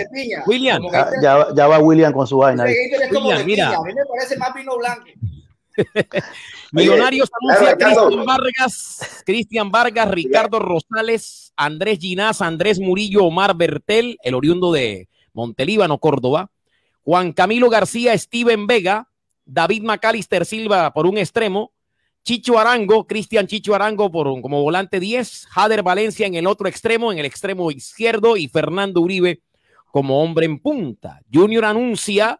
William. 0.46 0.82
Ya, 1.22 1.46
ya, 1.54 1.66
va 1.68 1.78
William 1.78 2.12
con 2.12 2.26
su 2.26 2.38
vaina. 2.38 2.64
William, 2.64 3.46
mira. 3.46 3.68
A 3.68 3.82
mí 3.82 3.94
me 3.94 4.04
parece 4.04 4.36
más 4.36 4.52
vino 4.52 4.76
blanco. 4.76 5.04
Millonarios 6.72 7.30
anuncia 7.40 7.76
Cristian 7.76 8.24
Vargas, 8.24 9.22
Cristian 9.26 9.70
Vargas, 9.70 10.10
Ricardo 10.10 10.58
Rosales, 10.58 11.52
Andrés 11.56 11.98
Ginás, 11.98 12.40
Andrés 12.42 12.78
Murillo, 12.78 13.24
Omar 13.24 13.56
Bertel, 13.56 14.18
el 14.22 14.34
oriundo 14.34 14.72
de 14.72 15.08
Montelíbano, 15.32 15.98
Córdoba, 15.98 16.50
Juan 17.02 17.32
Camilo 17.32 17.70
García, 17.70 18.16
Steven 18.16 18.66
Vega, 18.66 19.08
David 19.44 19.82
Macalister 19.82 20.44
Silva 20.46 20.92
por 20.92 21.06
un 21.06 21.18
extremo, 21.18 21.72
Chicho 22.22 22.58
Arango, 22.58 23.06
Cristian 23.06 23.46
Chicho 23.46 23.74
Arango 23.74 24.10
por, 24.10 24.40
como 24.42 24.62
volante 24.62 25.00
10, 25.00 25.46
Jader 25.50 25.82
Valencia 25.82 26.26
en 26.26 26.34
el 26.34 26.46
otro 26.46 26.68
extremo, 26.68 27.12
en 27.12 27.18
el 27.18 27.24
extremo 27.24 27.70
izquierdo, 27.70 28.36
y 28.36 28.48
Fernando 28.48 29.00
Uribe 29.00 29.42
como 29.90 30.22
hombre 30.22 30.46
en 30.46 30.58
punta. 30.58 31.20
Junior 31.32 31.64
anuncia, 31.64 32.39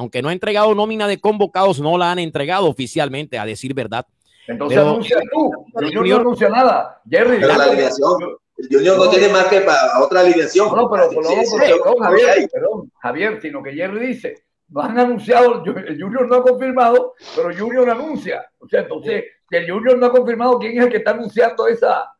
aunque 0.00 0.22
no 0.22 0.30
ha 0.30 0.32
entregado 0.32 0.74
nómina 0.74 1.06
de 1.06 1.20
convocados, 1.20 1.78
no 1.78 1.98
la 1.98 2.10
han 2.10 2.18
entregado 2.18 2.66
oficialmente, 2.66 3.38
a 3.38 3.44
decir 3.44 3.74
verdad. 3.74 4.06
Entonces 4.46 4.78
anuncia 4.78 5.18
tú. 5.30 5.52
Junior, 5.74 6.22
no 6.22 6.28
anuncia 6.28 6.48
nada. 6.48 7.02
Jerry, 7.08 7.36
pero 7.38 7.48
la 7.48 7.64
alineación. 7.64 8.14
El 8.56 8.68
Junior 8.70 8.96
no, 8.96 9.10
tiene 9.10 9.28
más 9.28 9.44
que 9.44 9.60
para 9.60 10.00
otra 10.00 10.20
alineación. 10.20 10.74
No, 10.74 10.90
pero, 10.90 11.10
pero, 11.10 11.22
sí, 11.22 11.56
perdón, 11.58 11.98
Javier, 12.00 12.48
perdón, 12.50 12.92
Javier, 12.98 13.38
sino 13.42 13.62
que 13.62 13.72
Jerry 13.72 14.06
dice, 14.06 14.34
no 14.68 14.80
han 14.80 14.98
anunciado, 14.98 15.62
el 15.64 16.02
Junior 16.02 16.26
no 16.26 16.36
ha 16.36 16.42
confirmado, 16.42 17.14
pero 17.36 17.54
Junior 17.54 17.90
anuncia. 17.90 18.50
O 18.58 18.66
sea, 18.66 18.80
entonces, 18.80 19.24
si 19.50 19.56
el 19.56 19.70
Junior 19.70 19.98
no 19.98 20.06
ha 20.06 20.10
confirmado 20.10 20.58
quién 20.58 20.78
es 20.78 20.84
el 20.84 20.90
que 20.90 20.96
está 20.96 21.10
anunciando 21.10 21.68
esa 21.68 22.10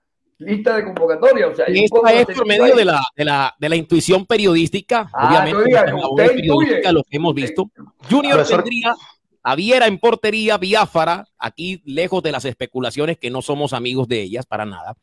lista 0.41 0.77
de 0.77 0.85
convocatoria. 0.85 1.49
O 1.49 1.55
sea, 1.55 1.67
y 1.69 1.85
esto 1.85 2.07
es 2.07 2.27
por 2.27 2.47
medio 2.47 2.75
de 2.75 2.85
la, 2.85 3.01
de, 3.17 3.25
la, 3.25 3.55
de 3.59 3.69
la 3.69 3.77
intuición 3.77 4.27
periodística, 4.27 5.09
ah, 5.13 5.29
obviamente, 5.29 5.65
diga, 5.65 5.85
periodística, 6.17 6.93
lo 6.93 7.03
que 7.05 7.17
hemos 7.17 7.35
visto. 7.35 7.71
Junior 8.11 8.47
tendría 8.47 8.95
a 9.43 9.55
Viera 9.55 9.87
en 9.87 9.99
portería, 9.99 10.59
Biafara, 10.59 11.27
aquí 11.39 11.83
lejos 11.85 12.23
de 12.23 12.33
las 12.33 12.45
especulaciones 12.45 13.19
que 13.19 13.31
no 13.31 13.43
somos 13.43 13.73
amigos 13.73 14.09
de 14.09 14.23
ellas 14.23 14.47
para 14.47 14.67
nada. 14.67 14.97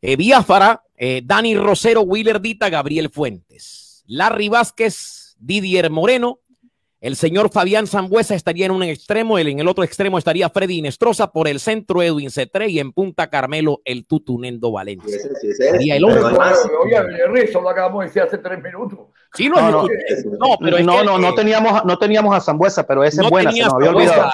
Eh, 0.00 0.16
Biafara, 0.16 0.82
eh, 0.96 1.22
Dani 1.24 1.56
Rosero, 1.56 2.02
Willer 2.02 2.40
Dita, 2.40 2.68
Gabriel 2.68 3.10
Fuentes, 3.10 4.04
Larry 4.06 4.48
Vázquez, 4.48 5.36
Didier 5.38 5.90
Moreno, 5.90 6.40
el 7.06 7.14
señor 7.14 7.50
Fabián 7.52 7.86
Zambuesa 7.86 8.34
estaría 8.34 8.66
en 8.66 8.72
un 8.72 8.82
extremo, 8.82 9.38
en 9.38 9.60
el 9.60 9.68
otro 9.68 9.84
extremo 9.84 10.18
estaría 10.18 10.50
Freddy 10.50 10.78
Inestrosa, 10.78 11.30
por 11.30 11.46
el 11.46 11.60
centro 11.60 12.02
Edwin 12.02 12.32
Cetre 12.32 12.68
y 12.68 12.80
en 12.80 12.92
Punta 12.92 13.30
Carmelo 13.30 13.80
el 13.84 14.06
Tutunendo 14.06 14.72
Valencia. 14.72 15.16
Sí, 15.16 15.28
sí, 15.40 15.52
sí, 15.52 15.64
Sería 15.70 15.96
el 15.96 16.04
hombre. 16.04 16.20
Oye, 16.24 17.44
eso 17.44 17.60
lo 17.60 17.70
acabamos 17.70 18.00
de 18.00 18.06
decir 18.06 18.22
hace 18.22 18.38
tres 18.38 18.60
minutos. 18.60 18.98
Sí, 19.34 19.48
no, 19.48 19.70
no, 19.70 19.82
no, 19.84 20.56
pero 20.60 20.80
no, 20.80 21.04
no, 21.04 21.16
no 21.16 21.32
teníamos, 21.32 21.84
no 21.84 21.96
teníamos 21.96 22.34
a 22.34 22.40
Zambuesa, 22.40 22.84
pero 22.84 23.04
esa 23.04 23.22
es 23.22 23.30
buena, 23.30 23.52
se 23.52 23.62
nos 23.62 23.74
había 23.74 23.90
olvidado. 23.90 24.30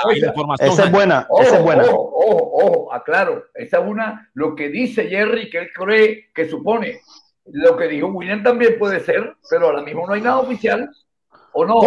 Esa 0.58 0.84
es 0.84 0.90
buena, 0.90 1.26
esa 1.40 1.56
es 1.58 1.62
buena. 1.62 1.84
Ojo, 1.90 2.06
ojo, 2.14 2.50
ojo, 2.54 2.94
aclaro, 2.94 3.44
esa 3.54 3.80
es 3.80 3.84
una, 3.86 4.30
lo 4.32 4.54
que 4.54 4.70
dice 4.70 5.08
Jerry, 5.08 5.50
que 5.50 5.58
él 5.58 5.68
cree, 5.74 6.30
que 6.34 6.48
supone. 6.48 7.00
Lo 7.44 7.76
que 7.76 7.88
dijo 7.88 8.06
William 8.06 8.42
también 8.42 8.78
puede 8.78 9.00
ser, 9.00 9.36
pero 9.50 9.66
ahora 9.66 9.82
mismo 9.82 10.06
no 10.06 10.14
hay 10.14 10.22
nada 10.22 10.38
oficial. 10.38 10.88
¿O 11.52 11.66
no? 11.66 11.80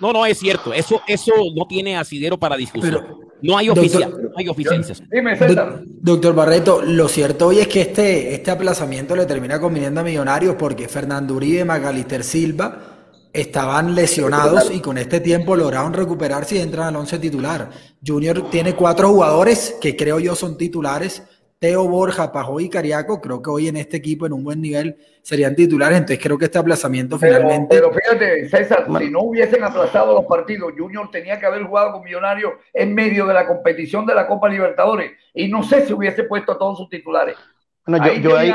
No, 0.00 0.12
no 0.12 0.26
es 0.26 0.38
cierto. 0.38 0.72
Eso, 0.72 1.00
eso 1.06 1.32
no 1.54 1.66
tiene 1.66 1.96
asidero 1.96 2.38
para 2.38 2.56
discusión. 2.56 3.04
no 3.42 3.56
hay 3.56 3.68
oficial, 3.68 4.10
no 4.22 4.30
hay 4.36 4.48
oficiales. 4.48 5.02
Dime, 5.10 5.36
César. 5.36 5.82
Doctor 5.86 6.34
Barreto, 6.34 6.82
lo 6.82 7.08
cierto 7.08 7.48
hoy 7.48 7.58
es 7.58 7.68
que 7.68 7.82
este, 7.82 8.34
este 8.34 8.50
aplazamiento 8.50 9.14
le 9.14 9.26
termina 9.26 9.60
conviniendo 9.60 10.00
a 10.00 10.04
Millonarios 10.04 10.56
porque 10.56 10.88
Fernando 10.88 11.34
Uribe, 11.34 11.64
Magalister 11.64 12.24
Silva 12.24 12.90
estaban 13.32 13.94
lesionados 13.94 14.70
y 14.72 14.80
con 14.80 14.98
este 14.98 15.20
tiempo 15.20 15.54
lograron 15.54 15.92
recuperarse 15.92 16.56
y 16.56 16.58
entran 16.60 16.88
al 16.88 16.96
once 16.96 17.18
titular. 17.18 17.70
Junior 18.04 18.50
tiene 18.50 18.74
cuatro 18.74 19.08
jugadores 19.08 19.76
que 19.80 19.96
creo 19.96 20.18
yo 20.18 20.34
son 20.34 20.56
titulares 20.56 21.22
Teo 21.60 21.86
Borja, 21.86 22.32
Pajoy 22.32 22.64
y 22.64 22.68
Cariaco, 22.70 23.20
creo 23.20 23.42
que 23.42 23.50
hoy 23.50 23.68
en 23.68 23.76
este 23.76 23.98
equipo 23.98 24.24
en 24.24 24.32
un 24.32 24.42
buen 24.42 24.62
nivel 24.62 24.96
serían 25.20 25.54
titulares, 25.54 25.98
entonces 25.98 26.18
creo 26.18 26.38
que 26.38 26.46
este 26.46 26.58
aplazamiento 26.58 27.18
finalmente... 27.18 27.76
Pero 27.76 27.92
fíjate, 27.92 28.48
César, 28.48 28.86
si 28.98 29.10
no 29.10 29.20
hubiesen 29.20 29.62
aplazado 29.62 30.14
los 30.14 30.24
partidos, 30.24 30.72
Junior 30.74 31.10
tenía 31.10 31.38
que 31.38 31.44
haber 31.44 31.64
jugado 31.64 31.92
con 31.92 32.02
Millonarios 32.02 32.54
en 32.72 32.94
medio 32.94 33.26
de 33.26 33.34
la 33.34 33.46
competición 33.46 34.06
de 34.06 34.14
la 34.14 34.26
Copa 34.26 34.48
Libertadores. 34.48 35.12
Y 35.34 35.48
no 35.48 35.62
sé 35.62 35.86
si 35.86 35.92
hubiese 35.92 36.24
puesto 36.24 36.52
a 36.52 36.58
todos 36.58 36.78
sus 36.78 36.88
titulares. 36.88 37.36
Bueno, 37.86 38.06
yo, 38.14 38.36
ahí, 38.36 38.52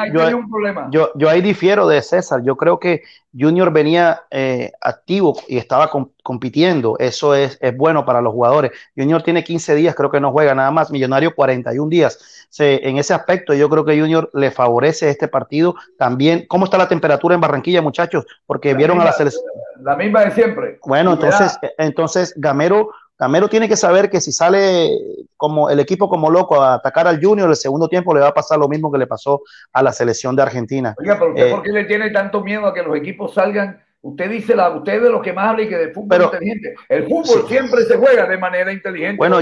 yo, 0.91 1.11
yo, 1.15 1.29
ahí 1.29 1.41
difiero 1.41 1.87
de 1.87 2.01
César. 2.01 2.41
Yo 2.43 2.55
creo 2.55 2.79
que 2.79 3.01
Junior 3.37 3.71
venía 3.71 4.21
eh, 4.29 4.71
activo 4.81 5.35
y 5.47 5.57
estaba 5.57 5.89
compitiendo. 6.23 6.95
Eso 6.99 7.35
es, 7.35 7.57
es, 7.59 7.75
bueno 7.75 8.05
para 8.05 8.21
los 8.21 8.33
jugadores. 8.33 8.71
Junior 8.95 9.23
tiene 9.23 9.43
15 9.43 9.75
días, 9.75 9.95
creo 9.95 10.11
que 10.11 10.19
no 10.19 10.31
juega 10.31 10.53
nada 10.53 10.71
más. 10.71 10.91
Millonario 10.91 11.35
41 11.35 11.89
días. 11.89 12.47
en 12.59 12.97
ese 12.97 13.13
aspecto, 13.13 13.53
yo 13.53 13.67
creo 13.67 13.83
que 13.83 13.99
Junior 13.99 14.29
le 14.33 14.51
favorece 14.51 15.09
este 15.09 15.27
partido. 15.27 15.75
También, 15.97 16.45
¿cómo 16.47 16.65
está 16.65 16.77
la 16.77 16.87
temperatura 16.87 17.35
en 17.35 17.41
Barranquilla, 17.41 17.81
muchachos? 17.81 18.25
Porque 18.45 18.73
vieron 18.73 19.01
a 19.01 19.05
la 19.05 19.11
selección. 19.11 19.43
La 19.81 19.95
misma 19.95 20.23
de 20.25 20.31
siempre. 20.31 20.79
Bueno, 20.85 21.13
entonces, 21.13 21.57
entonces 21.77 22.33
Gamero 22.37 22.91
Camero 23.17 23.47
tiene 23.47 23.69
que 23.69 23.77
saber 23.77 24.09
que 24.09 24.19
si 24.19 24.31
sale 24.31 24.91
como 25.37 25.69
el 25.69 25.79
equipo 25.79 26.09
como 26.09 26.29
loco 26.29 26.61
a 26.61 26.75
atacar 26.75 27.07
al 27.07 27.23
Junior, 27.23 27.49
el 27.49 27.55
segundo 27.55 27.87
tiempo 27.87 28.13
le 28.13 28.19
va 28.19 28.29
a 28.29 28.33
pasar 28.33 28.59
lo 28.59 28.67
mismo 28.67 28.91
que 28.91 28.97
le 28.97 29.07
pasó 29.07 29.41
a 29.71 29.81
la 29.81 29.93
selección 29.93 30.35
de 30.35 30.41
Argentina. 30.41 30.95
Oiga, 30.99 31.17
pero 31.17 31.31
usted, 31.31 31.47
eh, 31.47 31.51
¿por 31.51 31.63
qué 31.63 31.71
le 31.71 31.85
tiene 31.85 32.09
tanto 32.09 32.41
miedo 32.41 32.65
a 32.65 32.73
que 32.73 32.83
los 32.83 32.95
equipos 32.95 33.33
salgan? 33.33 33.81
Usted 34.01 34.29
dice, 34.29 34.55
la, 34.55 34.69
usted 34.69 35.01
de 35.01 35.09
los 35.09 35.21
que 35.23 35.33
más 35.33 35.49
habla 35.49 35.63
y 35.63 35.69
que 35.69 35.77
de 35.77 35.91
fútbol 35.91 36.21
inteligente. 36.21 36.75
El 36.89 37.05
fútbol 37.05 37.47
siempre 37.47 37.85
se 37.85 37.97
juega 37.97 38.27
de 38.27 38.37
manera 38.37 38.71
inteligente. 38.71 39.17
Bueno, 39.17 39.39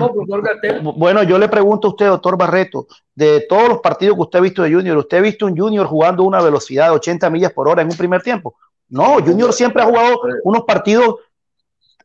bueno, 0.96 1.24
yo 1.24 1.38
le 1.38 1.50
pregunto 1.50 1.88
a 1.88 1.92
usted, 1.92 2.08
doctor 2.08 2.38
Barreto, 2.38 2.88
de 3.14 3.42
todos 3.42 3.68
los 3.68 3.80
partidos 3.82 4.16
que 4.16 4.22
usted 4.22 4.40
ha 4.40 4.42
visto 4.42 4.64
de 4.64 4.74
Junior, 4.74 4.96
¿usted 4.96 5.18
ha 5.18 5.22
visto 5.22 5.48
un 5.48 5.58
Junior 5.58 5.86
jugando 5.86 6.24
una 6.24 6.42
velocidad 6.42 6.86
de 6.86 6.92
80 6.92 7.30
millas 7.30 7.52
por 7.52 7.68
hora 7.68 7.82
en 7.82 7.90
un 7.90 7.98
primer 7.98 8.22
tiempo? 8.22 8.56
No, 8.88 9.16
Junior 9.16 9.52
siempre 9.52 9.82
ha 9.82 9.86
jugado 9.86 10.22
unos 10.44 10.64
partidos 10.64 11.16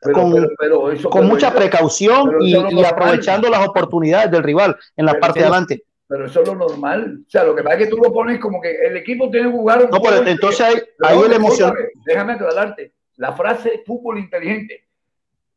con, 0.00 1.26
mucha 1.26 1.52
precaución 1.52 2.36
y, 2.40 2.54
aprovechando 2.84 3.48
las 3.48 3.66
oportunidades 3.66 4.30
del 4.30 4.42
rival 4.42 4.76
en 4.96 5.06
la 5.06 5.18
parte 5.18 5.40
de 5.40 5.46
adelante. 5.46 5.84
Pero 6.06 6.26
eso 6.26 6.40
es 6.40 6.48
lo 6.48 6.54
normal. 6.54 7.20
O 7.26 7.30
sea, 7.30 7.44
lo 7.44 7.54
que 7.54 7.62
pasa 7.62 7.76
es 7.76 7.84
que 7.84 7.90
tú 7.90 7.98
lo 7.98 8.12
pones 8.12 8.40
como 8.40 8.60
que 8.60 8.70
el 8.70 8.96
equipo 8.96 9.30
tiene 9.30 9.50
que 9.50 9.56
jugar. 9.56 9.88
no, 9.90 10.00
pero 10.00 10.26
entonces 10.26 10.60
hay, 10.60 10.76
hay 11.00 11.18
el 11.18 11.32
emoción. 11.32 11.74
Déjame 12.06 12.32
aclararte. 12.34 12.92
La 13.16 13.32
frase 13.32 13.82
fútbol 13.84 14.18
inteligente. 14.18 14.84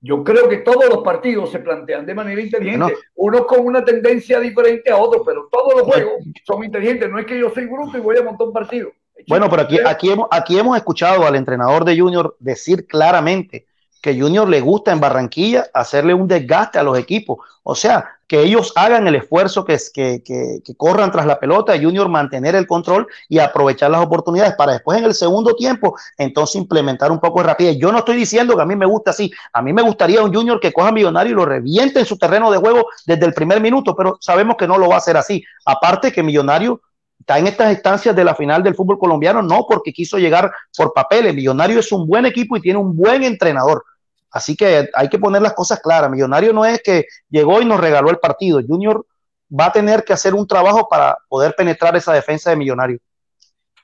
Yo 0.04 0.24
creo 0.24 0.50
que 0.50 0.58
todos 0.58 0.90
los 0.90 1.04
partidos 1.04 1.52
se 1.52 1.60
plantean 1.60 2.06
de 2.06 2.16
manera 2.16 2.42
inteligente. 2.42 2.96
Unos 3.16 3.46
con 3.46 3.66
una 3.66 3.86
tendencia 3.86 4.40
diferente 4.40 4.90
a 4.92 4.98
otros, 4.98 5.22
pero 5.26 5.48
todos 5.50 5.76
los 5.76 5.84
juegos 5.84 6.14
son 6.44 6.64
inteligentes. 6.64 7.10
No 7.10 7.20
es 7.20 7.26
que 7.26 7.40
yo 7.40 7.52
soy 7.52 7.68
bruto 7.68 7.98
y 7.98 8.02
voy 8.02 8.18
a 8.18 8.24
montar 8.24 8.48
un 8.48 8.54
partido. 8.54 8.92
Bueno, 9.28 9.48
pero 9.50 9.62
aquí, 9.62 9.80
aquí, 9.86 10.10
hemos, 10.10 10.28
aquí 10.32 10.58
hemos 10.58 10.76
escuchado 10.76 11.26
al 11.26 11.36
entrenador 11.36 11.86
de 11.86 11.98
Junior 11.98 12.36
decir 12.40 12.88
claramente 12.88 13.68
que 14.02 14.20
Junior 14.20 14.50
le 14.50 14.62
gusta 14.62 14.92
en 14.92 15.00
Barranquilla 15.00 15.68
hacerle 15.74 16.14
un 16.14 16.28
desgaste 16.28 16.80
a 16.80 16.84
los 16.84 16.98
equipos. 16.98 17.38
O 17.64 17.76
sea, 17.76 18.18
que 18.28 18.42
ellos 18.42 18.74
hagan 18.76 19.08
el 19.08 19.16
esfuerzo, 19.16 19.66
que, 19.66 19.78
que, 19.94 20.24
que, 20.24 20.76
corran 20.76 21.12
tras 21.12 21.26
la 21.26 21.38
pelota, 21.38 21.78
Junior 21.80 22.08
mantener 22.10 22.56
el 22.56 22.66
control 22.66 23.06
y 23.30 23.40
aprovechar 23.40 23.92
las 23.92 24.02
oportunidades 24.02 24.56
para 24.56 24.72
después 24.72 24.98
en 24.98 25.04
el 25.04 25.14
segundo 25.14 25.54
tiempo, 25.54 25.96
entonces 26.18 26.56
implementar 26.56 27.12
un 27.12 27.20
poco 27.20 27.42
de 27.42 27.48
rapidez. 27.48 27.78
Yo 27.78 27.92
no 27.92 28.00
estoy 28.00 28.16
diciendo 28.16 28.56
que 28.56 28.62
a 28.62 28.66
mí 28.66 28.76
me 28.76 28.86
gusta 28.86 29.12
así. 29.12 29.32
A 29.54 29.62
mí 29.62 29.74
me 29.74 29.82
gustaría 29.82 30.24
un 30.24 30.34
Junior 30.34 30.60
que 30.60 30.74
coja 30.74 30.92
Millonario 30.92 31.34
y 31.34 31.36
lo 31.36 31.46
reviente 31.46 32.00
en 32.00 32.06
su 32.06 32.18
terreno 32.18 32.50
de 32.50 32.58
juego 32.58 32.88
desde 33.06 33.26
el 33.26 33.34
primer 33.34 33.62
minuto, 33.62 33.96
pero 33.96 34.18
sabemos 34.22 34.56
que 34.58 34.68
no 34.68 34.78
lo 34.78 34.88
va 34.88 34.96
a 34.96 35.00
hacer 35.00 35.18
así. 35.18 35.44
Aparte 35.66 36.12
que 36.12 36.24
Millonario 36.24 36.82
está 37.22 37.38
en 37.38 37.48
estas 37.48 37.72
instancias 37.72 38.16
de 38.16 38.24
la 38.24 38.36
final 38.36 38.64
del 38.64 38.76
fútbol 38.76 39.00
colombiano, 39.00 39.42
no 39.42 39.66
porque 39.68 39.94
quiso 39.94 40.18
llegar 40.18 40.52
por 40.76 40.94
papeles. 40.94 41.34
Millonario 41.34 41.80
es 41.80 41.92
un 41.92 42.08
buen 42.08 42.26
equipo 42.26 42.58
y 42.58 42.62
tiene 42.62 42.80
un 42.80 42.96
buen 42.96 43.24
entrenador. 43.24 43.84
Así 44.32 44.56
que 44.56 44.90
hay 44.94 45.10
que 45.10 45.20
poner 45.20 45.42
las 45.42 45.54
cosas 45.54 45.80
claras. 45.80 46.10
Millonario 46.10 46.52
no 46.52 46.66
es 46.66 46.82
que 46.82 47.06
llegó 47.30 47.62
y 47.62 47.66
nos 47.66 47.80
regaló 47.80 48.10
el 48.10 48.18
partido. 48.18 48.62
Junior 48.66 49.06
va 49.52 49.68
a 49.68 49.72
tener 49.72 50.04
que 50.04 50.14
hacer 50.14 50.34
un 50.34 50.48
trabajo 50.48 50.88
para 50.90 51.18
poder 51.28 51.54
penetrar 51.56 51.96
esa 51.96 52.14
defensa 52.14 52.50
de 52.50 52.56
Millonario. 52.56 53.00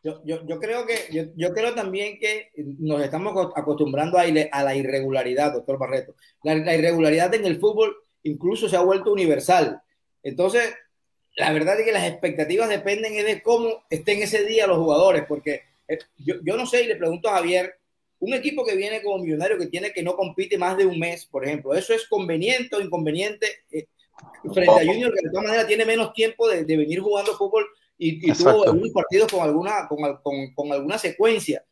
Yo, 0.04 0.60
creo 0.60 0.86
que 0.86 1.32
yo, 1.36 1.54
creo 1.54 1.76
también 1.76 2.18
que 2.18 2.50
nos 2.80 3.02
estamos 3.02 3.52
acostumbrando 3.56 4.18
a, 4.18 4.24
a 4.24 4.64
la 4.64 4.74
irregularidad, 4.74 5.52
doctor 5.52 5.78
Barreto. 5.78 6.16
La, 6.44 6.56
la, 6.56 6.76
irregularidad 6.76 7.34
en 7.36 7.46
el 7.46 7.60
fútbol 7.60 7.94
incluso 8.24 8.70
se 8.70 8.78
ha 8.78 8.82
vuelto 8.82 9.12
universal. 9.12 9.82
Entonces, 10.24 10.74
la 11.38 11.54
verdad 11.54 11.80
es 11.80 11.86
que 11.86 11.92
las 11.92 12.08
expectativas 12.10 12.68
dependen 12.68 13.14
de 13.14 13.42
cómo 13.44 13.84
estén 13.90 14.22
ese 14.22 14.44
día 14.44 14.68
los 14.68 14.78
jugadores, 14.78 15.24
porque 15.28 15.62
eh, 15.88 16.00
yo, 16.18 16.36
yo 16.44 16.58
no 16.58 16.66
sé, 16.66 16.84
y 16.84 16.88
le 16.88 16.96
pregunto 16.96 17.30
a 17.30 17.36
Javier, 17.36 17.76
un 18.20 18.34
equipo 18.34 18.66
que 18.66 18.76
viene 18.76 19.04
como 19.04 19.20
millonario 19.20 19.58
que 19.60 19.68
tiene 19.68 19.94
que 19.94 20.02
no 20.02 20.16
compite 20.16 20.58
más 20.58 20.76
de 20.76 20.88
un 20.88 20.98
mes, 20.98 21.28
por 21.28 21.46
ejemplo, 21.46 21.76
¿eso 21.76 21.94
es 21.94 22.08
conveniente 22.08 22.76
o 22.76 22.82
inconveniente 22.82 23.48
eh, 23.72 23.86
frente 24.52 24.72
a 24.72 24.86
Junior 24.86 25.14
que 25.14 25.26
de 25.26 25.30
todas 25.30 25.46
maneras 25.46 25.68
tiene 25.68 25.86
menos 25.86 26.12
tiempo 26.14 26.48
de, 26.48 26.64
venir 26.64 27.02
jugando 27.02 27.38
fútbol 27.38 27.68
y, 28.00 28.32
tuvo 28.34 28.64
algunos 28.64 28.90
partidos 28.92 29.32
con 29.32 29.42
alguna, 29.42 29.88
con, 29.88 30.54
con, 30.54 30.72
alguna 30.72 30.98
secuencia? 30.98 31.64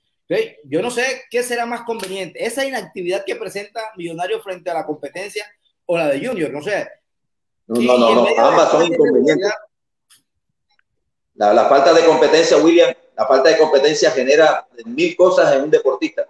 yo 0.63 0.81
no 0.81 0.89
sé 0.89 1.23
qué 1.29 1.43
será 1.43 1.67
más 1.67 1.81
conveniente, 1.81 2.43
esa 2.43 2.65
inactividad 2.65 3.23
que 3.25 3.35
presenta 3.35 3.79
Millonario 3.95 4.41
frente 4.41 4.69
a 4.69 4.73
la 4.73 4.85
competencia 4.85 5.45
o 5.85 5.97
la 5.97 6.07
de 6.07 6.25
Junior, 6.25 6.51
no 6.51 6.61
sé. 6.61 6.87
No, 7.67 7.97
no, 7.97 8.15
no, 8.15 8.27
ambas 8.37 8.71
son 8.71 8.85
inconvenientes. 8.85 9.51
La, 11.33 11.53
la 11.53 11.65
falta 11.65 11.93
de 11.93 12.05
competencia, 12.05 12.57
William, 12.57 12.93
la 13.15 13.25
falta 13.25 13.49
de 13.49 13.57
competencia 13.57 14.11
genera 14.11 14.67
mil 14.85 15.15
cosas 15.15 15.53
en 15.53 15.63
un 15.63 15.71
deportista 15.71 16.27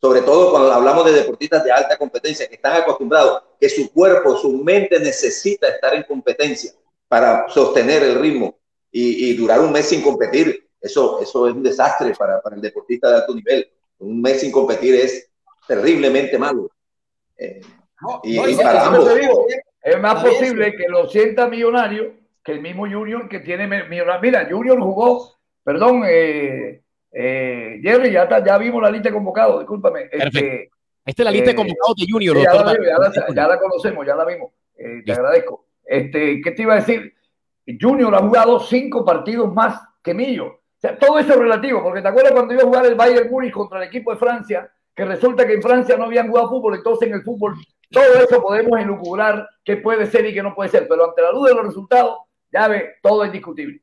sobre 0.00 0.22
todo 0.22 0.50
cuando 0.50 0.72
hablamos 0.72 1.04
de 1.04 1.12
deportistas 1.12 1.64
de 1.64 1.72
alta 1.72 1.96
competencia, 1.96 2.48
que 2.48 2.56
están 2.56 2.80
acostumbrados, 2.80 3.42
que 3.58 3.68
su 3.68 3.90
cuerpo, 3.92 4.36
su 4.36 4.52
mente 4.52 5.00
necesita 5.00 5.68
estar 5.68 5.94
en 5.94 6.02
competencia 6.02 6.72
para 7.08 7.48
sostener 7.48 8.02
el 8.02 8.20
ritmo 8.20 8.56
y, 8.90 9.34
durar 9.34 9.60
un 9.60 9.72
mes 9.72 9.86
sin 9.86 10.02
competir. 10.02 10.68
Eso, 10.80 11.20
eso 11.20 11.48
es 11.48 11.54
un 11.54 11.62
desastre 11.62 12.14
para, 12.14 12.40
para, 12.40 12.56
el 12.56 12.62
deportista 12.62 13.10
de 13.10 13.16
alto 13.16 13.34
nivel. 13.34 13.68
Un 13.98 14.20
mes 14.20 14.40
sin 14.40 14.52
competir 14.52 14.94
es 14.94 15.28
terriblemente 15.66 16.38
malo. 16.38 16.70
Eh, 17.36 17.60
y, 18.22 18.54
para 18.54 18.86
ambos. 18.86 19.08
Es 19.86 20.00
más 20.00 20.22
posible 20.22 20.74
que 20.74 20.88
lo 20.88 21.06
sienta 21.06 21.46
millonario 21.46 22.14
que 22.42 22.52
el 22.52 22.60
mismo 22.60 22.88
Junior 22.90 23.28
que 23.28 23.38
tiene 23.38 23.66
millonario. 23.66 24.20
Mira, 24.20 24.48
Junior 24.50 24.80
jugó, 24.80 25.36
perdón, 25.62 26.02
eh, 26.08 26.82
eh, 27.12 27.80
Jerry, 27.80 28.10
ya, 28.10 28.28
ya 28.44 28.58
vimos 28.58 28.82
la 28.82 28.90
lista 28.90 29.10
de 29.10 29.14
convocados, 29.14 29.60
discúlpame. 29.60 30.08
Este, 30.10 30.70
Esta 31.04 31.22
es 31.22 31.24
la 31.24 31.30
lista 31.30 31.50
de 31.50 31.56
convocados 31.56 31.96
de 31.96 32.06
Junior. 32.10 32.36
Ya, 32.36 32.52
la, 32.52 32.74
ya, 33.32 33.46
la, 33.46 33.58
conocemos, 33.60 34.04
ya 34.04 34.16
la 34.16 34.24
vimos. 34.24 34.50
te 34.76 35.12
agradezco. 35.12 35.66
Este, 35.84 36.40
¿Qué 36.40 36.50
te 36.50 36.62
iba 36.62 36.74
a 36.74 36.76
decir? 36.76 37.14
Junior 37.80 38.12
ha 38.14 38.18
jugado 38.18 38.58
cinco 38.58 39.04
partidos 39.04 39.52
más 39.54 39.80
que 40.02 40.12
Millo. 40.12 40.46
O 40.46 40.80
sea, 40.80 40.98
todo 40.98 41.20
eso 41.20 41.32
es 41.32 41.38
relativo, 41.38 41.82
porque 41.82 42.02
te 42.02 42.08
acuerdas 42.08 42.32
cuando 42.32 42.54
iba 42.54 42.62
a 42.62 42.66
jugar 42.66 42.86
el 42.86 42.96
Bayern 42.96 43.30
Múnich 43.30 43.52
contra 43.52 43.78
el 43.78 43.88
equipo 43.88 44.12
de 44.12 44.18
Francia, 44.18 44.68
que 44.94 45.04
resulta 45.04 45.46
que 45.46 45.54
en 45.54 45.62
Francia 45.62 45.96
no 45.96 46.04
habían 46.04 46.28
jugado 46.28 46.50
fútbol, 46.50 46.74
entonces 46.74 47.08
en 47.08 47.14
el 47.14 47.22
fútbol 47.22 47.54
todo 47.90 48.14
eso 48.14 48.42
podemos 48.42 48.80
elucubrar 48.80 49.48
qué 49.64 49.76
puede 49.76 50.06
ser 50.06 50.26
y 50.26 50.34
qué 50.34 50.42
no 50.42 50.54
puede 50.54 50.70
ser, 50.70 50.86
pero 50.88 51.08
ante 51.08 51.22
la 51.22 51.32
luz 51.32 51.48
de 51.48 51.54
los 51.54 51.66
resultados, 51.66 52.16
ya 52.52 52.68
ve, 52.68 52.94
todo 53.02 53.24
es 53.24 53.32
discutible. 53.32 53.80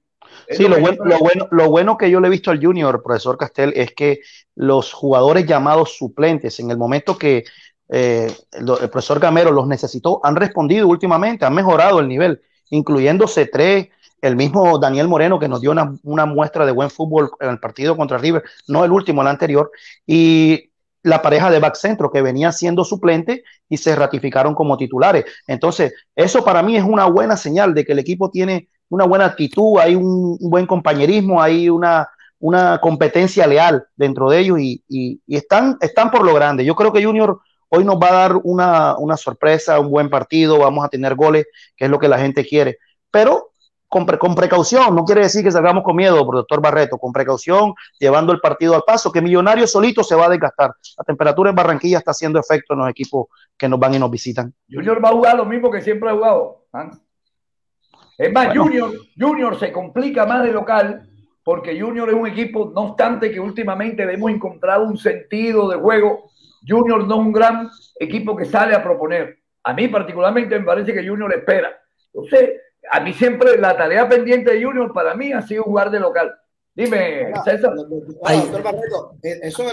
sí, 0.49 0.67
lo, 0.67 0.79
bueno, 0.79 1.05
lo, 1.05 1.19
bueno, 1.19 1.47
lo 1.51 1.69
bueno 1.69 1.97
que 1.97 2.09
yo 2.09 2.19
le 2.19 2.27
he 2.27 2.31
visto 2.31 2.51
al 2.51 2.63
Junior, 2.63 3.01
profesor 3.01 3.37
Castel, 3.37 3.73
es 3.75 3.93
que 3.93 4.21
los 4.55 4.93
jugadores 4.93 5.45
llamados 5.45 5.97
suplentes, 5.97 6.59
en 6.59 6.71
el 6.71 6.77
momento 6.77 7.17
que 7.17 7.45
eh, 7.89 8.31
el, 8.51 8.65
profesor 8.89 9.19
Gamero 9.19 9.51
los 9.51 9.67
necesitó, 9.67 10.19
han 10.23 10.35
respondido 10.35 10.87
últimamente, 10.87 11.45
han 11.45 11.53
mejorado 11.53 11.99
el 11.99 12.07
nivel, 12.07 12.41
incluyendo 12.69 13.25
C3, 13.25 13.89
el 14.21 14.35
mismo 14.35 14.79
Daniel 14.79 15.07
Moreno 15.07 15.37
que 15.37 15.49
nos 15.49 15.61
dio 15.61 15.71
una, 15.71 15.93
una, 16.03 16.25
muestra 16.25 16.65
de 16.65 16.71
buen 16.71 16.89
fútbol 16.89 17.31
en 17.41 17.49
el 17.49 17.59
partido 17.59 17.97
contra 17.97 18.17
River, 18.17 18.43
no 18.67 18.85
el 18.85 18.91
último, 18.91 19.21
el 19.21 19.27
anterior, 19.27 19.69
y 20.07 20.71
la 21.03 21.21
pareja 21.21 21.51
de 21.51 21.59
back 21.59 21.75
centro 21.75 22.11
que 22.11 22.21
venía 22.21 22.51
siendo 22.51 22.83
suplente 22.83 23.43
y 23.69 23.77
se 23.77 23.95
ratificaron 23.95 24.55
como 24.55 24.77
titulares. 24.77 25.25
Entonces, 25.47 25.93
eso 26.15 26.43
para 26.43 26.63
mí 26.63 26.75
es 26.75 26.83
una 26.83 27.05
buena 27.05 27.37
señal 27.37 27.73
de 27.73 27.85
que 27.85 27.91
el 27.91 27.99
equipo 27.99 28.31
tiene 28.31 28.69
una 28.89 29.05
buena 29.05 29.25
actitud, 29.25 29.79
hay 29.79 29.95
un, 29.95 30.37
buen 30.39 30.65
compañerismo, 30.65 31.41
hay 31.41 31.69
una, 31.69 32.07
una 32.39 32.79
competencia 32.79 33.47
leal 33.47 33.85
dentro 33.95 34.29
de 34.29 34.39
ellos 34.39 34.59
y, 34.59 34.83
y, 34.87 35.19
están, 35.27 35.77
están 35.81 36.09
por 36.11 36.23
lo 36.25 36.33
grande. 36.33 36.63
Yo 36.63 36.75
creo 36.75 36.93
que 36.93 37.03
Junior 37.03 37.39
hoy 37.69 37.83
nos 37.83 37.95
va 37.95 38.09
a 38.09 38.13
dar 38.13 38.39
una, 38.43 38.95
una 38.97 39.17
sorpresa, 39.17 39.79
un 39.79 39.89
buen 39.89 40.09
partido, 40.09 40.59
vamos 40.59 40.85
a 40.85 40.89
tener 40.89 41.15
goles, 41.15 41.47
que 41.75 41.85
es 41.85 41.91
lo 41.91 41.99
que 41.99 42.07
la 42.07 42.19
gente 42.19 42.45
quiere. 42.45 42.77
Pero 43.09 43.52
con, 43.93 44.35
precaución, 44.35 44.95
no 44.95 45.05
quiere 45.05 45.21
decir 45.21 45.43
que 45.43 45.51
salgamos 45.51 45.83
con 45.83 45.95
miedo, 45.95 46.23
doctor 46.25 46.59
Barreto, 46.59 46.97
con 46.97 47.13
precaución, 47.13 47.75
llevando 47.99 48.33
el 48.33 48.39
partido 48.39 48.73
al 48.73 48.81
paso, 48.81 49.11
que 49.11 49.21
Millonario 49.21 49.67
solito 49.67 50.03
se 50.03 50.15
va 50.15 50.25
a 50.25 50.29
desgastar. 50.29 50.73
La 50.97 51.03
temperatura 51.03 51.51
en 51.51 51.55
Barranquilla 51.55 51.99
está 51.99 52.09
haciendo 52.09 52.39
efecto 52.39 52.73
en 52.73 52.79
los 52.79 52.89
equipos 52.89 53.27
que 53.55 53.69
nos 53.69 53.79
van 53.79 53.93
y 53.93 53.99
nos 53.99 54.09
visitan. 54.09 54.51
Junior 54.67 55.03
va 55.03 55.09
a 55.09 55.11
jugar 55.11 55.37
lo 55.37 55.45
mismo 55.45 55.69
que 55.69 55.81
siempre 55.81 56.09
ha 56.09 56.13
jugado. 56.13 56.65
Es 58.17 58.33
más, 58.33 58.57
Junior, 58.57 58.91
Junior 59.15 59.59
se 59.59 59.71
complica 59.71 60.25
más 60.25 60.43
de 60.43 60.51
local 60.51 61.07
porque 61.43 61.79
Junior 61.79 62.09
es 62.09 62.15
un 62.15 62.25
equipo, 62.25 62.71
no 62.73 62.81
obstante 62.81 63.31
que 63.31 63.39
últimamente 63.39 64.11
hemos 64.11 64.31
encontrado 64.31 64.85
un 64.85 64.97
sentido 64.97 65.69
de 65.69 65.77
juego, 65.77 66.31
Junior 66.67 67.05
no 67.05 67.13
es 67.13 67.21
un 67.21 67.31
gran 67.31 67.69
equipo 67.99 68.35
que 68.35 68.45
sale 68.45 68.73
a 68.73 68.81
proponer. 68.81 69.37
A 69.63 69.73
mí 69.73 69.87
particularmente 69.87 70.57
me 70.57 70.65
parece 70.65 70.93
que 70.93 71.07
Junior 71.07 71.31
espera. 71.31 71.77
Entonces, 72.11 72.62
a 72.91 72.99
mí 72.99 73.13
siempre 73.13 73.57
la 73.57 73.75
tarea 73.75 74.07
pendiente 74.07 74.53
de 74.53 74.63
Junior 74.63 74.93
para 74.93 75.15
mí 75.15 75.31
ha 75.31 75.41
sido 75.41 75.63
jugar 75.63 75.91
de 75.91 75.99
local. 75.99 76.33
Dime, 76.75 77.31
César. 77.45 77.71
Eso 79.21 79.63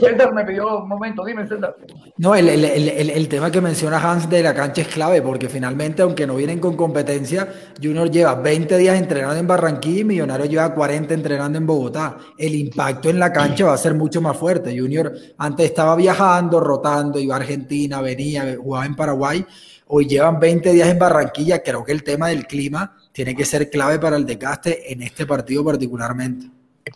César 0.00 0.34
me 0.34 0.44
pidió 0.44 0.82
un 0.82 0.88
momento, 0.88 1.24
dime, 1.24 1.46
César. 1.48 1.74
No, 2.18 2.34
el, 2.34 2.46
el, 2.46 2.64
el, 2.66 3.08
el, 3.08 3.28
tema 3.28 3.50
que 3.50 3.62
menciona 3.62 3.96
Hans 3.96 4.28
de 4.28 4.42
la 4.42 4.52
cancha 4.52 4.82
es 4.82 4.88
clave, 4.88 5.22
porque 5.22 5.48
finalmente, 5.48 6.02
aunque 6.02 6.26
no 6.26 6.34
vienen 6.36 6.58
con 6.58 6.76
competencia, 6.76 7.48
Junior 7.82 8.10
lleva 8.10 8.34
20 8.34 8.76
días 8.76 8.98
entrenando 8.98 9.40
en 9.40 9.46
Barranquilla 9.46 10.00
y 10.02 10.04
Millonario 10.04 10.44
lleva 10.44 10.74
40 10.74 11.14
entrenando 11.14 11.56
en 11.56 11.66
Bogotá. 11.66 12.18
El 12.36 12.54
impacto 12.54 13.08
en 13.08 13.18
la 13.18 13.32
cancha 13.32 13.64
va 13.64 13.72
a 13.72 13.78
ser 13.78 13.94
mucho 13.94 14.20
más 14.20 14.36
fuerte. 14.36 14.78
Junior 14.78 15.10
antes 15.38 15.64
estaba 15.64 15.96
viajando, 15.96 16.60
rotando, 16.60 17.18
iba 17.18 17.34
a 17.34 17.38
Argentina, 17.38 18.02
venía, 18.02 18.56
jugaba 18.62 18.84
en 18.84 18.94
Paraguay 18.94 19.46
Hoy 19.94 20.06
llevan 20.06 20.40
20 20.40 20.72
días 20.72 20.88
en 20.88 20.98
Barranquilla. 20.98 21.62
Creo 21.62 21.84
que 21.84 21.92
el 21.92 22.02
tema 22.02 22.28
del 22.28 22.46
clima 22.46 22.96
tiene 23.12 23.36
que 23.36 23.44
ser 23.44 23.68
clave 23.68 23.98
para 23.98 24.16
el 24.16 24.24
desgaste 24.24 24.90
en 24.90 25.02
este 25.02 25.26
partido 25.26 25.62
particularmente. 25.62 26.46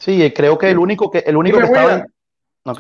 Sí, 0.00 0.32
creo 0.34 0.56
que 0.56 0.70
el 0.70 0.78
único 0.78 1.10
que 1.10 1.18
el 1.18 1.36
único 1.36 1.58
que 1.58 1.64
estaba 1.66 2.06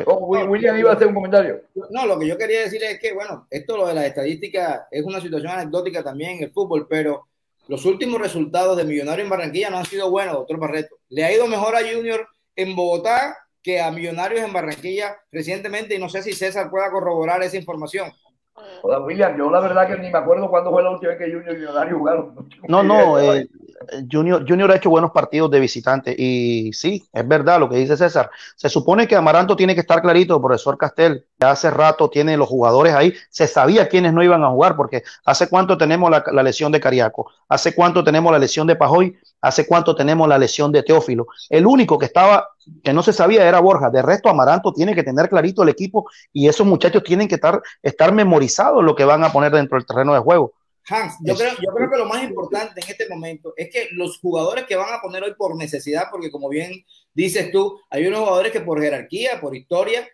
oh, 0.06 0.46
William 0.46 0.78
iba 0.78 0.90
a 0.90 0.94
hacer 0.94 1.08
un 1.08 1.12
comentario. 1.12 1.60
No, 1.90 2.06
lo 2.06 2.18
que 2.18 2.26
yo 2.26 2.38
quería 2.38 2.60
decir 2.60 2.82
es 2.82 2.98
que, 2.98 3.12
bueno, 3.12 3.46
esto 3.50 3.76
lo 3.76 3.86
de 3.88 3.92
las 3.92 4.06
estadísticas 4.06 4.84
es 4.90 5.04
una 5.04 5.20
situación 5.20 5.52
anecdótica 5.52 6.02
también 6.02 6.38
en 6.38 6.44
el 6.44 6.50
fútbol, 6.50 6.86
pero 6.88 7.26
los 7.68 7.84
últimos 7.84 8.18
resultados 8.18 8.74
de 8.78 8.84
Millonario 8.84 9.22
en 9.22 9.30
Barranquilla 9.30 9.68
no 9.68 9.76
han 9.76 9.84
sido 9.84 10.10
buenos, 10.10 10.32
doctor 10.32 10.58
Barreto. 10.58 10.96
Le 11.10 11.24
ha 11.26 11.32
ido 11.34 11.46
mejor 11.46 11.76
a 11.76 11.80
Junior 11.80 12.26
en 12.56 12.74
Bogotá 12.74 13.36
que 13.62 13.82
a 13.82 13.90
Millonarios 13.90 14.40
en 14.40 14.54
Barranquilla 14.54 15.14
recientemente 15.30 15.94
y 15.94 15.98
no 15.98 16.08
sé 16.08 16.22
si 16.22 16.32
César 16.32 16.70
pueda 16.70 16.90
corroborar 16.90 17.42
esa 17.42 17.58
información. 17.58 18.10
Hola, 18.82 19.00
William, 19.00 19.36
yo 19.36 19.50
la 19.50 19.60
verdad 19.60 19.86
que 19.86 19.98
ni 19.98 20.10
me 20.10 20.18
acuerdo 20.18 20.48
cuándo 20.48 20.70
fue 20.70 20.82
la 20.82 20.90
última 20.90 21.10
vez 21.12 21.18
que 21.18 21.32
Junior 21.32 21.54
y 21.54 21.58
Millonario 21.58 21.98
jugaron. 21.98 22.48
No, 22.68 22.82
no, 22.82 23.18
eh, 23.20 23.48
Junior, 24.10 24.44
Junior 24.48 24.70
ha 24.70 24.76
hecho 24.76 24.90
buenos 24.90 25.10
partidos 25.10 25.50
de 25.50 25.60
visitante 25.60 26.14
y 26.16 26.72
sí, 26.72 27.04
es 27.12 27.28
verdad 27.28 27.60
lo 27.60 27.68
que 27.68 27.76
dice 27.76 27.96
César. 27.96 28.30
Se 28.54 28.68
supone 28.68 29.06
que 29.06 29.16
Amaranto 29.16 29.56
tiene 29.56 29.74
que 29.74 29.80
estar 29.80 30.00
clarito, 30.00 30.40
profesor 30.40 30.78
Castel, 30.78 31.26
ya 31.38 31.50
hace 31.50 31.70
rato 31.70 32.08
tiene 32.08 32.36
los 32.36 32.48
jugadores 32.48 32.94
ahí, 32.94 33.12
se 33.28 33.46
sabía 33.46 33.88
quiénes 33.88 34.12
no 34.12 34.22
iban 34.22 34.42
a 34.42 34.50
jugar, 34.50 34.76
porque 34.76 35.02
hace 35.24 35.48
cuánto 35.48 35.76
tenemos 35.76 36.10
la, 36.10 36.24
la 36.32 36.42
lesión 36.42 36.72
de 36.72 36.80
Cariaco, 36.80 37.30
hace 37.48 37.74
cuánto 37.74 38.02
tenemos 38.04 38.32
la 38.32 38.38
lesión 38.38 38.66
de 38.66 38.76
Pajoy, 38.76 39.18
hace 39.40 39.66
cuánto 39.66 39.94
tenemos 39.94 40.28
la 40.28 40.38
lesión 40.38 40.72
de 40.72 40.82
Teófilo. 40.82 41.26
El 41.50 41.66
único 41.66 41.98
que 41.98 42.06
estaba 42.06 42.48
que 42.82 42.92
no 42.92 43.02
se 43.02 43.12
sabía 43.12 43.46
era 43.46 43.60
Borja. 43.60 43.90
De 43.90 44.02
resto, 44.02 44.28
Amaranto 44.28 44.72
tiene 44.72 44.94
que 44.94 45.02
tener 45.02 45.28
clarito 45.28 45.62
el 45.62 45.68
equipo 45.68 46.08
y 46.32 46.48
esos 46.48 46.66
muchachos 46.66 47.02
tienen 47.02 47.28
que 47.28 47.36
estar, 47.36 47.60
estar 47.82 48.12
memorizados 48.12 48.84
lo 48.84 48.94
que 48.94 49.04
van 49.04 49.24
a 49.24 49.32
poner 49.32 49.52
dentro 49.52 49.78
del 49.78 49.86
terreno 49.86 50.14
de 50.14 50.20
juego. 50.20 50.52
Hans, 50.88 51.14
yo 51.20 51.34
creo, 51.34 51.52
yo 51.54 51.74
creo 51.74 51.90
que 51.90 51.98
lo 51.98 52.06
más 52.06 52.22
importante 52.22 52.80
en 52.80 52.88
este 52.88 53.08
momento 53.08 53.52
es 53.56 53.70
que 53.72 53.88
los 53.92 54.18
jugadores 54.18 54.66
que 54.66 54.76
van 54.76 54.92
a 54.94 55.00
poner 55.00 55.24
hoy 55.24 55.34
por 55.34 55.56
necesidad, 55.56 56.04
porque 56.12 56.30
como 56.30 56.48
bien 56.48 56.84
dices 57.12 57.50
tú, 57.50 57.80
hay 57.90 58.06
unos 58.06 58.20
jugadores 58.20 58.52
que 58.52 58.60
por 58.60 58.80
jerarquía, 58.80 59.40
por 59.40 59.56
historia, 59.56 60.08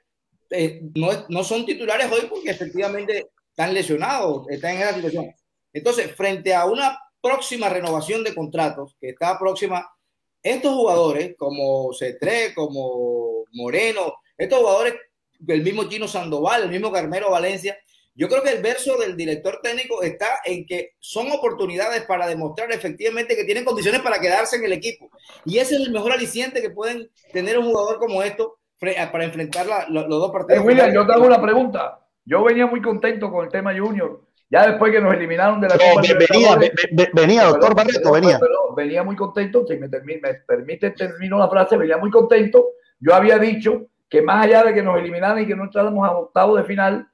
eh, 0.51 0.81
no, 0.95 1.09
no 1.29 1.45
son 1.45 1.67
titulares 1.67 2.11
hoy 2.11 2.27
porque 2.29 2.51
efectivamente 2.51 3.29
están 3.51 3.75
lesionados, 3.75 4.49
están 4.49 4.77
en 4.77 4.83
esa 4.83 4.95
situación. 4.95 5.35
Entonces, 5.75 6.15
frente 6.15 6.55
a 6.55 6.65
una 6.65 6.99
próxima 7.21 7.69
renovación 7.69 8.25
de 8.25 8.35
contratos 8.35 8.97
que 9.01 9.11
está 9.11 9.39
próxima 9.39 9.89
estos 10.43 10.75
jugadores, 10.75 11.35
como 11.37 11.91
C3, 11.93 12.55
como 12.55 13.45
Moreno, 13.53 14.15
estos 14.37 14.59
jugadores, 14.59 14.95
el 15.47 15.63
mismo 15.63 15.85
Chino 15.85 16.09
Sandoval, 16.09 16.65
el 16.65 16.71
mismo 16.71 16.91
Carmelo 16.91 17.31
Valencia, 17.31 17.77
yo 18.15 18.29
creo 18.29 18.43
que 18.43 18.51
el 18.51 18.63
verso 18.63 18.99
del 18.99 19.17
director 19.17 19.61
técnico 19.63 20.03
está 20.03 20.27
en 20.45 20.67
que 20.67 20.91
son 21.01 21.33
oportunidades 21.33 22.03
para 22.03 22.27
demostrar 22.27 22.71
efectivamente 22.71 23.35
que 23.35 23.45
tienen 23.45 23.65
condiciones 23.65 24.03
para 24.03 24.21
quedarse 24.21 24.57
en 24.57 24.65
el 24.65 24.73
equipo. 24.73 25.11
Y 25.47 25.59
ese 25.59 25.77
es 25.77 25.81
el 25.81 25.93
mejor 25.93 26.13
aliciente 26.13 26.61
que 26.61 26.71
pueden 26.71 27.11
tener 27.33 27.59
un 27.59 27.71
jugador 27.71 27.99
como 27.99 28.23
esto 28.23 28.59
para 28.79 29.25
enfrentar 29.25 29.67
los 29.89 30.09
dos 30.09 30.31
partidos. 30.31 30.63
Eh, 30.63 30.67
William, 30.67 30.93
yo 30.93 31.07
te 31.07 31.13
hago 31.13 31.25
una 31.25 31.41
pregunta. 31.41 32.01
Yo 32.25 32.45
venía 32.45 32.67
muy 32.67 32.83
contento 32.83 33.31
con 33.31 33.47
el 33.47 33.51
tema 33.51 33.73
Junior 33.77 34.21
ya 34.53 34.67
después 34.67 34.93
que 34.93 35.01
nos 35.01 35.15
eliminaron 35.15 35.63
de 35.63 35.69
la 35.69 35.79
Copa 35.79 36.03
venía, 36.03 37.09
venía, 37.15 37.45
doctor 37.45 37.75
Barreto, 37.75 38.13
venía. 38.13 38.39
venía 38.77 39.03
muy 39.03 39.17
contento, 39.17 39.67
si 39.67 39.79
me, 39.79 39.89
me 39.89 40.35
permite 40.47 40.91
termino 40.91 41.39
la 41.39 41.49
frase, 41.49 41.79
venía 41.79 41.97
muy 41.97 42.11
contento. 42.11 42.73
Yo 43.01 43.15
había 43.15 43.39
dicho 43.39 43.87
que 44.11 44.21
más 44.21 44.45
allá 44.45 44.65
de 44.65 44.75
que 44.75 44.83
nos 44.83 44.99
eliminaran 44.99 45.41
y 45.41 45.47
que 45.47 45.57
no 45.57 45.65
entráramos 45.65 46.07
a 46.07 46.13
octavo 46.13 46.57
de 46.57 46.65
final, 46.65 47.09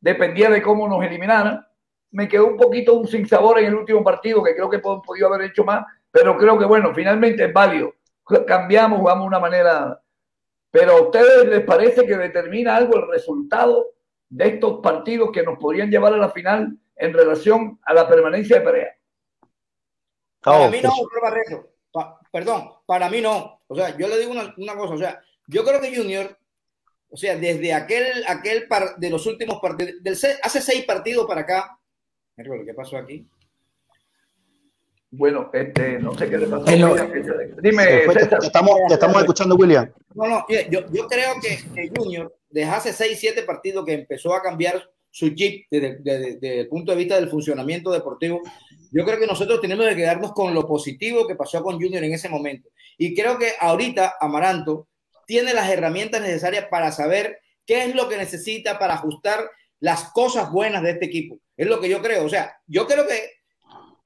dependía 0.00 0.50
de 0.50 0.60
cómo 0.60 0.86
nos 0.86 1.02
eliminaran. 1.02 1.66
Me 2.10 2.28
quedó 2.28 2.48
un 2.48 2.58
poquito 2.58 2.92
un 2.92 3.08
sin 3.08 3.26
sabor 3.26 3.58
en 3.58 3.68
el 3.68 3.74
último 3.74 4.04
partido, 4.04 4.42
que 4.42 4.54
creo 4.54 4.68
que 4.68 4.80
podido 4.80 5.28
haber 5.28 5.46
hecho 5.48 5.64
más, 5.64 5.86
pero 6.10 6.36
creo 6.36 6.58
que 6.58 6.66
bueno, 6.66 6.92
finalmente 6.94 7.46
es 7.46 7.52
válido. 7.54 7.94
Cambiamos, 8.46 8.98
jugamos 8.98 9.24
de 9.24 9.28
una 9.28 9.40
manera. 9.40 9.98
Pero 10.70 10.92
a 10.92 11.00
ustedes 11.00 11.48
les 11.48 11.62
parece 11.62 12.06
que 12.06 12.18
determina 12.18 12.76
algo 12.76 12.98
el 12.98 13.08
resultado 13.08 13.86
de 14.28 14.48
estos 14.48 14.80
partidos 14.82 15.30
que 15.32 15.42
nos 15.42 15.58
podrían 15.58 15.90
llevar 15.90 16.12
a 16.12 16.18
la 16.18 16.28
final 16.28 16.78
en 17.02 17.12
relación 17.12 17.80
a 17.82 17.94
la 17.94 18.08
permanencia 18.08 18.58
de 18.58 18.64
Perea. 18.64 18.96
Para 20.40 20.70
mí 20.70 20.80
no, 20.80 20.90
Barreto. 21.20 21.72
perdón, 22.32 22.70
para 22.86 23.10
mí 23.10 23.20
no. 23.20 23.58
O 23.66 23.74
sea, 23.74 23.96
yo 23.96 24.06
le 24.06 24.18
digo 24.18 24.32
una, 24.32 24.76
cosa. 24.76 24.94
O 24.94 24.98
sea, 24.98 25.20
yo 25.48 25.64
creo 25.64 25.80
que 25.80 25.94
Junior 25.94 26.36
O 27.10 27.16
sea, 27.16 27.36
desde 27.36 27.74
aquel, 27.74 28.24
aquel 28.28 28.68
par, 28.68 28.96
de 28.96 29.10
los 29.10 29.26
últimos 29.26 29.60
partidos, 29.60 29.94
hace 30.42 30.60
seis 30.60 30.84
partidos 30.84 31.26
para 31.26 31.40
acá. 31.40 31.76
¿Qué 32.36 32.74
pasó 32.74 32.96
aquí? 32.96 33.28
Bueno, 35.10 35.50
este, 35.52 35.98
no 35.98 36.16
sé 36.16 36.30
qué 36.30 36.38
le 36.38 36.46
pasó. 36.46 36.64
Dime, 37.60 38.04
estamos, 38.42 38.78
estamos 38.90 39.20
escuchando, 39.20 39.56
William. 39.56 39.92
No, 40.14 40.26
no, 40.26 40.46
yo, 40.48 40.80
yo 40.90 41.08
creo 41.08 41.34
que 41.40 41.82
el 41.82 41.90
Junior, 41.94 42.34
desde 42.48 42.70
hace 42.70 42.92
6, 42.92 43.18
7 43.20 43.42
partidos 43.42 43.84
que 43.84 43.92
empezó 43.92 44.34
a 44.34 44.42
cambiar 44.42 44.88
su 45.12 45.28
chip 45.34 45.66
desde, 45.70 46.60
el 46.60 46.68
punto 46.68 46.92
de 46.92 46.98
vista 46.98 47.16
del 47.16 47.28
funcionamiento 47.28 47.90
deportivo, 47.90 48.40
yo 48.90 49.04
creo 49.04 49.20
que 49.20 49.26
nosotros 49.26 49.60
tenemos 49.60 49.86
que 49.86 49.96
quedarnos 49.96 50.32
con 50.32 50.54
lo 50.54 50.66
positivo 50.66 51.26
que 51.26 51.36
pasó 51.36 51.62
con 51.62 51.74
Junior 51.74 52.02
en 52.02 52.14
ese 52.14 52.30
momento. 52.30 52.70
Y 52.96 53.14
creo 53.14 53.38
que 53.38 53.52
ahorita 53.60 54.14
Amaranto 54.20 54.88
tiene 55.26 55.52
las 55.52 55.68
herramientas 55.68 56.22
necesarias 56.22 56.66
para 56.70 56.90
saber 56.92 57.38
qué 57.66 57.84
es 57.84 57.94
lo 57.94 58.08
que 58.08 58.16
necesita 58.16 58.78
para 58.78 58.94
ajustar 58.94 59.50
las 59.80 60.12
cosas 60.12 60.50
buenas 60.50 60.82
de 60.82 60.92
este 60.92 61.04
equipo. 61.04 61.38
Es 61.56 61.66
lo 61.66 61.78
que 61.78 61.90
yo 61.90 62.00
creo. 62.00 62.24
O 62.24 62.28
sea, 62.30 62.56
yo 62.66 62.86
creo 62.86 63.06
que 63.06 63.32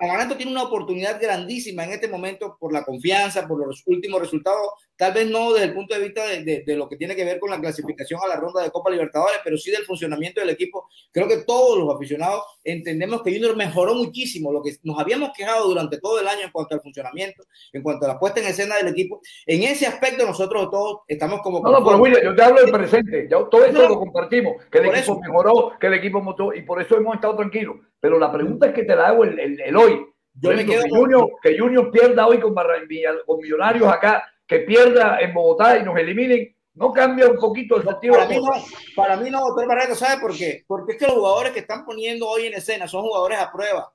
Amaranto 0.01 0.37
tiene 0.37 0.53
una 0.53 0.65
oportunidad 0.65 1.21
grandísima 1.21 1.85
en 1.85 1.93
este 1.93 2.09
momento 2.09 2.57
por 2.59 2.73
la 2.73 2.85
confianza, 2.85 3.47
por 3.47 3.65
los 3.65 3.85
últimos 3.87 4.21
resultados, 4.21 4.71
tal 4.97 5.13
vez 5.13 5.29
no 5.31 5.53
desde 5.53 5.67
el 5.67 5.75
punto 5.75 5.95
de 5.95 6.01
vista 6.01 6.27
de, 6.27 6.65
lo 6.77 6.89
que 6.89 6.97
tiene 6.97 7.15
que 7.15 7.25
ver 7.25 7.39
con 7.39 7.51
la 7.51 7.61
clasificación 7.61 8.21
a 8.23 8.29
la 8.29 8.37
ronda 8.37 8.63
de 8.63 8.71
Copa 8.71 8.91
Libertadores, 8.91 9.39
pero 9.45 9.57
sí 9.57 9.71
del 9.71 9.85
funcionamiento 9.85 10.41
del 10.41 10.51
equipo. 10.51 10.89
Creo 11.13 11.29
que 11.29 11.39
todos 11.39 11.79
los 11.79 11.95
aficionados 11.95 12.43
entendemos 12.65 13.23
que 13.23 13.33
Junior 13.33 13.57
mejoró 13.57 13.95
muchísimo 13.95 14.53
lo 14.53 14.63
que 14.63 14.77
nos 14.83 14.99
habíamos 14.99 15.31
quejado 15.37 15.69
durante 15.69 15.99
todo 15.99 16.21
el 16.21 16.29
año 16.29 16.43
en 16.45 16.51
cuanto 16.51 16.75
al 16.75 16.81
funcionamiento, 16.81 17.45
en 17.73 17.83
cuanto 17.83 18.07
a 18.07 18.09
la 18.09 18.19
puesta 18.19 18.41
en 18.41 18.47
escena 18.47 18.77
del 18.77 18.89
equipo. 18.89 19.21
En 19.47 19.63
ese 19.63 19.87
aspecto 19.87 20.27
nosotros 20.27 20.71
todos 20.71 21.01
estamos 21.09 21.41
como... 21.43 21.61
No, 21.61 21.71
no, 21.71 21.85
pero 21.85 21.99
William, 21.99 22.23
yo 22.23 22.35
te 22.35 22.43
hablo 22.43 22.63
del 22.63 22.73
presente, 22.73 23.29
ya 23.31 23.39
todo 23.51 23.65
eso 23.65 23.89
lo 23.89 23.99
compartimos, 23.99 24.65
que 24.71 24.79
el 24.79 24.87
equipo 24.87 25.21
mejoró, 25.21 25.73
que 25.79 25.87
el 25.87 25.95
equipo 25.95 26.21
montó 26.21 26.55
y 26.55 26.63
por 26.63 26.81
eso 26.81 26.97
hemos 26.97 27.15
estado 27.15 27.37
tranquilos. 27.37 27.77
Pero 28.01 28.19
la 28.19 28.33
pregunta 28.33 28.67
es 28.69 28.75
que 28.75 28.85
te 28.85 28.95
la 28.95 29.09
hago 29.09 29.25
el, 29.25 29.77
hoy. 29.77 30.07
Yo 30.39 30.53
me 30.53 30.67
quedo 30.67 30.83
que, 30.83 30.91
Junior, 30.91 31.31
que 31.43 31.59
Junior 31.59 31.91
pierda 31.91 32.27
hoy 32.27 32.39
con, 32.39 32.55
con 32.55 33.39
Millonarios 33.41 33.89
acá, 33.89 34.23
que 34.47 34.61
pierda 34.61 35.19
en 35.21 35.35
Bogotá 35.35 35.79
y 35.79 35.83
nos 35.83 35.99
eliminen, 35.99 36.55
no 36.75 36.93
cambia 36.93 37.29
un 37.29 37.37
poquito 37.37 37.77
el 37.77 37.85
sentido. 37.85 38.15
Para, 38.15 38.29
mí 38.29 38.37
no, 38.37 38.53
para 38.95 39.17
mí 39.17 39.31
no, 39.31 39.41
doctor 39.41 39.67
Barreto, 39.67 39.95
¿sabe 39.95 40.21
por 40.21 40.37
qué? 40.37 40.65
Porque 40.67 40.93
es 40.93 40.99
que 40.99 41.07
los 41.07 41.17
jugadores 41.17 41.53
que 41.53 41.61
están 41.61 41.85
poniendo 41.85 42.29
hoy 42.29 42.47
en 42.47 42.55
escena 42.55 42.87
son 42.87 43.03
jugadores 43.03 43.39
a 43.39 43.51
prueba. 43.51 43.93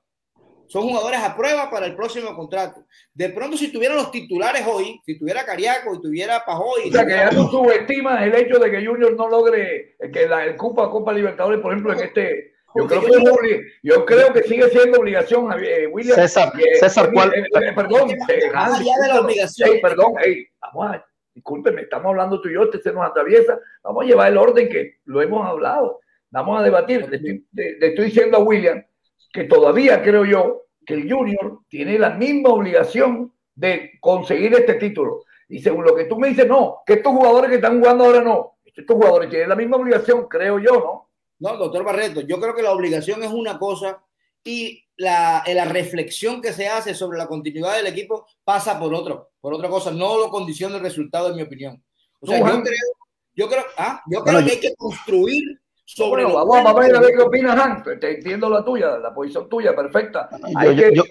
Son 0.66 0.88
jugadores 0.88 1.20
a 1.20 1.36
prueba 1.36 1.70
para 1.70 1.86
el 1.86 1.94
próximo 1.94 2.34
contrato. 2.34 2.86
De 3.12 3.28
pronto, 3.28 3.56
si 3.58 3.70
tuvieran 3.70 3.98
los 3.98 4.10
titulares 4.10 4.66
hoy, 4.66 4.98
si 5.04 5.18
tuviera 5.18 5.44
Cariaco 5.44 5.94
y 5.94 6.00
tuviera 6.00 6.44
Pajoy. 6.46 6.88
O 6.88 6.92
sea, 6.92 7.04
que 7.04 7.12
ya 7.12 7.30
tú 7.30 7.46
subestimas 7.48 8.22
el 8.22 8.34
hecho 8.34 8.58
de 8.58 8.70
que 8.70 8.86
Junior 8.86 9.14
no 9.14 9.28
logre 9.28 9.96
que 10.12 10.26
la, 10.26 10.44
el 10.44 10.56
Copa, 10.56 10.90
Copa 10.90 11.12
Libertadores, 11.12 11.60
por 11.60 11.72
ejemplo, 11.72 11.92
en 11.92 12.00
este 12.00 12.51
yo 12.74 12.86
creo, 12.86 13.36
que, 13.36 13.62
yo 13.82 14.04
creo 14.04 14.32
que 14.32 14.42
sigue 14.42 14.68
siendo 14.70 15.00
obligación, 15.00 15.52
eh, 15.62 15.86
William. 15.86 16.16
César, 16.16 16.52
César, 16.80 17.10
¿cuál? 17.12 17.32
Eh, 17.34 17.42
eh, 17.42 17.72
perdón, 17.74 18.10
allá 18.54 18.94
de 19.02 19.08
la 19.08 19.20
obligación. 19.20 19.70
perdón, 19.82 20.14
vamos 20.60 20.94
a, 20.94 21.06
discúlpeme, 21.34 21.82
estamos 21.82 22.10
hablando 22.10 22.40
tú 22.40 22.48
y 22.48 22.54
yo, 22.54 22.64
este 22.64 22.80
se 22.80 22.92
nos 22.92 23.04
atraviesa. 23.04 23.58
Vamos 23.82 24.04
a 24.04 24.06
llevar 24.06 24.30
el 24.30 24.38
orden 24.38 24.68
que 24.68 24.98
lo 25.04 25.22
hemos 25.22 25.46
hablado. 25.46 26.00
Vamos 26.30 26.60
a 26.60 26.62
debatir. 26.62 27.08
Le 27.08 27.16
estoy, 27.16 27.46
le 27.52 27.86
estoy 27.86 28.04
diciendo 28.06 28.38
a 28.38 28.40
William 28.40 28.82
que 29.32 29.44
todavía 29.44 30.02
creo 30.02 30.24
yo 30.24 30.62
que 30.84 30.94
el 30.94 31.10
Junior 31.10 31.60
tiene 31.68 31.98
la 31.98 32.10
misma 32.10 32.50
obligación 32.50 33.32
de 33.54 33.92
conseguir 34.00 34.54
este 34.54 34.74
título. 34.74 35.24
Y 35.48 35.60
según 35.60 35.84
lo 35.84 35.94
que 35.94 36.04
tú 36.04 36.18
me 36.18 36.28
dices, 36.28 36.46
no, 36.46 36.78
que 36.86 36.94
estos 36.94 37.12
jugadores 37.12 37.50
que 37.50 37.56
están 37.56 37.78
jugando 37.78 38.04
ahora 38.04 38.22
no. 38.22 38.56
Estos 38.64 38.96
jugadores 38.96 39.28
tienen 39.28 39.50
la 39.50 39.54
misma 39.54 39.76
obligación, 39.76 40.26
creo 40.28 40.58
yo, 40.58 40.72
¿no? 40.72 41.11
No, 41.42 41.56
doctor 41.56 41.82
Barreto, 41.82 42.20
yo 42.20 42.40
creo 42.40 42.54
que 42.54 42.62
la 42.62 42.70
obligación 42.70 43.24
es 43.24 43.32
una 43.32 43.58
cosa 43.58 44.00
y 44.44 44.84
la, 44.96 45.42
la, 45.48 45.64
reflexión 45.64 46.40
que 46.40 46.52
se 46.52 46.68
hace 46.68 46.94
sobre 46.94 47.18
la 47.18 47.26
continuidad 47.26 47.74
del 47.74 47.88
equipo 47.88 48.26
pasa 48.44 48.78
por 48.78 48.94
otro, 48.94 49.32
por 49.40 49.52
otra 49.52 49.68
cosa, 49.68 49.90
no 49.90 50.18
lo 50.18 50.28
condiciona 50.28 50.76
el 50.76 50.82
resultado, 50.82 51.30
en 51.30 51.36
mi 51.36 51.42
opinión. 51.42 51.82
O 52.20 52.26
sea, 52.28 52.38
yo 52.38 52.44
creo, 52.44 52.76
yo 53.34 53.48
creo, 53.48 53.64
ah, 53.76 54.00
yo 54.08 54.22
creo 54.22 54.44
que 54.44 54.52
hay 54.52 54.60
que 54.60 54.74
construir 54.76 55.60
sobre 55.84 56.22
bueno, 56.22 56.46
vamos, 56.46 56.64
a 56.64 57.00
ver 57.00 57.12
qué 57.16 57.22
opinas, 57.22 57.58
Hans. 57.58 57.82
Te 58.00 58.18
entiendo 58.18 58.48
la 58.48 58.64
tuya, 58.64 58.98
la 58.98 59.12
posición 59.12 59.48
tuya, 59.48 59.74
perfecta. 59.74 60.30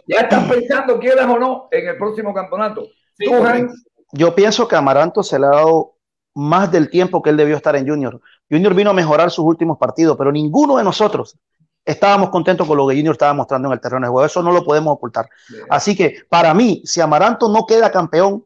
ya 0.08 0.22
estás 0.22 0.50
pensando, 0.50 0.98
quieras 0.98 1.28
o 1.28 1.38
no, 1.38 1.68
en 1.72 1.90
el 1.90 1.98
próximo 1.98 2.34
campeonato. 2.34 2.88
Yo 4.14 4.34
pienso 4.34 4.66
que 4.66 4.78
Amaranto 4.78 5.24
se 5.24 5.38
le 5.38 5.48
ha 5.48 5.50
dado 5.50 5.98
más 6.34 6.72
del 6.72 6.90
tiempo 6.90 7.22
que 7.22 7.32
él 7.32 7.38
debió 7.38 7.58
estar 7.58 7.76
en 7.76 7.88
Junior. 7.88 8.22
Junior 8.52 8.74
vino 8.74 8.90
a 8.90 8.94
mejorar 8.94 9.32
sus 9.32 9.46
últimos 9.46 9.78
partidos, 9.78 10.18
pero 10.18 10.32
ninguno 10.32 10.76
de 10.76 10.84
nosotros 10.84 11.38
estábamos 11.86 12.30
contentos 12.30 12.68
con 12.68 12.78
lo 12.78 12.88
que 12.88 12.96
Junior 12.96 13.14
estaba 13.14 13.34
mostrando 13.34 13.70
en 13.70 13.74
el 13.74 13.80
terreno 13.80 14.06
de 14.06 14.12
juego. 14.12 14.26
Eso 14.26 14.44
no 14.44 14.52
lo 14.52 14.64
podemos 14.64 14.94
ocultar. 14.94 15.28
Así 15.70 15.96
que 15.96 16.18
para 16.30 16.54
mí, 16.54 16.82
si 16.86 17.00
Amaranto 17.00 17.48
no 17.48 17.66
queda 17.66 17.92
campeón, 17.92 18.46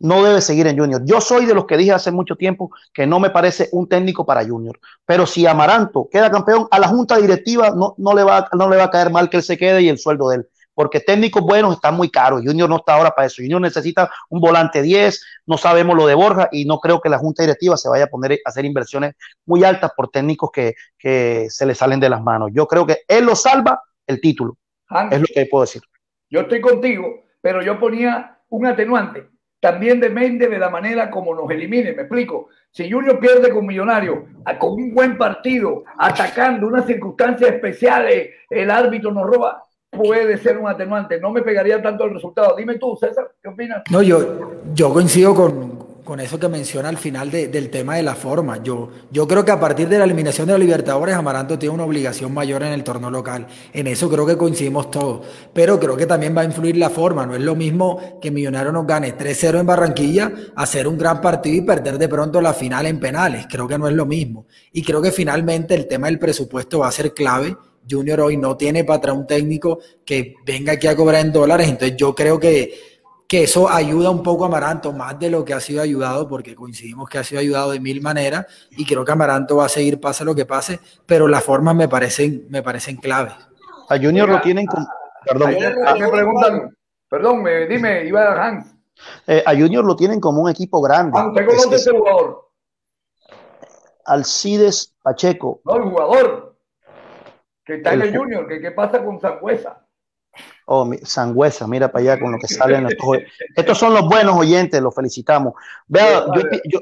no 0.00 0.22
debe 0.22 0.40
seguir 0.42 0.66
en 0.66 0.78
Junior. 0.78 1.02
Yo 1.04 1.20
soy 1.20 1.46
de 1.46 1.54
los 1.54 1.64
que 1.64 1.76
dije 1.76 1.92
hace 1.92 2.12
mucho 2.12 2.36
tiempo 2.36 2.70
que 2.92 3.06
no 3.06 3.18
me 3.18 3.30
parece 3.30 3.68
un 3.72 3.88
técnico 3.88 4.24
para 4.24 4.46
Junior. 4.46 4.78
Pero 5.06 5.26
si 5.26 5.46
Amaranto 5.46 6.08
queda 6.12 6.30
campeón, 6.30 6.68
a 6.70 6.78
la 6.78 6.88
junta 6.88 7.16
directiva 7.16 7.70
no, 7.70 7.94
no, 7.96 8.14
le, 8.14 8.22
va, 8.22 8.48
no 8.52 8.68
le 8.68 8.76
va 8.76 8.84
a 8.84 8.90
caer 8.90 9.10
mal 9.10 9.28
que 9.28 9.38
él 9.38 9.42
se 9.42 9.56
quede 9.56 9.82
y 9.82 9.88
el 9.88 9.98
sueldo 9.98 10.28
de 10.28 10.36
él 10.36 10.48
porque 10.78 11.00
técnicos 11.00 11.42
buenos 11.42 11.74
están 11.74 11.96
muy 11.96 12.08
caros. 12.08 12.42
Junior 12.44 12.68
no 12.68 12.76
está 12.76 12.94
ahora 12.94 13.10
para 13.10 13.26
eso. 13.26 13.42
Junior 13.42 13.60
necesita 13.60 14.08
un 14.30 14.40
volante 14.40 14.80
10, 14.80 15.42
no 15.44 15.58
sabemos 15.58 15.96
lo 15.96 16.06
de 16.06 16.14
Borja 16.14 16.48
y 16.52 16.66
no 16.66 16.78
creo 16.78 17.00
que 17.00 17.08
la 17.08 17.18
Junta 17.18 17.42
Directiva 17.42 17.76
se 17.76 17.88
vaya 17.88 18.04
a 18.04 18.06
poner 18.06 18.38
a 18.44 18.48
hacer 18.48 18.64
inversiones 18.64 19.16
muy 19.44 19.64
altas 19.64 19.90
por 19.96 20.08
técnicos 20.08 20.50
que, 20.52 21.46
se 21.50 21.66
le 21.66 21.74
salen 21.74 21.98
de 21.98 22.08
las 22.08 22.22
manos. 22.22 22.50
Yo 22.52 22.68
creo 22.68 22.86
que 22.86 22.98
él 23.08 23.24
lo 23.24 23.34
salva 23.34 23.82
el 24.06 24.20
título. 24.20 24.56
es 25.10 25.20
lo 25.20 25.26
que 25.26 25.46
puedo 25.46 25.64
decir. 25.64 25.82
Yo 26.30 26.42
estoy 26.42 26.60
contigo, 26.60 27.24
pero 27.40 27.60
yo 27.60 27.80
ponía 27.80 28.38
un 28.48 28.66
atenuante. 28.66 29.30
También 29.58 29.98
depende 29.98 30.46
de 30.46 30.60
la 30.60 30.70
manera 30.70 31.10
como 31.10 31.34
nos 31.34 31.50
elimine. 31.50 31.92
Me 31.92 32.02
explico. 32.02 32.50
Si 32.70 32.88
Junior 32.88 33.18
pierde 33.18 33.50
con 33.50 33.66
Millonario, 33.66 34.26
con 34.60 34.74
un 34.74 34.94
buen 34.94 35.18
partido, 35.18 35.82
atacando 35.98 36.68
unas 36.68 36.86
circunstancias 36.86 37.50
especiales, 37.50 38.30
el 38.48 38.70
árbitro 38.70 39.10
nos 39.10 39.26
roba, 39.26 39.64
puede 39.90 40.38
ser 40.38 40.58
un 40.58 40.68
atenuante. 40.68 41.20
No 41.20 41.30
me 41.30 41.42
pegaría 41.42 41.82
tanto 41.82 42.04
el 42.04 42.14
resultado. 42.14 42.54
Dime 42.56 42.78
tú, 42.78 42.96
César, 42.98 43.32
¿qué 43.42 43.48
opinas? 43.48 43.82
No, 43.90 44.02
yo, 44.02 44.62
yo 44.74 44.92
coincido 44.92 45.34
con, 45.34 45.78
con 46.04 46.20
eso 46.20 46.38
que 46.38 46.48
menciona 46.48 46.88
al 46.88 46.96
final 46.96 47.30
del 47.30 47.70
tema 47.70 47.96
de 47.96 48.02
la 48.02 48.14
forma. 48.14 48.62
Yo, 48.62 48.88
yo 49.10 49.26
creo 49.26 49.44
que 49.44 49.50
a 49.50 49.60
partir 49.60 49.88
de 49.88 49.98
la 49.98 50.04
eliminación 50.04 50.46
de 50.46 50.54
los 50.54 50.60
Libertadores, 50.60 51.14
Amaranto 51.14 51.58
tiene 51.58 51.74
una 51.74 51.84
obligación 51.84 52.32
mayor 52.32 52.62
en 52.62 52.72
el 52.72 52.84
torneo 52.84 53.10
local. 53.10 53.46
En 53.72 53.86
eso 53.86 54.08
creo 54.08 54.24
que 54.24 54.36
coincidimos 54.36 54.90
todos. 54.90 55.26
Pero 55.52 55.78
creo 55.78 55.96
que 55.96 56.06
también 56.06 56.36
va 56.36 56.42
a 56.42 56.46
influir 56.46 56.76
la 56.76 56.90
forma. 56.90 57.26
No 57.26 57.34
es 57.34 57.42
lo 57.42 57.54
mismo 57.54 58.18
que 58.20 58.30
Millonario 58.30 58.72
nos 58.72 58.86
gane 58.86 59.16
3-0 59.16 59.60
en 59.60 59.66
Barranquilla, 59.66 60.32
hacer 60.56 60.86
un 60.88 60.96
gran 60.96 61.20
partido 61.20 61.56
y 61.56 61.66
perder 61.66 61.98
de 61.98 62.08
pronto 62.08 62.40
la 62.40 62.54
final 62.54 62.86
en 62.86 63.00
penales. 63.00 63.46
Creo 63.46 63.66
que 63.68 63.78
no 63.78 63.88
es 63.88 63.94
lo 63.94 64.06
mismo. 64.06 64.46
Y 64.72 64.82
creo 64.82 65.02
que 65.02 65.12
finalmente 65.12 65.74
el 65.74 65.86
tema 65.86 66.06
del 66.06 66.18
presupuesto 66.18 66.78
va 66.78 66.88
a 66.88 66.92
ser 66.92 67.12
clave 67.12 67.54
Junior 67.88 68.20
hoy 68.20 68.36
no 68.36 68.56
tiene 68.56 68.84
para 68.84 69.12
un 69.12 69.26
técnico 69.26 69.78
que 70.04 70.36
venga 70.44 70.74
aquí 70.74 70.86
a 70.86 70.96
cobrar 70.96 71.24
en 71.24 71.32
dólares, 71.32 71.68
entonces 71.68 71.96
yo 71.96 72.14
creo 72.14 72.38
que, 72.38 73.00
que 73.26 73.44
eso 73.44 73.68
ayuda 73.68 74.10
un 74.10 74.22
poco 74.22 74.44
a 74.44 74.48
Amaranto, 74.48 74.92
más 74.92 75.18
de 75.18 75.30
lo 75.30 75.44
que 75.44 75.54
ha 75.54 75.60
sido 75.60 75.82
ayudado, 75.82 76.28
porque 76.28 76.54
coincidimos 76.54 77.08
que 77.08 77.18
ha 77.18 77.24
sido 77.24 77.40
ayudado 77.40 77.72
de 77.72 77.80
mil 77.80 78.00
maneras, 78.00 78.46
y 78.70 78.84
creo 78.84 79.04
que 79.04 79.12
Amaranto 79.12 79.56
va 79.56 79.66
a 79.66 79.68
seguir, 79.68 80.00
pase 80.00 80.24
lo 80.24 80.34
que 80.34 80.46
pase, 80.46 80.80
pero 81.06 81.28
las 81.28 81.44
formas 81.44 81.74
me 81.74 81.88
parecen, 81.88 82.46
me 82.48 82.62
parecen 82.62 82.96
claves. 82.96 83.34
A 83.88 83.96
Junior 83.96 84.28
lo 84.28 84.40
tienen 84.40 84.66
con... 84.66 84.86
Perdón, 85.24 85.56
me 85.98 86.08
preguntan, 86.10 86.76
perdón, 87.08 87.44
dime, 87.68 88.04
Iván 88.04 88.38
Hans. 88.38 88.74
Eh, 89.26 89.42
a 89.44 89.52
Junior 89.52 89.84
lo 89.84 89.96
tienen 89.96 90.20
como 90.20 90.42
un 90.42 90.50
equipo 90.50 90.80
grande. 90.80 91.18
Ah, 91.18 91.32
ese 91.72 91.90
jugador. 91.90 92.48
Alcides 94.04 94.94
Pacheco. 95.02 95.60
No, 95.64 95.76
el 95.76 95.82
jugador 95.82 96.47
que 97.68 97.74
está 97.74 97.92
en 97.92 98.00
el 98.00 98.16
Junior, 98.16 98.48
que 98.48 98.62
qué 98.62 98.70
pasa 98.70 99.04
con 99.04 99.20
Sangüesa. 99.20 99.84
Oh, 100.64 100.90
Sangüesa, 101.02 101.66
mira 101.66 101.92
para 101.92 102.02
allá 102.02 102.20
con 102.20 102.32
lo 102.32 102.38
que 102.38 102.48
salen 102.48 102.86
estos. 102.86 103.18
Estos 103.54 103.76
son 103.76 103.92
los 103.92 104.08
buenos 104.08 104.36
oyentes, 104.36 104.80
los 104.80 104.94
felicitamos. 104.94 105.52
Vea, 105.86 106.24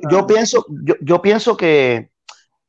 yo, 0.09 0.27
pienso, 0.29 0.65
yo, 1.01 1.21
pienso 1.21 1.57
que 1.57 2.11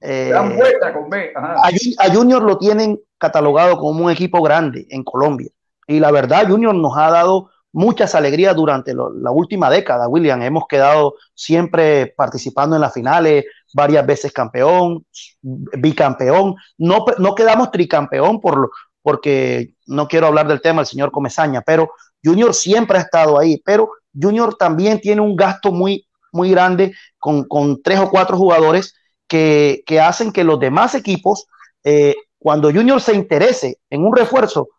eh, 0.02 0.34
a, 0.34 2.10
Junior 2.12 2.42
lo 2.42 2.58
tienen 2.58 3.00
catalogado 3.20 3.78
como 3.78 4.06
un 4.06 4.12
equipo 4.12 4.42
grande 4.42 4.88
en 4.90 5.04
Colombia. 5.04 5.52
Y 5.86 6.00
la 6.00 6.10
verdad, 6.10 6.48
Junior 6.48 6.74
nos 6.74 6.98
ha 6.98 7.12
dado 7.12 7.52
muchas 7.72 8.16
alegrías 8.16 8.56
durante 8.56 8.94
la 8.94 9.32
última 9.32 9.70
década, 9.70 10.08
William. 10.08 10.42
Hemos 10.42 10.68
quedado 10.68 11.16
siempre 11.34 12.14
participando 12.18 12.76
en 12.76 12.82
las 12.82 12.94
finales, 12.94 13.46
varias 13.74 14.06
veces 14.06 14.32
campeón, 14.32 15.06
bicampeón. 15.42 16.56
No, 16.78 17.06
no 17.18 17.36
quedamos 17.36 17.72
tricampeón 17.72 18.40
por, 18.40 18.72
porque 19.02 19.76
no 19.86 20.08
quiero 20.08 20.28
hablar 20.28 20.48
del 20.48 20.62
tema 20.62 20.82
del 20.82 20.88
señor 20.88 21.12
Comesaña, 21.12 21.62
pero 21.62 21.92
Junior 22.24 22.54
siempre 22.54 22.98
ha 22.98 23.02
estado 23.02 23.40
ahí, 23.40 23.62
pero 23.64 23.92
Junior 24.20 24.56
también 24.56 25.00
tiene 25.00 25.22
un 25.22 25.36
gasto 25.36 25.72
muy, 25.72 26.08
muy 26.32 26.50
grande 26.50 26.94
con, 27.20 27.44
con 27.44 27.82
tres 27.82 28.00
o 28.00 28.10
cuatro 28.10 28.38
jugadores 28.38 28.96
que, 29.28 29.84
hacen 30.02 30.32
que 30.32 30.44
los 30.44 30.60
demás 30.60 30.96
equipos, 30.96 31.48
eh, 31.84 32.16
cuando 32.40 32.72
Junior 32.72 33.02
se 33.02 33.14
interese 33.14 33.80
en 33.90 34.06
un 34.06 34.16
refuerzo, 34.16 34.70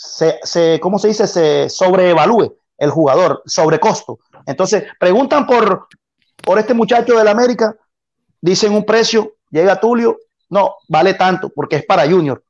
se, 0.00 0.38
se, 0.44 0.78
¿cómo 0.78 0.96
se 1.00 1.08
dice? 1.08 1.26
Se 1.26 1.68
sobreevalúe 1.68 2.56
el 2.76 2.90
jugador, 2.90 3.42
sobrecosto. 3.46 4.20
Entonces, 4.46 4.84
preguntan 5.00 5.44
por, 5.44 5.88
por 6.44 6.56
este 6.60 6.72
muchacho 6.72 7.18
del 7.18 7.26
América, 7.26 7.74
dicen 8.40 8.72
un 8.74 8.84
precio, 8.84 9.32
llega 9.50 9.80
Tulio, 9.80 10.16
no, 10.50 10.76
vale 10.88 11.14
tanto, 11.14 11.50
porque 11.52 11.76
es 11.76 11.84
para 11.84 12.08
Junior. 12.08 12.40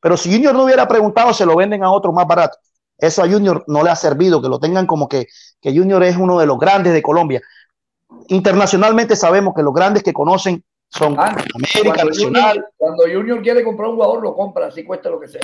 Pero 0.00 0.16
si 0.16 0.32
Junior 0.32 0.54
no 0.54 0.64
hubiera 0.64 0.88
preguntado, 0.88 1.34
se 1.34 1.44
lo 1.44 1.56
venden 1.56 1.84
a 1.84 1.92
otro 1.92 2.10
más 2.10 2.26
barato. 2.26 2.56
Eso 2.96 3.22
a 3.22 3.28
Junior 3.28 3.62
no 3.66 3.82
le 3.82 3.90
ha 3.90 3.96
servido, 3.96 4.40
que 4.40 4.48
lo 4.48 4.58
tengan 4.58 4.86
como 4.86 5.06
que, 5.06 5.26
que 5.60 5.76
Junior 5.76 6.02
es 6.04 6.16
uno 6.16 6.38
de 6.38 6.46
los 6.46 6.58
grandes 6.58 6.94
de 6.94 7.02
Colombia. 7.02 7.42
Internacionalmente 8.28 9.14
sabemos 9.14 9.54
que 9.54 9.62
los 9.62 9.74
grandes 9.74 10.02
que 10.02 10.14
conocen 10.14 10.64
son 10.88 11.16
ah, 11.18 11.36
América 11.54 11.96
cuando 11.96 12.04
Nacional. 12.06 12.48
Junior, 12.48 12.72
cuando 12.78 13.02
Junior 13.02 13.42
quiere 13.42 13.62
comprar 13.62 13.90
un 13.90 13.96
jugador, 13.96 14.22
lo 14.22 14.34
compra, 14.34 14.68
así 14.68 14.84
cuesta 14.84 15.10
lo 15.10 15.20
que 15.20 15.28
sea 15.28 15.42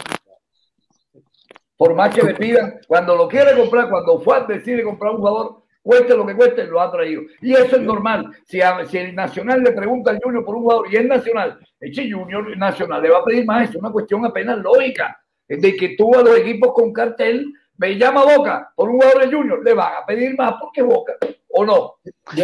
por 1.81 1.95
más 1.95 2.15
que 2.15 2.21
le 2.23 2.35
pidan, 2.35 2.79
cuando 2.87 3.17
lo 3.17 3.27
quiere 3.27 3.57
comprar, 3.57 3.89
cuando 3.89 4.19
Juan 4.19 4.47
decide 4.47 4.85
comprar 4.85 5.13
un 5.13 5.17
jugador, 5.17 5.63
cueste 5.81 6.15
lo 6.15 6.27
que 6.27 6.37
cueste, 6.37 6.67
lo 6.67 6.79
ha 6.79 6.93
traído. 6.93 7.23
Y 7.41 7.55
eso 7.55 7.77
es 7.77 7.81
normal. 7.81 8.31
Si, 8.45 8.61
si 8.91 8.99
el 8.99 9.15
Nacional 9.15 9.63
le 9.63 9.73
pregunta 9.73 10.11
al 10.11 10.21
Junior 10.23 10.45
por 10.45 10.57
un 10.57 10.65
jugador 10.65 10.93
y 10.93 10.97
es 10.97 11.07
Nacional, 11.07 11.59
eche 11.81 12.13
Junior 12.13 12.55
Nacional 12.59 13.01
le 13.01 13.09
va 13.09 13.21
a 13.21 13.25
pedir 13.25 13.47
más. 13.47 13.71
Es 13.71 13.77
una 13.77 13.91
cuestión 13.91 14.27
apenas 14.27 14.59
lógica. 14.59 15.23
De 15.49 15.75
que 15.75 15.95
tú 15.97 16.15
a 16.15 16.23
los 16.23 16.37
equipos 16.37 16.75
con 16.75 16.93
cartel 16.93 17.51
me 17.79 17.97
llama 17.97 18.27
Boca 18.27 18.71
por 18.77 18.91
un 18.91 18.97
jugador 18.97 19.23
de 19.23 19.35
Junior, 19.35 19.65
le 19.65 19.73
van 19.73 20.03
a 20.03 20.05
pedir 20.05 20.37
más 20.37 20.57
porque 20.61 20.83
Boca, 20.83 21.15
¿o 21.49 21.65
no? 21.65 21.95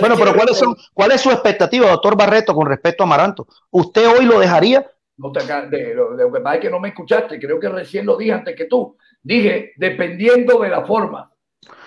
bueno, 0.00 0.14
pero 0.16 0.34
¿cuáles 0.34 0.56
son, 0.56 0.74
¿cuál 0.94 1.12
es 1.12 1.20
su 1.20 1.30
expectativa, 1.30 1.90
doctor 1.90 2.16
Barreto, 2.16 2.54
con 2.54 2.66
respecto 2.66 3.02
a 3.02 3.06
Amaranto? 3.06 3.46
¿Usted 3.70 4.08
hoy 4.08 4.24
lo 4.24 4.40
dejaría? 4.40 4.90
No 5.18 5.32
te, 5.32 5.40
de, 5.40 5.94
lo, 5.94 6.16
que 6.32 6.40
pasa 6.40 6.56
es 6.56 6.60
que 6.60 6.70
no 6.70 6.78
me 6.78 6.88
escuchaste, 6.88 7.38
creo 7.38 7.58
que 7.58 7.68
recién 7.68 8.04
lo 8.04 8.18
dije 8.18 8.32
antes 8.32 8.54
que 8.54 8.66
tú. 8.66 8.96
Dije, 9.26 9.72
dependiendo 9.76 10.60
de 10.60 10.68
la 10.68 10.86
forma. 10.86 11.32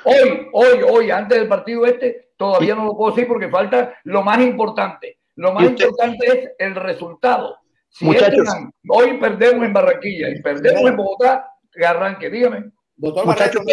Hoy, 0.03 0.49
hoy, 0.51 0.81
hoy, 0.85 1.09
antes 1.09 1.39
del 1.39 1.47
partido 1.47 1.85
este, 1.85 2.31
todavía 2.35 2.75
no 2.75 2.83
lo 2.83 2.97
puedo 2.97 3.15
decir 3.15 3.29
porque 3.29 3.47
falta 3.47 3.95
lo 4.03 4.23
más 4.23 4.41
importante. 4.41 5.19
Lo 5.37 5.53
más 5.53 5.63
importante 5.63 6.27
es 6.27 6.51
el 6.59 6.75
resultado. 6.75 7.57
Si 7.87 8.03
Muchachos, 8.03 8.45
hoy 8.89 9.17
perdemos 9.19 9.65
en 9.65 9.71
Barranquilla 9.71 10.29
y 10.31 10.41
perdemos 10.41 10.89
en 10.89 10.97
Bogotá, 10.97 11.49
que 11.71 11.85
arranque, 11.85 12.29
dígame. 12.29 12.71
Doctor 12.97 13.25
Muchachos, 13.25 13.63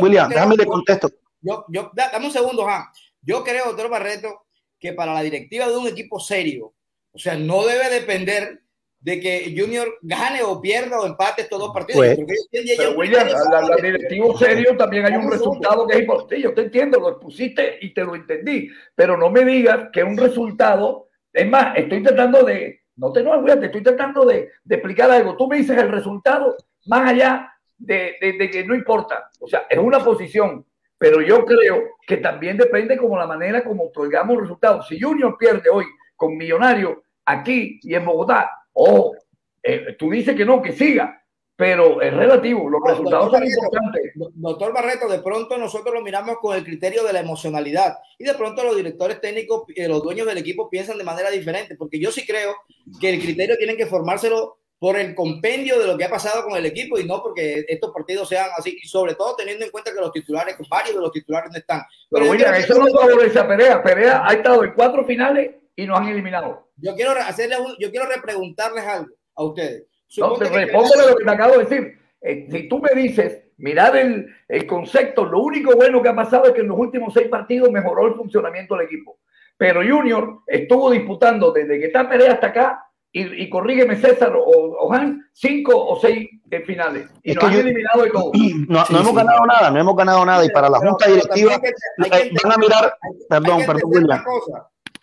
William, 0.00 0.28
déjame 0.28 0.56
de 0.56 0.66
contexto. 0.66 1.08
Yo, 1.40 1.64
yo, 1.68 1.92
dame 1.94 2.26
un 2.26 2.32
segundo, 2.32 2.64
Juan. 2.64 2.86
Yo 3.22 3.44
creo, 3.44 3.66
doctor 3.66 3.88
Barreto, 3.88 4.46
que 4.80 4.94
para 4.94 5.14
la 5.14 5.22
directiva 5.22 5.68
de 5.68 5.76
un 5.76 5.86
equipo 5.86 6.18
serio, 6.18 6.74
o 7.12 7.18
sea, 7.18 7.36
no 7.36 7.64
debe 7.64 7.88
depender 7.88 8.62
de 9.00 9.20
que 9.20 9.54
Junior 9.56 9.86
gane 10.02 10.42
o 10.42 10.60
pierda 10.60 10.98
o 10.98 11.06
empate 11.06 11.42
estos 11.42 11.58
dos 11.58 11.72
partidos. 11.72 12.04
Pues, 12.04 12.48
pero 12.76 12.92
William, 12.96 13.28
la, 13.50 13.76
directivo 13.76 14.36
serio 14.36 14.76
también 14.76 15.06
hay 15.06 15.14
un 15.14 15.30
resultado 15.30 15.86
que 15.86 15.94
es 15.94 16.00
importante. 16.00 16.40
Yo 16.40 16.54
te 16.54 16.62
entiendo, 16.62 16.98
lo 16.98 17.10
expusiste 17.10 17.78
y 17.80 17.94
te 17.94 18.04
lo 18.04 18.14
entendí, 18.14 18.68
pero 18.94 19.16
no 19.16 19.30
me 19.30 19.44
digas 19.44 19.90
que 19.92 20.02
un 20.02 20.16
resultado, 20.16 21.08
es 21.32 21.48
más, 21.48 21.76
estoy 21.76 22.02
tratando 22.02 22.42
de, 22.42 22.80
no 22.96 23.12
te 23.12 23.22
no, 23.22 23.44
te 23.44 23.66
estoy 23.66 23.82
tratando 23.82 24.24
de, 24.24 24.50
de, 24.64 24.74
explicar 24.74 25.10
algo. 25.10 25.36
Tú 25.36 25.46
me 25.46 25.58
dices 25.58 25.76
el 25.78 25.90
resultado 25.90 26.56
más 26.86 27.10
allá 27.10 27.52
de, 27.78 28.16
de, 28.20 28.50
que 28.50 28.64
no 28.64 28.74
importa. 28.74 29.30
O 29.40 29.46
sea, 29.46 29.66
es 29.68 29.78
una 29.78 30.00
posición, 30.00 30.64
pero 30.98 31.20
yo 31.20 31.44
creo 31.44 31.82
que 32.06 32.16
también 32.16 32.56
depende 32.56 32.96
como 32.96 33.18
la 33.18 33.26
manera 33.26 33.62
como 33.62 33.84
otorgamos 33.84 34.40
resultados. 34.40 34.88
Si 34.88 35.00
Junior 35.00 35.36
pierde 35.38 35.68
hoy 35.70 35.84
con 36.16 36.36
Millonario 36.36 37.04
aquí 37.24 37.78
y 37.82 37.94
en 37.94 38.04
Bogotá, 38.04 38.50
o 38.76 39.14
eh, 39.62 39.96
tú 39.98 40.10
dices 40.10 40.36
que 40.36 40.44
no, 40.44 40.62
que 40.62 40.72
siga, 40.72 41.22
pero 41.56 42.02
es 42.02 42.12
relativo, 42.12 42.68
los 42.68 42.80
resultados 42.86 43.32
son 43.32 43.44
importantes. 43.44 44.12
Doctor 44.34 44.74
Barreto, 44.74 45.08
de 45.08 45.20
pronto 45.20 45.56
nosotros 45.56 45.94
lo 45.94 46.02
miramos 46.02 46.36
con 46.40 46.54
el 46.54 46.62
criterio 46.62 47.02
de 47.02 47.14
la 47.14 47.20
emocionalidad 47.20 47.96
y 48.18 48.24
de 48.24 48.34
pronto 48.34 48.62
los 48.62 48.76
directores 48.76 49.20
técnicos, 49.20 49.64
y 49.68 49.82
los 49.86 50.02
dueños 50.02 50.26
del 50.26 50.38
equipo 50.38 50.68
piensan 50.68 50.98
de 50.98 51.04
manera 51.04 51.30
diferente, 51.30 51.74
porque 51.76 51.98
yo 51.98 52.12
sí 52.12 52.26
creo 52.26 52.54
que 53.00 53.08
el 53.08 53.20
criterio 53.20 53.56
tienen 53.56 53.78
que 53.78 53.86
formárselo 53.86 54.58
por 54.78 54.98
el 54.98 55.14
compendio 55.14 55.78
de 55.78 55.86
lo 55.86 55.96
que 55.96 56.04
ha 56.04 56.10
pasado 56.10 56.44
con 56.44 56.54
el 56.54 56.66
equipo 56.66 56.98
y 56.98 57.06
no 57.06 57.22
porque 57.22 57.64
estos 57.66 57.92
partidos 57.92 58.28
sean 58.28 58.50
así, 58.58 58.78
y 58.80 58.86
sobre 58.86 59.14
todo 59.14 59.34
teniendo 59.36 59.64
en 59.64 59.70
cuenta 59.70 59.90
que 59.90 60.00
los 60.00 60.12
titulares, 60.12 60.54
varios 60.68 60.96
de 60.96 61.00
los 61.00 61.12
titulares 61.12 61.50
no 61.50 61.58
están. 61.58 61.80
Pero, 62.10 62.30
Pero 62.30 62.54
eso 62.54 62.78
no 62.78 63.00
favorece 63.00 63.38
a 63.38 63.48
Perea. 63.48 63.82
Perea 63.82 64.22
ha 64.26 64.34
estado 64.34 64.62
en 64.64 64.74
cuatro 64.74 65.02
finales 65.06 65.52
y 65.76 65.86
nos 65.86 66.00
han 66.00 66.08
eliminado. 66.08 66.70
Yo 66.76 66.94
quiero 66.94 67.12
hacerle 67.12 67.56
yo 67.78 67.90
quiero 67.90 68.06
repreguntarles 68.06 68.84
algo 68.84 69.12
a 69.34 69.44
ustedes. 69.44 69.86
No, 70.18 70.32
te 70.34 70.48
responde 70.48 70.90
lo 71.08 71.16
que 71.16 71.24
te 71.24 71.30
acabo 71.30 71.58
de 71.58 71.64
decir. 71.64 71.98
Eh, 72.22 72.48
si 72.50 72.68
tú 72.68 72.80
me 72.80 73.00
dices, 73.00 73.42
mirad 73.58 73.96
el, 73.96 74.26
el, 74.48 74.66
concepto, 74.66 75.24
lo 75.24 75.40
único 75.40 75.76
bueno 75.76 76.02
que 76.02 76.08
ha 76.08 76.16
pasado 76.16 76.46
es 76.46 76.52
que 76.52 76.62
en 76.62 76.68
los 76.68 76.78
últimos 76.78 77.12
seis 77.12 77.28
partidos 77.28 77.70
mejoró 77.70 78.06
el 78.06 78.14
funcionamiento 78.14 78.76
del 78.76 78.86
equipo. 78.86 79.18
Pero 79.56 79.80
Junior 79.80 80.40
estuvo 80.46 80.90
disputando 80.90 81.52
desde 81.52 81.78
que 81.78 81.86
está 81.86 82.08
Perea 82.08 82.32
hasta 82.32 82.48
acá, 82.48 82.82
y, 83.12 83.44
y 83.44 83.48
corrígeme 83.48 83.96
César 83.96 84.34
o, 84.36 84.42
o, 84.42 84.92
Han, 84.92 85.26
cinco 85.32 85.72
o 85.74 85.98
seis 85.98 86.28
eh, 86.50 86.60
finales. 86.60 87.08
Y 87.22 87.32
nos 87.32 87.44
han 87.44 87.54
eliminado 87.54 88.02
de 88.02 88.10
todo. 88.10 88.32
No, 88.68 88.84
no 88.90 89.00
hemos 89.00 89.14
ganado 89.14 89.46
nada, 89.46 89.70
no 89.70 89.80
hemos 89.80 89.96
ganado 89.96 90.24
nada. 90.26 90.44
Y 90.44 90.50
para 90.50 90.68
la 90.68 90.78
Junta 90.78 91.08
Directiva, 91.08 91.54
eh, 91.54 92.30
van 92.42 92.52
a 92.52 92.56
mirar, 92.58 92.94
perdón, 93.28 93.62
perdón, 93.64 93.82
William. 93.86 94.22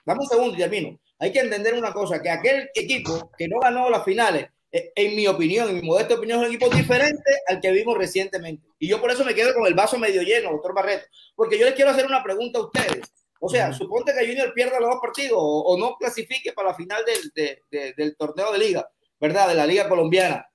Dame 0.05 0.21
un 0.21 0.27
segundo 0.27 0.55
y 0.55 0.59
termino. 0.59 0.99
Hay 1.19 1.31
que 1.31 1.39
entender 1.39 1.73
una 1.73 1.93
cosa, 1.93 2.21
que 2.21 2.29
aquel 2.29 2.69
equipo 2.73 3.31
que 3.37 3.47
no 3.47 3.59
ganó 3.59 3.89
las 3.89 4.03
finales, 4.03 4.47
eh, 4.71 4.91
en 4.95 5.15
mi 5.15 5.27
opinión, 5.27 5.69
en 5.69 5.75
mi 5.75 5.81
modesta 5.81 6.15
opinión, 6.15 6.41
es 6.41 6.47
un 6.47 6.55
equipo 6.55 6.69
diferente 6.69 7.31
al 7.47 7.61
que 7.61 7.71
vimos 7.71 7.97
recientemente. 7.97 8.67
Y 8.79 8.87
yo 8.87 8.99
por 8.99 9.11
eso 9.11 9.23
me 9.23 9.35
quedo 9.35 9.53
con 9.53 9.65
el 9.65 9.73
vaso 9.73 9.97
medio 9.97 10.21
lleno, 10.23 10.51
doctor 10.51 10.73
Barreto, 10.73 11.05
porque 11.35 11.57
yo 11.57 11.65
les 11.65 11.75
quiero 11.75 11.91
hacer 11.91 12.05
una 12.05 12.23
pregunta 12.23 12.59
a 12.59 12.63
ustedes. 12.63 13.13
O 13.39 13.49
sea, 13.49 13.73
suponte 13.73 14.13
que 14.13 14.25
Junior 14.25 14.53
pierda 14.53 14.79
los 14.79 14.89
dos 14.89 14.99
partidos 15.01 15.37
o, 15.37 15.77
no 15.77 15.95
clasifique 15.97 16.53
para 16.53 16.69
la 16.69 16.75
final 16.75 17.03
del, 17.05 17.93
del 17.95 18.15
torneo 18.15 18.53
de 18.53 18.57
liga, 18.57 18.89
¿verdad? 19.19 19.49
De 19.49 19.55
la 19.55 19.65
liga 19.65 19.89
colombiana. 19.89 20.47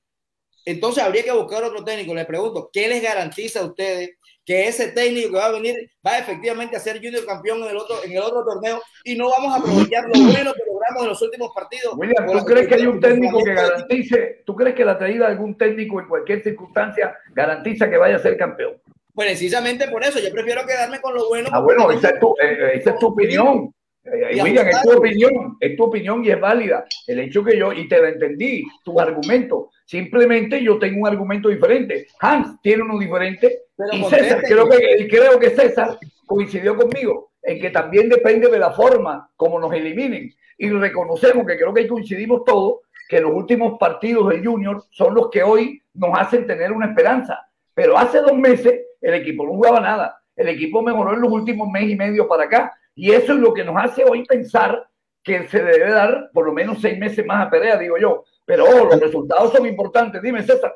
Entonces 0.65 1.03
habría 1.03 1.23
que 1.23 1.33
buscar 1.33 1.63
otro 1.65 1.85
técnico. 1.85 2.15
Les 2.15 2.27
pregunto, 2.27 2.71
¿qué 2.73 2.89
les 2.89 3.03
garantiza 3.03 3.61
a 3.61 3.65
ustedes 3.65 4.11
que 4.49 4.67
ese 4.67 4.93
técnico 4.93 5.31
que 5.31 5.37
va 5.37 5.45
a 5.45 5.53
venir 5.53 5.91
va 6.05 6.17
efectivamente 6.17 6.75
a 6.75 6.81
ser 6.81 6.97
junior 6.97 7.27
campeón 7.27 7.59
en 7.65 7.69
el 7.69 7.77
otro, 7.77 7.97
en 8.03 8.13
el 8.13 8.23
otro 8.23 8.43
torneo 8.43 8.81
y 9.05 9.15
no 9.15 9.29
vamos 9.29 9.53
a 9.53 9.59
aprovechar 9.59 10.05
lo 10.05 10.19
bueno 10.23 10.55
que 10.55 10.63
logramos 10.67 11.03
en 11.03 11.09
los 11.11 11.21
últimos 11.21 11.51
partidos. 11.55 11.93
William, 11.99 12.27
¿tú 12.33 12.47
crees 12.47 12.67
que 12.67 12.77
hay 12.77 12.87
un 12.87 12.99
técnico 12.99 13.45
que 13.45 13.53
garantice, 13.53 14.43
tú 14.47 14.57
crees 14.57 14.75
que 14.75 14.87
la 14.87 14.97
traída 14.97 15.27
de 15.27 15.33
algún 15.33 15.59
técnico 15.59 16.01
en 16.01 16.09
cualquier 16.09 16.43
circunstancia 16.43 17.15
garantiza 17.35 17.91
que 17.91 17.99
vaya 17.99 18.17
a 18.17 18.21
ser 18.21 18.39
campeón? 18.39 18.81
Precisamente 19.15 19.87
por 19.89 20.03
eso, 20.03 20.19
yo 20.19 20.33
prefiero 20.33 20.65
quedarme 20.65 20.99
con 21.03 21.15
lo 21.15 21.29
bueno. 21.29 21.51
Ah, 21.53 21.61
bueno, 21.61 21.91
esa 21.91 22.09
es 22.09 22.19
tu, 22.19 22.29
eh, 22.41 22.57
eh, 22.59 22.71
esa 22.77 22.93
es 22.93 22.99
tu 22.99 23.09
opinión. 23.09 23.71
Eh, 24.03 24.41
William, 24.43 24.67
es 24.67 24.81
tu 24.81 24.93
opinión, 24.97 25.59
es 25.61 25.77
tu 25.77 25.85
opinión 25.85 26.25
y 26.25 26.31
es 26.31 26.41
válida. 26.41 26.87
El 27.07 27.19
hecho 27.19 27.45
que 27.45 27.59
yo, 27.59 27.71
y 27.75 27.87
te 27.87 27.99
lo 27.99 28.07
entendí, 28.07 28.65
tu 28.83 28.99
argumento, 28.99 29.69
simplemente 29.85 30.63
yo 30.63 30.79
tengo 30.79 31.03
un 31.03 31.07
argumento 31.07 31.51
diferente. 31.51 32.07
Hans 32.21 32.63
tiene 32.63 32.85
uno 32.85 32.99
diferente 32.99 33.68
y 33.93 34.05
César, 34.05 34.43
creo 34.43 34.69
que, 34.69 35.09
creo 35.09 35.39
que 35.39 35.51
César 35.51 35.99
coincidió 36.27 36.77
conmigo 36.77 37.31
en 37.43 37.61
que 37.61 37.71
también 37.71 38.09
depende 38.09 38.49
de 38.49 38.59
la 38.59 38.73
forma 38.73 39.31
como 39.37 39.59
nos 39.59 39.73
eliminen. 39.73 40.33
Y 40.59 40.71
reconocemos 40.71 41.47
que 41.47 41.57
creo 41.57 41.73
que 41.73 41.87
coincidimos 41.87 42.45
todos 42.45 42.81
que 43.09 43.21
los 43.21 43.33
últimos 43.33 43.79
partidos 43.79 44.29
del 44.29 44.45
Junior 44.45 44.85
son 44.91 45.15
los 45.15 45.31
que 45.31 45.43
hoy 45.43 45.83
nos 45.95 46.19
hacen 46.19 46.47
tener 46.47 46.73
una 46.73 46.87
esperanza. 46.87 47.49
Pero 47.73 47.97
hace 47.97 48.19
dos 48.19 48.35
meses 48.35 48.81
el 49.01 49.15
equipo 49.15 49.45
no 49.45 49.53
jugaba 49.53 49.81
nada. 49.81 50.21
El 50.37 50.49
equipo 50.49 50.83
mejoró 50.83 51.15
en 51.15 51.23
los 51.23 51.33
últimos 51.33 51.69
mes 51.71 51.89
y 51.89 51.97
medio 51.97 52.29
para 52.29 52.45
acá. 52.45 52.73
Y 52.95 53.13
eso 53.13 53.33
es 53.33 53.39
lo 53.39 53.55
que 53.55 53.65
nos 53.65 53.77
hace 53.77 54.05
hoy 54.05 54.25
pensar 54.25 54.89
que 55.23 55.47
se 55.47 55.63
debe 55.63 55.91
dar 55.91 56.31
por 56.33 56.47
lo 56.47 56.53
menos 56.53 56.81
seis 56.81 56.99
meses 56.99 57.25
más 57.25 57.47
a 57.47 57.51
Perea, 57.51 57.79
digo 57.79 57.97
yo. 57.99 58.25
Pero 58.45 58.65
oh, 58.65 58.85
los 58.87 59.01
resultados 59.01 59.53
son 59.53 59.67
importantes. 59.67 60.21
Dime, 60.21 60.43
César. 60.43 60.75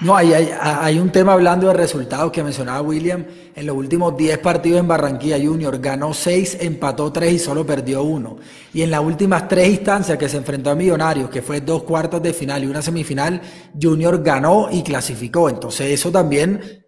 No, 0.00 0.16
hay, 0.16 0.32
hay, 0.32 0.98
un 1.00 1.10
tema 1.10 1.32
hablando 1.32 1.66
de 1.66 1.74
resultados 1.74 2.30
que 2.30 2.44
mencionaba 2.44 2.80
William. 2.82 3.24
En 3.56 3.66
los 3.66 3.76
últimos 3.76 4.16
10 4.16 4.38
partidos 4.38 4.78
en 4.78 4.86
Barranquilla 4.86 5.38
Junior 5.38 5.80
ganó 5.80 6.14
6, 6.14 6.58
empató 6.60 7.10
3 7.10 7.32
y 7.32 7.38
solo 7.40 7.66
perdió 7.66 8.04
1. 8.04 8.36
Y 8.74 8.82
en 8.82 8.92
las 8.92 9.00
últimas 9.00 9.48
tres 9.48 9.68
instancias 9.68 10.16
que 10.16 10.28
se 10.28 10.36
enfrentó 10.36 10.70
a 10.70 10.76
Millonarios, 10.76 11.30
que 11.30 11.42
fue 11.42 11.60
dos 11.62 11.82
cuartos 11.82 12.22
de 12.22 12.32
final 12.32 12.62
y 12.62 12.68
una 12.68 12.80
semifinal, 12.80 13.40
Junior 13.80 14.22
ganó 14.22 14.68
y 14.70 14.84
clasificó. 14.84 15.48
Entonces 15.48 15.90
eso 15.90 16.12
también 16.12 16.84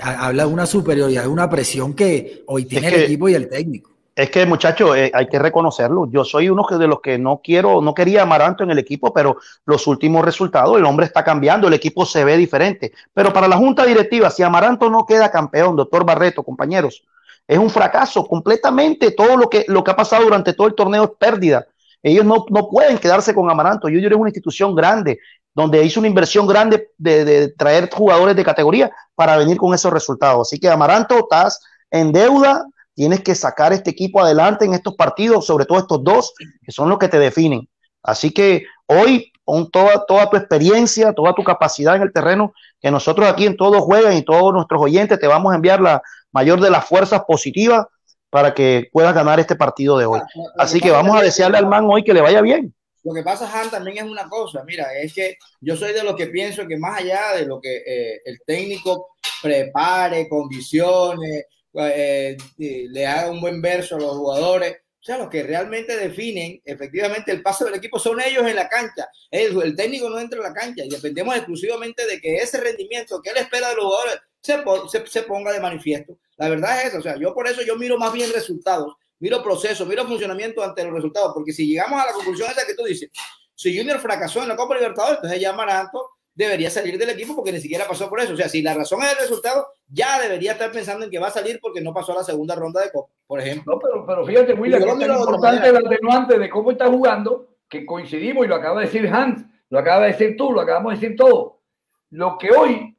habla 0.00 0.46
de 0.46 0.52
una 0.52 0.64
superioridad, 0.64 1.22
de 1.22 1.28
una 1.28 1.50
presión 1.50 1.92
que 1.92 2.42
hoy 2.46 2.64
tiene 2.64 2.88
el 2.88 3.02
equipo 3.02 3.28
y 3.28 3.34
el 3.34 3.50
técnico. 3.50 3.95
Es 4.16 4.30
que, 4.30 4.46
muchachos, 4.46 4.96
eh, 4.96 5.10
hay 5.12 5.28
que 5.28 5.38
reconocerlo. 5.38 6.06
Yo 6.10 6.24
soy 6.24 6.48
uno 6.48 6.66
de 6.66 6.86
los 6.86 7.02
que 7.02 7.18
no 7.18 7.42
quiero, 7.44 7.82
no 7.82 7.92
quería 7.92 8.22
Amaranto 8.22 8.64
en 8.64 8.70
el 8.70 8.78
equipo, 8.78 9.12
pero 9.12 9.36
los 9.66 9.86
últimos 9.86 10.24
resultados, 10.24 10.78
el 10.78 10.86
hombre 10.86 11.04
está 11.04 11.22
cambiando, 11.22 11.68
el 11.68 11.74
equipo 11.74 12.06
se 12.06 12.24
ve 12.24 12.38
diferente. 12.38 12.94
Pero 13.12 13.30
para 13.30 13.46
la 13.46 13.58
junta 13.58 13.84
directiva, 13.84 14.30
si 14.30 14.42
Amaranto 14.42 14.88
no 14.88 15.04
queda 15.04 15.30
campeón, 15.30 15.76
doctor 15.76 16.06
Barreto, 16.06 16.42
compañeros, 16.42 17.04
es 17.46 17.58
un 17.58 17.68
fracaso 17.68 18.26
completamente. 18.26 19.10
Todo 19.10 19.36
lo 19.36 19.50
que, 19.50 19.66
lo 19.68 19.84
que 19.84 19.90
ha 19.90 19.96
pasado 19.96 20.24
durante 20.24 20.54
todo 20.54 20.66
el 20.66 20.74
torneo 20.74 21.04
es 21.04 21.10
pérdida. 21.18 21.66
Ellos 22.02 22.24
no, 22.24 22.46
no 22.48 22.70
pueden 22.70 22.96
quedarse 22.96 23.34
con 23.34 23.50
Amaranto. 23.50 23.86
Junior 23.86 24.14
es 24.14 24.18
una 24.18 24.30
institución 24.30 24.74
grande, 24.74 25.18
donde 25.52 25.84
hizo 25.84 26.00
una 26.00 26.08
inversión 26.08 26.46
grande 26.46 26.88
de, 26.96 27.22
de, 27.26 27.48
traer 27.48 27.90
jugadores 27.92 28.34
de 28.34 28.44
categoría 28.44 28.90
para 29.14 29.36
venir 29.36 29.58
con 29.58 29.74
esos 29.74 29.92
resultados. 29.92 30.48
Así 30.48 30.58
que 30.58 30.70
Amaranto, 30.70 31.18
estás 31.18 31.60
en 31.90 32.12
deuda, 32.12 32.64
tienes 32.96 33.20
que 33.20 33.34
sacar 33.34 33.74
este 33.74 33.90
equipo 33.90 34.20
adelante 34.20 34.64
en 34.64 34.72
estos 34.72 34.94
partidos, 34.94 35.44
sobre 35.44 35.66
todo 35.66 35.78
estos 35.78 36.02
dos, 36.02 36.32
que 36.64 36.72
son 36.72 36.88
los 36.88 36.98
que 36.98 37.08
te 37.08 37.18
definen. 37.18 37.68
Así 38.02 38.30
que 38.30 38.64
hoy, 38.86 39.30
con 39.44 39.70
toda, 39.70 40.04
toda 40.06 40.30
tu 40.30 40.38
experiencia, 40.38 41.12
toda 41.12 41.34
tu 41.34 41.44
capacidad 41.44 41.94
en 41.94 42.02
el 42.02 42.12
terreno, 42.12 42.54
que 42.80 42.90
nosotros 42.90 43.28
aquí 43.28 43.44
en 43.44 43.56
Todos 43.56 43.82
Juegan 43.82 44.16
y 44.16 44.22
todos 44.22 44.52
nuestros 44.52 44.80
oyentes 44.80 45.20
te 45.20 45.26
vamos 45.26 45.52
a 45.52 45.56
enviar 45.56 45.80
la 45.80 46.02
mayor 46.32 46.58
de 46.60 46.70
las 46.70 46.86
fuerzas 46.86 47.22
positivas 47.28 47.84
para 48.30 48.54
que 48.54 48.88
puedas 48.90 49.14
ganar 49.14 49.38
este 49.38 49.56
partido 49.56 49.98
de 49.98 50.06
hoy. 50.06 50.20
Así 50.58 50.80
que 50.80 50.90
vamos 50.90 51.16
a 51.16 51.22
desearle 51.22 51.58
al 51.58 51.66
man 51.66 51.86
hoy 51.88 52.02
que 52.02 52.14
le 52.14 52.22
vaya 52.22 52.40
bien. 52.40 52.74
Lo 53.04 53.12
que 53.12 53.22
pasa, 53.22 53.48
Han, 53.60 53.70
también 53.70 53.98
es 53.98 54.10
una 54.10 54.28
cosa, 54.28 54.64
mira, 54.64 54.86
es 55.00 55.14
que 55.14 55.36
yo 55.60 55.76
soy 55.76 55.92
de 55.92 56.02
los 56.02 56.16
que 56.16 56.26
pienso 56.26 56.66
que 56.66 56.76
más 56.76 57.00
allá 57.00 57.34
de 57.36 57.46
lo 57.46 57.60
que 57.60 57.76
eh, 57.76 58.20
el 58.24 58.40
técnico 58.44 59.10
prepare, 59.42 60.28
condicione, 60.28 61.44
eh, 61.78 62.36
le 62.56 63.06
haga 63.06 63.30
un 63.30 63.40
buen 63.40 63.60
verso 63.60 63.96
a 63.96 64.00
los 64.00 64.16
jugadores, 64.16 64.76
o 65.00 65.04
sea, 65.06 65.18
los 65.18 65.28
que 65.28 65.42
realmente 65.42 65.96
definen 65.96 66.60
efectivamente 66.64 67.30
el 67.30 67.42
paso 67.42 67.64
del 67.64 67.74
equipo 67.76 67.98
son 67.98 68.20
ellos 68.20 68.44
en 68.46 68.56
la 68.56 68.68
cancha. 68.68 69.08
El, 69.30 69.60
el 69.62 69.76
técnico 69.76 70.10
no 70.10 70.18
entra 70.18 70.38
en 70.38 70.44
la 70.44 70.52
cancha 70.52 70.84
y 70.84 70.88
dependemos 70.88 71.36
exclusivamente 71.36 72.06
de 72.06 72.20
que 72.20 72.36
ese 72.36 72.60
rendimiento 72.60 73.20
que 73.22 73.30
él 73.30 73.36
espera 73.36 73.68
de 73.68 73.76
los 73.76 73.84
jugadores 73.84 74.18
se, 74.40 74.62
se, 74.90 75.06
se 75.06 75.22
ponga 75.22 75.52
de 75.52 75.60
manifiesto. 75.60 76.18
La 76.36 76.48
verdad 76.48 76.80
es 76.80 76.88
eso, 76.88 76.98
o 76.98 77.02
sea, 77.02 77.16
yo 77.16 77.32
por 77.34 77.46
eso 77.46 77.62
yo 77.62 77.76
miro 77.76 77.98
más 77.98 78.12
bien 78.12 78.32
resultados 78.32 78.96
miro 79.18 79.42
proceso, 79.42 79.86
miro 79.86 80.06
funcionamiento 80.06 80.62
ante 80.62 80.84
los 80.84 80.94
resultados, 80.94 81.32
porque 81.34 81.52
si 81.52 81.66
llegamos 81.66 82.00
a 82.00 82.06
la 82.06 82.12
conclusión 82.12 82.50
esa 82.50 82.66
que 82.66 82.74
tú 82.74 82.84
dices, 82.84 83.10
si 83.54 83.76
Junior 83.76 83.98
fracasó 83.98 84.42
en 84.42 84.48
la 84.48 84.56
Copa 84.56 84.74
Libertadores, 84.74 85.16
entonces 85.16 85.40
ya 85.40 85.52
Maranto 85.52 86.15
debería 86.36 86.70
salir 86.70 86.98
del 86.98 87.10
equipo 87.10 87.34
porque 87.34 87.50
ni 87.50 87.60
siquiera 87.60 87.88
pasó 87.88 88.08
por 88.08 88.20
eso. 88.20 88.34
O 88.34 88.36
sea, 88.36 88.48
si 88.48 88.62
la 88.62 88.74
razón 88.74 89.02
es 89.02 89.12
el 89.12 89.18
resultado, 89.18 89.66
ya 89.88 90.20
debería 90.20 90.52
estar 90.52 90.70
pensando 90.70 91.04
en 91.04 91.10
que 91.10 91.18
va 91.18 91.28
a 91.28 91.32
salir 91.32 91.58
porque 91.60 91.80
no 91.80 91.92
pasó 91.92 92.12
a 92.12 92.16
la 92.16 92.24
segunda 92.24 92.54
ronda 92.54 92.82
de 92.82 92.92
Copa, 92.92 93.12
por 93.26 93.40
ejemplo. 93.40 93.74
No, 93.74 93.80
pero, 93.80 94.06
pero 94.06 94.26
fíjate, 94.26 94.52
William, 94.52 94.82
que 94.98 95.04
es 95.04 95.10
importante 95.10 95.68
el 95.68 95.76
atenuante 95.76 96.38
de 96.38 96.50
cómo 96.50 96.70
está 96.70 96.88
jugando, 96.88 97.48
que 97.68 97.84
coincidimos 97.84 98.44
y 98.44 98.48
lo 98.48 98.54
acaba 98.54 98.80
de 98.80 98.86
decir 98.86 99.08
Hans, 99.08 99.44
lo 99.70 99.78
acaba 99.78 100.04
de 100.04 100.12
decir 100.12 100.36
tú, 100.36 100.52
lo 100.52 100.60
acabamos 100.60 100.92
de 100.92 101.00
decir 101.00 101.16
todo. 101.16 101.62
Lo 102.10 102.36
que 102.38 102.50
hoy, 102.50 102.96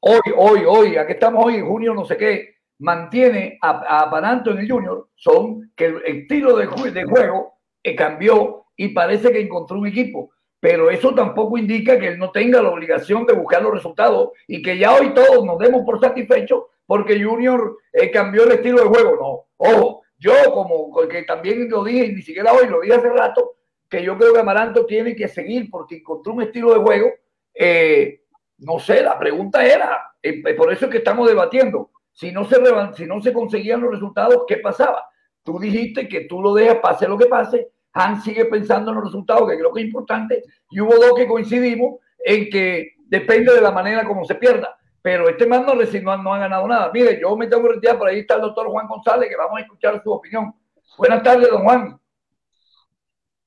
hoy, 0.00 0.20
hoy, 0.36 0.62
hoy, 0.66 0.96
aquí 0.96 1.12
estamos 1.12 1.44
hoy 1.44 1.54
en 1.54 1.66
junio, 1.66 1.94
no 1.94 2.04
sé 2.04 2.16
qué, 2.16 2.56
mantiene 2.80 3.58
a, 3.62 4.10
a 4.10 4.40
en 4.46 4.58
el 4.58 4.70
Junior 4.70 5.08
son 5.14 5.70
que 5.76 5.86
el 5.86 6.02
estilo 6.04 6.56
de, 6.56 6.66
de 6.90 7.04
juego 7.04 7.54
eh, 7.82 7.94
cambió 7.94 8.66
y 8.76 8.88
parece 8.88 9.30
que 9.30 9.40
encontró 9.40 9.78
un 9.78 9.86
equipo. 9.86 10.30
Pero 10.60 10.90
eso 10.90 11.14
tampoco 11.14 11.56
indica 11.56 11.98
que 11.98 12.08
él 12.08 12.18
no 12.18 12.30
tenga 12.30 12.62
la 12.62 12.70
obligación 12.70 13.24
de 13.26 13.32
buscar 13.32 13.62
los 13.62 13.72
resultados 13.72 14.30
y 14.46 14.60
que 14.62 14.78
ya 14.78 14.94
hoy 14.94 15.14
todos 15.14 15.44
nos 15.44 15.58
demos 15.58 15.82
por 15.84 16.00
satisfechos 16.00 16.64
porque 16.86 17.22
Junior 17.22 17.78
eh, 17.92 18.10
cambió 18.10 18.44
el 18.44 18.52
estilo 18.52 18.82
de 18.82 18.88
juego. 18.88 19.16
No, 19.16 19.46
ojo, 19.56 20.02
yo 20.18 20.32
como 20.52 20.90
que 21.08 21.22
también 21.22 21.68
lo 21.70 21.82
dije, 21.84 22.12
ni 22.12 22.20
siquiera 22.20 22.52
hoy, 22.52 22.68
lo 22.68 22.80
dije 22.80 22.94
hace 22.94 23.08
rato, 23.08 23.54
que 23.88 24.02
yo 24.02 24.18
creo 24.18 24.34
que 24.34 24.40
Amaranto 24.40 24.84
tiene 24.86 25.16
que 25.16 25.28
seguir 25.28 25.70
porque 25.70 25.96
encontró 25.96 26.34
un 26.34 26.42
estilo 26.42 26.74
de 26.74 26.80
juego. 26.80 27.10
Eh, 27.54 28.22
no 28.58 28.78
sé, 28.78 29.02
la 29.02 29.18
pregunta 29.18 29.64
era, 29.64 30.14
por 30.56 30.72
eso 30.72 30.84
es 30.84 30.90
que 30.90 30.98
estamos 30.98 31.26
debatiendo 31.26 31.90
si 32.12 32.32
no 32.32 32.44
se, 32.44 32.56
si 32.96 33.06
no 33.06 33.22
se 33.22 33.32
conseguían 33.32 33.80
los 33.80 33.92
resultados, 33.92 34.44
¿qué 34.46 34.58
pasaba? 34.58 35.08
Tú 35.42 35.58
dijiste 35.58 36.06
que 36.08 36.22
tú 36.22 36.42
lo 36.42 36.52
dejas, 36.52 36.76
pase 36.76 37.08
lo 37.08 37.16
que 37.16 37.26
pase. 37.26 37.70
Han 37.92 38.22
sigue 38.22 38.44
pensando 38.46 38.90
en 38.90 38.96
los 38.96 39.04
resultados, 39.04 39.48
que 39.48 39.58
creo 39.58 39.72
que 39.72 39.80
es 39.80 39.86
importante. 39.86 40.44
Y 40.70 40.80
hubo 40.80 40.94
dos 40.94 41.14
que 41.16 41.26
coincidimos 41.26 42.00
en 42.24 42.48
que 42.50 42.94
depende 43.06 43.52
de 43.52 43.60
la 43.60 43.72
manera 43.72 44.04
como 44.04 44.24
se 44.24 44.36
pierda. 44.36 44.76
Pero 45.02 45.28
este 45.28 45.46
man 45.46 45.64
no, 45.64 45.74
no, 46.18 46.34
ha 46.34 46.38
ganado 46.38 46.68
nada. 46.68 46.90
Mire, 46.92 47.18
yo 47.20 47.36
me 47.36 47.46
tengo 47.46 47.62
que 47.62 47.74
retirar, 47.74 47.98
por 47.98 48.08
ahí 48.08 48.20
está 48.20 48.34
el 48.34 48.42
doctor 48.42 48.68
Juan 48.68 48.86
González, 48.86 49.28
que 49.28 49.36
vamos 49.36 49.58
a 49.58 49.62
escuchar 49.62 50.00
su 50.02 50.12
opinión. 50.12 50.54
Buenas 50.98 51.22
tardes, 51.22 51.48
don 51.48 51.64
Juan. 51.64 51.98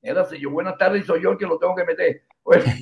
Era 0.02 0.28
yo, 0.38 0.50
buenas 0.50 0.78
tardes, 0.78 1.06
soy 1.06 1.22
yo 1.22 1.32
el 1.32 1.38
que 1.38 1.46
lo 1.46 1.58
tengo 1.58 1.76
que 1.76 1.86
meter. 1.86 2.24
Bueno. 2.44 2.66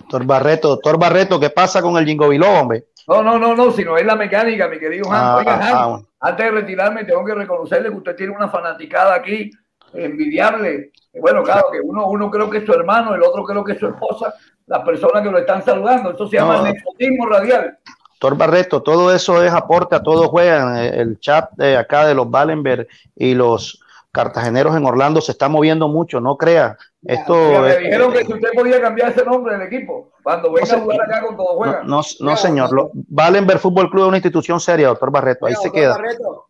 Doctor 0.00 0.26
Barreto, 0.26 0.68
doctor 0.68 0.98
Barreto, 0.98 1.40
¿qué 1.40 1.48
pasa 1.48 1.80
con 1.80 1.96
el 1.96 2.04
Jingo 2.04 2.26
hombre? 2.26 2.88
No, 3.06 3.22
no, 3.22 3.38
no, 3.38 3.54
no, 3.54 3.70
sino 3.70 3.96
es 3.96 4.06
la 4.06 4.16
mecánica, 4.16 4.68
mi 4.68 4.78
querido 4.78 5.10
Hans. 5.10 5.22
Ah, 5.22 5.36
Oiga, 5.36 5.60
ah, 5.62 6.00
antes 6.20 6.46
de 6.46 6.52
retirarme, 6.52 7.04
tengo 7.04 7.24
que 7.24 7.34
reconocerle 7.34 7.90
que 7.90 7.96
usted 7.96 8.16
tiene 8.16 8.34
una 8.34 8.48
fanaticada 8.48 9.14
aquí 9.14 9.50
envidiable. 9.92 10.92
Bueno, 11.20 11.42
claro, 11.42 11.66
que 11.70 11.80
uno, 11.80 12.06
uno 12.08 12.30
creo 12.30 12.50
que 12.50 12.58
es 12.58 12.64
su 12.64 12.72
hermano, 12.72 13.14
el 13.14 13.22
otro 13.22 13.44
creo 13.44 13.62
que 13.62 13.72
es 13.72 13.78
su 13.78 13.86
esposa, 13.86 14.34
las 14.66 14.82
personas 14.84 15.22
que 15.22 15.30
lo 15.30 15.38
están 15.38 15.62
saludando. 15.64 16.10
Esto 16.10 16.28
se 16.28 16.38
llama 16.38 16.62
nepotismo 16.62 17.26
radial. 17.26 17.78
Doctor 18.20 18.38
Barreto, 18.38 18.82
todo 18.82 19.14
eso 19.14 19.42
es 19.44 19.52
aporte 19.52 19.94
a 19.94 20.02
todos 20.02 20.28
juegan. 20.28 20.76
El 20.78 21.20
chat 21.20 21.50
de 21.52 21.76
acá 21.76 22.06
de 22.06 22.14
los 22.14 22.30
Ballenberg 22.30 22.88
y 23.14 23.34
los 23.34 23.84
cartageneros 24.12 24.74
en 24.76 24.86
Orlando 24.86 25.20
se 25.20 25.32
está 25.32 25.48
moviendo 25.48 25.88
mucho, 25.88 26.20
no 26.20 26.36
crea. 26.36 26.78
Esto 27.06 27.60
me 27.60 27.78
dijeron 27.78 28.12
que 28.12 28.24
si 28.24 28.32
usted 28.32 28.48
podía 28.54 28.80
cambiar 28.80 29.10
ese 29.10 29.24
nombre 29.24 29.58
del 29.58 29.66
equipo 29.66 30.10
cuando 30.22 30.52
venga 30.52 30.74
a 30.74 30.80
jugar 30.80 31.02
acá 31.02 31.26
con 31.26 31.36
todo 31.36 31.56
juega. 31.56 31.82
No, 31.84 32.00
no, 32.20 32.36
señor. 32.36 32.72
Lo, 32.72 32.90
Valenberg 32.94 33.60
Fútbol 33.60 33.90
Club 33.90 34.04
es 34.04 34.08
una 34.08 34.16
institución 34.16 34.58
seria, 34.58 34.88
doctor 34.88 35.10
Barreto. 35.10 35.46
Ahí 35.46 35.54
se 35.60 35.70
queda. 35.70 35.98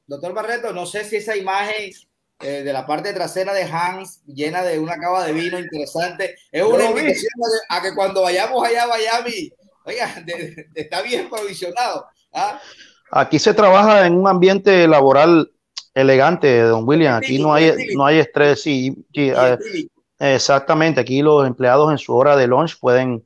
doctor 0.06 0.32
Barreto, 0.32 0.72
no 0.72 0.86
sé 0.86 1.05
si 1.05 1.16
esa 1.16 1.36
imagen 1.36 1.90
eh, 2.40 2.62
de 2.62 2.72
la 2.72 2.86
parte 2.86 3.12
trasera 3.12 3.52
de 3.52 3.64
Hans 3.64 4.22
llena 4.26 4.62
de 4.62 4.78
una 4.78 4.98
cava 4.98 5.24
de 5.24 5.32
vino 5.32 5.59
interesante 5.59 6.35
es 6.51 6.62
una 6.62 6.85
invitación 6.85 7.31
a 7.68 7.81
que 7.81 7.94
cuando 7.94 8.22
vayamos 8.22 8.66
allá 8.66 8.85
a 8.85 8.89
Miami, 8.89 9.51
oiga, 9.85 10.09
está 10.74 11.02
bien 11.02 11.28
provisionado. 11.28 12.06
¿ah? 12.32 12.60
Aquí 13.10 13.39
se 13.39 13.55
trabaja 13.55 14.06
en 14.06 14.14
un 14.14 14.28
ambiente 14.28 14.86
laboral 14.86 15.51
elegante, 15.94 16.60
don 16.62 16.86
William. 16.86 17.14
Aquí 17.14 17.39
no 17.39 17.55
hay, 17.55 17.72
no 17.94 18.05
hay 18.05 18.18
estrés. 18.18 18.62
Sí, 18.62 19.06
exactamente. 20.33 21.01
Aquí 21.01 21.23
los 21.23 21.47
empleados 21.47 21.91
en 21.91 21.99
su 21.99 22.15
hora 22.15 22.37
de 22.37 22.47
lunch 22.47 22.79
pueden 22.81 23.25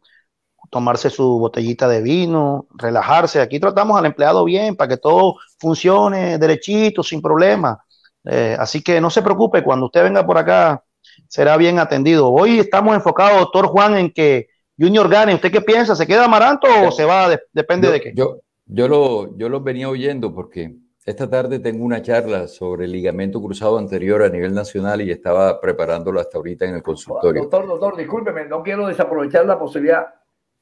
tomarse 0.71 1.11
su 1.11 1.39
botellita 1.39 1.89
de 1.89 2.03
vino, 2.03 2.67
relajarse. 2.75 3.41
Aquí 3.41 3.59
tratamos 3.61 3.99
al 3.99 4.07
empleado 4.07 4.45
bien 4.45 4.77
para 4.77 4.89
que 4.89 4.97
todo 4.97 5.37
funcione 5.59 6.39
derechito, 6.39 7.03
sin 7.03 7.23
problema. 7.23 7.83
Eh, 8.25 8.57
así 8.59 8.83
que 8.83 9.01
no 9.01 9.11
se 9.11 9.23
preocupe, 9.23 9.63
cuando 9.63 9.87
usted 9.87 10.03
venga 10.03 10.27
por 10.27 10.39
acá 10.39 10.83
será 11.27 11.57
bien 11.57 11.79
atendido. 11.79 12.31
Hoy 12.31 12.59
estamos 12.59 12.95
enfocados, 12.95 13.39
doctor 13.39 13.67
Juan, 13.67 13.97
en 13.97 14.11
que 14.11 14.49
Junior 14.79 15.09
gane. 15.09 15.35
¿Usted 15.35 15.51
qué 15.51 15.61
piensa? 15.61 15.97
¿Se 15.97 16.07
queda 16.07 16.25
Amaranto 16.25 16.69
o 16.87 16.93
se 16.93 17.05
va? 17.05 17.29
depende 17.53 17.91
de 17.91 18.01
qué. 18.01 18.13
Yo, 18.15 18.41
yo, 18.67 18.89
lo, 18.89 19.37
yo 19.37 19.49
lo 19.49 19.61
venía 19.61 19.89
oyendo 19.89 20.33
porque 20.35 20.77
esta 21.05 21.29
tarde 21.29 21.59
tengo 21.59 21.85
una 21.85 22.03
charla 22.03 22.49
sobre 22.49 22.85
el 22.85 22.93
ligamento 22.93 23.41
cruzado 23.41 23.79
anterior 23.79 24.23
a 24.23 24.29
nivel 24.29 24.55
nacional 24.55 25.01
y 25.01 25.11
estaba 25.11 25.61
preparándolo 25.61 26.21
hasta 26.21 26.37
ahorita 26.39 26.67
en 26.67 26.75
el 26.75 26.83
consultorio. 26.83 27.43
Doctor, 27.43 27.67
doctor, 27.67 27.97
discúlpeme, 27.97 28.45
no 28.47 28.63
quiero 28.63 28.87
desaprovechar 28.87 29.47
la 29.47 29.59
posibilidad. 29.59 30.07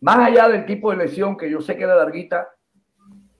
Más 0.00 0.18
allá 0.18 0.48
del 0.48 0.66
tipo 0.66 0.90
de 0.90 0.98
lesión 0.98 1.36
que 1.36 1.50
yo 1.50 1.60
sé 1.60 1.76
que 1.76 1.84
era 1.84 1.96
larguita, 1.96 2.48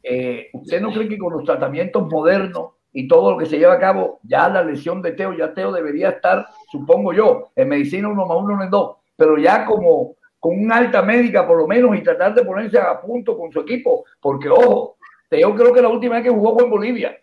eh, 0.03 0.49
¿usted 0.53 0.81
no 0.81 0.93
cree 0.93 1.09
que 1.09 1.19
con 1.19 1.33
los 1.33 1.45
tratamientos 1.45 2.09
modernos 2.11 2.73
y 2.93 3.07
todo 3.07 3.33
lo 3.33 3.39
que 3.39 3.47
se 3.47 3.59
lleva 3.59 3.75
a 3.75 3.79
cabo, 3.79 4.21
ya 4.23 4.49
la 4.49 4.65
lesión 4.65 5.03
de 5.03 5.13
Teo, 5.13 5.35
ya 5.35 5.53
Teo 5.53 5.71
debería 5.71 6.09
estar, 6.09 6.47
supongo 6.73 7.13
yo, 7.13 7.51
en 7.55 7.69
medicina 7.69 8.09
uno 8.09 8.25
más 8.25 8.39
uno 8.39 8.57
no 8.57 8.65
es 8.65 8.71
dos, 8.71 8.97
pero 9.15 9.37
ya 9.37 9.67
como 9.67 10.17
con 10.41 10.59
una 10.59 10.77
alta 10.77 11.03
médica 11.03 11.47
por 11.47 11.59
lo 11.59 11.67
menos 11.67 11.95
y 11.97 12.03
tratar 12.03 12.35
de 12.35 12.45
ponerse 12.45 12.79
a 12.79 12.99
punto 13.01 13.37
con 13.37 13.53
su 13.53 13.61
equipo, 13.61 14.05
porque 14.21 14.49
ojo, 14.49 14.96
yo 15.31 15.55
creo 15.55 15.73
que 15.73 15.83
la 15.83 15.89
última 15.89 16.17
vez 16.17 16.25
que 16.25 16.31
jugó 16.31 16.55
fue 16.55 16.65
en 16.65 16.71
Bolivia. 16.71 17.17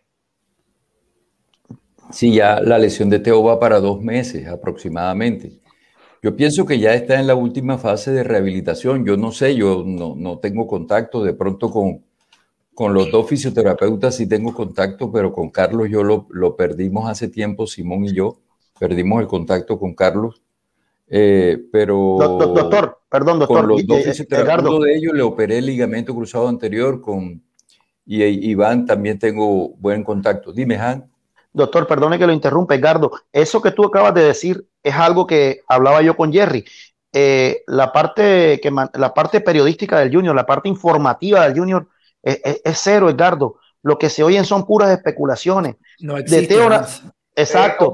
Sí, 2.11 2.33
ya 2.33 2.59
la 2.59 2.77
lesión 2.77 3.09
de 3.09 3.19
Teo 3.19 3.43
va 3.43 3.59
para 3.59 3.79
dos 3.79 4.01
meses 4.01 4.47
aproximadamente. 4.47 5.51
Yo 6.21 6.35
pienso 6.35 6.65
que 6.65 6.79
ya 6.79 6.93
está 6.93 7.19
en 7.19 7.27
la 7.27 7.35
última 7.35 7.77
fase 7.77 8.11
de 8.11 8.23
rehabilitación. 8.23 9.05
Yo 9.05 9.17
no 9.17 9.31
sé, 9.31 9.55
yo 9.55 9.83
no, 9.85 10.39
tengo 10.39 10.67
contacto 10.67 11.23
de 11.23 11.33
pronto 11.33 11.69
con, 11.69 12.05
con 12.73 12.93
los 12.93 13.11
dos 13.11 13.27
fisioterapeutas 13.27 14.15
sí 14.15 14.27
tengo 14.27 14.53
contacto, 14.53 15.11
pero 15.11 15.33
con 15.33 15.49
Carlos 15.49 15.89
yo 15.89 16.03
lo, 16.03 16.27
lo 16.29 16.55
perdimos 16.55 17.09
hace 17.09 17.27
tiempo, 17.27 17.67
Simón 17.67 18.05
y 18.05 18.13
yo, 18.13 18.37
perdimos 18.79 19.21
el 19.21 19.27
contacto 19.27 19.79
con 19.79 19.95
Carlos. 19.95 20.41
Eh, 21.09 21.61
pero 21.71 22.17
doctor, 22.19 22.99
perdón, 23.09 23.39
doctor. 23.39 23.57
Con 23.57 23.67
los 23.67 23.85
dos 23.85 24.03
fisioterapeutas 24.03 24.81
de 24.81 24.95
ellos 24.95 25.13
le 25.13 25.23
operé 25.23 25.57
el 25.57 25.65
ligamento 25.65 26.15
cruzado 26.15 26.47
anterior 26.47 27.01
con 27.01 27.41
y 28.05 28.23
Iván 28.49 28.85
también 28.85 29.17
tengo 29.19 29.69
buen 29.77 30.03
contacto. 30.03 30.51
Dime, 30.51 30.77
Han. 30.77 31.09
Doctor, 31.53 31.87
perdone 31.87 32.17
que 32.17 32.25
lo 32.25 32.33
interrumpa, 32.33 32.75
Edgardo. 32.75 33.11
Eso 33.31 33.61
que 33.61 33.71
tú 33.71 33.85
acabas 33.85 34.13
de 34.15 34.23
decir 34.23 34.65
es 34.81 34.95
algo 34.95 35.27
que 35.27 35.61
hablaba 35.67 36.01
yo 36.01 36.17
con 36.17 36.33
Jerry. 36.33 36.65
Eh, 37.13 37.63
la, 37.67 37.93
parte 37.93 38.59
que, 38.61 38.71
la 38.71 39.13
parte 39.13 39.39
periodística 39.39 39.99
del 39.99 40.13
Junior, 40.13 40.35
la 40.35 40.47
parte 40.47 40.67
informativa 40.67 41.43
del 41.43 41.57
Junior 41.57 41.87
es, 42.23 42.59
cero, 42.79 43.09
Edgardo. 43.09 43.59
Lo 43.83 43.99
que 43.99 44.09
se 44.09 44.23
oyen 44.23 44.45
son 44.45 44.65
puras 44.65 44.89
especulaciones. 44.89 45.75
No 45.99 46.17
existe. 46.17 46.55
Exacto. 47.35 47.91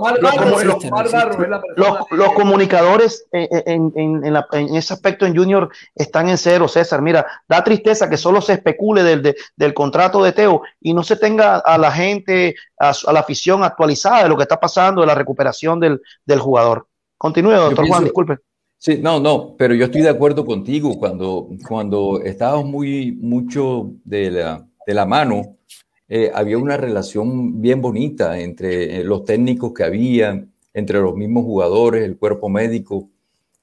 los, 2.11 2.33
comunicadores 2.33 3.25
en, 3.31 3.93
en, 3.95 4.75
ese 4.75 4.93
aspecto 4.93 5.25
en 5.25 5.35
Junior 5.35 5.69
están 5.95 6.29
en 6.29 6.37
cero, 6.37 6.67
César. 6.67 7.01
Mira, 7.01 7.25
da 7.47 7.63
tristeza 7.63 8.09
que 8.09 8.17
solo 8.17 8.41
se 8.41 8.53
especule 8.53 9.03
del, 9.03 9.35
del 9.55 9.73
contrato 9.73 10.23
de 10.23 10.33
Teo 10.33 10.61
y 10.81 10.93
no 10.93 11.03
se 11.03 11.15
tenga 11.15 11.57
a 11.57 11.77
la 11.77 11.91
gente, 11.91 12.55
a, 12.77 12.93
la 13.11 13.21
afición 13.21 13.63
actualizada 13.63 14.23
de 14.23 14.29
lo 14.29 14.35
que 14.35 14.43
está 14.43 14.59
pasando, 14.59 15.01
de 15.01 15.07
la 15.07 15.15
recuperación 15.15 15.79
del, 15.79 16.01
del 16.25 16.39
jugador. 16.39 16.87
Continúe, 17.17 17.51
doctor 17.51 17.87
Juan, 17.87 18.03
disculpe. 18.03 18.37
Sí, 18.77 18.99
no, 19.01 19.19
no, 19.19 19.55
pero 19.57 19.73
yo 19.73 19.85
estoy 19.85 20.01
de 20.01 20.09
acuerdo 20.09 20.45
contigo 20.45 20.97
cuando, 20.97 21.49
cuando 21.67 22.21
estábamos 22.23 22.65
muy 22.65 23.11
mucho 23.11 23.91
de 24.05 24.31
la, 24.31 24.65
de 24.87 24.93
la 24.93 25.05
mano 25.05 25.57
eh, 26.09 26.31
había 26.33 26.57
una 26.57 26.75
relación 26.75 27.61
bien 27.61 27.81
bonita 27.81 28.39
entre 28.39 28.99
eh, 28.99 29.03
los 29.03 29.25
técnicos 29.25 29.73
que 29.73 29.83
había, 29.83 30.43
entre 30.73 30.99
los 30.99 31.15
mismos 31.15 31.43
jugadores, 31.43 32.03
el 32.03 32.17
cuerpo 32.17 32.49
médico 32.49 33.09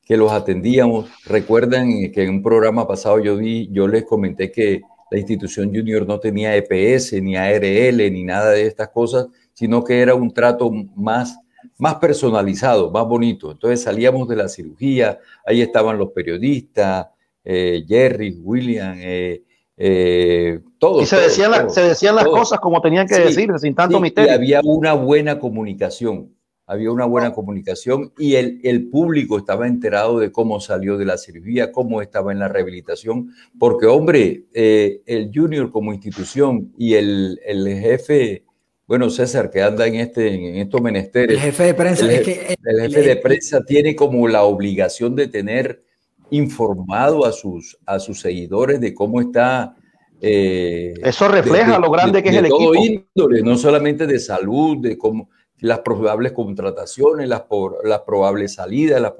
que 0.04 0.16
los 0.16 0.30
atendíamos. 0.30 1.10
Recuerdan 1.26 2.12
que 2.12 2.22
en 2.22 2.30
un 2.30 2.42
programa 2.42 2.86
pasado 2.86 3.18
yo 3.18 3.36
vi, 3.36 3.68
yo 3.72 3.88
les 3.88 4.04
comenté 4.04 4.52
que 4.52 4.82
la 5.10 5.18
institución 5.18 5.74
junior 5.74 6.06
no 6.06 6.20
tenía 6.20 6.56
EPS, 6.56 7.14
ni 7.20 7.36
ARL, 7.36 8.12
ni 8.12 8.24
nada 8.24 8.50
de 8.50 8.66
estas 8.66 8.88
cosas, 8.90 9.26
sino 9.52 9.82
que 9.82 10.00
era 10.00 10.14
un 10.14 10.32
trato 10.32 10.70
más, 10.94 11.36
más 11.78 11.96
personalizado, 11.96 12.90
más 12.92 13.06
bonito. 13.06 13.50
Entonces 13.50 13.82
salíamos 13.82 14.28
de 14.28 14.36
la 14.36 14.48
cirugía, 14.48 15.18
ahí 15.44 15.62
estaban 15.62 15.98
los 15.98 16.12
periodistas, 16.12 17.08
eh, 17.44 17.84
Jerry, 17.86 18.38
William, 18.40 18.96
eh, 18.98 19.42
todo. 19.76 21.02
Y 21.02 21.06
se 21.06 21.16
decían, 21.16 21.70
se 21.70 21.82
decían 21.82 22.16
las 22.16 22.24
cosas 22.24 22.60
como 22.60 22.80
tenían 22.80 23.06
que 23.06 23.18
decirse, 23.18 23.58
sin 23.58 23.74
tanto 23.74 24.00
misterio. 24.00 24.30
Y 24.30 24.34
había 24.34 24.60
una 24.64 24.94
buena 24.94 25.38
comunicación, 25.38 26.36
había 26.66 26.90
una 26.90 27.04
buena 27.04 27.32
comunicación 27.32 28.12
y 28.18 28.34
el, 28.34 28.60
el, 28.64 28.88
público 28.88 29.38
estaba 29.38 29.68
enterado 29.68 30.18
de 30.18 30.32
cómo 30.32 30.60
salió 30.60 30.98
de 30.98 31.04
la 31.04 31.16
cirugía, 31.16 31.70
cómo 31.70 32.02
estaba 32.02 32.32
en 32.32 32.40
la 32.40 32.48
rehabilitación, 32.48 33.30
porque 33.58 33.86
hombre, 33.86 34.46
eh, 34.52 35.00
el 35.06 35.30
junior 35.32 35.70
como 35.70 35.92
institución 35.92 36.72
y 36.76 36.94
el, 36.94 37.40
el, 37.46 37.68
jefe, 37.78 38.44
bueno, 38.86 39.10
César, 39.10 39.50
que 39.50 39.62
anda 39.62 39.86
en, 39.86 39.94
este, 39.94 40.34
en 40.34 40.56
estos 40.56 40.82
menesteres. 40.82 41.36
El 41.36 41.40
jefe 41.40 41.64
de 41.64 41.74
prensa. 41.74 42.04
El, 42.04 42.24
jefe, 42.24 42.56
el 42.64 42.80
jefe 42.80 43.00
de 43.02 43.16
prensa 43.16 43.64
tiene 43.64 43.94
como 43.94 44.26
la 44.26 44.42
obligación 44.42 45.14
de 45.14 45.28
tener 45.28 45.85
informado 46.30 47.24
a 47.24 47.32
sus, 47.32 47.78
a 47.86 47.98
sus 47.98 48.20
seguidores 48.20 48.80
de 48.80 48.94
cómo 48.94 49.20
está. 49.20 49.74
Eh, 50.20 50.94
Eso 51.02 51.28
refleja 51.28 51.78
lo 51.78 51.90
grande 51.90 52.22
que 52.22 52.30
es 52.30 52.36
el 52.36 52.48
todo 52.48 52.74
índole, 52.74 53.42
no 53.42 53.56
solamente 53.56 54.06
de 54.06 54.18
salud, 54.18 54.78
de 54.78 54.96
cómo 54.96 55.28
las 55.58 55.80
probables 55.80 56.32
contrataciones, 56.32 57.28
las, 57.28 57.44
las 57.84 58.00
probables 58.00 58.54
salidas, 58.54 59.00
las 59.00 59.14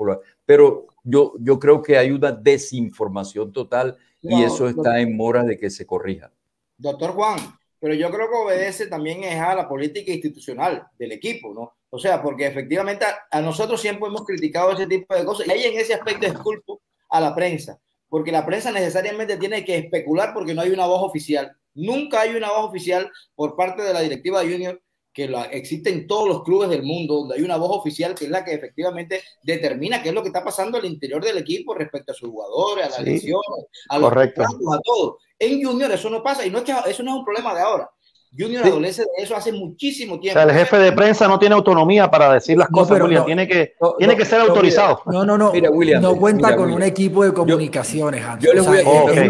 pero 0.45 0.87
yo, 1.03 1.35
yo 1.41 1.59
creo 1.59 1.83
que 1.83 1.97
hay 1.97 2.11
una 2.11 2.33
desinformación 2.33 3.53
total 3.53 3.97
y 4.21 4.43
eso 4.43 4.69
está 4.69 5.01
en 5.01 5.17
mora 5.17 5.45
de 5.45 5.57
que 5.57 5.71
se 5.71 5.87
corrija. 5.87 6.33
Doctor 6.77 7.13
Juan, 7.13 7.39
pero 7.79 7.95
yo 7.95 8.11
creo 8.11 8.29
que 8.29 8.37
obedece 8.37 8.87
también 8.87 9.25
a 9.25 9.55
la 9.55 9.69
política 9.69 10.13
institucional 10.13 10.87
del 10.99 11.13
equipo, 11.13 11.55
¿no? 11.55 11.75
O 11.89 11.99
sea, 11.99 12.23
porque 12.23 12.47
efectivamente 12.47 13.07
a, 13.31 13.41
nosotros 13.41 13.81
siempre 13.81 14.09
hemos 14.09 14.25
criticado 14.25 14.73
ese 14.73 14.87
tipo 14.87 15.15
de 15.15 15.25
cosas 15.25 15.47
y 15.47 15.51
ahí 15.53 15.65
en 15.65 15.79
ese 15.79 15.95
aspecto 15.95 16.27
es 16.27 16.35
culpo 16.35 16.83
a 17.09 17.21
la 17.21 17.35
prensa, 17.35 17.81
porque 18.09 18.33
la 18.33 18.47
prensa 18.47 18.71
necesariamente 18.73 19.37
tiene 19.37 19.65
que 19.65 19.77
especular 19.77 20.33
porque 20.35 20.55
no 20.55 20.63
hay 20.63 20.71
una 20.71 20.87
voz 20.87 21.03
oficial. 21.03 21.57
Nunca 21.75 22.23
hay 22.23 22.35
una 22.35 22.51
voz 22.51 22.71
oficial 22.71 23.11
por 23.35 23.57
parte 23.57 23.83
de 23.83 23.93
la 23.93 24.01
directiva 24.01 24.41
de 24.41 24.53
Junior 24.53 24.83
que 25.17 25.29
la, 25.29 25.45
existe 25.45 25.89
en 25.89 26.07
todos 26.07 26.29
los 26.29 26.45
clubes 26.45 26.69
del 26.69 26.83
mundo, 26.83 27.15
donde 27.15 27.37
hay 27.37 27.43
una 27.43 27.57
voz 27.57 27.71
oficial 27.79 28.15
que 28.15 28.27
es 28.27 28.31
la 28.31 28.45
que 28.45 28.53
efectivamente 28.53 29.23
determina 29.43 30.03
qué 30.03 30.11
es 30.11 30.15
lo 30.15 30.21
que 30.21 30.29
está 30.29 30.45
pasando 30.45 30.77
al 30.77 30.85
interior 30.85 31.25
del 31.25 31.39
equipo 31.39 31.75
respecto 31.75 32.13
a 32.13 32.15
sus 32.15 32.29
jugadores, 32.29 32.85
a 32.85 32.91
las 32.91 33.01
lesiones, 33.01 33.67
a 33.89 33.99
los 33.99 34.13
a 34.13 34.81
todo. 34.85 35.19
En 35.39 35.65
Junior 35.65 35.91
eso 35.91 36.11
no 36.11 36.23
pasa 36.23 36.45
y 36.45 36.51
no 36.51 36.59
es 36.59 36.65
que 36.65 36.73
eso 36.91 37.03
no 37.03 37.13
es 37.13 37.17
un 37.17 37.25
problema 37.25 37.55
de 37.55 37.63
ahora. 37.63 37.91
Junior 38.39 38.67
adolece 38.67 39.03
de 39.03 39.23
eso 39.23 39.35
hace 39.37 39.53
muchísimo 39.53 40.21
tiempo. 40.21 40.41
el 40.41 40.51
jefe 40.51 40.79
de 40.79 40.93
prensa 40.93 41.27
no 41.27 41.39
tiene 41.39 41.55
autonomía 41.55 42.11
para 42.11 42.35
decir 42.35 42.59
las 42.59 42.69
cosas, 42.69 43.01
William. 43.01 43.25
tiene 43.25 43.49
que, 43.49 43.75
tiene 43.99 44.17
que 44.17 44.25
ser 44.25 44.41
autorizado. 44.41 45.01
No, 45.07 45.25
no, 45.25 45.39
no. 45.39 45.53
no 46.01 46.17
cuenta 46.17 46.55
con 46.57 46.73
un 46.73 46.83
equipo 46.83 47.25
de 47.25 47.33
comunicaciones, 47.33 48.23
es, 48.41 48.67
un 48.67 48.75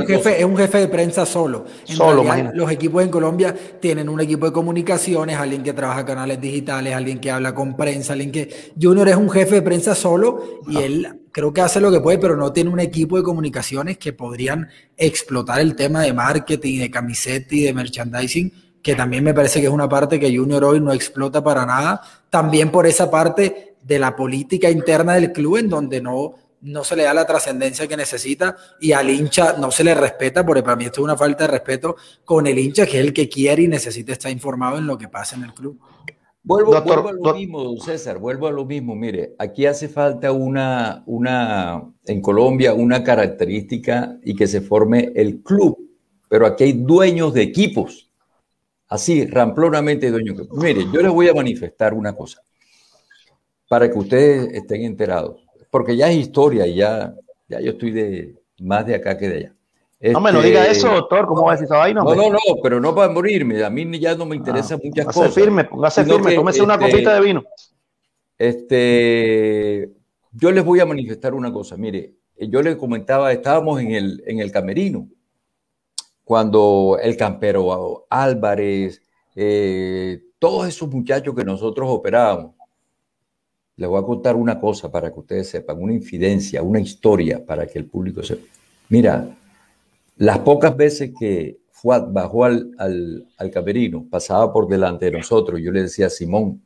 jefe, 0.06 0.38
es, 0.38 0.44
un 0.44 0.56
jefe, 0.56 0.78
de 0.78 0.88
prensa 0.88 1.24
solo. 1.26 1.64
solo 1.84 2.24
los 2.54 2.70
equipos 2.70 3.02
en 3.02 3.10
Colombia 3.10 3.54
tienen 3.80 4.08
un 4.08 4.20
equipo 4.20 4.46
de 4.46 4.52
comunicaciones, 4.52 5.36
alguien 5.36 5.62
que 5.62 5.72
trabaja 5.72 6.04
canales 6.04 6.40
digitales, 6.40 6.94
alguien 6.94 7.18
que 7.18 7.30
habla 7.30 7.54
con 7.54 7.76
prensa, 7.76 8.12
alguien 8.12 8.32
que. 8.32 8.72
Junior 8.80 9.08
es 9.08 9.16
un 9.16 9.30
jefe 9.30 9.56
de 9.56 9.62
prensa 9.62 9.94
solo 9.94 10.60
y 10.68 10.78
él 10.78 11.20
creo 11.32 11.52
que 11.52 11.60
hace 11.60 11.80
lo 11.80 11.90
que 11.90 12.00
puede, 12.00 12.18
pero 12.18 12.36
no 12.36 12.52
tiene 12.52 12.70
un 12.70 12.80
equipo 12.80 13.16
de 13.16 13.22
comunicaciones 13.22 13.98
que 13.98 14.12
podrían 14.12 14.68
explotar 14.96 15.60
el 15.60 15.76
tema 15.76 16.02
de 16.02 16.12
marketing, 16.12 16.80
de 16.80 16.90
camiseta 16.90 17.54
y 17.54 17.62
de 17.62 17.74
merchandising 17.74 18.65
que 18.86 18.94
también 18.94 19.24
me 19.24 19.34
parece 19.34 19.58
que 19.58 19.66
es 19.66 19.72
una 19.72 19.88
parte 19.88 20.20
que 20.20 20.32
Junior 20.32 20.62
hoy 20.62 20.78
no 20.78 20.92
explota 20.92 21.42
para 21.42 21.66
nada, 21.66 22.00
también 22.30 22.70
por 22.70 22.86
esa 22.86 23.10
parte 23.10 23.74
de 23.82 23.98
la 23.98 24.14
política 24.14 24.70
interna 24.70 25.14
del 25.14 25.32
club 25.32 25.56
en 25.56 25.68
donde 25.68 26.00
no, 26.00 26.34
no 26.60 26.84
se 26.84 26.94
le 26.94 27.02
da 27.02 27.12
la 27.12 27.26
trascendencia 27.26 27.88
que 27.88 27.96
necesita 27.96 28.56
y 28.80 28.92
al 28.92 29.10
hincha 29.10 29.56
no 29.58 29.72
se 29.72 29.82
le 29.82 29.92
respeta, 29.92 30.46
porque 30.46 30.62
para 30.62 30.76
mí 30.76 30.84
esto 30.84 31.00
es 31.00 31.04
una 31.04 31.16
falta 31.16 31.48
de 31.48 31.50
respeto 31.50 31.96
con 32.24 32.46
el 32.46 32.56
hincha, 32.60 32.86
que 32.86 33.00
es 33.00 33.06
el 33.06 33.12
que 33.12 33.28
quiere 33.28 33.64
y 33.64 33.66
necesita 33.66 34.12
estar 34.12 34.30
informado 34.30 34.78
en 34.78 34.86
lo 34.86 34.96
que 34.96 35.08
pasa 35.08 35.34
en 35.34 35.42
el 35.42 35.52
club. 35.52 35.80
Vuelvo, 36.44 36.76
a 36.76 37.12
lo 37.12 37.34
mismo, 37.34 37.76
César, 37.80 38.20
vuelvo 38.20 38.46
a 38.46 38.52
lo 38.52 38.64
mismo. 38.64 38.94
Mire, 38.94 39.34
aquí 39.40 39.66
hace 39.66 39.88
falta 39.88 40.30
una, 40.30 41.02
una, 41.06 41.82
en 42.04 42.20
Colombia, 42.20 42.72
una 42.72 43.02
característica 43.02 44.16
y 44.22 44.36
que 44.36 44.46
se 44.46 44.60
forme 44.60 45.10
el 45.16 45.42
club, 45.42 45.76
pero 46.28 46.46
aquí 46.46 46.62
hay 46.62 46.72
dueños 46.74 47.34
de 47.34 47.42
equipos 47.42 48.05
así 48.88 49.26
ramplonamente, 49.26 50.10
dueño. 50.10 50.34
Mire, 50.52 50.86
yo 50.92 51.00
les 51.00 51.12
voy 51.12 51.28
a 51.28 51.34
manifestar 51.34 51.94
una 51.94 52.14
cosa 52.14 52.42
para 53.68 53.90
que 53.90 53.98
ustedes 53.98 54.52
estén 54.52 54.82
enterados, 54.82 55.44
porque 55.70 55.96
ya 55.96 56.10
es 56.10 56.16
historia 56.16 56.66
y 56.66 56.76
ya, 56.76 57.14
ya 57.48 57.60
yo 57.60 57.72
estoy 57.72 57.90
de 57.90 58.34
más 58.60 58.86
de 58.86 58.94
acá 58.94 59.18
que 59.18 59.28
de 59.28 59.36
allá. 59.36 59.54
no 60.12 60.20
me 60.20 60.32
lo 60.32 60.40
diga 60.40 60.62
este, 60.62 60.72
eso, 60.72 60.88
doctor, 60.92 61.26
¿cómo 61.26 61.42
va 61.42 61.52
a 61.52 61.54
decir 61.54 61.66
esa 61.66 61.78
vaina? 61.78 62.02
No, 62.02 62.14
no, 62.14 62.30
no, 62.30 62.38
pero 62.62 62.80
no 62.80 62.94
para 62.94 63.12
morirme, 63.12 63.62
a 63.64 63.70
mí 63.70 63.98
ya 63.98 64.14
no 64.14 64.24
me 64.24 64.36
interesan 64.36 64.78
ah, 64.78 64.86
muchas 64.86 65.06
cosas. 65.06 65.34
firme, 65.34 65.64
póngase 65.64 66.04
firme, 66.04 66.34
tómese 66.34 66.62
una 66.62 66.74
este, 66.74 66.90
copita 66.90 67.14
de 67.14 67.20
vino. 67.20 67.44
Este, 68.38 69.90
yo 70.32 70.52
les 70.52 70.64
voy 70.64 70.80
a 70.80 70.86
manifestar 70.86 71.34
una 71.34 71.52
cosa, 71.52 71.76
mire, 71.76 72.14
yo 72.38 72.62
les 72.62 72.76
comentaba, 72.76 73.32
estábamos 73.32 73.80
en 73.80 73.92
el, 73.92 74.22
en 74.26 74.38
el 74.38 74.52
camerino 74.52 75.08
cuando 76.26 76.98
el 77.00 77.16
campero 77.16 78.04
Álvarez, 78.10 79.00
eh, 79.36 80.20
todos 80.40 80.66
esos 80.66 80.90
muchachos 80.90 81.36
que 81.36 81.44
nosotros 81.44 81.88
operábamos. 81.88 82.56
Les 83.76 83.88
voy 83.88 84.02
a 84.02 84.04
contar 84.04 84.34
una 84.34 84.58
cosa 84.58 84.90
para 84.90 85.12
que 85.12 85.20
ustedes 85.20 85.48
sepan, 85.48 85.80
una 85.80 85.92
infidencia, 85.92 86.64
una 86.64 86.80
historia 86.80 87.46
para 87.46 87.64
que 87.68 87.78
el 87.78 87.84
público 87.84 88.24
sepa. 88.24 88.42
Mira, 88.88 89.38
las 90.16 90.40
pocas 90.40 90.76
veces 90.76 91.12
que 91.16 91.60
Fuad 91.70 92.08
bajó 92.08 92.44
al, 92.44 92.74
al, 92.76 93.50
camerino, 93.52 94.04
pasaba 94.10 94.52
por 94.52 94.66
delante 94.66 95.04
de 95.04 95.12
nosotros, 95.18 95.60
yo 95.62 95.70
le 95.70 95.82
decía 95.82 96.06
a 96.06 96.10
Simón, 96.10 96.60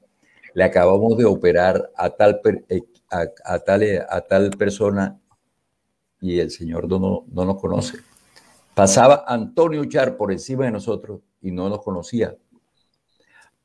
le 0.55 0.65
acabamos 0.65 1.19
de 1.19 1.27
operar 1.27 1.91
a 1.97 2.09
tal, 2.09 2.41
eh, 2.71 2.81
a, 3.11 3.59
tal, 3.59 4.07
a 4.09 4.21
tal 4.23 4.51
persona 4.53 5.21
y 6.19 6.39
el 6.39 6.51
señor 6.51 6.89
no, 6.89 7.27
no 7.31 7.45
nos 7.45 7.61
conoce. 7.61 7.99
Pasaba 8.75 9.25
Antonio 9.27 9.85
Char 9.85 10.17
por 10.17 10.33
encima 10.33 10.65
de 10.65 10.71
nosotros 10.71 11.21
y 11.43 11.51
no 11.51 11.69
nos 11.69 11.83
conocía. 11.83 12.37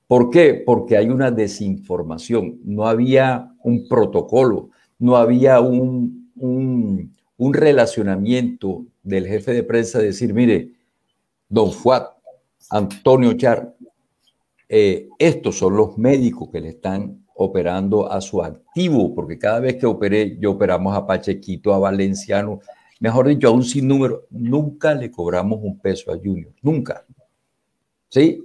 ¿Por 0.07 0.29
qué? 0.29 0.53
Porque 0.53 0.97
hay 0.97 1.09
una 1.09 1.31
desinformación, 1.31 2.59
no 2.63 2.87
había 2.87 3.51
un 3.63 3.87
protocolo, 3.87 4.69
no 4.99 5.17
había 5.17 5.59
un, 5.59 6.31
un, 6.35 7.53
relacionamiento 7.53 8.85
del 9.01 9.27
jefe 9.27 9.53
de 9.53 9.63
prensa 9.63 9.99
de 9.99 10.05
decir, 10.05 10.33
mire, 10.33 10.71
don 11.49 11.71
Fuat, 11.71 12.07
Antonio 12.69 13.33
Char, 13.33 13.75
eh, 14.69 15.09
estos 15.17 15.57
son 15.57 15.75
los 15.75 15.97
médicos 15.97 16.49
que 16.51 16.61
le 16.61 16.69
están 16.69 17.25
operando 17.35 18.11
a 18.11 18.21
su 18.21 18.41
activo, 18.41 19.13
porque 19.13 19.37
cada 19.37 19.59
vez 19.59 19.75
que 19.75 19.85
operé, 19.85 20.37
yo 20.39 20.51
operamos 20.51 20.95
a 20.95 21.05
Pachequito, 21.05 21.73
a 21.73 21.79
Valenciano, 21.79 22.59
mejor 22.99 23.27
dicho, 23.27 23.47
a 23.47 23.51
un 23.51 23.63
sinnúmero, 23.63 24.27
nunca 24.29 24.93
le 24.93 25.11
cobramos 25.11 25.59
un 25.61 25.79
peso 25.79 26.11
a 26.11 26.17
Junior, 26.17 26.53
nunca. 26.61 27.05
¿Sí? 28.09 28.41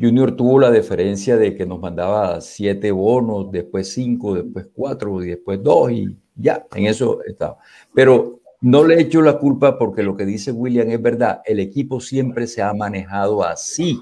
Junior 0.00 0.34
tuvo 0.34 0.58
la 0.58 0.70
deferencia 0.70 1.36
de 1.36 1.54
que 1.54 1.66
nos 1.66 1.78
mandaba 1.78 2.40
siete 2.40 2.90
bonos, 2.90 3.52
después 3.52 3.92
cinco, 3.92 4.34
después 4.34 4.68
cuatro 4.72 5.22
y 5.22 5.28
después 5.28 5.62
dos 5.62 5.92
y 5.92 6.16
ya, 6.34 6.66
en 6.74 6.86
eso 6.86 7.22
estaba. 7.24 7.58
Pero 7.94 8.40
no 8.62 8.84
le 8.84 9.00
echo 9.00 9.20
la 9.20 9.38
culpa 9.38 9.78
porque 9.78 10.02
lo 10.02 10.16
que 10.16 10.24
dice 10.24 10.52
William 10.52 10.88
es 10.88 11.02
verdad, 11.02 11.42
el 11.44 11.60
equipo 11.60 12.00
siempre 12.00 12.46
se 12.46 12.62
ha 12.62 12.72
manejado 12.72 13.44
así 13.44 14.00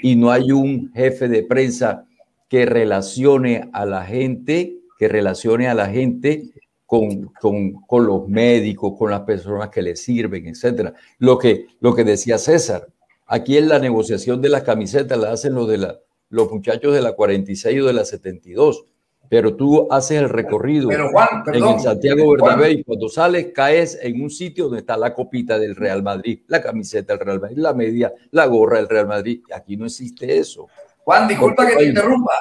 y 0.00 0.14
no 0.14 0.30
hay 0.30 0.52
un 0.52 0.92
jefe 0.92 1.28
de 1.28 1.42
prensa 1.42 2.06
que 2.48 2.66
relacione 2.66 3.68
a 3.72 3.86
la 3.86 4.04
gente, 4.04 4.78
que 4.98 5.08
relacione 5.08 5.68
a 5.68 5.74
la 5.74 5.86
gente 5.86 6.52
con, 6.90 7.26
con, 7.40 7.74
con, 7.86 8.04
los 8.04 8.26
médicos, 8.26 8.94
con 8.98 9.12
las 9.12 9.20
personas 9.20 9.68
que 9.68 9.80
le 9.80 9.94
sirven, 9.94 10.48
etcétera. 10.48 10.92
Lo 11.18 11.38
que, 11.38 11.68
lo 11.78 11.94
que 11.94 12.02
decía 12.02 12.36
César, 12.36 12.88
aquí 13.28 13.56
en 13.56 13.68
la 13.68 13.78
negociación 13.78 14.42
de 14.42 14.48
las 14.48 14.64
camisetas 14.64 15.16
la 15.16 15.30
hacen 15.30 15.54
los, 15.54 15.68
de 15.68 15.78
la, 15.78 16.00
los 16.30 16.50
muchachos 16.50 16.92
de 16.92 17.00
la 17.00 17.12
46 17.12 17.80
o 17.80 17.86
de 17.86 17.92
la 17.92 18.04
72 18.04 18.86
pero 19.28 19.54
tú 19.54 19.86
haces 19.92 20.20
el 20.20 20.28
recorrido 20.28 20.90
en 20.90 21.78
Santiago 21.78 22.32
Bernabéu 22.32 22.72
y 22.72 22.82
cuando 22.82 23.08
sales 23.08 23.52
caes 23.54 23.96
en 24.02 24.20
un 24.20 24.28
sitio 24.28 24.64
donde 24.64 24.80
está 24.80 24.96
la 24.96 25.14
copita 25.14 25.56
del 25.56 25.76
Real 25.76 26.02
Madrid, 26.02 26.40
la 26.48 26.60
camiseta 26.60 27.12
del 27.12 27.24
Real 27.24 27.40
Madrid, 27.40 27.58
la 27.58 27.72
media, 27.72 28.12
la 28.32 28.46
gorra 28.46 28.78
del 28.78 28.88
Real 28.88 29.06
Madrid. 29.06 29.42
Aquí 29.54 29.76
no 29.76 29.86
existe 29.86 30.36
eso. 30.36 30.66
Juan, 31.04 31.28
disculpa 31.28 31.64
que 31.64 31.76
te 31.76 31.84
interrumpa. 31.84 32.32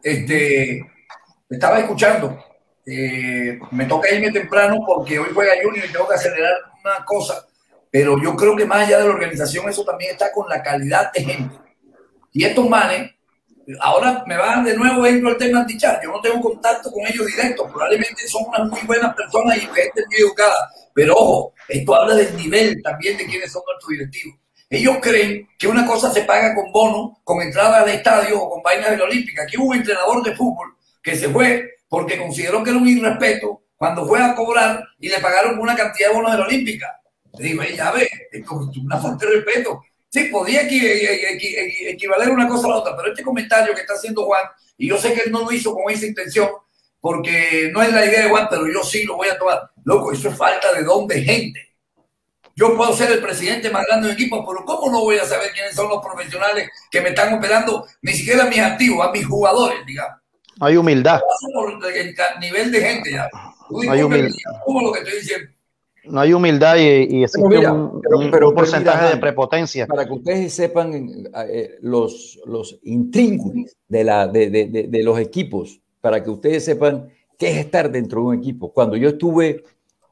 Este, 0.00 0.80
estaba 1.50 1.80
escuchando. 1.80 2.38
Eh, 2.90 3.58
me 3.72 3.84
toca 3.84 4.10
irme 4.10 4.32
temprano 4.32 4.78
porque 4.86 5.18
hoy 5.18 5.28
juega 5.34 5.52
Junior 5.62 5.84
y 5.84 5.92
tengo 5.92 6.08
que 6.08 6.14
acelerar 6.14 6.54
una 6.82 7.04
cosa. 7.04 7.46
Pero 7.90 8.20
yo 8.22 8.34
creo 8.34 8.56
que 8.56 8.64
más 8.64 8.86
allá 8.86 8.98
de 8.98 9.04
la 9.04 9.14
organización, 9.14 9.68
eso 9.68 9.84
también 9.84 10.12
está 10.12 10.32
con 10.32 10.48
la 10.48 10.62
calidad 10.62 11.12
de 11.12 11.22
gente. 11.22 11.56
Y 12.32 12.44
estos 12.44 12.66
manes 12.66 13.12
ahora 13.80 14.24
me 14.26 14.38
van 14.38 14.64
de 14.64 14.74
nuevo 14.74 15.02
dentro 15.02 15.28
del 15.28 15.38
tema 15.38 15.60
antichar. 15.60 16.00
Yo 16.02 16.10
no 16.10 16.20
tengo 16.22 16.40
contacto 16.40 16.90
con 16.90 17.06
ellos 17.06 17.26
directo. 17.26 17.66
Probablemente 17.66 18.26
son 18.26 18.44
unas 18.46 18.68
muy 18.70 18.80
buenas 18.86 19.14
personas 19.14 19.58
y 19.58 19.60
gente 19.60 20.04
muy 20.06 20.16
educada. 20.20 20.70
Pero 20.94 21.14
ojo, 21.14 21.52
esto 21.68 21.94
habla 21.94 22.14
del 22.14 22.36
nivel 22.36 22.82
también 22.82 23.18
de 23.18 23.26
quienes 23.26 23.52
son 23.52 23.62
nuestros 23.66 23.90
directivos. 23.90 24.38
Ellos 24.70 24.96
creen 25.02 25.46
que 25.58 25.66
una 25.66 25.86
cosa 25.86 26.10
se 26.10 26.22
paga 26.22 26.54
con 26.54 26.72
bono, 26.72 27.20
con 27.24 27.42
entrada 27.42 27.80
al 27.80 27.88
estadio 27.88 28.40
o 28.40 28.50
con 28.50 28.62
vainas 28.62 28.90
de 28.90 28.96
la 28.96 29.04
Olímpica. 29.04 29.42
Aquí 29.42 29.58
hubo 29.58 29.68
un 29.68 29.76
entrenador 29.76 30.22
de 30.22 30.34
fútbol 30.34 30.74
que 31.02 31.16
se 31.16 31.28
fue 31.28 31.77
porque 31.88 32.18
consideró 32.18 32.62
que 32.62 32.70
era 32.70 32.78
un 32.78 32.88
irrespeto 32.88 33.62
cuando 33.76 34.06
fue 34.06 34.20
a 34.20 34.34
cobrar 34.34 34.84
y 34.98 35.08
le 35.08 35.18
pagaron 35.20 35.58
una 35.58 35.76
cantidad 35.76 36.08
de 36.08 36.14
bonos 36.14 36.32
de 36.32 36.38
la 36.38 36.44
Olímpica. 36.44 37.00
Le 37.38 37.44
digo, 37.44 37.62
ya 37.62 37.92
ve, 37.92 38.08
es 38.32 38.44
una 38.50 38.98
falta 38.98 39.26
de 39.26 39.36
respeto. 39.36 39.82
Sí, 40.08 40.24
podía 40.24 40.62
equivaler 40.62 42.30
una 42.30 42.48
cosa 42.48 42.66
a 42.66 42.70
la 42.70 42.76
otra, 42.76 42.96
pero 42.96 43.10
este 43.10 43.22
comentario 43.22 43.74
que 43.74 43.82
está 43.82 43.94
haciendo 43.94 44.24
Juan, 44.24 44.42
y 44.76 44.88
yo 44.88 44.98
sé 44.98 45.12
que 45.12 45.20
él 45.20 45.32
no 45.32 45.44
lo 45.44 45.52
hizo 45.52 45.74
con 45.74 45.92
esa 45.92 46.06
intención, 46.06 46.48
porque 47.00 47.70
no 47.72 47.82
es 47.82 47.92
la 47.92 48.04
idea 48.04 48.22
de 48.22 48.30
Juan, 48.30 48.48
pero 48.50 48.66
yo 48.66 48.82
sí 48.82 49.04
lo 49.04 49.16
voy 49.16 49.28
a 49.28 49.38
tomar. 49.38 49.70
Loco, 49.84 50.12
eso 50.12 50.30
es 50.30 50.36
falta 50.36 50.72
de 50.72 50.82
don 50.82 51.06
de 51.06 51.22
gente. 51.22 51.68
Yo 52.56 52.76
puedo 52.76 52.92
ser 52.96 53.12
el 53.12 53.20
presidente 53.20 53.70
más 53.70 53.86
grande 53.86 54.08
del 54.08 54.16
equipo, 54.16 54.44
pero 54.44 54.64
¿cómo 54.64 54.90
no 54.90 55.02
voy 55.02 55.18
a 55.18 55.24
saber 55.24 55.52
quiénes 55.52 55.76
son 55.76 55.88
los 55.88 56.04
profesionales 56.04 56.68
que 56.90 57.00
me 57.00 57.10
están 57.10 57.34
operando? 57.34 57.86
Ni 58.02 58.12
siquiera 58.12 58.44
a 58.44 58.48
mis 58.48 58.58
activos, 58.58 59.06
a 59.06 59.12
mis 59.12 59.24
jugadores, 59.24 59.86
digamos. 59.86 60.17
Hay 60.60 60.76
humildad. 60.76 61.20
el 61.94 62.14
nivel 62.40 62.72
de 62.72 62.80
gente 62.80 63.12
ya. 63.12 63.28
Hay 63.90 64.02
humildad. 64.02 64.34
¿Cómo 64.64 64.82
lo 64.82 64.92
que 64.92 65.00
estoy 65.00 65.18
diciendo? 65.20 65.50
no 66.10 66.20
hay 66.20 66.32
humildad 66.32 66.76
y, 66.76 67.22
existe 67.22 67.68
un, 67.68 68.00
porcentaje 68.54 69.14
de 69.14 69.16
prepotencia. 69.20 69.86
Para 69.86 70.06
que 70.06 70.12
ustedes 70.12 70.52
sepan 70.52 71.28
eh, 71.48 71.76
los, 71.80 72.40
los 72.46 72.78
intríngulos 72.82 73.76
de, 73.88 74.04
la, 74.04 74.26
de, 74.26 74.48
de, 74.50 75.02
los 75.02 75.18
equipos, 75.18 75.80
para 76.00 76.22
que 76.22 76.30
ustedes 76.30 76.64
sepan 76.64 77.08
qué 77.36 77.50
es 77.50 77.56
estar 77.58 77.90
dentro 77.90 78.20
de 78.20 78.26
un 78.28 78.34
equipo. 78.36 78.72
Cuando 78.72 78.96
yo 78.96 79.10
estuve, 79.10 79.64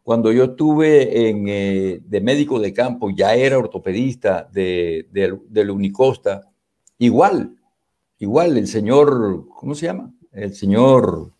cuando 0.03 0.33
yo 0.33 0.45
estuve 0.45 1.29
en, 1.29 1.47
eh, 1.49 2.01
de 2.03 2.21
médico 2.21 2.61
de 2.61 2.73
campo, 2.73 3.11
ya 3.11 3.35
era 3.35 3.59
ortopedista 3.59 4.49
de, 4.53 5.07
del 5.11 5.71
Unicosta, 5.71 6.51
igual, 6.99 7.57
igual 8.19 8.57
el 8.57 8.67
señor, 8.67 9.47
¿cómo 9.49 9.75
se 9.75 9.87
llama? 9.87 10.13
El 10.37 10.55
señor... 10.55 11.31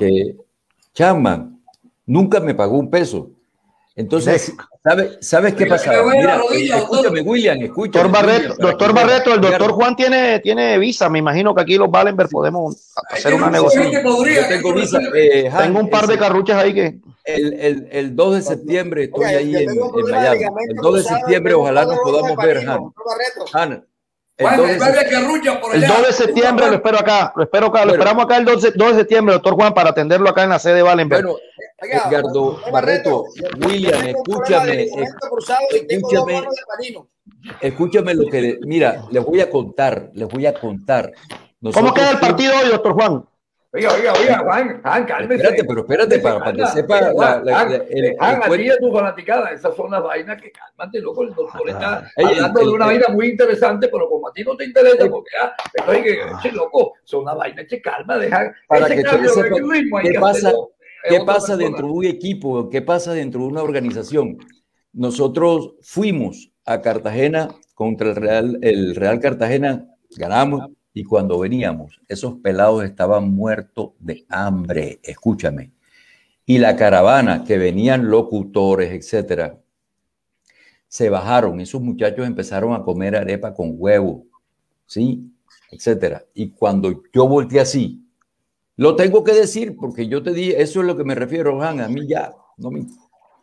Eh, 0.00 0.36
Chapman 0.92 1.58
Nunca 2.06 2.38
me 2.38 2.54
pagó 2.54 2.78
un 2.78 2.90
peso. 2.90 3.30
Entonces, 3.96 4.52
¿sabes 4.82 5.18
sabe 5.20 5.54
qué 5.54 5.66
pasa? 5.66 5.92
Mira, 6.02 6.40
escúchame, 6.76 7.22
William, 7.22 7.62
escúchame. 7.62 8.04
Doctor 8.04 8.10
Barreto, 8.10 8.54
doctor 8.58 8.92
Barreto, 8.92 9.34
el 9.34 9.40
doctor 9.40 9.72
Juan 9.72 9.96
tiene, 9.96 10.40
tiene 10.40 10.78
visa. 10.78 11.08
Me 11.08 11.20
imagino 11.20 11.54
que 11.54 11.62
aquí 11.62 11.78
los 11.78 11.90
Valenberg 11.90 12.28
podemos 12.28 12.92
hacer 13.08 13.34
una 13.34 13.50
negociación. 13.50 13.92
Yo 13.92 14.48
tengo 14.48 14.74
visa. 14.74 15.00
Eh, 15.14 15.50
tengo 15.56 15.80
un 15.80 15.88
par 15.88 16.06
de 16.06 16.18
carruchas 16.18 16.62
ahí 16.62 16.74
que. 16.74 16.98
El, 17.24 17.54
el, 17.54 17.88
el 17.90 18.16
2 18.16 18.34
de 18.34 18.42
septiembre 18.42 19.04
estoy 19.04 19.24
ahí 19.24 19.56
en, 19.56 19.70
en, 19.70 20.10
Miami. 20.10 20.44
El 20.68 20.76
2 20.76 20.94
de 20.96 21.02
septiembre, 21.04 21.54
ojalá 21.54 21.86
nos 21.86 21.98
podamos 22.00 22.36
ver, 22.36 22.68
Han. 22.68 22.92
Han, 23.54 23.86
el 24.36 24.56
2, 24.56 24.66
de, 26.06 26.12
septiembre 26.12 26.66
lo 26.66 26.74
espero 26.74 26.98
acá, 26.98 27.32
lo 27.36 27.44
espero 27.44 27.66
acá, 27.66 27.84
lo 27.84 27.92
esperamos 27.92 28.24
acá 28.24 28.36
el 28.38 28.44
2 28.44 28.62
de, 28.62 28.94
septiembre, 28.94 29.34
doctor 29.34 29.54
Juan, 29.54 29.72
para 29.72 29.90
atenderlo 29.90 30.28
acá 30.28 30.42
en 30.42 30.50
la 30.50 30.58
sede 30.58 30.76
de 30.76 30.82
Valenberg. 30.82 31.24
Bueno, 31.24 31.38
Edgardo 31.78 32.60
Barreto, 32.72 33.26
William, 33.64 34.04
escúchame, 34.06 34.88
escúchame, 35.88 36.42
escúchame 37.60 38.14
lo 38.14 38.28
que, 38.28 38.58
mira, 38.62 39.04
les 39.10 39.24
voy 39.24 39.40
a 39.40 39.48
contar, 39.48 40.10
les 40.14 40.28
voy 40.28 40.46
a 40.46 40.54
contar. 40.54 41.12
¿Cómo 41.72 41.94
queda 41.94 42.10
el 42.10 42.18
partido 42.18 42.54
hoy, 42.60 42.70
doctor 42.70 42.94
Juan? 42.94 43.24
Oiga, 43.74 43.92
oiga, 43.92 44.12
oiga, 44.12 44.38
Juan, 44.38 44.80
Juan, 44.82 45.04
cálmese. 45.04 45.42
Espérate, 45.42 45.64
pero 45.64 45.80
espérate, 45.80 46.18
para, 46.20 46.38
para 46.38 46.52
que 46.52 46.66
sepa 46.66 47.00
la, 47.00 47.08
la, 47.08 47.12
Juan, 47.12 47.72
el, 47.72 48.16
Juan, 48.16 48.60
el, 48.60 48.70
a 48.70 48.78
tu 48.78 48.92
fanaticada, 48.92 49.50
esas 49.50 49.74
son 49.74 49.90
las 49.90 50.00
vainas 50.00 50.40
que 50.40 50.52
cálmate, 50.52 51.00
loco, 51.00 51.24
el 51.24 51.34
doctor 51.34 51.68
está 51.68 52.08
hablando 52.16 52.60
de 52.60 52.68
una 52.68 52.86
vaina 52.86 53.08
muy 53.08 53.30
interesante, 53.30 53.88
pero 53.88 54.08
como 54.08 54.28
a 54.28 54.32
ti 54.32 54.44
no 54.44 54.56
te 54.56 54.66
interesa, 54.66 55.10
porque 55.10 55.30
ah, 55.42 55.52
estoy 55.72 56.02
que, 56.04 56.20
che, 56.40 56.52
loco, 56.52 56.92
son 57.02 57.24
las 57.24 57.36
vainas 57.36 57.66
que 57.68 57.82
calma, 57.82 58.16
deja 58.16 58.54
para 58.68 58.86
que 58.86 59.02
tú 59.02 59.28
sepas 59.28 60.02
qué 60.04 60.20
pasa, 60.20 60.52
qué 61.08 61.20
pasa 61.26 61.56
dentro 61.56 61.88
de 61.88 61.92
un 61.92 62.04
equipo, 62.04 62.70
qué 62.70 62.80
pasa 62.80 63.12
dentro 63.12 63.40
de 63.40 63.46
una 63.48 63.62
organización. 63.64 64.38
Nosotros 64.92 65.74
fuimos 65.82 66.52
a 66.64 66.80
Cartagena 66.80 67.48
contra 67.74 68.10
el 68.10 68.14
Real, 68.14 68.58
el 68.62 68.94
Real 68.94 69.18
Cartagena, 69.18 69.88
ganamos, 70.16 70.70
y 70.96 71.02
cuando 71.02 71.40
veníamos, 71.40 72.00
esos 72.08 72.34
pelados 72.34 72.84
estaban 72.84 73.34
muertos 73.34 73.90
de 73.98 74.24
hambre, 74.28 75.00
escúchame. 75.02 75.72
Y 76.46 76.58
la 76.58 76.76
caravana, 76.76 77.42
que 77.42 77.58
venían 77.58 78.08
locutores, 78.08 78.92
etcétera, 78.92 79.58
se 80.86 81.10
bajaron. 81.10 81.60
Esos 81.60 81.82
muchachos 81.82 82.24
empezaron 82.24 82.74
a 82.74 82.84
comer 82.84 83.16
arepa 83.16 83.52
con 83.52 83.74
huevo, 83.76 84.24
¿sí? 84.86 85.32
Etcétera. 85.72 86.24
Y 86.32 86.50
cuando 86.50 87.02
yo 87.12 87.26
volteé 87.26 87.58
así, 87.58 88.06
lo 88.76 88.94
tengo 88.94 89.24
que 89.24 89.32
decir 89.32 89.76
porque 89.76 90.06
yo 90.06 90.22
te 90.22 90.32
di, 90.32 90.52
eso 90.52 90.80
es 90.80 90.86
lo 90.86 90.96
que 90.96 91.02
me 91.02 91.16
refiero, 91.16 91.60
Han. 91.60 91.80
A 91.80 91.88
mí 91.88 92.06
ya 92.06 92.32
no 92.56 92.70
me, 92.70 92.80
no 92.82 92.88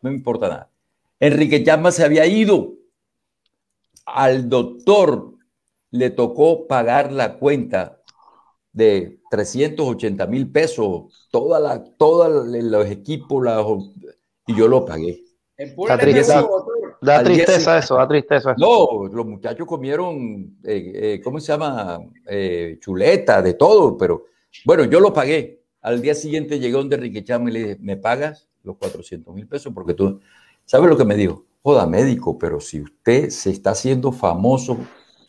me 0.10 0.14
importa 0.14 0.48
nada. 0.48 0.70
Enrique 1.20 1.66
Chamba 1.66 1.92
se 1.92 2.06
había 2.06 2.26
ido. 2.26 2.76
Al 4.06 4.48
doctor 4.48 5.31
le 5.92 6.10
tocó 6.10 6.68
pagar 6.68 7.12
la 7.12 7.38
cuenta 7.38 8.02
de 8.74 9.20
380 9.30 10.26
mil 10.28 10.50
pesos, 10.50 11.28
toda 11.30 11.60
la, 11.60 11.84
todos 11.84 12.48
los 12.48 12.86
equipos, 12.88 13.46
y 14.48 14.56
yo 14.56 14.68
lo 14.68 14.86
pagué. 14.86 15.24
Da 15.88 15.98
tristeza, 15.98 16.48
da 17.02 17.24
tristeza 17.24 17.78
eso, 17.78 17.96
da 17.96 18.08
tristeza. 18.08 18.56
No, 18.58 19.08
los 19.12 19.26
muchachos 19.26 19.68
comieron, 19.68 20.58
eh, 20.64 20.92
eh, 20.96 21.22
¿cómo 21.24 21.40
se 21.40 21.52
llama? 21.52 22.00
Eh, 22.28 22.78
chuleta, 22.80 23.42
de 23.42 23.54
todo, 23.54 23.96
pero 23.98 24.26
bueno, 24.66 24.86
yo 24.86 25.00
lo 25.00 25.14
pagué. 25.14 25.62
Al 25.82 26.02
día 26.02 26.16
siguiente 26.16 26.60
llegó 26.60 26.80
donde 26.80 26.96
Enrique 26.96 27.24
Chama 27.24 27.50
y 27.50 27.54
le 27.54 27.60
dije, 27.60 27.78
¿me 27.80 27.98
pagas 27.98 28.48
los 28.64 28.78
400 28.78 29.34
mil 29.36 29.48
pesos? 29.48 29.72
Porque 29.74 29.94
tú, 29.94 30.20
¿sabes 30.66 30.90
lo 30.90 30.98
que 30.98 31.06
me 31.06 31.16
dijo? 31.16 31.46
Joda, 31.62 31.86
médico, 31.86 32.38
pero 32.40 32.60
si 32.60 32.82
usted 32.82 33.30
se 33.30 33.52
está 33.52 33.72
haciendo 33.72 34.12
famoso 34.12 34.78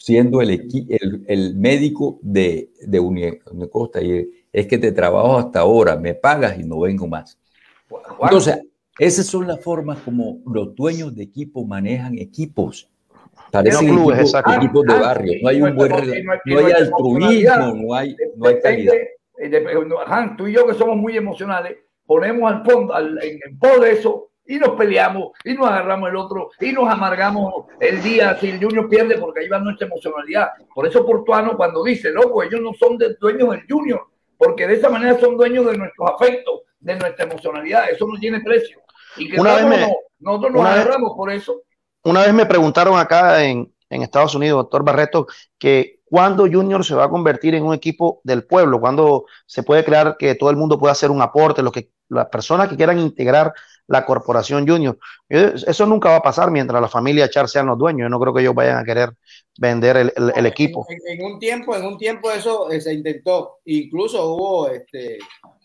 siendo 0.03 0.43
el, 0.43 0.51
el, 0.51 1.25
el 1.29 1.55
médico 1.55 2.19
de, 2.23 2.71
de 2.85 2.99
Unicosta 2.99 4.03
y 4.03 4.29
es 4.53 4.67
que 4.67 4.77
te 4.77 4.91
trabajo 4.91 5.39
hasta 5.39 5.61
ahora, 5.61 5.95
me 5.97 6.13
pagas 6.15 6.59
y 6.59 6.65
no 6.65 6.81
vengo 6.81 7.07
más. 7.07 7.39
Entonces, 8.21 8.63
esas 8.99 9.27
son 9.27 9.47
las 9.47 9.63
formas 9.63 9.99
como 10.01 10.41
los 10.45 10.75
dueños 10.75 11.15
de 11.15 11.23
equipos 11.23 11.65
manejan 11.69 12.19
equipos. 12.19 12.91
Parecen 13.53 13.91
equipos, 13.91 14.35
equipos, 14.57 14.83
de 14.87 14.99
barrio. 14.99 15.35
No 15.41 15.49
hay 15.49 15.63
un 15.63 15.77
buen 15.77 15.93
no 15.93 16.59
hay 16.59 16.73
altruismo, 16.73 17.75
no 17.77 17.95
hay, 17.95 18.17
no 18.37 18.49
hay 18.49 18.61
calidad. 18.61 18.95
Han, 20.09 20.37
tú 20.37 20.49
y 20.49 20.53
yo 20.53 20.67
que 20.67 20.75
somos 20.75 20.97
muy 20.97 21.17
emocionales, 21.17 21.77
ponemos 22.07 22.53
al 22.53 22.65
fondo, 22.65 22.93
al, 22.93 23.23
en, 23.23 23.39
en 23.47 23.57
pos 23.57 23.81
de 23.81 23.93
eso, 23.93 24.32
y 24.47 24.59
nos 24.59 24.71
peleamos 24.71 25.31
y 25.45 25.55
nos 25.55 25.69
agarramos 25.69 26.11
el 26.11 26.17
otro 26.17 26.51
y 26.61 26.73
nos 26.73 26.89
amargamos 26.89 27.67
el 27.81 28.03
día 28.03 28.37
si 28.39 28.51
el 28.51 28.63
Junior 28.63 28.89
pierde 28.89 29.19
porque 29.19 29.41
ahí 29.41 29.49
va 29.49 29.59
nuestra 29.59 29.87
emocionalidad. 29.87 30.51
Por 30.75 30.87
eso 30.87 31.07
Portuano 31.07 31.57
cuando 31.57 31.85
dice, 31.85 32.11
loco, 32.11 32.43
ellos 32.43 32.61
no 32.61 32.73
son 32.75 32.99
de, 32.99 33.15
dueños 33.21 33.51
del 33.51 33.65
Junior, 33.69 34.07
porque 34.37 34.67
de 34.67 34.75
esa 34.75 34.89
manera 34.89 35.19
son 35.19 35.37
dueños 35.37 35.67
de 35.67 35.79
nuestros 35.79 36.11
afectos, 36.11 36.61
de 36.81 36.97
nuestra 36.97 37.25
emocionalidad, 37.25 37.91
eso 37.91 38.07
no 38.07 38.19
tiene 38.19 38.41
precio. 38.41 38.81
Y 39.17 39.31
que 39.31 39.41
una 39.41 39.51
nosotros, 39.51 39.71
vez 39.71 39.81
me, 39.87 39.97
nosotros 40.21 40.53
nos 40.53 40.67
agarramos 40.67 41.13
por 41.17 41.31
eso. 41.31 41.63
Una 42.05 42.23
vez 42.23 42.35
me 42.35 42.47
preguntaron 42.47 42.99
acá 42.99 43.45
en, 43.45 43.73
en 43.89 44.03
Estados 44.03 44.35
Unidos, 44.35 44.59
doctor 44.59 44.85
Barreto, 44.85 45.27
que 45.59 46.03
¿Cuándo 46.13 46.43
Junior 46.43 46.85
se 46.85 46.95
va 46.95 47.05
a 47.05 47.09
convertir 47.09 47.55
en 47.55 47.65
un 47.65 47.73
equipo 47.73 48.21
del 48.23 48.45
pueblo? 48.45 48.79
¿Cuándo 48.79 49.25
se 49.47 49.63
puede 49.63 49.83
crear 49.83 50.19
que 50.19 50.35
todo 50.35 50.51
el 50.51 50.59
mundo 50.59 50.79
pueda 50.79 50.93
hacer 50.93 51.11
un 51.11 51.23
aporte? 51.23 51.63
Lo 51.63 51.73
que, 51.73 51.91
las 52.11 52.27
personas 52.27 52.69
que 52.69 52.77
quieran 52.77 52.99
integrar 52.99 53.55
la 53.89 54.05
corporación 54.05 54.67
Junior. 54.67 54.99
Eso 55.29 55.87
nunca 55.87 56.11
va 56.11 56.17
a 56.17 56.23
pasar 56.23 56.51
mientras 56.51 56.81
la 56.81 56.89
familia 56.89 57.29
Char 57.29 57.49
sean 57.49 57.67
los 57.67 57.79
dueños. 57.79 58.07
Yo 58.07 58.09
no 58.09 58.21
creo 58.21 58.35
que 58.35 58.43
ellos 58.43 58.55
vayan 58.55 58.79
a 58.79 58.85
querer 58.85 59.11
vender 59.59 59.97
el, 59.97 60.47
equipo. 60.47 60.87
En, 60.89 61.25
un 61.25 61.39
tiempo, 61.39 61.77
en 61.77 61.85
un 61.85 61.99
tiempo 61.99 62.31
eso 62.31 62.71
eh, 62.71 62.81
se 62.81 62.95
intentó. 62.95 63.59
Incluso 63.65 64.35
hubo, 64.35 64.69
este, 64.69 65.19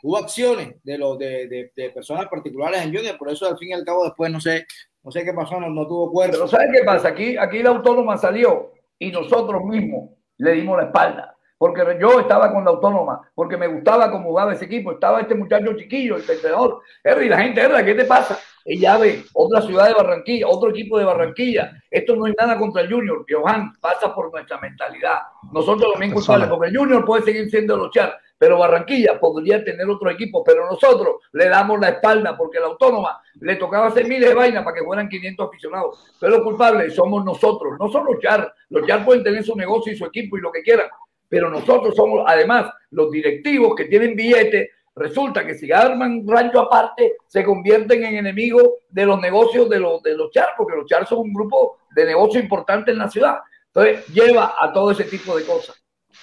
hubo 0.03 0.17
acciones 0.17 0.75
de, 0.83 0.97
los 0.97 1.17
de, 1.17 1.71
de, 1.75 1.89
personas 1.91 2.27
particulares 2.27 2.81
en 2.81 2.93
Junior. 2.93 3.17
Por 3.17 3.29
eso 3.31 3.47
al 3.47 3.57
fin 3.57 3.69
y 3.69 3.73
al 3.73 3.85
cabo 3.85 4.03
después 4.05 4.31
no 4.31 4.41
sé, 4.41 4.65
no 5.03 5.11
sé 5.11 5.23
qué 5.23 5.33
pasó, 5.33 5.59
no, 5.59 5.69
no 5.69 5.87
tuvo 5.87 6.11
cuerpo. 6.11 6.33
Pero 6.33 6.47
¿sabes 6.47 6.69
qué 6.73 6.83
pasa? 6.83 7.09
Aquí, 7.09 7.37
aquí 7.37 7.63
la 7.63 7.69
autónoma 7.69 8.17
salió 8.17 8.73
y 8.99 9.11
nosotros 9.11 9.63
mismos 9.63 10.09
le 10.37 10.53
dimos 10.53 10.77
la 10.77 10.85
espalda 10.85 11.36
porque 11.57 11.97
yo 11.99 12.19
estaba 12.19 12.53
con 12.53 12.63
la 12.63 12.71
autónoma, 12.71 13.21
porque 13.33 13.57
me 13.57 13.67
gustaba 13.67 14.11
cómo 14.11 14.29
jugaba 14.29 14.53
ese 14.53 14.65
equipo. 14.65 14.91
Estaba 14.91 15.21
este 15.21 15.35
muchacho 15.35 15.73
chiquillo, 15.75 16.17
el 16.17 16.29
entrenador. 16.29 16.81
Henry, 17.03 17.29
la 17.29 17.39
gente, 17.39 17.61
Henry, 17.61 17.83
¿qué 17.83 17.95
te 17.95 18.05
pasa? 18.05 18.37
Ella 18.69 18.97
ve 18.97 19.23
otra 19.33 19.61
ciudad 19.61 19.87
de 19.87 19.93
Barranquilla, 19.93 20.47
otro 20.47 20.69
equipo 20.71 20.99
de 20.99 21.05
Barranquilla. 21.05 21.71
Esto 21.89 22.17
no 22.17 22.27
es 22.27 22.35
nada 22.37 22.57
contra 22.57 22.81
el 22.81 22.91
Junior. 22.91 23.25
Johan 23.29 23.73
pasa 23.79 24.13
por 24.13 24.29
nuestra 24.29 24.59
mentalidad. 24.59 25.19
Nosotros 25.53 25.93
también 25.93 26.11
culpables, 26.11 26.49
porque 26.49 26.67
el 26.67 26.77
Junior 26.77 27.05
puede 27.05 27.23
seguir 27.23 27.49
siendo 27.49 27.77
luchar, 27.77 28.17
pero 28.37 28.59
Barranquilla 28.59 29.17
podría 29.21 29.63
tener 29.63 29.89
otro 29.89 30.09
equipo. 30.09 30.43
Pero 30.43 30.69
nosotros 30.69 31.15
le 31.31 31.47
damos 31.47 31.79
la 31.79 31.89
espalda 31.89 32.35
porque 32.37 32.59
la 32.59 32.65
autónoma 32.65 33.21
le 33.39 33.55
tocaba 33.55 33.87
hacer 33.87 34.05
miles 34.05 34.27
de 34.27 34.35
vainas 34.35 34.65
para 34.65 34.75
que 34.75 34.83
fueran 34.83 35.07
500 35.07 35.47
aficionados. 35.47 36.05
Pero 36.19 36.33
los 36.33 36.43
culpables 36.43 36.93
somos 36.93 37.23
nosotros, 37.23 37.75
no 37.79 37.87
son 37.89 38.05
los 38.05 38.19
Char. 38.19 38.53
Los 38.69 38.85
Char 38.85 39.05
pueden 39.05 39.23
tener 39.23 39.45
su 39.45 39.55
negocio 39.55 39.93
y 39.93 39.95
su 39.95 40.05
equipo 40.05 40.37
y 40.37 40.41
lo 40.41 40.51
que 40.51 40.61
quieran, 40.61 40.89
pero 41.29 41.49
nosotros 41.49 41.95
somos 41.95 42.23
además 42.25 42.71
los 42.91 43.11
directivos 43.11 43.75
que 43.75 43.85
tienen 43.85 44.15
billetes. 44.15 44.69
Resulta 44.95 45.45
que 45.45 45.53
si 45.53 45.71
arman 45.71 46.23
rancho 46.27 46.59
aparte, 46.61 47.17
se 47.27 47.43
convierten 47.43 48.03
en 48.03 48.15
enemigos 48.15 48.63
de 48.89 49.05
los 49.05 49.19
negocios 49.19 49.69
de 49.69 49.79
los, 49.79 50.01
de 50.01 50.17
los 50.17 50.31
char, 50.31 50.49
porque 50.57 50.75
los 50.75 50.87
char 50.87 51.07
son 51.07 51.19
un 51.19 51.33
grupo 51.33 51.77
de 51.95 52.05
negocio 52.05 52.39
importante 52.39 52.91
en 52.91 52.97
la 52.97 53.09
ciudad. 53.09 53.37
Entonces, 53.67 54.07
lleva 54.07 54.55
a 54.59 54.73
todo 54.73 54.91
ese 54.91 55.03
tipo 55.03 55.37
de 55.37 55.43
cosas. 55.43 55.75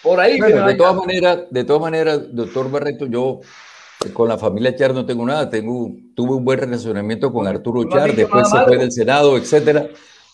Por 0.02 0.18
ahí. 0.18 0.40
de, 0.40 0.74
todas 0.74 0.96
maneras, 0.96 1.44
de 1.50 1.64
todas 1.64 1.82
maneras, 1.82 2.34
doctor 2.34 2.70
Barreto, 2.70 3.06
yo 3.06 3.40
con 4.12 4.28
la 4.28 4.36
familia 4.36 4.74
Char 4.74 4.92
no 4.92 5.06
tengo 5.06 5.24
nada. 5.24 5.48
Tengo, 5.48 5.90
tuve 6.14 6.34
un 6.34 6.44
buen 6.44 6.58
relacionamiento 6.58 7.32
con 7.32 7.46
Arturo 7.46 7.88
Char, 7.88 8.14
después 8.14 8.50
se 8.50 8.58
fue 8.64 8.76
del 8.76 8.92
Senado, 8.92 9.36
etcétera. 9.36 9.88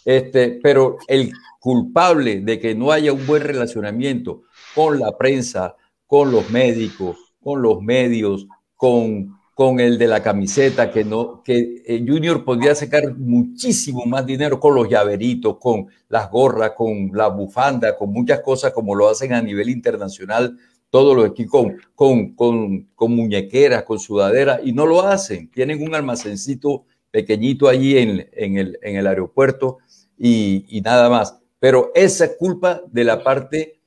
Este, 0.05 0.59
pero 0.63 0.97
el 1.07 1.31
culpable 1.59 2.41
de 2.41 2.59
que 2.59 2.75
no 2.75 2.91
haya 2.91 3.13
un 3.13 3.27
buen 3.27 3.43
relacionamiento 3.43 4.45
con 4.75 4.99
la 4.99 5.17
prensa, 5.17 5.77
con 6.07 6.31
los 6.33 6.51
médicos, 6.51 7.17
con 7.43 7.63
los 7.63 7.81
medios, 7.83 8.47
con, 8.77 9.39
con 9.55 9.79
el 9.81 9.99
de 9.99 10.07
la 10.07 10.23
camiseta, 10.23 10.91
que, 10.91 11.05
no, 11.05 11.43
que 11.43 11.83
eh, 11.87 12.05
Junior 12.07 12.45
podría 12.45 12.75
sacar 12.75 13.15
muchísimo 13.17 14.07
más 14.07 14.27
dinero 14.27 14.59
con 14.59 14.75
los 14.75 14.89
llaveritos, 14.89 15.59
con 15.59 15.87
las 16.09 16.31
gorras, 16.31 16.73
con 16.77 17.11
la 17.13 17.29
bufanda, 17.29 17.97
con 17.97 18.11
muchas 18.13 18.41
cosas 18.41 18.73
como 18.73 18.95
lo 18.95 19.09
hacen 19.09 19.33
a 19.33 19.43
nivel 19.43 19.69
internacional 19.69 20.57
todos 20.91 21.17
los 21.17 21.27
equipos 21.27 21.67
con, 21.95 22.35
con, 22.35 22.89
con, 22.95 23.15
muñequeras, 23.15 23.85
con 23.85 23.99
sudaderas, 23.99 24.61
y 24.65 24.73
no 24.73 24.87
lo 24.87 25.03
hacen. 25.03 25.51
Tienen 25.51 25.83
un 25.83 25.95
almacencito 25.95 26.85
pequeñito 27.11 27.69
allí 27.69 27.97
en, 27.97 28.29
en, 28.33 28.59
el, 28.59 28.79
en 28.83 28.97
el 28.97 29.07
aeropuerto 29.07 29.79
y, 30.19 30.67
y, 30.69 30.81
nada 30.81 31.09
más. 31.09 31.39
Pero 31.59 31.93
esa 31.95 32.25
es 32.25 32.37
culpa 32.39 32.83
de 32.91 33.05
la 33.05 33.23
parte 33.23 33.80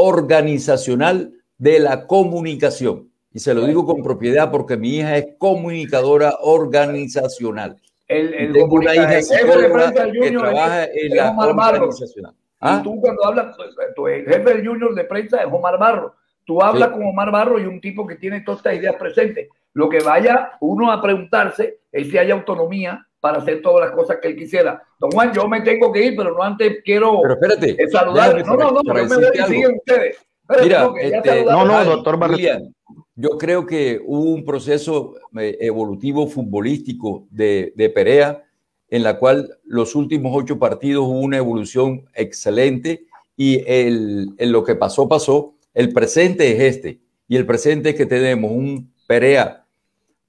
organizacional 0.00 1.32
de 1.58 1.80
la 1.80 2.06
comunicación. 2.06 3.10
Y 3.32 3.40
se 3.40 3.52
lo 3.52 3.66
digo 3.66 3.84
con 3.84 4.02
propiedad 4.02 4.50
porque 4.50 4.76
mi 4.76 4.96
hija 4.96 5.16
es 5.16 5.26
comunicadora 5.38 6.36
organizacional. 6.40 7.76
El, 8.06 8.32
el 8.32 8.52
tengo 8.52 8.76
una 8.76 8.94
hija 8.94 9.20
psicóloga 9.20 9.92
que 9.92 10.30
trabaja 10.30 10.84
en 10.84 11.16
la 11.16 11.30
organizacional. 11.36 12.34
¿Ah? 12.60 12.80
tú 12.82 13.00
cuando 13.00 13.24
hablas, 13.24 13.56
tu 13.94 14.06
jefe 14.06 14.54
del 14.54 14.66
junior 14.66 14.94
de 14.94 15.04
prensa 15.04 15.42
es 15.42 15.46
Omar 15.52 15.78
Barro. 15.78 16.14
Tú 16.44 16.62
hablas 16.62 16.90
con 16.90 17.04
Omar 17.04 17.30
Barro 17.32 17.58
y 17.58 17.66
un 17.66 17.80
tipo 17.80 18.06
que 18.06 18.16
tiene 18.16 18.40
todas 18.40 18.60
estas 18.60 18.76
ideas 18.76 18.94
presentes. 18.96 19.48
Lo 19.74 19.88
que 19.88 19.98
vaya 19.98 20.52
uno 20.60 20.92
a 20.92 21.02
preguntarse 21.02 21.80
es 21.90 22.08
si 22.08 22.16
hay 22.18 22.30
autonomía 22.30 23.04
para 23.20 23.38
hacer 23.38 23.62
todas 23.62 23.86
las 23.88 23.96
cosas 23.96 24.18
que 24.20 24.28
él 24.28 24.36
quisiera. 24.36 24.82
Don 24.98 25.10
Juan, 25.10 25.32
yo 25.32 25.48
me 25.48 25.60
tengo 25.62 25.92
que 25.92 26.06
ir, 26.06 26.16
pero 26.16 26.34
no 26.34 26.42
antes 26.42 26.78
quiero 26.84 27.20
pero 27.22 27.34
espérate, 27.34 27.88
saludar. 27.88 28.46
No, 28.46 28.56
no, 28.56 28.70
no, 28.70 28.82
yo 28.84 28.94
me 28.94 29.02
voy 29.06 29.24
y 29.34 29.42
siguen 29.42 29.76
ustedes. 29.76 30.16
Mira, 30.62 30.90
este, 31.00 31.44
no, 31.44 31.64
no, 31.64 31.84
doctor 31.84 32.18
William, 32.30 32.72
yo 33.14 33.30
creo 33.30 33.66
que 33.66 34.00
hubo 34.04 34.30
un 34.30 34.44
proceso 34.44 35.14
eh, 35.38 35.58
evolutivo 35.60 36.26
futbolístico 36.26 37.26
de, 37.30 37.72
de 37.76 37.90
Perea, 37.90 38.44
en 38.88 39.02
la 39.02 39.18
cual 39.18 39.58
los 39.64 39.94
últimos 39.94 40.32
ocho 40.34 40.58
partidos 40.58 41.06
hubo 41.06 41.20
una 41.20 41.36
evolución 41.36 42.06
excelente 42.14 43.06
y 43.36 43.62
el, 43.66 44.30
en 44.38 44.52
lo 44.52 44.64
que 44.64 44.74
pasó, 44.74 45.08
pasó. 45.08 45.54
El 45.74 45.92
presente 45.92 46.52
es 46.52 46.76
este. 46.76 47.00
Y 47.28 47.36
el 47.36 47.44
presente 47.44 47.90
es 47.90 47.94
que 47.94 48.06
tenemos 48.06 48.50
un 48.50 48.92
Perea 49.06 49.66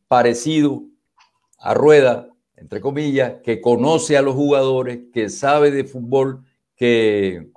parecido 0.08 0.84
a 1.58 1.74
Rueda, 1.74 2.29
entre 2.60 2.82
comillas, 2.82 3.36
que 3.44 3.62
conoce 3.62 4.18
a 4.18 4.22
los 4.22 4.36
jugadores, 4.36 5.00
que 5.14 5.30
sabe 5.30 5.72
de 5.72 5.84
fútbol, 5.84 6.44
que... 6.76 7.50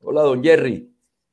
Hola, 0.00 0.22
don 0.22 0.42
Jerry. 0.42 0.90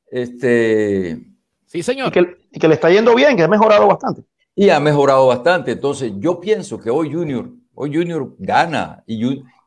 Este... 0.09 1.19
Sí, 1.65 1.81
señor. 1.81 2.11
Y 2.51 2.59
que, 2.59 2.67
le 2.67 2.75
está 2.75 2.89
yendo 2.89 3.15
bien, 3.15 3.35
que 3.35 3.43
ha 3.43 3.47
mejorado 3.47 3.87
bastante. 3.87 4.23
Y 4.55 4.69
ha 4.69 4.79
mejorado 4.79 5.27
bastante. 5.27 5.71
Entonces, 5.71 6.11
yo 6.17 6.39
pienso 6.39 6.79
que 6.79 6.89
hoy 6.89 7.11
Junior, 7.11 7.49
hoy 7.73 7.95
Junior 7.95 8.35
gana. 8.37 9.03
Y 9.07 9.19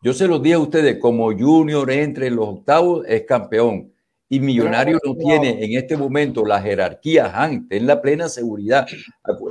yo, 0.02 0.12
se 0.12 0.28
los 0.28 0.40
dije 0.42 0.54
a 0.54 0.60
ustedes, 0.60 0.98
como 1.00 1.32
Junior 1.36 1.90
entre 1.90 2.30
los 2.30 2.48
octavos, 2.48 3.04
es 3.08 3.22
campeón. 3.22 3.92
Y 4.28 4.40
Millonario 4.40 4.98
no 5.04 5.14
tiene 5.14 5.64
en 5.64 5.76
este 5.76 5.96
momento 5.96 6.44
la 6.44 6.60
jerarquía, 6.60 7.32
Han, 7.32 7.68
ten 7.68 7.86
la 7.86 8.00
plena 8.02 8.28
seguridad. 8.28 8.86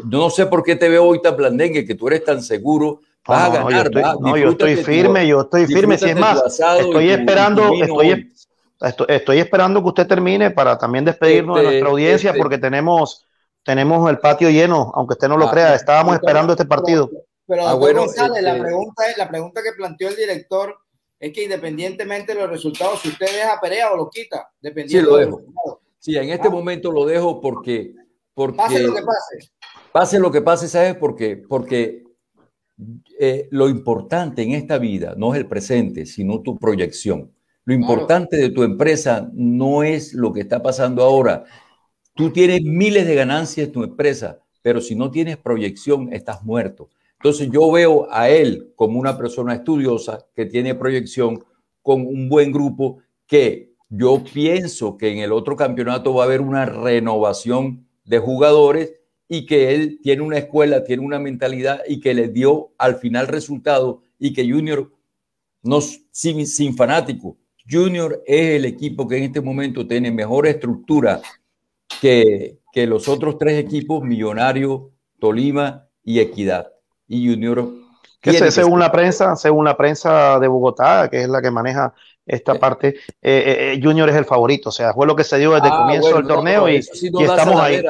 no 0.10 0.30
sé 0.30 0.46
por 0.46 0.64
qué 0.64 0.76
te 0.76 0.90
veo 0.90 1.06
hoy 1.06 1.22
tan 1.22 1.36
blandengue, 1.38 1.86
que 1.86 1.96
tú 1.96 2.08
eres 2.08 2.24
tan 2.26 2.42
seguro 2.42 3.00
Vas 3.28 3.50
a 3.50 3.64
ganar, 3.64 3.92
no, 4.20 4.38
yo 4.38 4.52
estoy, 4.52 4.76
firme, 4.76 5.28
yo 5.28 5.42
estoy 5.42 5.66
firme. 5.66 5.98
Si 5.98 6.10
es 6.10 6.16
más, 6.16 6.60
estoy 6.78 7.10
esperando, 7.10 7.74
estoy, 7.74 8.32
estoy, 9.08 9.40
esperando 9.40 9.82
que 9.82 9.88
usted 9.88 10.08
termine 10.08 10.52
para 10.52 10.78
también 10.78 11.06
despedirnos 11.06 11.56
de 11.56 11.62
este, 11.64 11.72
nuestra 11.72 11.90
audiencia 11.90 12.30
este 12.30 12.40
porque 12.40 12.60
tenemos, 12.60 13.26
tenemos 13.64 14.08
el 14.12 14.20
patio 14.20 14.52
lleno, 14.52 14.92
aunque 14.94 15.14
usted 15.14 15.28
no 15.28 15.38
lo 15.38 15.48
ah, 15.48 15.52
crea. 15.52 15.74
Estábamos 15.74 16.16
esperando 16.16 16.54
este 16.54 16.66
partido. 16.66 17.10
Pero, 17.48 17.68
ah, 17.68 17.74
bueno, 17.74 18.04
este 18.04 18.42
la, 18.42 18.60
pregunta 18.60 19.04
la 19.18 19.28
pregunta 19.28 19.64
que 19.64 19.72
planteó 19.72 20.10
el 20.10 20.16
director 20.16 20.78
es 21.20 21.34
que 21.34 21.46
independientemente 21.46 22.36
de 22.36 22.42
los 22.42 22.50
resultados, 22.50 23.02
si 23.02 23.10
usted 23.10 23.26
deja 23.26 23.60
Perea 23.60 23.92
o 23.92 23.98
lo 23.98 24.08
quita, 24.08 24.52
dependiendo 24.62 25.10
sí, 25.10 25.14
lo 25.14 25.18
dejo. 25.18 25.82
Sí, 25.98 26.16
en 26.16 26.30
este 26.30 26.48
ah. 26.48 26.52
momento 26.52 26.92
lo 26.92 27.08
dejo 27.08 27.42
porque, 27.42 27.96
porque 28.36 28.58
pase 28.58 28.84
lo 28.84 28.94
que 28.94 29.02
pase. 29.02 29.52
Pase 29.92 30.20
lo 30.20 30.32
que 30.32 30.42
pase, 30.42 30.68
¿sabes 30.68 30.96
por 30.96 31.16
qué? 31.16 31.38
Porque 31.38 32.05
eh, 33.20 33.48
lo 33.52 33.70
importante 33.70 34.42
en 34.44 34.52
esta 34.52 34.78
vida 34.78 35.16
no 35.18 35.34
es 35.34 35.40
el 35.40 35.48
presente, 35.48 36.06
sino 36.06 36.42
tu 36.42 36.58
proyección. 36.58 37.32
Lo 37.64 37.74
importante 37.74 38.38
de 38.38 38.50
tu 38.50 38.64
empresa 38.64 39.30
no 39.34 39.84
es 39.84 40.14
lo 40.14 40.32
que 40.34 40.42
está 40.42 40.62
pasando 40.62 41.04
ahora. 41.04 41.46
Tú 42.14 42.32
tienes 42.32 42.62
miles 42.62 43.08
de 43.08 43.16
ganancias 43.16 43.68
en 43.68 43.74
tu 43.74 43.84
empresa, 43.84 44.40
pero 44.62 44.82
si 44.82 44.96
no 44.96 45.10
tienes 45.10 45.38
proyección, 45.38 46.14
estás 46.14 46.44
muerto. 46.44 46.90
Entonces 47.20 47.50
yo 47.52 47.72
veo 47.72 48.08
a 48.12 48.30
él 48.30 48.74
como 48.76 49.00
una 49.00 49.18
persona 49.18 49.56
estudiosa 49.56 50.26
que 50.36 50.46
tiene 50.46 50.76
proyección 50.76 51.44
con 51.82 52.02
un 52.02 52.30
buen 52.30 52.52
grupo 52.52 53.00
que 53.26 53.74
yo 53.90 54.24
pienso 54.24 54.98
que 54.98 55.12
en 55.12 55.20
el 55.20 55.32
otro 55.32 55.56
campeonato 55.56 56.14
va 56.14 56.24
a 56.24 56.26
haber 56.26 56.42
una 56.42 56.66
renovación 56.66 57.88
de 58.04 58.20
jugadores 58.20 58.94
y 59.28 59.46
que 59.46 59.74
él 59.74 60.00
tiene 60.02 60.22
una 60.22 60.38
escuela, 60.38 60.84
tiene 60.84 61.04
una 61.04 61.20
mentalidad 61.20 61.82
y 61.88 62.00
que 62.00 62.14
le 62.14 62.28
dio 62.28 62.72
al 62.78 62.96
final 62.98 63.28
resultado 63.28 64.02
y 64.20 64.34
que 64.34 64.50
Junior, 64.50 64.92
no, 65.64 65.82
sin, 65.82 66.46
sin 66.46 66.76
fanático, 66.76 67.38
Junior 67.70 68.22
es 68.26 68.56
el 68.56 68.66
equipo 68.66 69.08
que 69.08 69.18
en 69.18 69.24
este 69.24 69.42
momento 69.42 69.88
tiene 69.88 70.12
mejor 70.12 70.46
estructura 70.46 71.22
que, 72.00 72.60
que 72.72 72.86
los 72.86 73.08
otros 73.08 73.38
tres 73.38 73.58
equipos, 73.58 74.04
Millonario, 74.04 74.92
Tolima 75.20 75.88
y 76.04 76.20
Equidad. 76.20 76.72
Y 77.08 77.28
Junior... 77.28 77.74
Que 78.22 78.52
según 78.52 78.80
la 78.80 78.92
prensa, 78.92 79.36
según 79.36 79.66
la 79.66 79.78
prensa 79.78 80.40
de 80.40 80.48
Bogotá, 80.48 81.10
que 81.12 81.22
es 81.22 81.30
la 81.30 81.44
que 81.44 81.52
maneja 81.52 81.94
esta 82.26 82.56
parte, 82.56 82.88
eh, 82.88 82.94
eh, 83.22 83.74
eh, 83.74 83.80
Junior 83.82 84.10
es 84.10 84.16
el 84.16 84.26
favorito, 84.26 84.70
o 84.70 84.72
sea, 84.72 84.94
fue 84.94 85.06
lo 85.06 85.16
que 85.16 85.24
se 85.24 85.38
dio 85.38 85.52
desde 85.52 85.68
el 85.68 85.74
ah, 85.74 85.78
comienzo 85.78 86.16
del 86.16 86.28
torneo 86.28 86.68
y, 86.68 86.78
estamos 86.78 87.62
ahí. 87.62 87.84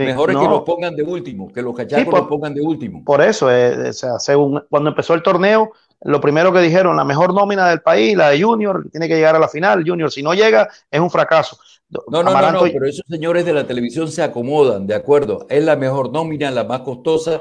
mejor 0.00 0.30
es 0.30 0.36
que 0.36 0.44
los 0.44 0.62
pongan 0.62 0.96
de 0.96 1.02
último, 1.04 1.52
que 1.52 1.62
los 1.62 1.76
cachacos 1.76 2.12
los 2.12 2.28
pongan 2.28 2.52
de 2.52 2.60
último. 2.60 3.04
Por 3.04 3.22
eso, 3.22 3.46
o 3.46 3.92
sea, 3.92 4.18
según 4.18 4.62
cuando 4.68 4.90
empezó 4.90 5.14
el 5.14 5.22
torneo, 5.22 5.70
lo 6.00 6.20
primero 6.20 6.52
que 6.52 6.60
dijeron, 6.60 6.96
la 6.96 7.04
mejor 7.04 7.32
nómina 7.32 7.68
del 7.68 7.80
país, 7.80 8.16
la 8.16 8.30
de 8.30 8.42
Junior, 8.42 8.86
tiene 8.90 9.08
que 9.08 9.14
llegar 9.14 9.36
a 9.36 9.38
la 9.38 9.48
final. 9.48 9.84
Junior, 9.86 10.10
si 10.10 10.22
no 10.22 10.34
llega, 10.34 10.68
es 10.90 11.00
un 11.00 11.10
fracaso. 11.10 11.56
No, 11.88 12.22
no, 12.22 12.22
no, 12.24 12.52
no, 12.52 12.62
pero 12.62 12.86
esos 12.86 13.06
señores 13.08 13.46
de 13.46 13.52
la 13.52 13.66
televisión 13.66 14.10
se 14.10 14.22
acomodan, 14.22 14.86
de 14.86 14.94
acuerdo. 14.94 15.46
Es 15.48 15.64
la 15.64 15.76
mejor 15.76 16.12
nómina, 16.12 16.50
la 16.50 16.64
más 16.64 16.80
costosa. 16.80 17.40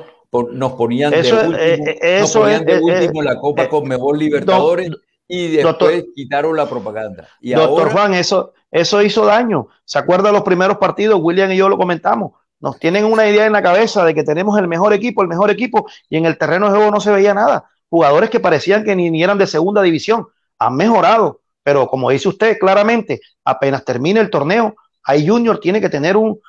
nos 0.52 0.74
ponían 0.74 1.12
de 1.12 1.34
último, 1.34 1.58
eh, 1.58 2.00
eh, 2.02 2.20
nos 2.22 2.32
ponían 2.32 2.64
de 2.64 2.80
último 2.80 3.22
la 3.24 3.38
Copa 3.38 3.68
con 3.68 3.88
mejor 3.88 4.18
Libertadores 4.18 4.92
y 5.36 5.48
después 5.48 6.06
quitaron 6.14 6.56
la 6.56 6.70
propaganda. 6.70 7.28
Y 7.42 7.54
doctor 7.54 7.92
Juan, 7.92 8.14
eso, 8.14 8.54
eso 8.70 9.02
hizo 9.02 9.26
daño. 9.26 9.68
¿Se 9.84 9.98
acuerda 9.98 10.30
de 10.30 10.34
los 10.34 10.44
primeros 10.44 10.78
partidos? 10.78 11.20
William 11.24 11.52
y 11.52 11.58
yo 11.58 11.68
lo 11.70 11.78
comentamos. 11.78 12.34
Nos 12.60 12.78
tienen 12.78 13.04
una 13.06 13.28
idea 13.28 13.48
en 13.48 13.54
la 13.54 13.64
cabeza 13.64 14.06
de 14.06 14.14
que 14.14 14.24
tenemos 14.24 14.60
el 14.60 14.68
mejor 14.68 14.94
equipo, 14.94 15.24
el 15.24 15.28
mejor 15.28 15.50
equipo, 15.50 15.88
y 16.08 16.18
en 16.18 16.28
el 16.28 16.38
terreno 16.38 16.68
de 16.68 16.78
juego 16.78 16.92
no 16.92 17.00
se 17.00 17.12
veía 17.12 17.34
nada. 17.34 17.68
Jugadores 17.90 18.30
que 18.30 18.40
parecían 18.40 18.84
que 18.84 18.96
ni, 18.96 19.10
ni 19.10 19.24
eran 19.24 19.40
de 19.40 19.48
segunda 19.48 19.82
división. 19.82 20.28
Han 20.60 20.76
mejorado, 20.76 21.42
pero 21.64 21.88
como 21.88 22.12
dice 22.12 22.30
usted 22.30 22.60
claramente, 22.60 23.20
apenas 23.44 23.84
termine 23.84 24.20
el 24.20 24.30
torneo, 24.30 24.76
ahí 25.04 25.28
Junior 25.28 25.60
tiene 25.60 25.82
que 25.82 25.90
tener 25.90 26.16
un, 26.16 26.40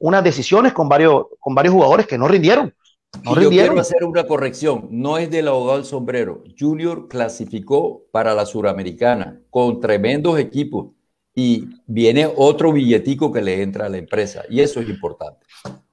unas 0.00 0.24
decisiones 0.24 0.72
con 0.72 0.88
varios, 0.88 1.26
con 1.38 1.54
varios 1.54 1.74
jugadores 1.74 2.06
que 2.06 2.16
no 2.16 2.26
rindieron. 2.26 2.74
No 3.24 3.40
Yo 3.40 3.50
quiero 3.50 3.78
hacer 3.78 4.04
una 4.04 4.24
corrección, 4.26 4.88
no 4.90 5.18
es 5.18 5.30
del 5.30 5.48
abogado 5.48 5.78
del 5.78 5.86
sombrero. 5.86 6.42
Junior 6.58 7.08
clasificó 7.08 8.04
para 8.12 8.34
la 8.34 8.46
Suramericana 8.46 9.40
con 9.50 9.80
tremendos 9.80 10.38
equipos 10.38 10.92
y 11.34 11.66
viene 11.86 12.28
otro 12.34 12.72
billetico 12.72 13.32
que 13.32 13.42
le 13.42 13.62
entra 13.62 13.86
a 13.86 13.88
la 13.88 13.98
empresa 13.98 14.44
y 14.48 14.60
eso 14.60 14.80
es 14.80 14.88
importante. 14.88 15.46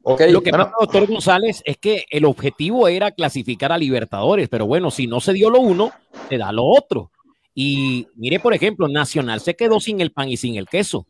Okay. 0.04 0.32
Lo 0.32 0.42
que 0.42 0.52
pasa, 0.52 0.72
doctor 0.80 1.06
González, 1.06 1.62
es 1.66 1.78
que 1.78 2.06
el 2.10 2.24
objetivo 2.24 2.88
era 2.88 3.12
clasificar 3.12 3.74
a 3.74 3.78
Libertadores, 3.78 4.48
pero 4.48 4.66
bueno, 4.66 4.90
si 4.90 5.06
no 5.06 5.20
se 5.20 5.34
dio 5.34 5.50
lo 5.50 5.60
uno, 5.60 5.92
se 6.30 6.38
da 6.38 6.52
lo 6.54 6.64
otro. 6.64 7.12
Y 7.54 8.08
mire, 8.16 8.40
por 8.40 8.54
ejemplo, 8.54 8.88
Nacional 8.88 9.42
se 9.42 9.56
quedó 9.56 9.80
sin 9.80 10.00
el 10.00 10.12
pan 10.12 10.30
y 10.30 10.38
sin 10.38 10.56
el 10.56 10.68
queso. 10.68 11.08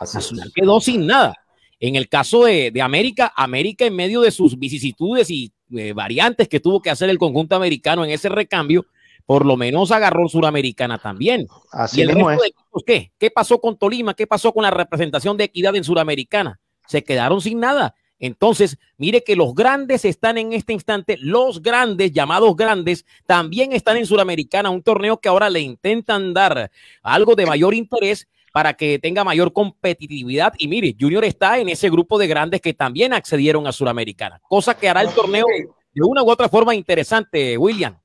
Nacional 0.00 0.50
quedó 0.54 0.80
sin 0.80 1.06
nada. 1.06 1.34
En 1.80 1.96
el 1.96 2.08
caso 2.08 2.44
de, 2.44 2.72
América, 2.82 3.32
América 3.36 3.86
en 3.86 3.94
medio 3.94 4.20
de 4.20 4.30
sus 4.30 4.58
vicisitudes 4.58 5.30
y 5.30 5.52
eh, 5.76 5.92
variantes 5.92 6.48
que 6.48 6.60
tuvo 6.60 6.82
que 6.82 6.90
hacer 6.90 7.08
el 7.08 7.18
conjunto 7.18 7.54
americano 7.54 8.04
en 8.04 8.10
ese 8.10 8.28
recambio, 8.28 8.86
por 9.26 9.44
lo 9.46 9.56
menos 9.56 9.92
agarró 9.92 10.28
Suramericana 10.28 10.98
también. 10.98 11.46
Así 11.70 12.02
el 12.02 12.08
resto 12.08 12.42
de 12.42 12.54
¿qué? 12.86 13.12
¿Qué 13.18 13.30
pasó 13.30 13.60
con 13.60 13.76
Tolima? 13.76 14.14
¿Qué 14.14 14.26
pasó 14.26 14.52
con 14.52 14.62
la 14.62 14.70
representación 14.70 15.36
de 15.36 15.44
equidad 15.44 15.76
en 15.76 15.84
Suramericana? 15.84 16.58
Se 16.86 17.04
quedaron 17.04 17.40
sin 17.40 17.60
nada. 17.60 17.94
Entonces, 18.18 18.78
mire 18.96 19.22
que 19.22 19.36
los 19.36 19.54
grandes 19.54 20.04
están 20.04 20.38
en 20.38 20.52
este 20.52 20.72
instante, 20.72 21.16
los 21.20 21.62
grandes, 21.62 22.10
llamados 22.12 22.56
grandes, 22.56 23.06
también 23.26 23.72
están 23.72 23.96
en 23.96 24.06
Suramericana, 24.06 24.70
un 24.70 24.82
torneo 24.82 25.20
que 25.20 25.28
ahora 25.28 25.48
le 25.48 25.60
intentan 25.60 26.34
dar 26.34 26.70
algo 27.02 27.36
de 27.36 27.46
mayor 27.46 27.74
interés 27.74 28.26
para 28.58 28.74
que 28.74 28.98
tenga 28.98 29.22
mayor 29.22 29.52
competitividad. 29.52 30.52
Y 30.58 30.66
mire, 30.66 30.96
Junior 30.98 31.24
está 31.24 31.60
en 31.60 31.68
ese 31.68 31.88
grupo 31.88 32.18
de 32.18 32.26
grandes 32.26 32.60
que 32.60 32.74
también 32.74 33.12
accedieron 33.12 33.68
a 33.68 33.72
Suramericana, 33.72 34.40
cosa 34.42 34.76
que 34.76 34.88
hará 34.88 35.00
el 35.02 35.14
torneo 35.14 35.46
de 35.46 36.00
una 36.02 36.24
u 36.24 36.28
otra 36.28 36.48
forma 36.48 36.74
interesante, 36.74 37.56
William. 37.56 37.96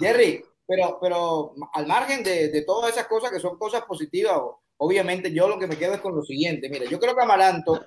Jerry, 0.00 0.42
pero, 0.66 0.98
pero 1.00 1.54
al 1.74 1.86
margen 1.86 2.24
de, 2.24 2.48
de 2.48 2.62
todas 2.62 2.90
esas 2.90 3.06
cosas 3.06 3.30
que 3.30 3.38
son 3.38 3.56
cosas 3.56 3.82
positivas, 3.82 4.36
obviamente 4.78 5.32
yo 5.32 5.46
lo 5.46 5.60
que 5.60 5.68
me 5.68 5.78
quedo 5.78 5.94
es 5.94 6.00
con 6.00 6.16
lo 6.16 6.24
siguiente. 6.24 6.68
Mire, 6.68 6.88
yo 6.88 6.98
creo 6.98 7.14
que 7.14 7.22
Amaranto 7.22 7.80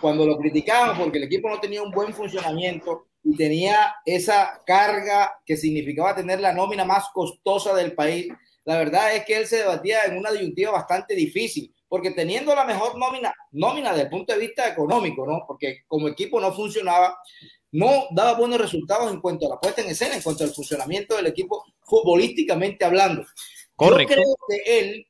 cuando 0.00 0.26
lo 0.26 0.36
criticaban 0.38 0.98
porque 0.98 1.18
el 1.18 1.24
equipo 1.24 1.48
no 1.48 1.60
tenía 1.60 1.80
un 1.80 1.92
buen 1.92 2.12
funcionamiento 2.12 3.06
y 3.22 3.36
tenía 3.36 3.94
esa 4.04 4.60
carga 4.66 5.32
que 5.46 5.56
significaba 5.56 6.16
tener 6.16 6.40
la 6.40 6.52
nómina 6.52 6.84
más 6.84 7.04
costosa 7.14 7.72
del 7.72 7.94
país, 7.94 8.32
la 8.64 8.78
verdad 8.78 9.14
es 9.16 9.24
que 9.24 9.36
él 9.36 9.46
se 9.46 9.58
debatía 9.58 10.04
en 10.04 10.16
una 10.16 10.30
disyuntiva 10.30 10.70
bastante 10.70 11.14
difícil, 11.14 11.74
porque 11.88 12.12
teniendo 12.12 12.54
la 12.54 12.64
mejor 12.64 12.96
nómina, 12.98 13.34
nómina 13.50 13.90
desde 13.90 14.04
el 14.04 14.10
punto 14.10 14.32
de 14.32 14.38
vista 14.38 14.68
económico, 14.68 15.26
¿no? 15.26 15.44
Porque 15.46 15.80
como 15.86 16.08
equipo 16.08 16.40
no 16.40 16.52
funcionaba, 16.52 17.18
no 17.72 18.06
daba 18.10 18.38
buenos 18.38 18.60
resultados 18.60 19.12
en 19.12 19.20
cuanto 19.20 19.46
a 19.46 19.50
la 19.50 19.60
puesta 19.60 19.82
en 19.82 19.90
escena, 19.90 20.14
en 20.14 20.22
cuanto 20.22 20.44
al 20.44 20.54
funcionamiento 20.54 21.16
del 21.16 21.26
equipo 21.26 21.64
futbolísticamente 21.82 22.84
hablando. 22.84 23.26
Correcto. 23.76 24.14
Yo 24.14 24.22
creo 24.22 24.36
que 24.48 24.78
él 24.78 25.06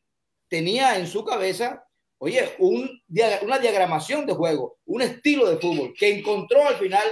tenía 0.48 0.96
en 0.98 1.06
su 1.06 1.24
cabeza 1.24 1.84
oye, 2.22 2.54
un, 2.60 3.02
una 3.42 3.58
diagramación 3.58 4.24
de 4.26 4.32
juego, 4.32 4.78
un 4.86 5.02
estilo 5.02 5.50
de 5.50 5.56
fútbol 5.56 5.92
que 5.98 6.18
encontró 6.18 6.64
al 6.64 6.76
final, 6.76 7.02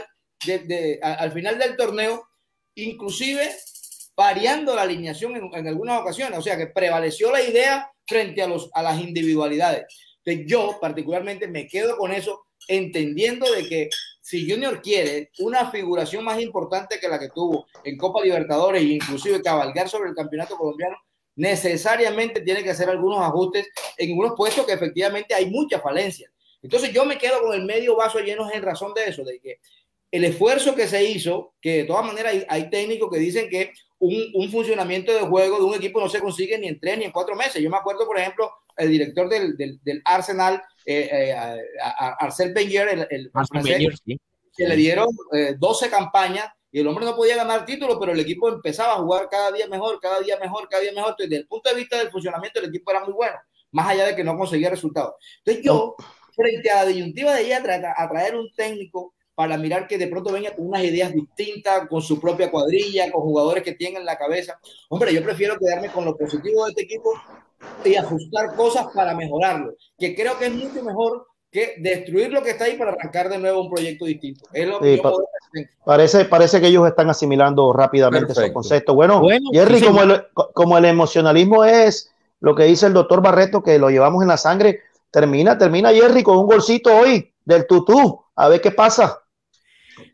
de, 0.47 1.01
al 1.03 1.33
final 1.33 1.59
del 1.59 1.77
torneo, 1.77 2.29
inclusive 2.77 3.51
variando 4.21 4.75
la 4.77 4.83
alineación 4.83 5.35
en, 5.35 5.67
algunas 5.67 5.99
ocasiones, 5.99 6.39
o 6.39 6.43
sea 6.43 6.55
que 6.55 6.67
prevaleció 6.67 7.33
la 7.33 7.41
idea 7.41 7.91
frente 8.07 8.43
a, 8.43 8.47
los, 8.47 8.69
a 8.75 8.83
las 8.83 9.01
individualidades. 9.01 9.87
Entonces 10.23 10.45
yo 10.47 10.77
particularmente 10.79 11.49
me 11.49 11.67
quedo 11.67 11.97
con 11.97 12.13
eso, 12.13 12.45
entendiendo 12.69 13.51
de 13.51 13.67
que 13.67 13.89
si 14.21 14.47
Junior 14.47 14.83
quiere 14.83 15.31
una 15.39 15.71
figuración 15.71 16.23
más 16.23 16.39
importante 16.39 17.01
que 17.01 17.09
la 17.09 17.19
que 17.19 17.31
tuvo 17.31 17.67
en 17.83 17.97
Copa 17.97 18.23
Libertadores 18.23 18.83
e 18.83 18.89
inclusive 18.89 19.41
cabalgar 19.41 19.89
sobre 19.89 20.11
el 20.11 20.15
campeonato 20.15 20.55
colombiano, 20.55 20.99
necesariamente 21.37 22.43
tiene 22.43 22.63
que 22.63 22.73
hacer 22.73 22.91
algunos 22.91 23.23
ajustes 23.23 23.71
en 23.97 24.19
unos 24.19 24.35
puestos 24.37 24.67
que 24.67 24.75
efectivamente 24.75 25.33
hay 25.33 25.49
muchas 25.49 25.81
falencias. 25.81 26.31
Entonces 26.61 26.93
yo 26.93 27.07
me 27.07 27.17
quedo 27.17 27.41
con 27.41 27.55
el 27.55 27.65
medio 27.65 27.97
vaso 27.97 28.19
lleno 28.19 28.53
en 28.53 28.61
razón 28.61 28.93
de 28.93 29.05
eso, 29.05 29.25
de 29.25 29.41
que 29.41 29.61
el 30.11 30.25
esfuerzo 30.25 30.75
que 30.75 30.87
se 30.87 31.03
hizo, 31.05 31.55
que 31.59 31.79
de 31.79 31.85
todas 31.85 32.05
maneras 32.05 32.35
hay, 32.49 32.69
técnicos 32.69 33.11
que 33.11 33.19
dicen 33.19 33.49
que 33.49 33.73
un, 34.01 34.51
funcionamiento 34.51 35.13
de 35.13 35.21
juego 35.21 35.59
de 35.59 35.65
un 35.65 35.75
equipo 35.75 36.01
no 36.01 36.09
se 36.09 36.21
consigue 36.21 36.59
ni 36.59 36.69
en 36.69 36.81
tres 36.81 36.99
ni 36.99 37.05
en 37.05 37.13
cuatro 37.13 37.37
meses. 37.37 37.63
Yo 37.63 37.71
me 37.71 37.77
acuerdo, 37.77 38.07
por 38.07 38.19
ejemplo, 38.19 38.51
el 38.77 38.91
director 38.91 39.29
del, 39.29 39.57
del, 39.57 40.03
Arsenal, 40.05 40.63
eh, 40.87 41.09
eh, 41.13 41.35
Arcel 42.19 42.55
Wenger, 42.55 42.89
el, 42.89 43.07
el 43.11 43.31
que 44.57 44.69
le 44.69 44.77
dieron 44.77 45.09
12 45.59 45.87
eh, 45.87 45.91
campañas 45.91 46.47
y 46.73 46.81
el 46.81 46.87
hombre 46.87 47.05
no 47.05 47.15
podía 47.15 47.37
ganar 47.37 47.67
títulos, 47.67 47.99
pero 48.01 48.13
el 48.13 48.21
equipo 48.21 48.49
empezaba 48.49 48.95
a 48.95 48.99
jugar 48.99 49.29
cada 49.31 49.53
día 49.53 49.67
mejor, 49.69 50.01
cada 50.01 50.21
día 50.21 50.39
mejor, 50.39 50.69
cada 50.69 50.83
día 50.83 50.93
mejor. 50.93 51.11
Entonces, 51.11 51.31
desde 51.31 51.43
el 51.43 51.49
punto 51.49 51.69
de 51.69 51.77
vista 51.77 51.99
del 51.99 52.11
funcionamiento, 52.11 52.61
el 52.61 52.69
equipo 52.69 52.91
era 52.91 53.05
muy 53.05 53.13
bueno, 53.13 53.37
más 53.73 53.89
allá 53.89 54.07
de 54.07 54.17
que 54.17 54.25
no 54.25 54.37
conseguía 54.37 54.71
resultados. 54.71 55.15
Entonces, 55.39 55.65
yo, 55.65 55.97
frente 56.35 56.71
a 56.71 56.77
la 56.77 56.87
disyuntiva 56.87 57.35
de 57.35 57.43
ella, 57.43 57.63
a 57.97 58.09
traer 58.09 58.37
un 58.37 58.51
técnico 58.55 59.15
para 59.41 59.57
mirar 59.57 59.87
que 59.87 59.97
de 59.97 60.07
pronto 60.07 60.31
venga 60.31 60.55
con 60.55 60.67
unas 60.67 60.85
ideas 60.85 61.15
distintas, 61.15 61.89
con 61.89 62.03
su 62.03 62.21
propia 62.21 62.51
cuadrilla, 62.51 63.11
con 63.11 63.23
jugadores 63.23 63.65
que 63.65 63.73
tienen 63.73 64.03
en 64.03 64.05
la 64.05 64.19
cabeza. 64.19 64.61
Hombre, 64.91 65.15
yo 65.15 65.25
prefiero 65.25 65.57
quedarme 65.59 65.91
con 65.91 66.05
lo 66.05 66.15
positivo 66.15 66.67
de 66.67 66.73
este 66.73 66.83
equipo 66.83 67.15
y 67.83 67.95
ajustar 67.95 68.55
cosas 68.55 68.89
para 68.95 69.15
mejorarlo, 69.15 69.73
que 69.99 70.15
creo 70.15 70.39
que 70.39 70.49
es 70.49 70.53
mucho 70.53 70.83
mejor 70.83 71.27
que 71.51 71.77
destruir 71.79 72.31
lo 72.31 72.43
que 72.43 72.51
está 72.51 72.65
ahí 72.65 72.77
para 72.77 72.91
arrancar 72.91 73.31
de 73.31 73.39
nuevo 73.39 73.63
un 73.63 73.71
proyecto 73.71 74.05
distinto. 74.05 74.45
parece, 75.87 76.27
parece 76.27 76.61
que 76.61 76.67
ellos 76.67 76.87
están 76.87 77.09
asimilando 77.09 77.73
rápidamente 77.73 78.33
esos 78.33 78.51
conceptos. 78.51 78.95
Bueno, 78.95 79.23
Jerry, 79.55 79.81
como, 79.81 80.03
el, 80.03 80.23
como 80.53 80.77
el 80.77 80.85
emocionalismo 80.85 81.65
es 81.65 82.13
lo 82.41 82.55
que 82.55 82.65
dice 82.65 82.85
el 82.85 82.93
doctor 82.93 83.23
Barreto, 83.23 83.63
que 83.63 83.79
lo 83.79 83.89
llevamos 83.89 84.21
en 84.21 84.29
la 84.29 84.37
sangre, 84.37 84.81
termina, 85.11 85.57
termina 85.57 85.95
Jerry 85.95 86.23
con 86.23 86.37
un 86.37 86.47
golcito 86.47 86.95
hoy 86.95 87.33
del 87.47 87.67
tutú. 87.67 88.23
A 88.37 88.49
ver 88.49 88.61
qué 88.61 88.71
pasa. 88.71 89.23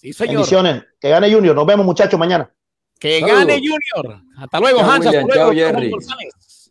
Sí, 0.03 0.11
señor. 0.11 0.33
Bendiciones. 0.35 0.83
Que 0.99 1.09
gane 1.09 1.33
Junior. 1.33 1.55
Nos 1.55 1.65
vemos 1.65 1.85
muchachos 1.85 2.19
mañana. 2.19 2.53
Que 2.99 3.21
Saludos. 3.21 3.39
gane 3.39 3.59
Junior. 3.59 4.21
Hasta 4.37 4.59
luego, 4.59 4.79
Chao, 4.79 4.91
Hans. 4.91 5.05
William. 5.05 5.23
Hasta 5.23 5.31
luego, 5.31 5.33
Chao, 5.33 5.45
doctor 5.45 5.55
Jerry. 5.55 5.91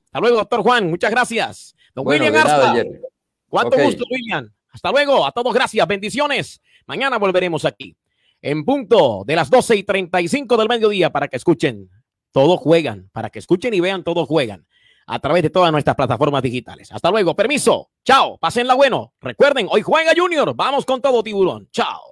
Hasta 0.05 0.21
luego, 0.21 0.37
doctor 0.37 0.63
Juan. 0.63 0.91
Muchas 0.91 1.11
gracias. 1.11 1.75
Don 1.95 2.05
Bueno, 2.05 2.25
William 2.27 2.45
nada, 2.45 2.57
Arza. 2.71 2.75
Jerry. 2.75 3.01
Cuánto 3.49 3.79
gusto, 3.79 4.05
William. 4.11 4.53
Hasta 4.71 4.91
luego. 4.91 5.27
A 5.27 5.33
todos, 5.33 5.55
gracias. 5.55 5.87
Bendiciones. 5.87 6.61
Mañana 6.87 7.17
volveremos 7.19 7.65
aquí. 7.65 7.97
En 8.43 8.67
punto 8.67 9.23
de 9.27 9.35
las 9.37 9.49
12 9.49 9.77
y 9.77 9.83
35 9.83 10.57
del 10.59 10.69
mediodía 10.69 11.11
para 11.11 11.27
que 11.29 11.37
escuchen. 11.37 11.89
Todos 12.33 12.61
juegan. 12.61 13.09
Para 13.13 13.31
que 13.31 13.39
escuchen 13.39 13.73
y 13.73 13.81
vean, 13.81 14.05
todos 14.05 14.29
juegan. 14.29 14.67
A 15.07 15.19
través 15.21 15.43
de 15.43 15.51
todas 15.51 15.73
nuestras 15.73 15.97
plataformas 15.97 16.43
digitales. 16.43 16.93
Hasta 16.93 17.11
luego. 17.11 17.35
Permiso. 17.35 17.91
Chao. 18.05 18.37
Pásenla 18.37 18.75
bueno. 18.75 19.15
Recuerden, 19.21 19.69
hoy 19.71 19.81
juega 19.81 20.13
Junior. 20.15 20.55
Vamos 20.55 20.85
con 20.85 21.01
todo, 21.01 21.23
tiburón. 21.23 21.69
Chao. 21.73 22.12